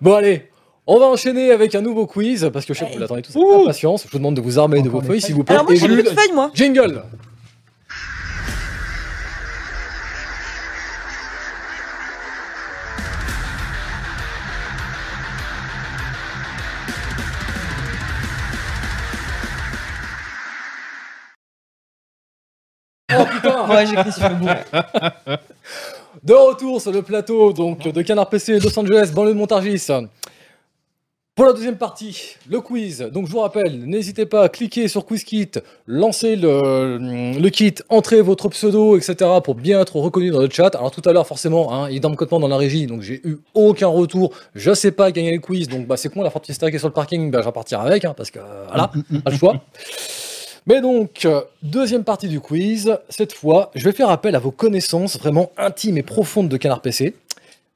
[0.00, 0.48] bon, allez,
[0.86, 3.36] on va enchaîner avec un nouveau quiz, parce que je sais que vous l'attendez tous
[3.36, 4.04] avec impatience.
[4.06, 5.54] Je vous demande de vous armer de vos feuilles, s'il vous plaît.
[5.54, 6.50] Alors moi, j'ai plus de feuilles, moi.
[6.54, 7.02] jingle
[23.10, 24.48] Oh putain Ouais, j'écris sur le bout.
[26.24, 29.86] De retour sur le plateau donc de Canard PC Los Angeles, banlieue de Montargis.
[31.36, 32.98] Pour la deuxième partie, le quiz.
[33.12, 35.52] Donc je vous rappelle, n'hésitez pas à cliquer sur QuizKit,
[35.86, 36.98] lancez le,
[37.38, 39.14] le kit, entrez votre pseudo, etc.
[39.44, 40.74] pour bien être reconnu dans le chat.
[40.74, 43.02] Alors tout à l'heure, forcément, hein, il est dans le cotement dans la régie, donc
[43.02, 44.32] j'ai eu aucun retour.
[44.56, 46.88] Je sais pas gagner le quiz, donc bah, c'est con, la forte qui est sur
[46.88, 48.90] le parking, bah, je vais partir avec, hein, parce que euh, voilà,
[49.22, 49.62] pas le choix.
[50.66, 52.96] Mais donc, euh, deuxième partie du quiz.
[53.08, 56.82] Cette fois, je vais faire appel à vos connaissances vraiment intimes et profondes de Canard
[56.82, 57.14] PC.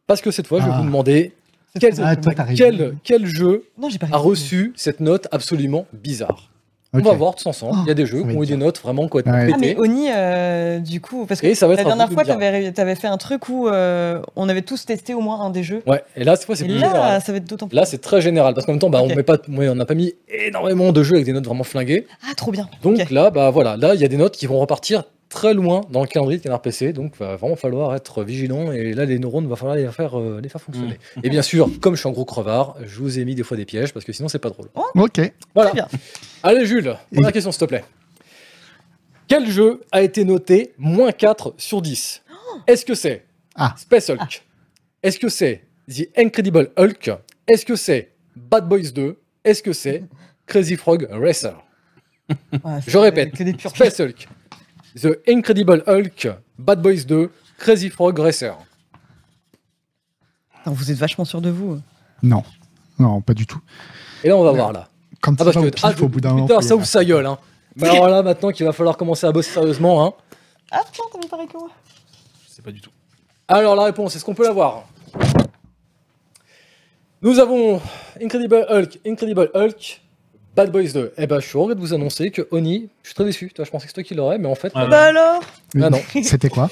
[0.07, 0.79] Parce que cette fois, je vais Ah.
[0.79, 1.33] vous demander
[1.81, 2.97] quel, Ah, toi, t'as quel, raison.
[3.03, 6.51] quel jeu Non, j'ai pas a reçu cette note absolument bizarre.
[6.95, 7.79] On va voir tous ensemble.
[7.85, 9.23] Il y a des jeux qui ont eu des notes vraiment Ouais.
[9.27, 9.77] Ah, mais.
[9.79, 12.73] Oni, euh, du coup, parce que Et ça va être la dernière de fois, t'avais
[12.79, 15.83] avais fait un truc où euh, on avait tous testé au moins un des jeux.
[15.87, 17.23] Ouais, et là, cette fois, c'est Et plus là, général.
[17.23, 17.77] ça va être d'autant plus.
[17.77, 18.55] Là, c'est très général.
[18.55, 21.03] Parce qu'en même temps, bah, on met pas, ouais, on n'a pas mis énormément de
[21.03, 22.07] jeux avec des notes vraiment flinguées.
[22.29, 22.69] Ah, trop bien.
[22.83, 25.81] Donc là, bah voilà, là, il y a des notes qui vont repartir très loin
[25.91, 29.19] dans le calendrier de Canard PC, donc va vraiment falloir être vigilant et là les
[29.19, 30.99] neurones va falloir les faire, euh, les faire fonctionner.
[31.17, 31.21] Mmh.
[31.25, 33.57] Et bien sûr, comme je suis un gros crevard, je vous ai mis des fois
[33.57, 34.69] des pièges parce que sinon c'est pas drôle.
[34.95, 35.33] Ok.
[35.55, 35.71] Voilà.
[35.71, 35.89] Très bien.
[36.43, 37.85] Allez Jules, première question s'il te plaît.
[39.29, 42.23] Quel jeu a été noté moins 4 sur 10
[42.67, 43.75] Est-ce que c'est Ah.
[43.77, 44.45] Space Hulk?
[45.03, 47.11] Est-ce que c'est The Incredible Hulk?
[47.47, 50.05] Est-ce que c'est Bad Boys 2 Est-ce que c'est
[50.47, 51.55] Crazy Frog Racer?
[52.29, 54.29] Ouais, Je répète, Que des purs Space Hulk,
[55.01, 56.29] The Incredible Hulk,
[56.59, 58.57] Bad Boys 2, Crazy Frog Racer.
[60.59, 61.81] Putain, Vous êtes vachement sûr de vous.
[62.23, 62.43] Non.
[62.99, 63.61] Non, pas du tout.
[64.25, 64.89] Et là, on va voir là.
[65.23, 66.47] Quand Ah, va au pif, ah, au bout d'un moment.
[66.47, 67.25] putain, ça ouvre sa gueule.
[67.25, 67.39] Hein.
[67.77, 70.05] Mais alors là, maintenant qu'il va falloir commencer à bosser sérieusement.
[70.05, 70.13] Hein.
[70.71, 71.69] Ah, putain, t'as mis pareil que moi.
[72.49, 72.91] Je sais pas du tout.
[73.49, 74.85] Alors la réponse, est-ce qu'on peut l'avoir
[77.23, 77.81] Nous avons
[78.23, 80.01] Incredible Hulk, Incredible Hulk,
[80.57, 81.15] Bad Boys 2.
[81.17, 83.51] Eh ben, je suis heureux de vous annoncer que Oni, je suis très déçu.
[83.55, 85.41] Toi, je pensais que c'est toi qui l'aurais, mais en fait, Ah, Bah alors?
[85.81, 86.01] Ah non.
[86.23, 86.69] C'était quoi?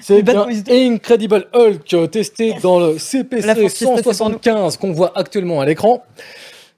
[0.00, 0.72] C'est Bad Boys 2.
[0.72, 4.02] Incredible Hulk testé dans le CPC franchise, c'est pour nous.
[4.02, 6.04] 175 qu'on voit actuellement à l'écran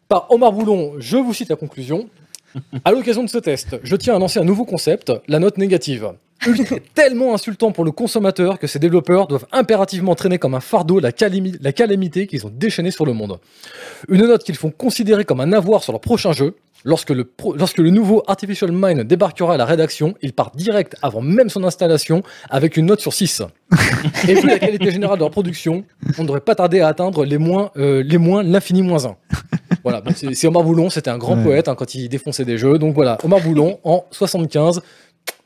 [0.08, 0.92] par Omar Boulon.
[0.98, 2.08] Je vous cite la conclusion.
[2.84, 6.10] À l'occasion de ce test, je tiens à lancer un nouveau concept, la note négative.
[6.94, 11.10] Tellement insultant pour le consommateur que ses développeurs doivent impérativement traîner comme un fardeau la,
[11.10, 13.38] calami- la calamité qu'ils ont déchaînée sur le monde.
[14.08, 16.54] Une note qu'ils font considérer comme un avoir sur leur prochain jeu.
[16.86, 20.96] Lorsque le, pro- lorsque le nouveau Artificial Mind débarquera à la rédaction, il part direct
[21.00, 23.40] avant même son installation avec une note sur 6.
[24.28, 25.84] Et vu la qualité générale de leur production,
[26.18, 29.16] on ne devrait pas tarder à atteindre les moins, euh, les moins, l'infini moins 1.
[29.84, 30.02] Voilà,
[30.34, 31.44] c'est Omar Boulon, c'était un grand Ouais.
[31.44, 32.78] poète hein, quand il défonçait des jeux.
[32.78, 34.80] Donc voilà, Omar Boulon en 75.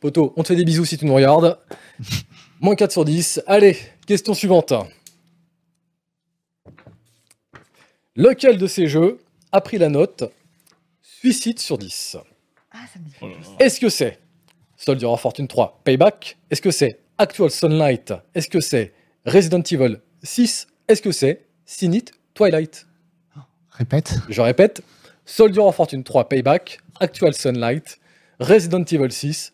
[0.01, 1.59] Poto, on te fait des bisous si tu nous regardes.
[2.61, 3.43] Moins 4 sur 10.
[3.47, 4.73] Allez, question suivante.
[8.17, 9.19] Lequel de ces jeux
[9.53, 10.25] a pris la note
[11.03, 12.17] Suicide sur 10
[12.73, 13.13] Ah, ça me dit.
[13.21, 13.65] Oh là là.
[13.65, 14.19] Est-ce que c'est
[14.77, 16.37] Soldier of Fortune 3 Payback?
[16.51, 18.13] Est-ce que c'est Actual Sunlight?
[18.35, 18.93] Est-ce que c'est
[19.25, 22.87] Resident Evil 6 Est-ce que c'est Sinit Twilight?
[23.79, 24.15] Répète.
[24.29, 24.83] Je répète,
[25.25, 27.99] Soldier of Fortune 3 Payback, Actual Sunlight,
[28.41, 29.53] Resident Evil 6,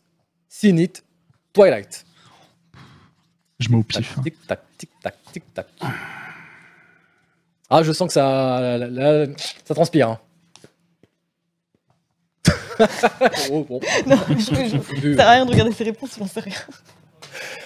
[0.49, 1.05] Sinit
[1.53, 2.05] Twilight.
[3.61, 4.17] Je mets au pif.
[4.19, 4.23] hein.
[4.23, 5.67] Tic tac, tic tac, tic tac.
[7.71, 9.27] Ah, je sens que ça, là, là,
[9.65, 10.09] ça transpire.
[10.11, 10.21] hein.
[13.53, 13.81] Oh, bon.
[14.07, 16.57] Non, je, je, ça sert à rien de regarder ses réponses, j'en sais rien.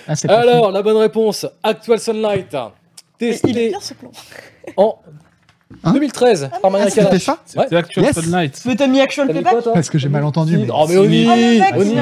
[0.07, 2.61] Ah, c'est pas Alors, la bonne réponse, Actual Sunlight, Mais
[3.21, 4.11] il est testé bien ce plan.
[4.77, 4.99] en
[5.85, 8.19] Hein 2013 par Maria Ah, c'était ça C'était Actual Yes.
[8.21, 8.63] Sunlight.
[8.65, 9.01] Mais t'as mis
[9.75, 11.95] Parce que j'ai mal entendu, mais- Oh, mais Oni, Oh Oni.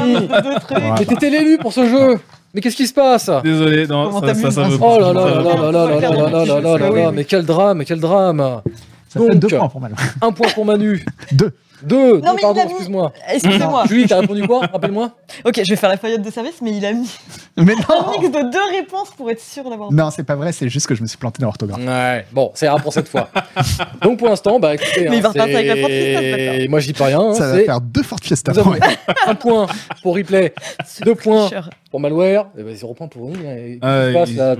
[0.98, 2.18] Mais t'étais l'élu pour ce jeu
[2.54, 5.72] Mais qu'est-ce qui se passe Désolé, non, Comment ça, veut Oh là là là là
[5.72, 7.12] là là là là là là là là.
[7.12, 8.60] Mais quel drame, quel drame
[9.08, 9.94] Ça fait Donc, deux points pour mal.
[10.22, 11.04] Un point pour Manu.
[11.32, 11.52] Deux.
[11.82, 13.12] Deux, deux, Non, mais pardon, il a mis- excuse-moi.
[13.32, 13.84] Excusez-moi.
[13.86, 14.60] Julie, t'as répondu quoi?
[14.66, 15.10] Rappelle-moi.
[15.44, 17.10] Ok, je vais faire la feuillette de service, mais il a mis
[17.56, 19.92] Mais un non mix de deux réponses pour être sûr d'avoir.
[19.92, 21.80] Non, c'est pas vrai, c'est juste que je me suis planté dans l'orthographe.
[21.80, 23.28] Ouais, bon, ça ira pour cette fois.
[24.02, 26.68] Donc pour l'instant, bah écoutez, Mais il va hein, repartir avec la Ford Fiesta, c'est-.
[26.68, 27.20] Moi, je dis pas rien.
[27.20, 28.52] hein, Ça va c'est- faire deux Ford Fiesta.
[28.52, 28.78] Ouais.
[29.26, 29.66] un point
[30.02, 30.54] pour replay,
[30.86, 31.46] Ce deux points.
[31.46, 31.70] tricheur.
[31.90, 33.74] pour malware, et bah, zéro point pour Ah, qui
[34.12, 34.56] se passe il- là.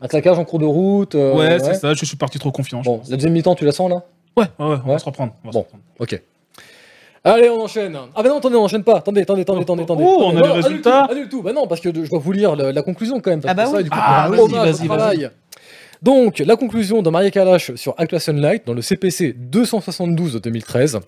[0.00, 1.14] Un claquage en cours de route.
[1.14, 2.80] euh, Ouais, c'est ça, je suis parti trop confiant.
[2.82, 4.02] Bon, la deuxième mi-temps, tu la sens là?
[4.36, 4.78] Ouais, ouais, on Ouais.
[4.94, 5.32] va se reprendre.
[5.44, 5.60] on va se Bon.
[5.62, 5.82] reprendre.
[5.98, 6.20] Ok.
[7.24, 7.96] Allez, on enchaîne.
[8.14, 8.96] Ah bah non, attendez, on enchaîne pas.
[8.98, 9.82] Attendez, attendez, attendez, attendez.
[9.84, 10.04] attendez.
[10.06, 11.04] Oh, on a les résultats.
[11.06, 11.42] tout, annule tout.
[11.42, 13.40] Bah non, parce que je dois vous lire la conclusion quand même.
[13.40, 13.84] Parce Ah bah que ça, oui.
[13.84, 15.30] du coup, Ah, vas-y, vas-y, travail.
[16.02, 20.98] Donc, la conclusion de Maria Kalash sur Actual Sunlight dans le CPC 272 de 2013.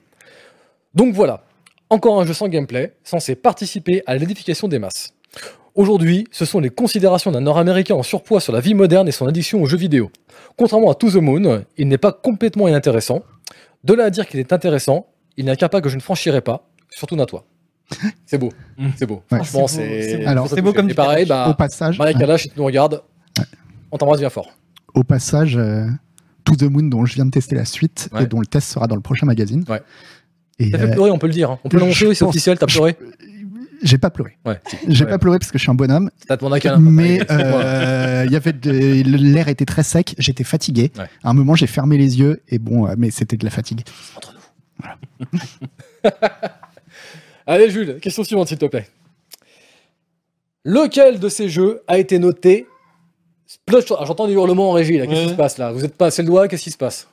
[0.94, 1.42] Donc voilà,
[1.90, 5.12] encore un jeu sans gameplay, censé participer à l'édification des masses.
[5.74, 9.26] Aujourd'hui, ce sont les considérations d'un Nord-Américain en surpoids sur la vie moderne et son
[9.26, 10.12] addiction aux jeux vidéo.
[10.56, 13.24] Contrairement à To the Moon, il n'est pas complètement inintéressant.
[13.82, 16.00] De là à dire qu'il est intéressant, il n'y a qu'un pas que je ne
[16.00, 17.44] franchirai pas, surtout n'a toi.
[18.26, 18.88] C'est beau, Mm.
[18.96, 19.22] c'est beau.
[19.30, 19.38] Ouais.
[19.38, 20.28] Franchement, Ah, c'est beau, c'est c'est beau.
[20.28, 20.76] Alors, ça c'est beau touche.
[20.76, 23.02] comme Et du pareil, Au bah, passage, Maria Kalash, si tu nous regardes,
[23.92, 24.56] on t'embrasse bien fort.
[24.94, 25.84] au passage, euh,
[26.44, 28.24] To the Moon, dont je viens de tester la suite Ouais.
[28.24, 29.64] et dont le test sera dans le prochain magazine.
[29.68, 29.82] Ouais.
[30.58, 31.50] T'as fait euh, pleurer, on peut le dire.
[31.50, 31.58] hein.
[31.64, 32.96] On peut l'annoncer, oui, c'est officiel, t'as pleuré.
[33.82, 34.38] j'ai pas pleuré.
[34.46, 34.60] Ouais.
[34.88, 35.10] J'ai Ouais.
[35.10, 36.78] pas pleuré parce que je suis un bonhomme, T'as demandé un câlin.
[36.78, 37.26] mais Ouais.
[37.30, 40.90] euh, il y avait de- l'air était très sec, j'étais fatigué.
[40.98, 41.04] Ouais.
[41.22, 43.82] À un moment, j'ai fermé les yeux et bon, euh, mais c'était de la fatigue.
[44.16, 44.33] Entre
[47.46, 48.86] Allez, Jules, question suivante, s'il te plaît.
[50.64, 52.66] Lequel de ces jeux a été noté
[53.46, 55.06] Splotch J'entends des hurlements en régie, là.
[55.06, 55.32] Qu'est-ce qui Ouais.
[55.32, 55.70] se passe, là?
[55.72, 57.06] Vous êtes pas assez le doigt, qu'est-ce qui se passe?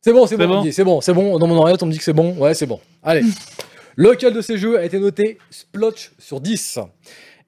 [0.00, 1.38] C'est bon, c'est bon, c'est bon, c'est bon.
[1.38, 2.34] Dans mon oreillette, on me dit que c'est bon.
[2.36, 2.80] Ouais, c'est bon.
[3.02, 3.22] Allez.
[3.96, 6.78] Lequel de ces jeux a été noté Splotch sur 10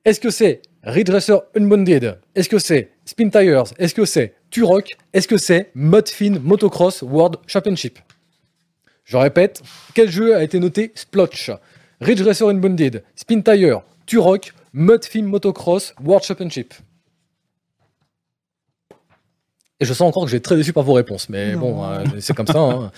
[0.05, 2.19] Est-ce que c'est Ridge Racer Unbounded?
[2.35, 3.63] Est-ce que c'est Spin Tires?
[3.79, 4.89] Est-ce que c'est Turok?
[5.13, 8.01] Est-ce que c'est Mudfin Motocross World Championship?
[9.11, 9.61] Je répète,
[9.93, 11.51] quel jeu a été noté Splotch?
[12.01, 16.75] Ridge Racer Unbounded, Spin Tire, Turok, Mudfin Motocross World Championship
[19.81, 21.59] Et je sens encore que je vais être très déçu par vos réponses, mais Non.
[21.61, 22.61] bon, euh, c'est comme ça.
[22.61, 22.93] hein.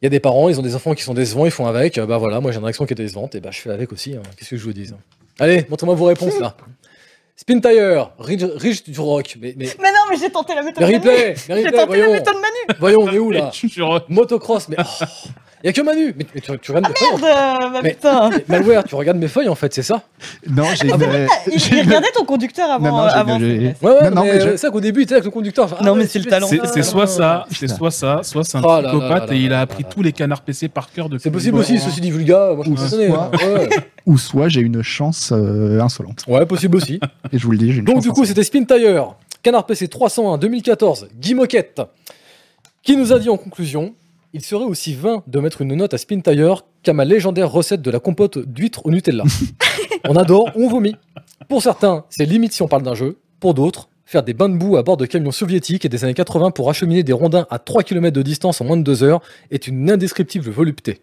[0.00, 1.98] Il y a des parents, ils ont des enfants qui sont décevants, ils font avec.
[1.98, 4.14] Bah voilà, moi j'ai une réaction qui est décevante, et bah je fais avec aussi.
[4.14, 4.22] hein.
[4.36, 4.88] Qu'est-ce que je vous dis
[5.40, 6.56] Allez, montrez-moi vos réponses là.
[7.40, 11.00] Spin Tire, Ridge, Ridge Turok, mais, mais, Mais non, mais j'ai tenté la méthode Manu.
[11.02, 12.78] J'ai tenté la méthode Manu.
[12.78, 13.50] voyons, on est où là.
[14.10, 15.04] Motocross, mais oh,
[15.62, 16.14] Il y a que Manu.
[16.16, 17.20] Mais, mais tu, tu regardes mes feuilles.
[17.20, 18.30] Merde, bah Mais- putain.
[18.30, 20.02] Mais Malware, tu regardes mes feuilles en fait, c'est ça?
[20.48, 21.06] Non, j'ai Ah bon
[21.46, 22.88] Il, regardait ton conducteur avant.
[22.88, 23.38] Non, avant.
[23.38, 25.30] Ouais, ouais, Non, non, mais, je- euh, c'est ça qu'au début, il était avec le
[25.30, 25.68] conducteur.
[25.82, 26.46] Non, ah, mais c'est le talent.
[26.48, 29.84] C'est soit ça, c'est soit ça, soit c'est un Oh psychopathe et il a appris
[29.84, 31.22] tous les canards PC par cœur depuis.
[31.22, 33.68] C'est possible aussi, ceci dit vulga, moi je Ou soit- hein.
[34.06, 36.24] Ou soit j'ai une chance euh, insolente.
[36.26, 36.98] ouais, possible aussi.
[37.32, 39.66] Et je vous le dis, j'ai une Donc chance du coup, c'était Spin Tire, Canard
[39.66, 41.82] PC 301 2014, Guy Moquette,
[42.82, 43.92] qui nous a dit en conclusion
[44.32, 47.82] il serait aussi vain de mettre une note à Spin Tire qu'à ma légendaire recette
[47.82, 49.24] de la compote d'huîtres au Nutella.
[50.08, 50.96] on adore ou on vomit.
[51.48, 53.18] Pour certains, c'est limite si on parle d'un jeu.
[53.40, 56.14] Pour d'autres, faire des bains de boue à bord de camions soviétiques et des années
[56.14, 59.20] 80 pour acheminer des rondins à 3 km de distance en moins de 2 heures
[59.50, 61.00] est une indescriptible volupté.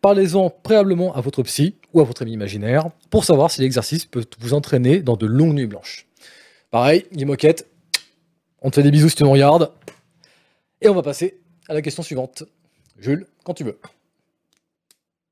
[0.00, 4.24] Parlez-en préalablement à votre psy ou à votre ami imaginaire pour savoir si l'exercice peut
[4.40, 6.06] vous entraîner dans de longues nuits blanches.
[6.70, 7.68] Pareil, Guy Moquette,
[8.62, 9.70] on te fait des bisous si tu nous regardes.
[10.80, 12.44] Et on va passer à la question suivante.
[13.02, 13.78] Jules, quand tu veux.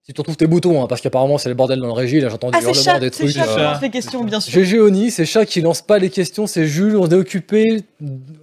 [0.03, 2.29] Si tu retrouves tes boutons, hein, parce qu'apparemment c'est le bordel dans le régie, là
[2.31, 3.31] j'entends des Ah, c'est hurlements, chat, des c'est trucs.
[3.37, 4.53] chat qui euh, lance les questions, bien sûr.
[4.65, 7.85] GG Oni, c'est chat qui lance pas les questions, c'est Jules, on est occupé,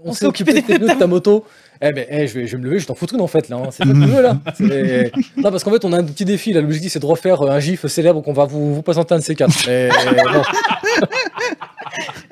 [0.05, 1.43] on, s'est occupé des pneus de ta moto.
[1.81, 3.49] Eh ben, eh, je, vais, je vais me lever, je t'en foutre une en fait
[3.49, 3.57] là.
[3.57, 3.69] hein.
[3.71, 4.39] C'est pas que tu veux là.
[4.57, 6.61] C'est- Non, parce qu'en fait, on a un petit défi là.
[6.61, 9.23] L'objectif c'est de refaire euh, un gif célèbre qu'on va vous, vous présenter un de
[9.23, 9.53] ces quatre.
[9.67, 10.41] Mais bon,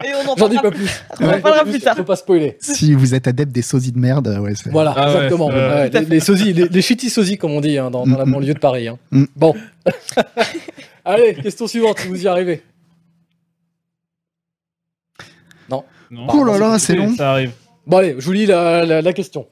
[0.06, 0.90] Et on en j'en dis parlera pas plus.
[1.20, 1.96] On en parlera plus tard.
[1.98, 2.58] Faut pas spoiler.
[2.60, 4.54] Si vous êtes adepte des sosies de merde, ouais.
[4.72, 5.50] Voilà, Ah ouais, exactement.
[5.50, 8.18] c'est- Ouais, les, les sosies, les, les shitty sosies comme on dit hein, dans, dans
[8.18, 8.32] la Mm, mm.
[8.34, 8.88] banlieue de Paris.
[8.88, 8.98] hein.
[9.12, 9.26] Mm.
[9.36, 9.56] Bon.
[11.06, 12.62] Allez, question suivante, si vous y arrivez.
[15.70, 15.84] Non.
[16.30, 17.14] Oh là là, c'est long.
[17.16, 17.52] Ça arrive.
[17.88, 19.48] Bon allez, je vous lis la, la- la question.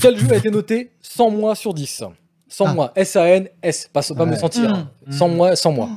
[0.00, 2.02] Quel jeu a été noté 100 mois sur 10
[2.48, 2.74] 100 Ah.
[2.74, 4.36] mois, S-A-N-S, pas, pas me Ouais.
[4.38, 4.70] sentir.
[4.70, 4.72] Mm.
[4.74, 4.90] hein.
[5.12, 5.90] 100 mois, 100 mois.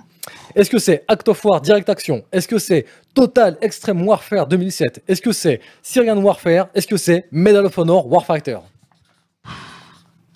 [0.55, 2.23] Est-ce que c'est Act of War Direct Action?
[2.31, 6.67] Est-ce que c'est Total Extreme Warfare 2007 Est-ce que c'est Syrian Warfare?
[6.75, 8.59] Est-ce que c'est Medal of Honor Warfighter?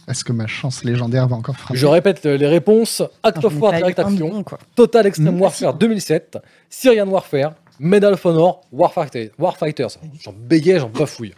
[0.08, 1.78] Est-ce que ma chance légendaire va encore frapper?
[1.80, 3.02] Je répète les réponses.
[3.24, 4.44] Act of War Direct Action.
[4.76, 5.42] Total Extreme Mm.
[5.42, 6.38] Warfare 2007,
[6.70, 9.98] Syrian Warfare, Medal of Honor Warfighter, Warfighters.
[10.22, 11.34] J'en bégaye, j'en bafouille.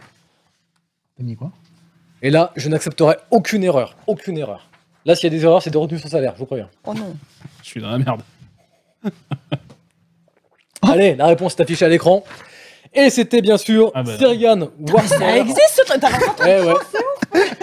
[1.16, 1.50] T'as mis quoi?
[2.20, 3.96] Et là, je n'accepterai aucune erreur.
[4.06, 4.68] Aucune erreur.
[5.06, 6.68] Là, s'il y a des erreurs, c'est des retenues sur salaire, je vous préviens.
[6.84, 7.16] Oh non.
[7.62, 8.20] Je suis dans la merde.
[10.82, 12.24] Allez, la réponse est affichée à l'écran.
[12.94, 14.12] Et c'était bien sûr Ah bah.
[14.16, 15.18] Syrian Warfare.
[15.18, 16.00] Ça existe ce truc.
[16.00, 16.74] T'as pas entendu Eh ouais.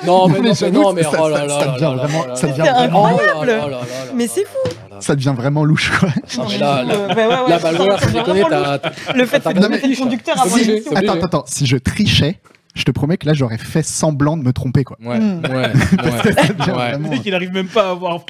[0.06, 1.72] Non, mais non, mais j'avoue non, que mais ça- oh là ça- là ça là
[1.72, 3.48] devient là là vraiment- là ça là devient là là vraiment- là là incroyable.
[3.48, 4.98] là là là Mais c'est là.
[5.02, 6.10] Ça devient vraiment louche, quoi.
[6.38, 8.42] Non, mais là, là, Euh, bah ouais, ouais, la c'est Malware, ça, sans c'est déconner,
[8.44, 8.90] vraiment t'as.
[8.90, 9.16] louche.
[9.16, 11.10] Le fait t'as que de le conducteur obligé, obligé.
[11.10, 11.44] Attends, attends.
[11.48, 12.40] Si je trichais,
[12.76, 14.98] je te promets que là, j'aurais fait semblant de me tromper, quoi.
[15.04, 15.42] Ouais, Hmm.
[15.46, 15.72] ouais, ouais.
[15.74, 16.74] Ça devient Ouais.
[16.74, 18.24] vraiment- Le mec, il arrive même pas à avoir.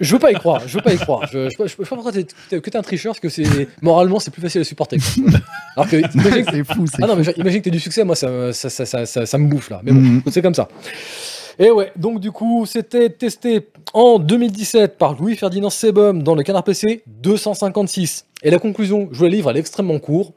[0.00, 1.26] Je veux pas y croire, je veux pas y croire.
[1.32, 3.28] Je, je, je, je sais pas pourquoi t'es- t'es- que t'es un tricheur, parce que
[3.28, 4.98] c'est moralement c'est plus facile à supporter.
[4.98, 5.40] quoi.
[5.76, 8.04] Alors que imagine, C'est fou, c'est ah non, mais genre, imagine que t'aies du succès,
[8.04, 9.80] moi ça, me- ça, ça, ça, ça, ça me bouffe là.
[9.82, 10.22] Mais bon, Mhm.
[10.30, 10.68] c'est comme ça.
[11.58, 16.42] Et ouais, donc du coup, c'était testé en 2017 par Louis Ferdinand Sebum dans le
[16.42, 18.24] Canard PC 256.
[18.42, 20.34] Et la conclusion, je vous la livre, elle est extrêmement courte,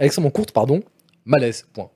[0.00, 0.80] extrêmement courte, pardon.
[1.26, 1.66] Malaise.
[1.72, 1.88] Point.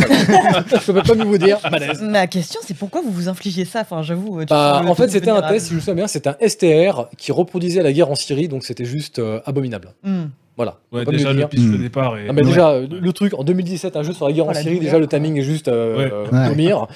[0.00, 1.58] Je peux pas mieux vous dire.
[1.70, 2.02] Malaise.
[2.02, 3.80] Ma question, c'est pourquoi vous vous infligez ça?
[3.82, 4.40] Enfin, j'avoue.
[4.40, 7.06] tu Bah, en fait, c'était un test, si je me souviens bien, c'était un STR
[7.16, 9.92] qui reproduisait la guerre en Syrie, donc c'était juste euh, abominable.
[10.02, 10.24] Hmm.
[10.56, 10.78] Voilà.
[10.92, 11.82] Ouais, déjà, le pitch de Hmm.
[11.82, 12.16] départ.
[12.16, 12.26] Et...
[12.28, 12.48] Ah, mais Ouais.
[12.48, 14.78] déjà, le, le truc, en 2017, un jeu sur la guerre Oh, en la Syrie,
[14.78, 16.10] déjà le timing est juste euh, Ouais.
[16.72, 16.86] euh.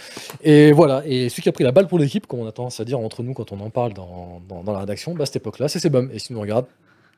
[0.43, 2.79] Et voilà, et celui qui a pris la balle pour l'équipe, comme on a tendance
[2.81, 5.27] à dire entre nous quand on en parle dans, dans, dans la rédaction, bah, à
[5.27, 6.09] cette époque-là, c'est Sebum.
[6.13, 6.67] Et si tu nous regardes,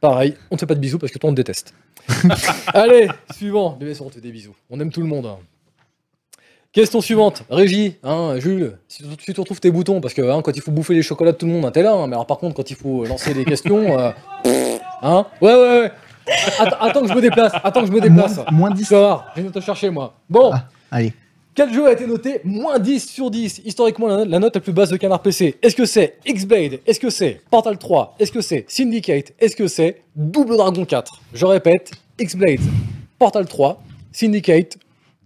[0.00, 1.74] pareil, on te fait pas de bisous parce que toi on te déteste.
[2.74, 3.76] Allez, suivant.
[3.78, 4.54] Bien sûr, on te fait des bisous.
[4.70, 5.26] On aime tout le monde.
[5.26, 5.36] hein.
[6.72, 10.62] Question suivante, Régie, hein, Jules, si tu, retrouves tes boutons, parce que hein, quand il
[10.62, 12.38] faut bouffer les chocolats de tout le monde, hein, t'es là, hein, mais alors par
[12.38, 14.12] contre, quand il faut lancer des questions, euh,
[15.02, 15.92] hein, ouais, ouais, ouais,
[16.60, 18.36] attends, attends que je me déplace, attends que je me déplace.
[18.36, 18.86] Moins, moins 10.
[18.86, 20.14] Tu vas voir, je viens de te chercher, moi.
[20.28, 21.12] Bon, Ah, allez.
[21.56, 24.60] quel jeu a été noté moins 10 sur 10 Historiquement, la note, la note la
[24.60, 25.56] plus basse de Canard PC.
[25.60, 26.78] Est-ce que c'est X-Blade?
[26.86, 29.32] Est-ce que c'est Portal 3 Est-ce que c'est Syndicate?
[29.40, 31.90] Est-ce que c'est Double Dragon 4 Je répète,
[32.20, 32.60] X-Blade,
[33.18, 33.82] Portal 3,
[34.12, 34.76] Syndicate,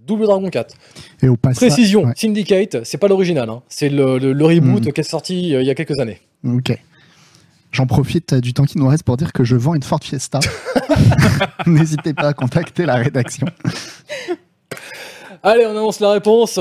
[0.07, 0.75] Double Dragon 4.
[1.23, 1.59] Et au passage.
[1.69, 3.63] Précision, ouais, Syndicate, c'est pas l'original, hein.
[3.69, 4.93] c'est le, le- le reboot Mhm.
[4.93, 6.21] qui est sorti euh, il y a quelques années.
[6.45, 6.77] Ok.
[7.73, 10.39] J'en profite du temps qui nous reste pour dire que je vends une Ford Fiesta.
[11.67, 13.47] N'hésitez pas à contacter la rédaction.
[15.43, 16.59] Allez, on annonce la réponse.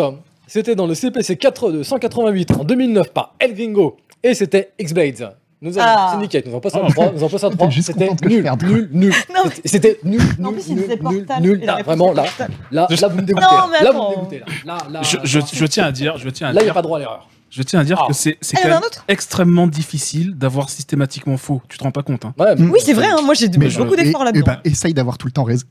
[0.48, 5.36] C'était dans le CPC 4 de 188 en 2009 par El Gringo et c'était X-Blades.
[5.64, 6.10] Nous avons Ah.
[6.12, 6.88] Syndicate, nous avons pas ça Ah.
[6.88, 7.70] à 3, nous avons pas ça à T'es 3.
[7.70, 9.14] juste C'était nul, nul, nul.
[9.34, 11.60] Non, mais- C'était- nul, En nul, plus, il nul, nul, nul.
[11.66, 12.26] Là, vraiment, là,
[12.72, 13.46] là, là, vous me dégoûtez.
[13.46, 14.40] Non, mais là, vous me dégoûtez.
[14.40, 16.74] Là, là, là, Je, je- tiens à dire, je tiens à Là, il n'y a
[16.74, 17.30] dire, pas droit à l'erreur.
[17.50, 18.08] je tiens à dire Ah.
[18.08, 21.62] que c'est c'est Ah, extrêmement difficile d'avoir systématiquement faux.
[21.70, 22.34] Tu te rends pas compte hein.
[22.38, 22.72] Ouais, Mm.
[22.72, 24.44] Oui, c'est vrai, hein, moi j'ai beaucoup d'efforts et là-dedans.
[24.46, 25.66] ben, essaye d'avoir tout le temps raison.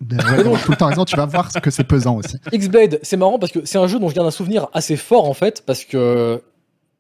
[0.64, 1.04] tout le temps raison.
[1.04, 2.36] Tu vas voir ce que c'est pesant aussi.
[2.52, 5.28] X-Blade, c'est marrant parce que c'est un jeu dont je garde un souvenir assez fort
[5.28, 6.40] en fait, parce que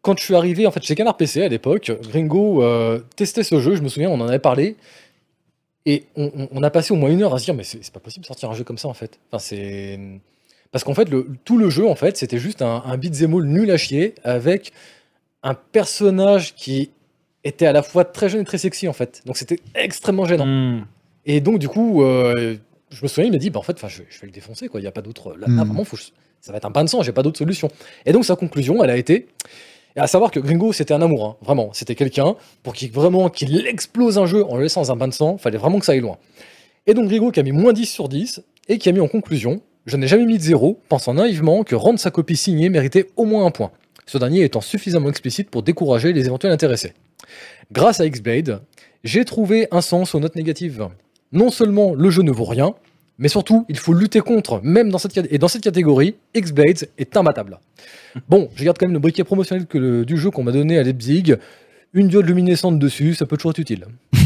[0.02, 3.60] quand je suis arrivé en fait chez Canard PC à l'époque, Gringo euh, testait ce
[3.60, 3.74] jeu.
[3.76, 4.76] Je me souviens, on en avait parlé.
[5.86, 7.90] Et on, on- on a passé au moins une heure à se dire, mais c'est
[7.92, 9.18] pas possible de sortir un jeu comme ça en fait.
[9.30, 9.98] Enfin, c'est.
[10.70, 13.44] Parce qu'en fait, le, tout le jeu, en fait, c'était juste un, un beat'em all
[13.44, 14.72] nul à chier avec
[15.42, 16.90] un personnage qui
[17.44, 19.22] était à la fois très jeune et très sexy en fait.
[19.26, 20.46] Donc c'était extrêmement gênant.
[20.46, 20.86] Hmm.
[21.26, 22.56] Et donc, du coup, euh,
[22.90, 24.80] je me souviens, il m'a dit, bah, en fait, je, je vais le défoncer, quoi.
[24.80, 25.30] Il n'y a pas d'autre.
[25.38, 25.66] Là, là, Mm.
[25.68, 26.08] vraiment, faut que je-
[26.40, 27.70] ça va être un pain de sang, j'ai pas d'autre solution.
[28.06, 29.28] Et donc, sa conclusion, elle a été.
[29.96, 31.70] Et À savoir que Gringo, c'était un amour, hein, vraiment.
[31.72, 35.08] C'était quelqu'un pour qui vraiment qu'il explose un jeu en le laissant dans un bain
[35.08, 36.18] de sang, fallait vraiment que ça aille loin.
[36.86, 39.08] Et donc Gringo qui a mis moins 10 sur 10 et qui a mis en
[39.08, 43.08] conclusion Je n'ai jamais mis de zéro, pensant naïvement que rendre sa copie signée méritait
[43.16, 43.70] au moins un point.
[44.06, 46.92] Ce dernier étant suffisamment explicite pour décourager les éventuels intéressés.
[47.70, 48.62] Grâce à X-Blade,
[49.04, 50.88] j'ai trouvé un sens aux notes négatives.
[51.30, 52.74] Non seulement le jeu ne vaut rien,
[53.18, 57.16] mais surtout, il faut lutter contre, même dans cette, et dans cette catégorie, X-Blades est
[57.16, 57.58] imbattable.
[58.28, 59.66] Bon, je garde quand même le briquet promotionnel
[60.04, 61.36] du jeu qu'on m'a donné à Leipzig.
[61.94, 63.86] Une diode luminescente dessus, ça peut toujours être utile.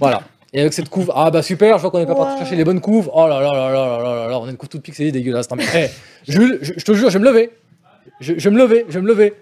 [0.00, 0.22] voilà.
[0.52, 2.64] Et avec cette couve, ah bah super, je vois qu'on n'est pas parti chercher les
[2.64, 3.08] bonnes couves.
[3.14, 5.46] Oh là là là là là là là, on a une couve toute pixelée dégueulasse.
[5.76, 5.86] Eh,
[6.28, 7.50] Jules, je, te jure, je vais me lever.
[8.20, 9.34] Je, je vais me lever, je vais me lever.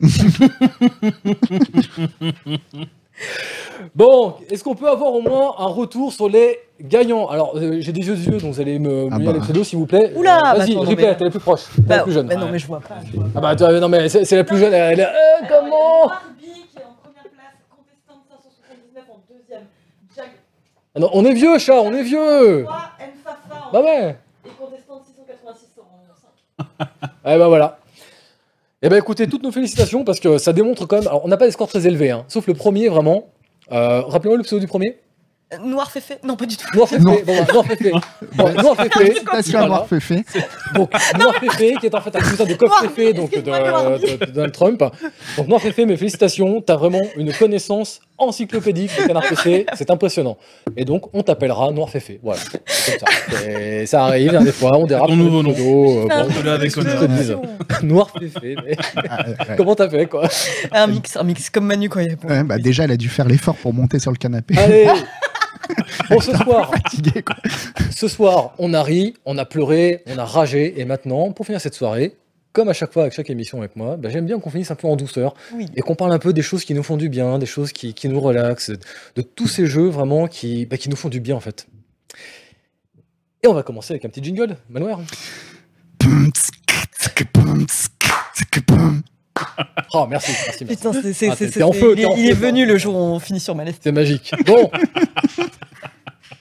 [3.94, 7.92] bon, est-ce qu'on peut avoir au moins un retour sur les gagnants Alors, euh, j'ai
[7.92, 9.32] des yeux de vieux, donc vous allez me Ah bah.
[9.32, 10.12] les pseudos, s'il vous plaît.
[10.16, 12.02] Oula, Euh, bah Vas-y, attends, non, Ripet, mais- t'es la plus proche, t'es la Bah,
[12.04, 12.26] plus jeune.
[12.26, 12.96] bah non, mais je vois pas.
[13.06, 13.30] je vois pas.
[13.36, 14.72] Ah bah attends, non mais c'est c'est la plus jeune.
[14.72, 15.04] Elle est...
[15.04, 15.08] Euh,
[15.48, 19.62] comment Barbie qui est en première place, contestante 579 en deuxième.
[20.16, 20.30] Jack
[20.94, 22.64] Ah non, On est vieux, chat, on est vieux.
[22.64, 24.16] 3, Mfafa en Bah ouais.
[24.46, 26.88] et contestante 686 en 5.
[27.26, 27.78] Eh ben voilà.
[28.82, 31.06] Eh ben écoutez, toutes nos félicitations parce que ça démontre quand même.
[31.08, 33.26] Alors, on n'a pas des scores très élevés, hein, sauf le premier vraiment.
[33.72, 34.98] Euh, Rappelez-moi le pseudo du premier.
[35.64, 36.66] Noir Féfé Non, pas du tout.
[36.74, 37.02] Noir Féfé.
[37.02, 37.16] Non.
[37.26, 37.92] Bon, bah, Noir Féfé.
[38.36, 38.90] Bon, Noir Féfé.
[39.04, 39.66] Félicitations à Voilà.
[39.68, 40.24] Noir Féfé.
[40.74, 43.36] Donc Noir Féfé, qui est en fait un cousin de Coq Noir Féfé, donc de,
[43.38, 43.98] excuse-moi, Noir.
[43.98, 44.84] de- de Donald Trump.
[45.36, 46.60] Donc Noir Féfé, mes félicitations.
[46.62, 49.66] T'as vraiment une connaissance encyclopédique de Canard PC.
[49.74, 50.36] C'est impressionnant.
[50.76, 52.20] Et donc on t'appellera Noir Féfé.
[52.22, 52.40] Voilà.
[52.52, 53.44] Comme ça.
[53.48, 55.08] Et ça arrive, hein, des fois, on dérape.
[55.08, 55.54] Ton nouveau nom.
[55.58, 58.54] euh, Ah, Noir Féfé.
[58.64, 58.76] mais
[59.08, 59.56] Ah, ouais.
[59.56, 60.28] Comment t'as fait quoi?
[60.70, 62.28] Un mix, un mix comme Manu quand il répond.
[62.28, 64.56] Ouais, bah déjà, elle a dû faire l'effort pour monter sur le canapé.
[64.56, 64.86] Allez
[66.08, 67.36] Bon, ce soir, Fatigué, quoi.
[67.90, 71.60] ce soir, on a ri, on a pleuré, on a ragé, et maintenant, pour finir
[71.60, 72.16] cette soirée,
[72.52, 74.74] comme à chaque fois avec chaque émission avec moi, bah, j'aime bien qu'on finisse un
[74.74, 75.66] peu en douceur Oui.
[75.76, 77.94] et qu'on parle un peu des choses qui nous font du bien, des choses qui,
[77.94, 78.72] qui nous relaxent,
[79.14, 81.68] de tous ces jeux vraiment qui, bah, qui nous font du bien en fait.
[83.42, 85.00] Et on va commencer avec un petit jingle, Manoir.
[89.94, 90.76] Oh, merci, merci, merci.
[90.76, 92.98] Putain, c'est, c'est, Ah, c'est- c'est- en feu, il, en est, venu le jour où
[92.98, 93.74] on finit sur Malais.
[93.80, 94.32] C'est magique.
[94.46, 94.70] Bon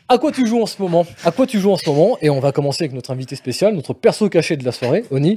[0.07, 1.05] À quoi tu joues en ce moment?
[1.23, 2.17] À quoi tu joues en ce moment?
[2.21, 5.35] Et on va commencer avec notre invité spécial, notre perso caché de la soirée, Oni.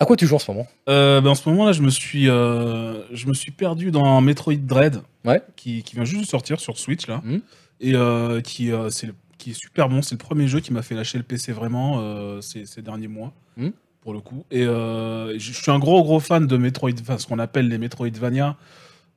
[0.00, 0.66] À quoi tu joues en ce moment?
[0.88, 4.20] Euh, ben, en ce moment là, je me suis, euh, je me suis perdu dans
[4.20, 5.40] Metroid Dread, Ouais.
[5.56, 7.40] qui, qui vient juste de sortir sur Switch là, Mhm.
[7.80, 10.02] et euh, qui, euh, c'est le- qui est super bon.
[10.02, 13.08] C'est le premier jeu qui m'a fait lâcher le PC vraiment euh, ces, ces derniers
[13.08, 13.72] mois, Mhm.
[14.00, 14.44] Pour le coup.
[14.50, 17.78] Et euh, je suis un gros gros fan de Metroid, enfin ce qu'on appelle les
[17.78, 18.56] Metroidvania.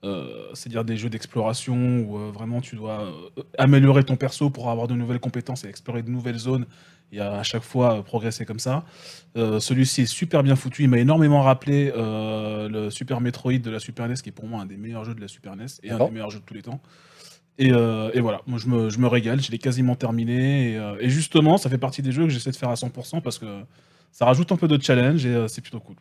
[0.04, 3.04] euh, c'est-à-dire des jeux d'exploration où euh, vraiment tu dois
[3.38, 6.66] euh, améliorer ton perso pour avoir de nouvelles compétences et explorer de nouvelles zones
[7.14, 8.84] et à, à chaque fois progresser comme ça.
[9.36, 10.84] Celui-ci est super bien foutu.
[10.84, 14.62] Il m'a énormément rappelé le Super Metroid de la Super NES, qui est pour moi
[14.62, 16.54] un des meilleurs jeux de la Super NES et un des meilleurs jeux de tous
[16.56, 16.82] les temps.
[17.60, 20.74] Et, et voilà, moi je me, je me régale, je l'ai quasiment terminé.
[20.74, 23.38] Et, et justement, ça fait partie des jeux que j'essaie de faire à 100% parce
[23.38, 23.46] que
[24.14, 25.96] ça rajoute un peu de challenge et euh, c'est plutôt cool.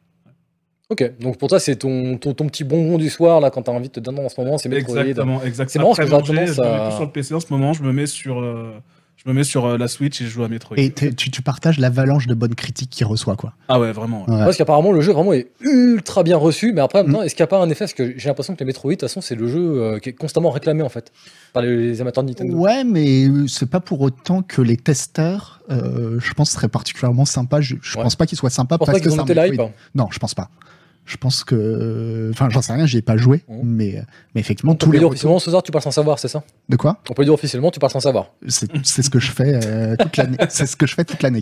[0.90, 3.72] Ok, donc pour toi, c'est ton, ton, ton petit bonbon du soir, là, quand t'as
[3.72, 4.98] envie de te donner en ce moment, c'est Metroid.
[4.98, 5.94] Exactement, exactement.
[5.94, 7.34] C'est marrant Après parce que j'aurais manger, tendance je me mets plus sur le PC
[7.34, 8.72] en ce moment, je me mets sur, euh,
[9.16, 10.76] je me mets sur euh, la Switch et je joue à Metroid.
[10.78, 13.52] Et tu, tu partages l'avalanche de bonnes critiques qu'il reçoit, quoi.
[13.68, 14.24] Ah ouais, vraiment.
[14.26, 14.34] ouais.
[14.34, 14.44] Ouais.
[14.44, 17.16] Parce qu'apparemment, le jeu vraiment est ultra bien reçu, mais après, Mm.
[17.22, 18.94] est-ce qu'il n'y a pas un effet Parce que j'ai l'impression que les Metroid, de
[18.96, 21.12] toute façon, c'est le jeu euh, qui est constamment réclamé, en fait,
[21.52, 22.56] par les, les amateurs de Nintendo.
[22.56, 27.60] Ouais, mais c'est pas pour autant que les testeurs, euh, je pense, seraient particulièrement sympas.
[27.60, 28.02] Je, je Ouais.
[28.02, 29.24] pense pas qu'ils soient sympas parce pas que c'est un.
[29.24, 29.70] Metroid.
[29.94, 30.48] Non, je pense pas.
[31.04, 32.30] Je pense que.
[32.32, 33.60] Enfin, j'en sais rien, j'y ai pas joué, Mhm.
[33.64, 34.02] mais,
[34.34, 34.98] mais effectivement, On tous peut les.
[35.00, 36.44] dire retours- officiellement, ce soir, tu parles sans savoir, c'est ça?
[36.68, 37.00] De quoi?
[37.10, 38.32] On peut dire officiellement, tu parles sans savoir.
[38.46, 40.36] C'est c'est ce que je fais euh, toute l'année.
[40.48, 41.40] C'est ce que je fais toute l'année.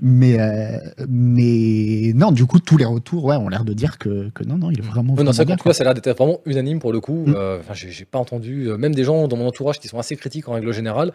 [0.00, 4.30] Mais, euh, mais non, du coup, tous les retours ouais, ont l'air de dire que,
[4.30, 5.12] que non, non, il est vraiment.
[5.12, 7.00] Ouais, non, vraiment c'est vrai tout cas, ça a l'air d'être vraiment unanime pour le
[7.00, 7.24] coup.
[7.26, 7.34] Mm.
[7.36, 9.98] Euh, Enfin, j'ai j'ai pas entendu, euh, même des gens dans mon entourage qui sont
[9.98, 11.12] assez critiques en règle générale,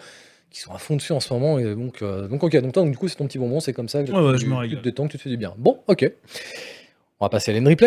[0.51, 1.57] qui sont à fond dessus en ce moment.
[1.57, 3.73] Et donc, euh, donc ok, donc toi, donc, du coup, c'est ton petit bonbon, c'est
[3.73, 5.29] comme ça que Ouais, ouais, tu, je me tu te détends, que tu te fais
[5.29, 5.53] du bien.
[5.57, 6.11] Bon, ok.
[7.23, 7.77] On va passer à l'Henry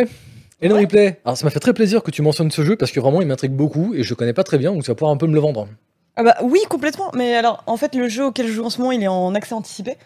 [0.64, 1.20] Henry Play.
[1.26, 3.26] Alors, ça m'a fait très plaisir que tu mentionnes ce jeu parce que vraiment, il
[3.28, 5.26] m'intrigue beaucoup et je le connais pas très bien, donc tu vas pouvoir un peu
[5.26, 5.68] me le vendre.
[6.16, 7.10] Ah bah oui, complètement.
[7.14, 9.34] Mais alors, en fait, le jeu auquel je joue en ce moment, il est en
[9.34, 9.96] accès anticipé.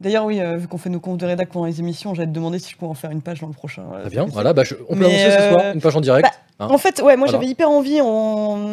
[0.00, 2.32] D'ailleurs, oui, euh, vu qu'on fait nos comptes de rédac pendant les émissions, j'allais te
[2.34, 3.84] demander si je pouvais en faire une page dans le prochain.
[3.94, 4.24] euh, Très bien.
[4.24, 6.26] Voilà, bah, je- on peut Mais, annoncer ce soir euh, une page en direct.
[6.58, 6.66] hein.
[6.68, 7.30] En fait, ouais, moi Voilà.
[7.30, 8.06] j'avais hyper envie en,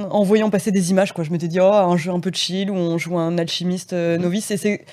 [0.10, 1.24] en voyant passer des images, quoi.
[1.24, 4.18] Je m'étais dit, oh, un jeu un peu chill où on joue un alchimiste euh,
[4.18, 4.84] novice, et c'est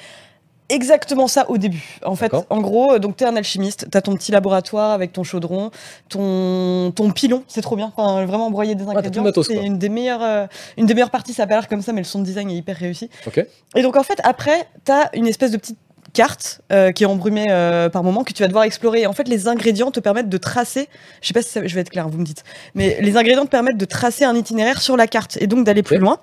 [0.75, 1.99] exactement ça au début.
[2.05, 5.23] En fait, en gros, euh, donc t'es un alchimiste, t'as ton petit laboratoire avec ton
[5.25, 5.71] chaudron,
[6.09, 7.93] ton, ton pilon, c'est trop bien.
[7.97, 10.47] Enfin, vraiment broyer des ingrédients, c'est une des meilleures, euh,
[10.77, 11.33] une des meilleures parties.
[11.33, 13.09] Ça a pas l'air comme ça, mais le son de design est hyper réussi.
[13.27, 13.45] Ok.
[13.75, 15.79] Et donc en fait, après, t'as une espèce de petite
[16.13, 19.01] carte euh, qui est embrumée euh, par moment que tu vas devoir explorer.
[19.03, 20.89] Et en fait, les ingrédients te permettent de tracer.
[21.21, 22.45] Je sais pas si ça- je vais être clair, vous me dites.
[22.75, 25.83] Mais les ingrédients te permettent de tracer un itinéraire sur la carte et donc d'aller
[25.83, 26.19] plus loin.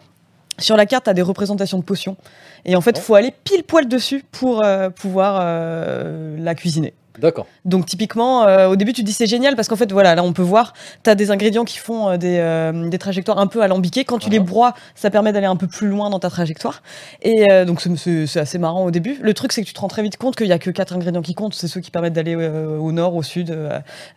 [0.59, 2.17] Sur la carte, tu as des représentations de potions.
[2.65, 6.93] Et en fait, faut aller pile poil dessus pour euh, pouvoir euh, la cuisiner.
[7.21, 7.45] D'accord.
[7.65, 10.23] Donc typiquement, euh, au début tu te dis c'est génial parce qu'en fait voilà, là
[10.23, 10.73] on peut voir,
[11.03, 14.03] tu as des ingrédients qui font euh, des, euh, des trajectoires un peu alambiquées.
[14.05, 16.81] Quand tu les broies, ça permet d'aller un peu plus loin dans ta trajectoire.
[17.21, 19.17] Et donc c'est- assez marrant au début.
[19.21, 20.93] Le truc c'est que tu te rends très vite compte qu'il y a que quatre
[20.93, 23.55] ingrédients qui comptent, c'est ceux qui permettent d'aller au nord, au sud,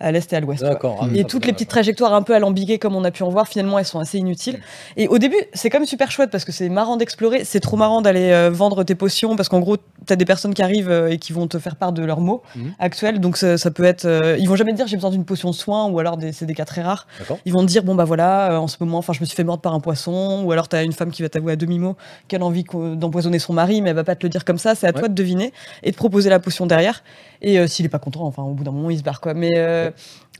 [0.00, 0.62] à l'est et à l'ouest.
[0.62, 0.98] D'accord.
[1.02, 3.48] Ah, Et toutes les petites trajectoires un peu alambiquées comme on a pu en voir,
[3.48, 4.60] finalement elles sont assez inutiles.
[4.96, 7.76] Et au début c'est quand même super chouette parce que c'est marrant d'explorer, c'est trop
[7.76, 9.76] marrant d'aller vendre tes potions parce qu'en gros
[10.06, 12.74] t'as des personnes qui arrivent et qui vont te faire part de leurs mots Mhm.
[13.18, 15.54] Donc ça, ça peut être, euh, ils vont jamais dire j'ai besoin d'une potion de
[15.54, 17.06] soin ou alors c'est des cas très rares.
[17.44, 19.34] Ils vont te dire bon bah voilà euh, en ce moment, enfin je me suis
[19.36, 21.78] fait mordre par un poisson ou alors t'as une femme qui va t'avouer à demi
[21.78, 21.96] mot
[22.28, 22.64] qu'elle a envie
[22.96, 24.74] d'empoisonner son mari mais elle va pas te le dire comme ça.
[24.74, 24.98] C'est à Ouais.
[25.00, 25.52] toi de deviner
[25.82, 27.02] et de proposer la potion derrière.
[27.42, 29.34] Et euh, s'il est pas content, enfin au bout d'un moment il se barre quoi.
[29.34, 29.90] Mais euh,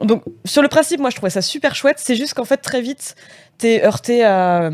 [0.02, 1.97] donc sur le principe, moi je trouvais ça super chouette.
[1.98, 3.14] C'est juste qu'en fait très vite
[3.59, 4.70] t'es heurté à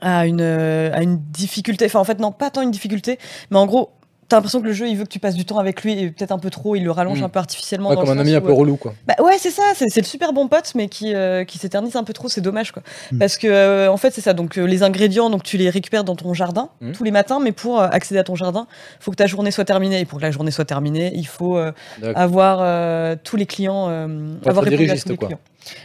[0.00, 1.86] à une, à une difficulté.
[1.86, 3.18] Enfin, en fait, non, pas tant une difficulté,
[3.50, 3.90] mais en gros,
[4.28, 6.10] t'as l'impression que le jeu, il veut que tu passes du temps avec lui et
[6.10, 7.24] peut-être un peu trop, il le rallonge Mm.
[7.24, 7.88] un peu artificiellement.
[7.90, 8.94] Ouais, dans comme le un ami un peu euh, relou, quoi.
[9.06, 12.04] bah ouais, c'est ça, c'est le super bon pote, mais qui, euh, qui s'éternise un
[12.04, 12.82] peu trop, c'est dommage quoi.
[13.12, 13.18] Mm.
[13.18, 16.04] Parce que, euh, en fait, c'est ça, donc euh, les ingrédients, donc tu les récupères
[16.04, 16.92] dans ton jardin Mm.
[16.92, 18.66] tous les matins, mais pour accéder à ton jardin,
[19.00, 20.00] faut que ta journée soit terminée.
[20.00, 21.58] Et pour que la journée soit terminée, il faut
[22.14, 23.86] avoir tous les clients,
[24.46, 25.28] avoir répondu à dirigiste, tous les quoi.
[25.28, 25.40] clients.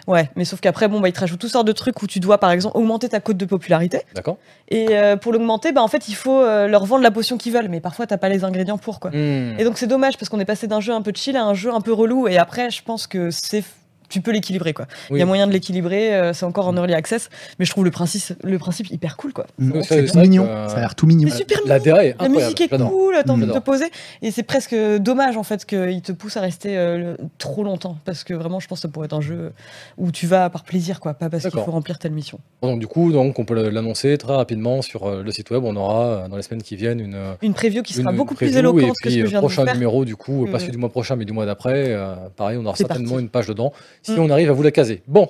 [0.07, 2.19] Ouais, mais sauf qu'après, bon, bah, ils te rajoutent toutes sortes de trucs où tu
[2.19, 4.01] dois, par exemple, augmenter ta cote de popularité.
[4.15, 4.37] D'accord.
[4.69, 7.53] Et euh, pour l'augmenter, bah, en fait, il faut euh, leur vendre la potion qu'ils
[7.53, 7.69] veulent.
[7.69, 9.11] Mais parfois, t'as pas les ingrédients pour, quoi.
[9.11, 9.55] Hmm.
[9.57, 11.53] Et donc, c'est dommage parce qu'on est passé d'un jeu un peu chill à un
[11.53, 12.27] jeu un peu relou.
[12.27, 13.63] Et après, je pense que c'est.
[14.09, 14.87] Tu peux l'équilibrer, quoi.
[15.09, 15.19] Il Oui.
[15.19, 17.29] y a moyen de l'équilibrer, euh, c'est encore en early access.
[17.59, 19.45] Mais je trouve le principe, le principe hyper cool, quoi.
[19.59, 21.29] Mm, c'est- tout mignon, que, euh, ça a l'air tout mignon.
[21.31, 21.95] C'est super La mignon.
[21.97, 23.85] Est La musique est cool, t'as envie de te poser.
[24.21, 27.97] Et c'est presque dommage, en fait, qu'il te pousse à rester euh, trop longtemps.
[28.05, 29.51] Parce que vraiment, je pense que ça pourrait être un jeu
[29.97, 31.13] où tu vas par plaisir, quoi.
[31.13, 32.39] Pas parce qu'il faut remplir telle mission.
[32.63, 35.63] Donc, du coup, donc, on peut l'annoncer très rapidement sur euh, le site web.
[35.63, 37.13] On aura, euh, dans les semaines qui viennent, une.
[37.15, 39.25] euh, Une preview qui sera une beaucoup plus éloquente et que ce puis, que je
[39.25, 39.73] euh, viens de prochain faire.
[39.75, 41.85] numéro, du coup, pas Euh, celui du mois prochain, mais du mois d'après.
[41.89, 43.23] euh, pareil, on aura certainement parti.
[43.23, 43.71] une page dedans,
[44.03, 44.19] si Mm.
[44.19, 45.03] on arrive à vous la caser.
[45.07, 45.29] Bon,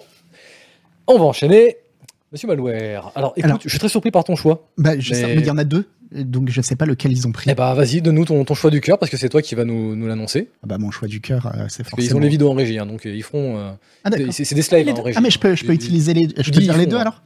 [1.08, 1.78] on va enchaîner.
[2.32, 4.70] Monsieur Malouère, alors écoute, Alors- je suis très surpris par ton choix.
[4.78, 7.28] Bah, je sais, Mais- il y en a deux, donc je sais pas lequel ils
[7.28, 7.50] ont pris.
[7.50, 9.66] Eh bah vas-y, donne-nous ton, ton choix du cœur, parce que c'est toi qui vas
[9.66, 10.52] nous, nous l'annoncer.
[10.64, 12.18] Ah bah, mon choix du cœur, euh, c'est forcément.
[12.18, 13.58] ont les vidéos en régie, hein, donc euh, ils feront.
[13.58, 13.72] euh,
[14.04, 14.28] Ah, d'accord.
[14.32, 15.18] c'est des hein, en régie.
[15.18, 16.28] Ah, mais je peux, je peux utiliser les.
[16.38, 17.24] Je peux dire ils les deux alors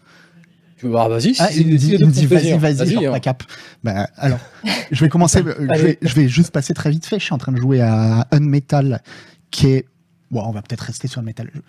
[0.77, 3.11] tu- Ah vas-y, Ah, il il me te dit vas-y, vas-y, genre hein.
[3.11, 3.43] la cape.
[3.83, 4.39] Bah, alors,
[4.91, 5.41] je vais commencer.
[5.75, 7.19] je, vais, je vais juste passer très vite fait.
[7.19, 9.01] Je suis en train de jouer à Unmetal,
[9.51, 9.85] qui est.
[10.33, 11.49] Bon, on va peut-être rester sur Unmetal.
[11.53, 11.59] Je-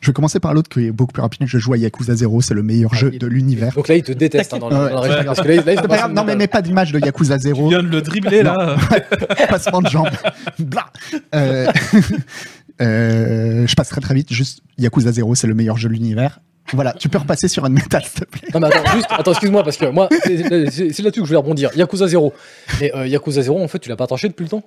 [0.00, 1.46] Je vais commencer par l'autre qui est beaucoup plus rapide.
[1.46, 3.72] Je joue à Yakuza 0, c'est le meilleur Ah, jeu il- de l'univers.
[3.72, 4.90] Donc là, ils te détestent hein, dans, la, Ouais.
[4.90, 5.24] dans.
[5.24, 6.36] Parce que là, là, pas non, le mais métal.
[6.36, 7.68] mets pas d'image de Yakuza Tu 0.
[7.70, 8.76] viens de le dribbler là.
[9.48, 10.10] passement de jambe.
[10.58, 10.86] Blah.
[11.34, 11.66] Euh,
[12.82, 14.32] euh, je passe très très vite.
[14.32, 16.40] Juste Yakuza 0, c'est le meilleur jeu de l'univers.
[16.72, 18.48] Voilà, tu peux repasser sur Unmetal, s'il te plaît.
[18.54, 21.70] Non mais attends, juste, attends, excuse-moi, parce que moi, c'est là-dessus que je voulais rebondir.
[21.76, 22.32] Yakuza 0.
[22.80, 24.62] Et euh, Yakuza 0, en fait, tu l'as pas tranché depuis le temps?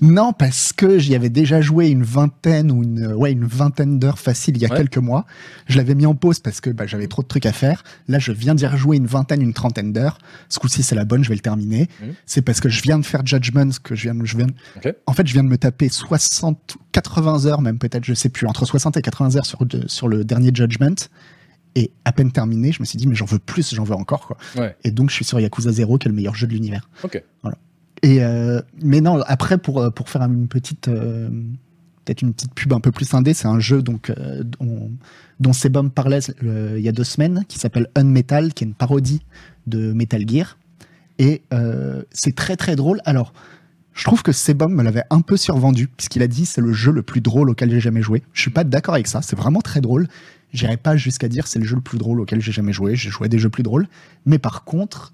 [0.00, 4.18] Non, parce que j'y avais déjà joué une vingtaine ou une, ouais, une vingtaine d'heures
[4.18, 4.76] facile il y a Ouais.
[4.76, 5.24] quelques mois.
[5.66, 7.84] Je l'avais mis en pause parce que bah, j'avais trop de trucs à faire.
[8.08, 10.18] Là, je viens d'y rejouer une vingtaine, une trentaine d'heures.
[10.48, 11.88] Ce coup-ci, c'est la bonne, je vais le terminer.
[12.02, 12.14] Mhm.
[12.26, 14.96] C'est parce que je viens de faire Judgment, que je viens, de- je viens, de-
[15.06, 18.46] en fait, je viens de me taper 60, 80 heures, même peut-être, je sais plus,
[18.48, 20.96] entre 60 et 80 heures sur, de- sur le dernier Judgment.
[21.76, 24.26] Et à peine terminé, je me suis dit, mais j'en veux plus, j'en veux encore,
[24.26, 24.38] quoi.
[24.56, 24.74] Ouais.
[24.82, 26.88] Et donc, je suis sur Yakuza 0, qui est le meilleur jeu de l'univers.
[27.04, 27.22] Ok.
[28.02, 31.28] Et euh, mais non, après pour euh, pour faire une petite euh,
[32.04, 34.92] peut-être une petite pub un peu plus indé, c'est un jeu donc euh, dont,
[35.40, 39.22] dont Sebum parlait il y a deux semaines, qui s'appelle Unmetal, qui est une parodie
[39.66, 40.58] de Metal Gear.
[41.18, 41.42] Et
[42.12, 43.00] c'est très très drôle.
[43.06, 43.32] Alors,
[43.94, 46.92] je trouve que Sebum me l'avait un peu survendu, puisqu'il a dit c'est le jeu
[46.92, 48.22] le plus drôle auquel j'ai jamais joué.
[48.34, 49.22] Je suis pas d'accord avec ça.
[49.22, 50.06] C'est vraiment très drôle.
[50.52, 52.96] J'irai pas jusqu'à dire c'est le jeu le plus drôle auquel j'ai jamais joué.
[52.96, 53.88] J'ai joué à des jeux plus drôles.
[54.24, 55.12] Mais par contre,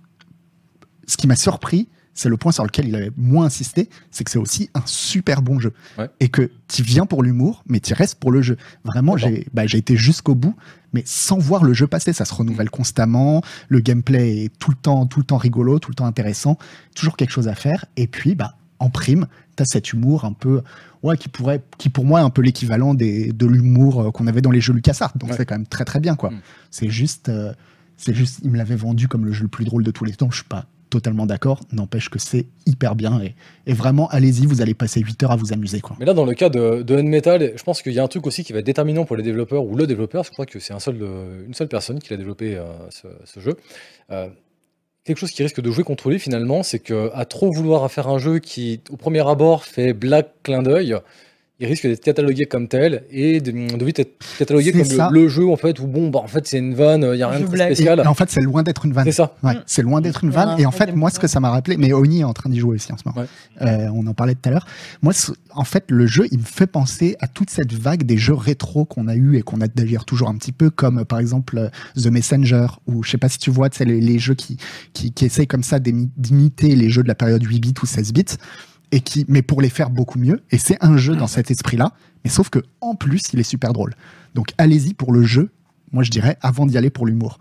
[1.06, 4.30] ce qui m'a surpris, c'est le point sur lequel il avait moins insisté, c'est que
[4.30, 5.72] c'est aussi un super bon jeu.
[5.98, 6.08] Ouais.
[6.20, 8.56] Et que tu viens pour l'humour, mais tu restes pour le jeu.
[8.84, 10.54] Vraiment, j'ai bah, été jusqu'au bout,
[10.92, 12.12] mais sans voir le jeu passer.
[12.12, 15.90] Ça se renouvelle constamment, le gameplay est tout le temps, tout le temps rigolo, tout
[15.90, 16.58] le temps intéressant,
[16.94, 17.86] toujours quelque chose à faire.
[17.96, 19.26] Et puis, bah, en prime,
[19.56, 20.62] tu as cet humour un peu,
[21.02, 24.26] ouais, qui pourrait, qui pour moi est un peu l'équivalent des- de l'humour euh, qu'on
[24.26, 25.12] avait dans les jeux LucasArts.
[25.16, 25.36] Donc Ouais.
[25.36, 26.30] c'est quand même très très bien, quoi.
[26.30, 26.40] Mm.
[26.70, 27.52] C'est juste, euh,
[27.96, 30.12] c'est juste, il me l'avait vendu comme le jeu le plus drôle de tous les
[30.14, 30.30] temps.
[30.30, 31.60] Je suis pas totalement d'accord.
[31.72, 33.34] N'empêche que c'est hyper bien et,
[33.66, 35.96] et vraiment, allez-y, vous allez passer 8 heures à vous amuser, quoi.
[35.98, 38.26] Mais là, dans le cas de, de Unmetal, je pense qu'il y a un truc
[38.26, 40.74] aussi qui va être déterminant pour les développeurs ou le développeur, je crois que c'est
[40.74, 43.56] un seul, euh, une seule personne qui a développé euh, ce, ce jeu.
[44.10, 44.28] Euh,
[45.04, 48.08] quelque chose qui risque de jouer contre lui finalement, c'est que à trop vouloir faire
[48.08, 50.96] un jeu qui, au premier abord, fait blague clin d'œil,
[51.62, 55.22] il risque d'être catalogué comme tel et de, de vite être catalogué C'est comme le,
[55.22, 57.28] le jeu en fait où bon, bah en fait c'est une vanne, il y a
[57.28, 58.00] rien de spécial.
[58.04, 59.04] et en fait, c'est loin d'être une vanne.
[59.04, 59.34] C'est ça.
[59.42, 59.62] Ouais, Mm.
[59.66, 60.58] c'est loin d'être une vanne.
[60.60, 62.58] Et en fait, moi, ce que ça m'a rappelé, mais Oni est en train d'y
[62.58, 63.20] jouer aussi en ce moment.
[63.20, 63.66] Ouais.
[63.66, 64.66] Euh, on en parlait tout à l'heure.
[65.02, 65.12] Moi,
[65.54, 68.84] en fait, le jeu, il me fait penser à toute cette vague des jeux rétro
[68.84, 71.58] qu'on a eu et qu'on a d'ailleurs toujours un petit peu, comme euh, par exemple
[71.58, 71.68] euh,
[72.00, 74.56] The Messenger, ou je sais pas si tu vois, tu sais, les, les jeux qui,
[74.92, 78.12] qui, qui essayent comme ça d'imiter les jeux de la période 8 bits ou 16
[78.12, 78.24] bits.
[78.92, 80.42] Et qui, mais pour les faire beaucoup mieux.
[80.50, 81.92] Et c'est un jeu dans cet esprit-là.
[82.24, 83.94] Mais sauf que, en plus, il est super drôle.
[84.34, 85.50] Donc, allez-y pour le jeu.
[85.92, 87.38] Moi, je dirais, avant d'y aller pour l'humour.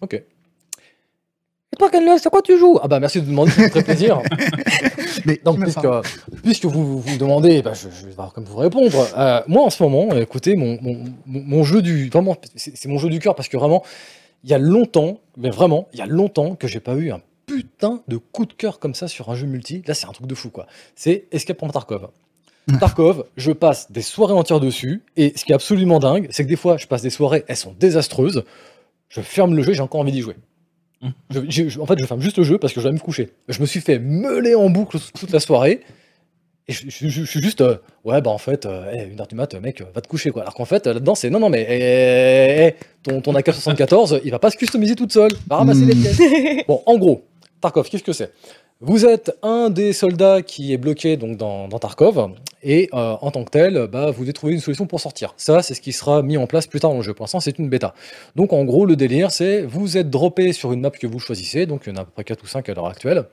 [0.00, 0.14] Ok.
[0.14, 2.78] Et toi, Canlos, c'est quoi tu joues?
[2.82, 4.22] Ah bah merci de me demander, ça me ferait plaisir.
[5.26, 5.86] Mais Donc, puisque,
[6.42, 9.06] puisque vous vous demandez, bah, je, je vais voir comme vous répondre.
[9.18, 12.08] Euh, moi, en ce moment, écoutez, mon, mon, mon- jeu du.
[12.08, 13.84] Vraiment, c'est c'est mon jeu du cœur parce que vraiment,
[14.44, 17.20] il y a longtemps, mais vraiment, il y a longtemps que j'ai pas eu un
[17.78, 19.82] putain de coup de cœur comme ça sur un jeu multi.
[19.86, 20.66] Là, c'est un truc de fou, quoi.
[20.96, 22.08] C'est Escape from Tarkov.
[22.80, 26.48] Tarkov, je passe des soirées entières dessus, et ce qui est absolument dingue, c'est que
[26.48, 28.44] des fois, je passe des soirées, elles sont désastreuses.
[29.08, 30.34] Je ferme le jeu, j'ai encore envie d'y jouer.
[31.30, 33.30] Je- je- en fait, je ferme juste le jeu parce que je vais me coucher.
[33.48, 35.80] Je me suis fait meuler en boucle toute la soirée.
[36.66, 39.18] Et je, je- je- je suis juste, euh, ouais, bah en fait, euh, eh, une
[39.18, 40.42] heure du mat, mec, euh, va te coucher, quoi.
[40.42, 44.38] Alors qu'en fait, là-dedans, c'est non, non, mais eh, eh, ton, ton AK-74, il va
[44.38, 45.30] pas se customiser toute seule.
[45.48, 46.02] Va ramasser les Mm.
[46.02, 46.20] pièces.
[46.68, 47.24] Bon, en gros,
[47.60, 48.32] Tarkov, qu'est-ce que c'est?
[48.80, 52.30] Vous êtes un des soldats qui est bloqué donc, dans, Tarkov,
[52.62, 55.34] et euh, en tant que tel, bah, vous devez trouver une solution pour sortir.
[55.36, 57.12] Ça, c'est ce qui sera mis en place plus tard dans le jeu.
[57.12, 57.94] Pour l'instant, c'est une bêta.
[58.36, 61.66] Donc, en gros, le délire, c'est vous êtes droppé sur une map que vous choisissez,
[61.66, 63.24] donc il y en a à peu près 4 ou 5 à l'heure actuelle.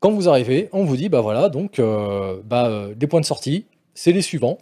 [0.00, 3.26] Quand vous arrivez, on vous dit, bah voilà, donc, euh, bah, euh, des points de
[3.26, 3.64] sortie,
[3.94, 4.58] c'est les suivants.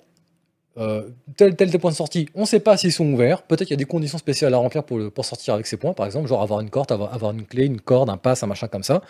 [0.78, 3.42] Euh, tel, tel, tel point de sortie, on ne sait pas s'ils sont ouverts.
[3.42, 5.76] Peut-être qu'il y a des conditions spéciales à remplir pour, le, pour sortir avec ces
[5.76, 8.42] points, par exemple, genre avoir une corde, avoir, avoir une clé, une corde, un pass,
[8.42, 9.02] un machin comme ça.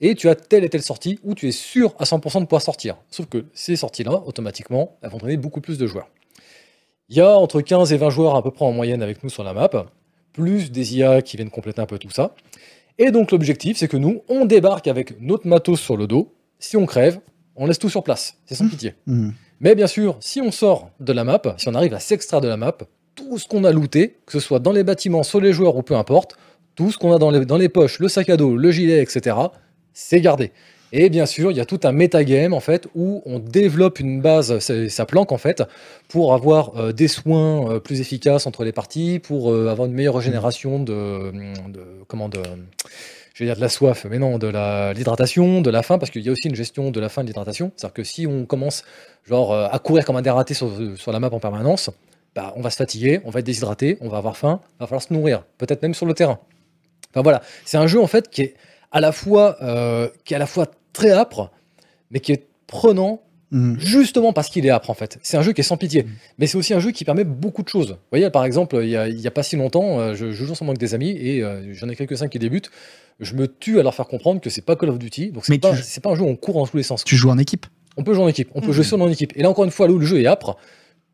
[0.00, 2.62] Et tu as telle et telle sortie où tu es sûr à 100% de pouvoir
[2.62, 2.96] sortir.
[3.10, 6.08] Sauf que ces sorties-là, automatiquement, elles vont drainer beaucoup plus de joueurs.
[7.08, 9.30] Il y a entre 15 et 20 joueurs à peu près en moyenne avec nous
[9.30, 9.70] sur la map,
[10.32, 12.34] plus des IA qui viennent compléter un peu tout ça.
[12.98, 16.32] Et donc l'objectif, c'est que nous, on débarque avec notre matos sur le dos.
[16.60, 17.18] Si on crève,
[17.56, 18.36] on laisse tout sur place.
[18.46, 18.94] C'est sans pitié.
[19.06, 19.30] Mm.
[19.60, 22.48] Mais bien sûr, si on sort de la map, si on arrive à s'extraire de
[22.48, 22.76] la map,
[23.14, 25.82] tout ce qu'on a looté, que ce soit dans les bâtiments, sur les joueurs ou
[25.82, 26.36] peu importe,
[26.76, 29.36] tout ce qu'on a dans les, poches, le sac à dos, le gilet, etc.,
[29.92, 30.52] c'est gardé.
[30.92, 34.22] Et bien sûr, il y a tout un metagame en fait où on développe une
[34.22, 35.62] base, ça planque en fait,
[36.08, 39.92] pour avoir euh, des soins euh, plus efficaces entre les parties, pour euh, avoir une
[39.92, 41.32] meilleure régénération de,
[41.68, 42.40] de comment de,
[43.38, 44.48] je vais dire de la soif, mais non, de
[44.96, 47.24] l'hydratation, de la faim, parce qu'il y a aussi une gestion de la faim et
[47.24, 47.70] de l'hydratation.
[47.76, 48.82] C'est-à-dire que si on commence
[49.30, 51.88] euh, à courir comme un dératé sur, sur la map en permanence,
[52.34, 55.02] bah, on va se fatiguer, on va être déshydraté, on va avoir faim, va falloir
[55.02, 56.40] se nourrir, peut-être même sur le terrain.
[57.10, 58.54] Enfin voilà, c'est un jeu en fait qui est
[58.90, 61.52] à la fois, euh, qui est à la fois très âpre,
[62.10, 63.78] mais qui est prenant Mm.
[63.78, 65.18] justement parce qu'il est âpre en fait.
[65.22, 66.04] C'est un jeu qui est sans pitié,
[66.38, 67.92] mais c'est aussi un jeu qui permet beaucoup de choses.
[67.92, 70.52] Vous voyez, par exemple, il y a, a pas si longtemps, euh, je, je joue
[70.52, 72.70] ensemble avec des amis et euh, j'en ai quelques-uns qui débutent.
[73.20, 75.58] Je me tue à leur faire comprendre que c'est pas Call of Duty, donc c'est
[75.58, 77.04] pas, tu- pas un jeu où on court dans tous les sens.
[77.04, 77.66] Tu joues en équipe?
[77.96, 79.32] On peut jouer en équipe, on peut jouer seul en équipe.
[79.34, 80.56] Et là encore une fois, là où le jeu est âpre,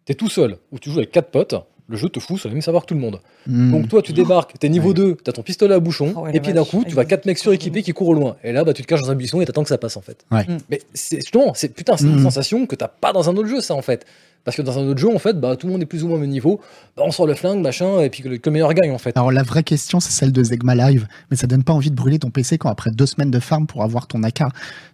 [0.05, 1.55] t'es tout seul, ou tu joues avec quatre potes,
[1.89, 3.21] le jeu te fout sur le même savoir que tout le monde.
[3.47, 3.71] Mm.
[3.73, 4.95] Donc toi, tu débarques, t'es niveau Ouais.
[4.95, 7.11] 2, t'as ton pistolet à bouchon, Oh ouais, et puis d'un coup, tu vas Avec
[7.11, 8.37] quatre mecs suréquipés qui courent au loin.
[8.43, 10.01] Et là, bah, tu te caches dans un buisson et t'attends que ça passe en
[10.01, 10.25] fait.
[10.31, 10.45] Ouais.
[10.49, 10.59] Mm.
[10.71, 12.23] Mais c'est justement, c'est putain, c'est une Mhm.
[12.23, 14.07] sensation que t'as pas dans un autre jeu, ça en fait.
[14.45, 16.09] Parce que dans un autre jeu, en fait, bah, tout le monde est plus ou
[16.09, 16.61] moins au même niveau.
[16.99, 18.99] Bah, on sort le flingue, machin, et puis que le, que le meilleur gagne en
[18.99, 19.17] fait.
[19.17, 21.95] Alors la vraie question, c'est celle de Zegma Live, mais ça donne pas envie de
[21.97, 24.43] brûler ton PC quand après deux semaines de farm pour avoir ton AK,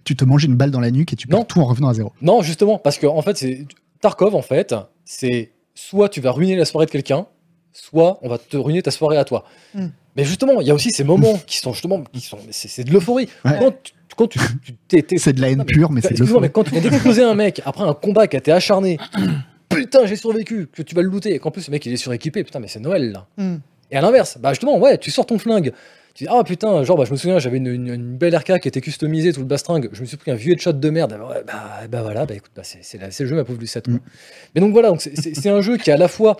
[0.04, 1.44] tu te manges une balle dans la nuque et tu perds Non.
[1.44, 2.12] tout en revenant à zéro.
[2.22, 3.66] Non, justement, parce que en fait, c'est
[4.00, 4.72] Tarkov, en fait,
[5.04, 5.50] c'est
[5.80, 7.26] soit tu vas ruiner la soirée de quelqu'un,
[7.72, 9.44] soit on va te ruiner ta soirée à toi.
[9.74, 9.86] Mm.
[10.16, 12.92] Mais justement, il y a aussi ces moments qui sont justement, qui sont, c'est de
[12.92, 13.28] l'euphorie.
[13.44, 13.58] Ouais.
[13.58, 14.38] Quand tu, quand tu,
[14.88, 16.64] tu C'est de la haine mais- pure, mais c'est de Excuse-moi, mais l'euphorie.
[16.70, 18.98] quand tu viens d'exploser un mec après un combat qui a été acharné,
[19.68, 21.96] putain, j'ai survécu, que tu vas le looter, et qu'en plus le mec il est
[21.96, 23.26] suréquipé, putain, mais c'est Noël là.
[23.36, 23.56] Mm.
[23.92, 25.72] Et à l'inverse, bah justement, ouais, tu sors ton flingue,
[26.14, 28.58] Tu dis, ah putain, genre, bah, je me souviens, j'avais une, une- une belle RK
[28.60, 29.88] qui était customisée, tout le bastringue.
[29.92, 31.12] Je me suis pris un vieux headshot de merde.
[31.12, 33.84] Ouais, bah, bah voilà, bah écoute, bah, c'est le jeu, ma pauvre Lucette.
[33.86, 33.94] quoi.
[33.94, 34.00] Mm.
[34.54, 36.36] Mais donc voilà, donc c'est- un jeu qui est à la fois,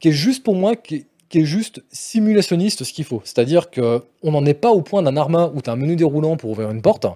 [0.00, 3.20] qui est juste pour moi, qui est, qui est juste simulationniste ce qu'il faut.
[3.24, 6.36] C'est-à-dire qu'on n'en est pas au point d'un Arma où tu as un menu déroulant
[6.36, 7.06] pour ouvrir une porte.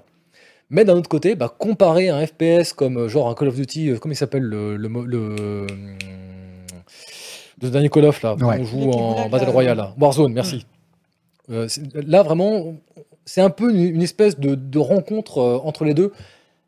[0.70, 3.90] Mais d'un autre côté, bah, comparer un FPS comme euh, genre un Call of Duty,
[3.90, 5.66] euh, comment il s'appelle le, le, le,
[7.62, 8.58] le dernier Call of là, où Ouais.
[8.60, 9.50] on joue en Battle.
[9.50, 9.94] Royale, là.
[9.98, 10.64] Warzone, merci.
[11.50, 12.74] Euh, là vraiment,
[13.24, 16.12] c'est un peu une, espèce de, rencontre euh, entre les deux,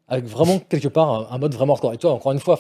[0.09, 1.95] avec vraiment quelque part un, mode vraiment hardcore.
[1.95, 2.59] Et toi, encore une fois,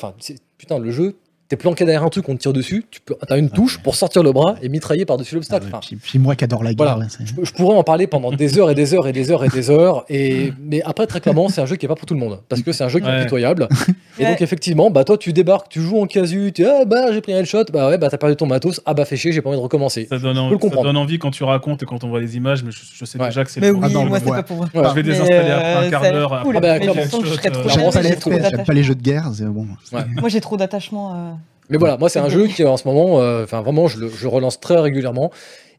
[0.58, 1.16] putain, le jeu,
[1.50, 3.96] t'es planqué derrière un truc, on te tire dessus, tu peux, as une touche pour
[3.96, 5.64] sortir le bras et mitrailler par-dessus Ah l'obstacle.
[5.66, 7.02] ouais, Enfin, puis, puis moi qui adore la guerre, Voilà.
[7.04, 9.30] là, c'est- je, je pourrais en parler pendant des heures et des heures et des
[9.32, 10.04] heures et des heures.
[10.08, 12.38] Et, mais après, très clairement, c'est un jeu qui est pas pour tout le monde.
[12.48, 13.16] Parce que c'est un jeu qui est Ouais.
[13.18, 13.68] impitoyable.
[14.18, 14.30] Et Ouais.
[14.30, 17.20] donc, effectivement, bah, toi, tu débarques, tu joues en casu, tu dis, ah bah, j'ai
[17.20, 19.40] pris un headshot, bah ouais, bah, t'as perdu ton matos, ah bah, fait chier, j'ai
[19.40, 20.06] pas envie de recommencer.
[20.08, 22.70] Ça donne, ça donne envie quand tu racontes et quand on voit les images, mais
[22.70, 23.26] je, je sais Ouais.
[23.28, 24.36] déjà que c'est Mais le oui, Ah non, moi, mais c'est ouais.
[24.36, 24.66] pas pour moi.
[24.74, 24.82] Ouais.
[24.84, 26.40] Je vais Mais, désinstaller après un euh, quart ça a d'heure.
[26.44, 26.56] cool.
[26.56, 29.30] Ah bah, je sens que je serais trop Euh, J'aime pas les jeux de guerre,
[29.32, 29.66] c'est bon.
[29.92, 30.02] Ouais.
[30.20, 31.39] Moi, j'ai trop d'attachement.
[31.70, 34.08] Mais voilà, moi, c'est un jeu qui, en ce moment, euh, enfin, vraiment, je le
[34.08, 35.30] je relance très régulièrement.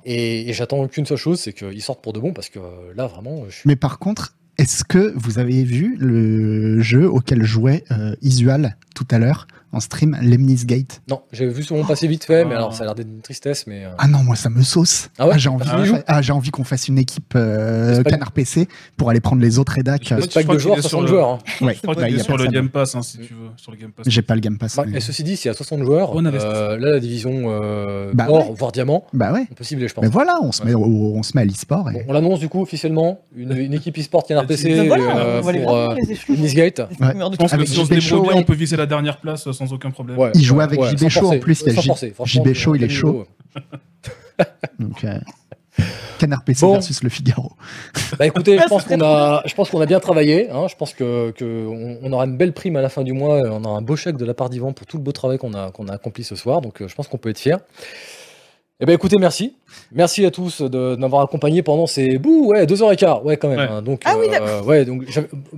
[0.06, 2.94] Et, et j'attends qu'une seule chose, c'est qu'il sorte pour de bon, parce que euh,
[2.96, 3.68] là, vraiment, je suis.
[3.68, 9.08] Mais par contre, est-ce que vous avez vu le jeu auquel jouait euh, Isual tout
[9.12, 9.48] à l'heure?
[9.74, 12.58] En stream, Lemnis Gate Non, j'ai vu souvent passer vite fait, mais Ah.
[12.58, 13.86] alors ça a l'air d'être une tristesse, mais.
[13.86, 15.10] euh, Ah non, moi ça me sauce.
[15.18, 18.68] Ah ouais j'ai envie, Ah ah, j'ai envie qu'on fasse une équipe euh, Canard PC
[18.98, 20.10] pour aller prendre les autres rédacs.
[20.10, 21.40] Le pack de qu'il joueurs, est sur 60 le- joueurs.
[21.62, 22.48] Ouais, Je crois bah, qu'il y est a sur le.
[22.48, 23.50] Game Pass, hein, si tu veux.
[23.58, 24.06] Sur le Game Pass.
[24.10, 24.76] J'ai pas le Game Pass.
[24.76, 28.12] Bah, mais- et ceci dit, s'il y a 60 joueurs, euh, là, la division euh,
[28.14, 28.56] Bah or, ouais.
[28.58, 29.46] voire diamant, Bah ouais.
[29.62, 30.04] cibler, je pense.
[30.04, 30.84] Mais voilà, on se met, au-
[31.16, 31.90] on se met à l'e-sport.
[31.90, 34.96] et- Bon, on l'annonce du coup officiellement, une, une équipe e-sport Canard PC les pour
[34.96, 35.16] fumeurs
[37.30, 39.74] de Je pense que si on se débrouille on peut viser la dernière place sans
[39.74, 40.18] aucun problème.
[40.18, 42.14] Ouais, Il joue ouais, avec ouais, JB Show, en plus, il y a sans forcer,
[42.26, 43.26] JB Show, il est chaud.
[44.80, 45.20] Donc, euh,
[46.20, 46.74] Canard PC Bon.
[46.74, 47.52] versus le Figaro.
[48.20, 50.50] Bah écoutez, je pense qu'on a, je pense qu'on a bien travaillé.
[50.52, 50.68] hein.
[50.70, 53.40] Je pense que, que on, on aura une belle prime à la fin du mois.
[53.46, 55.54] On aura un beau chèque de la part d'Yvan pour tout le beau travail qu'on
[55.54, 56.62] a, qu'on a accompli ce soir.
[56.62, 57.60] Donc euh, je pense qu'on peut être fier.
[58.84, 59.54] Eh ben écoutez, merci.
[59.94, 63.24] Merci à tous de, de m'avoir accompagné pendant ces bouh, ouais, deux heures et quart,
[63.24, 63.60] ouais quand même.
[63.60, 63.68] Ouais.
[63.70, 63.82] hein.
[63.84, 65.04] Donc, Ah oui, euh, ouais, donc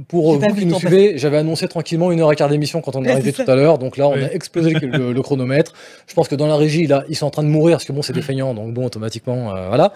[0.10, 3.04] pour vous qui nous suivez, j'avais annoncé tranquillement une heure et quart d'émission quand on
[3.06, 3.78] est arrivé tout à l'heure.
[3.78, 4.24] Donc là, on Oui.
[4.26, 5.72] a explosé le, le- le chronomètre.
[6.06, 7.94] Je pense que dans la régie, là, ils sont en train de mourir parce que
[7.94, 9.94] bon, c'est des feignants, donc bon, automatiquement, euh, voilà.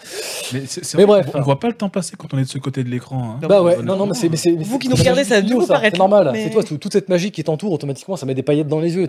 [0.53, 1.35] Mais, c'est- c'est Mais vrai, bref.
[1.35, 3.35] on voit pas le temps passer quand on est de ce côté de l'écran.
[3.41, 3.45] hein.
[3.47, 4.29] Bah ouais, non, non, mais c'est.
[4.29, 6.93] mais c'est- mais Vous qui nous regardez, ça paraître C'est normal, c'est toi, tout- toute
[6.93, 9.05] cette magie qui t'entoure, automatiquement, ça met des paillettes dans les yeux.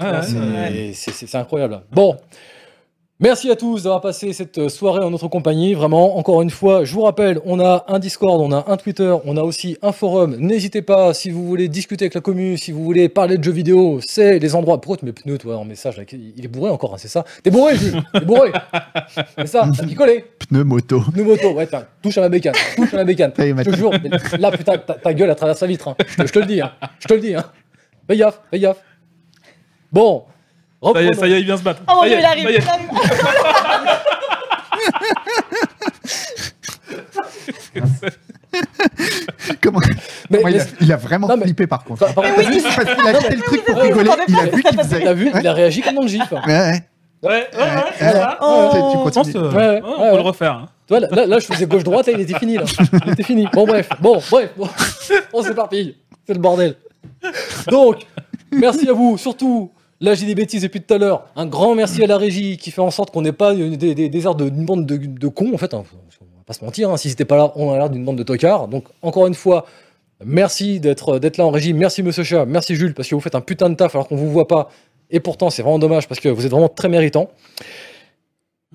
[0.95, 1.82] c'est incroyable.
[1.93, 2.16] Bon.
[3.20, 5.74] Merci à tous d'avoir passé cette soirée en notre compagnie.
[5.74, 9.12] Vraiment, encore une fois, je vous rappelle, on a un Discord, on a un Twitter,
[9.24, 10.36] on a aussi un forum.
[10.39, 13.51] N'hésitez pas, si vous voulez discuter avec la commu, si vous voulez parler de jeux
[13.51, 14.81] vidéo, c'est les endroits.
[14.81, 17.24] Pourquoi tu mets pneus, toi, en message Il est bourré encore, hein, c'est ça?
[17.43, 18.53] T'es bourré, Jules T'es bourré
[19.36, 21.01] C'est ça, t'as picolé Pneu moto.
[21.12, 21.69] Pneu moto, ouais,
[22.01, 23.32] touche à ma bécane, touche à ma bécane.
[23.36, 25.89] Mais là, putain, ta, ta gueule à travers sa vitre.
[25.89, 25.97] hein.
[26.07, 26.70] Je, te, je te le dis, hein.
[27.01, 27.47] Je te le dis, hein.
[28.09, 28.78] Fais gaffe, fais gaffe.
[29.90, 30.23] Bon.
[30.82, 31.82] Ça y est, ça y est, il vient se battre.
[31.88, 32.88] Oh mon dieu, il arrive, il arrive.
[39.60, 39.80] Comment
[40.30, 42.00] Mais, Moi, il, mais- a, il a vraiment Non, mais- flippé par contre.
[42.06, 42.70] par- par- Parce qu'il a
[43.20, 44.10] fait le truc pour mais oui, rigoler.
[44.10, 45.00] vous Il a vu pas, qu'il faisait.
[45.05, 45.40] T'as vu Ouais.
[45.40, 46.22] Il a réagi comme dans le gif.
[46.32, 46.82] Ouais, ouais.
[47.20, 48.28] Ouais, ouais, ouais, Ouais, c'est ça.
[48.30, 48.36] ouais.
[48.40, 48.68] Oh.
[48.72, 49.32] Tu Je pense continues.
[49.34, 50.10] que- Ouais, ouais, ouais, on ouais.
[50.10, 50.52] peut le refaire.
[50.52, 50.68] hein.
[50.86, 52.56] Toi, là, là, là, je faisais gauche-droite et il était fini.
[52.56, 52.64] Là.
[53.06, 53.46] Il était fini.
[53.52, 53.88] Bon, bref.
[54.00, 54.50] Bon, bref.
[54.56, 54.68] Bon,
[55.32, 55.96] on s'éparpille.
[56.26, 56.76] C'est le bordel.
[57.68, 58.06] Donc,
[58.52, 59.18] merci à vous.
[59.18, 59.70] Surtout,
[60.01, 61.27] là, j'ai des bêtises depuis tout à l'heure.
[61.37, 64.25] Un grand merci à la régie qui fait en sorte qu'on n'ait pas des, des,
[64.25, 65.75] airs d'une bande de, cons, en fait.
[65.75, 65.85] hein.
[66.20, 66.91] On va pas se mentir.
[66.91, 66.97] Hein.
[66.97, 68.69] Si c'était pas là, on a l'air d'une bande de tocards.
[68.69, 69.66] Donc, encore une fois,
[70.25, 71.73] merci d'être là en régie.
[71.73, 72.45] Merci, monsieur Chat.
[72.47, 74.70] Merci, Jules, parce que vous faites un putain de taf alors qu'on vous voit pas.
[75.11, 77.31] Et pourtant, c'est vraiment dommage parce que vous êtes vraiment très méritant.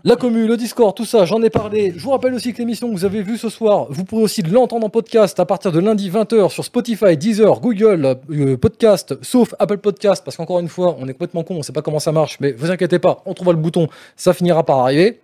[0.01, 1.93] La commu, le Discord, tout ça, j'en ai parlé.
[1.95, 4.41] Je vous rappelle aussi que l'émission que vous avez vue ce soir, vous pourrez aussi
[4.41, 9.53] l'entendre en podcast à partir de lundi 20h sur Spotify, Deezer, Google euh, Podcast, sauf
[9.59, 12.11] Apple Podcast, parce qu'encore une fois, on est complètement con, on sait pas comment ça
[12.11, 15.19] marche, mais vous inquiétez pas, on trouvera le bouton, ça finira par arriver.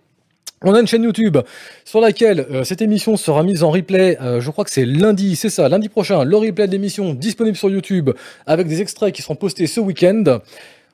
[0.62, 1.38] On a une chaîne YouTube
[1.84, 4.18] sur laquelle euh, cette émission sera mise en replay.
[4.20, 6.22] euh, je crois que c'est lundi, c'est ça, lundi prochain.
[6.22, 8.10] Le replay de l'émission disponible sur YouTube
[8.46, 10.38] avec des extraits qui seront postés ce week-end.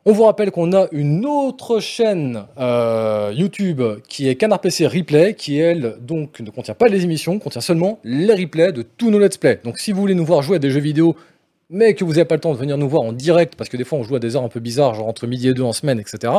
[0.09, 5.35] On vous rappelle qu'on a une autre chaîne euh, YouTube qui est Canard PC Replay,
[5.35, 9.19] qui elle donc ne contient pas les émissions, contient seulement les replays de tous nos
[9.19, 9.59] let's play.
[9.65, 11.17] Donc si vous voulez nous voir jouer à des jeux vidéo,
[11.71, 13.77] mais que vous n'avez pas le temps de venir nous voir en direct, parce que
[13.77, 15.65] des fois on joue à des heures un peu bizarres, genre entre midi et deux
[15.65, 16.35] en semaine, etc.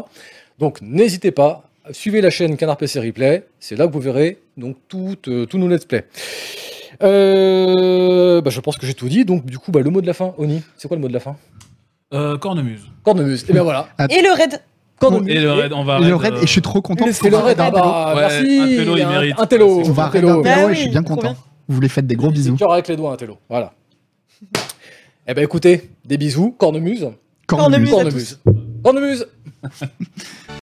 [0.59, 4.77] Donc n'hésitez pas, suivez la chaîne Canard PC Replay, c'est là que vous verrez donc
[4.95, 6.05] euh, tous nos let's play.
[7.03, 10.07] Euh, bah, je pense que j'ai tout dit, donc du coup bah, le mot de
[10.07, 11.35] la fin, Oni, c'est quoi le mot de la fin?
[12.13, 12.89] Euh, Cornemuse.
[13.03, 13.89] Cornemuse, et bien voilà.
[14.09, 14.61] Et le raid
[14.99, 15.29] Cornemuse.
[15.29, 17.05] Et le raid, on va Et le raid, euh, et je suis trop content.
[17.11, 18.59] C'est le va raid, ah un bah, Ouais, merci.
[18.61, 19.35] un télo, il mérite.
[19.37, 19.81] Un télo.
[19.85, 20.41] On va un télo.
[20.41, 21.21] Bah et je suis bien content.
[21.33, 21.35] bien.
[21.67, 22.55] Vous les faites des gros Des bisous.
[22.55, 23.37] cœurs avec les doigts, un télo.
[23.49, 23.73] Voilà.
[25.27, 27.09] Eh ben écoutez, des bisous, cornemuse.
[27.45, 27.89] Cornemuse.
[27.89, 28.39] à Cornemuse.
[28.83, 29.27] Cornemuse.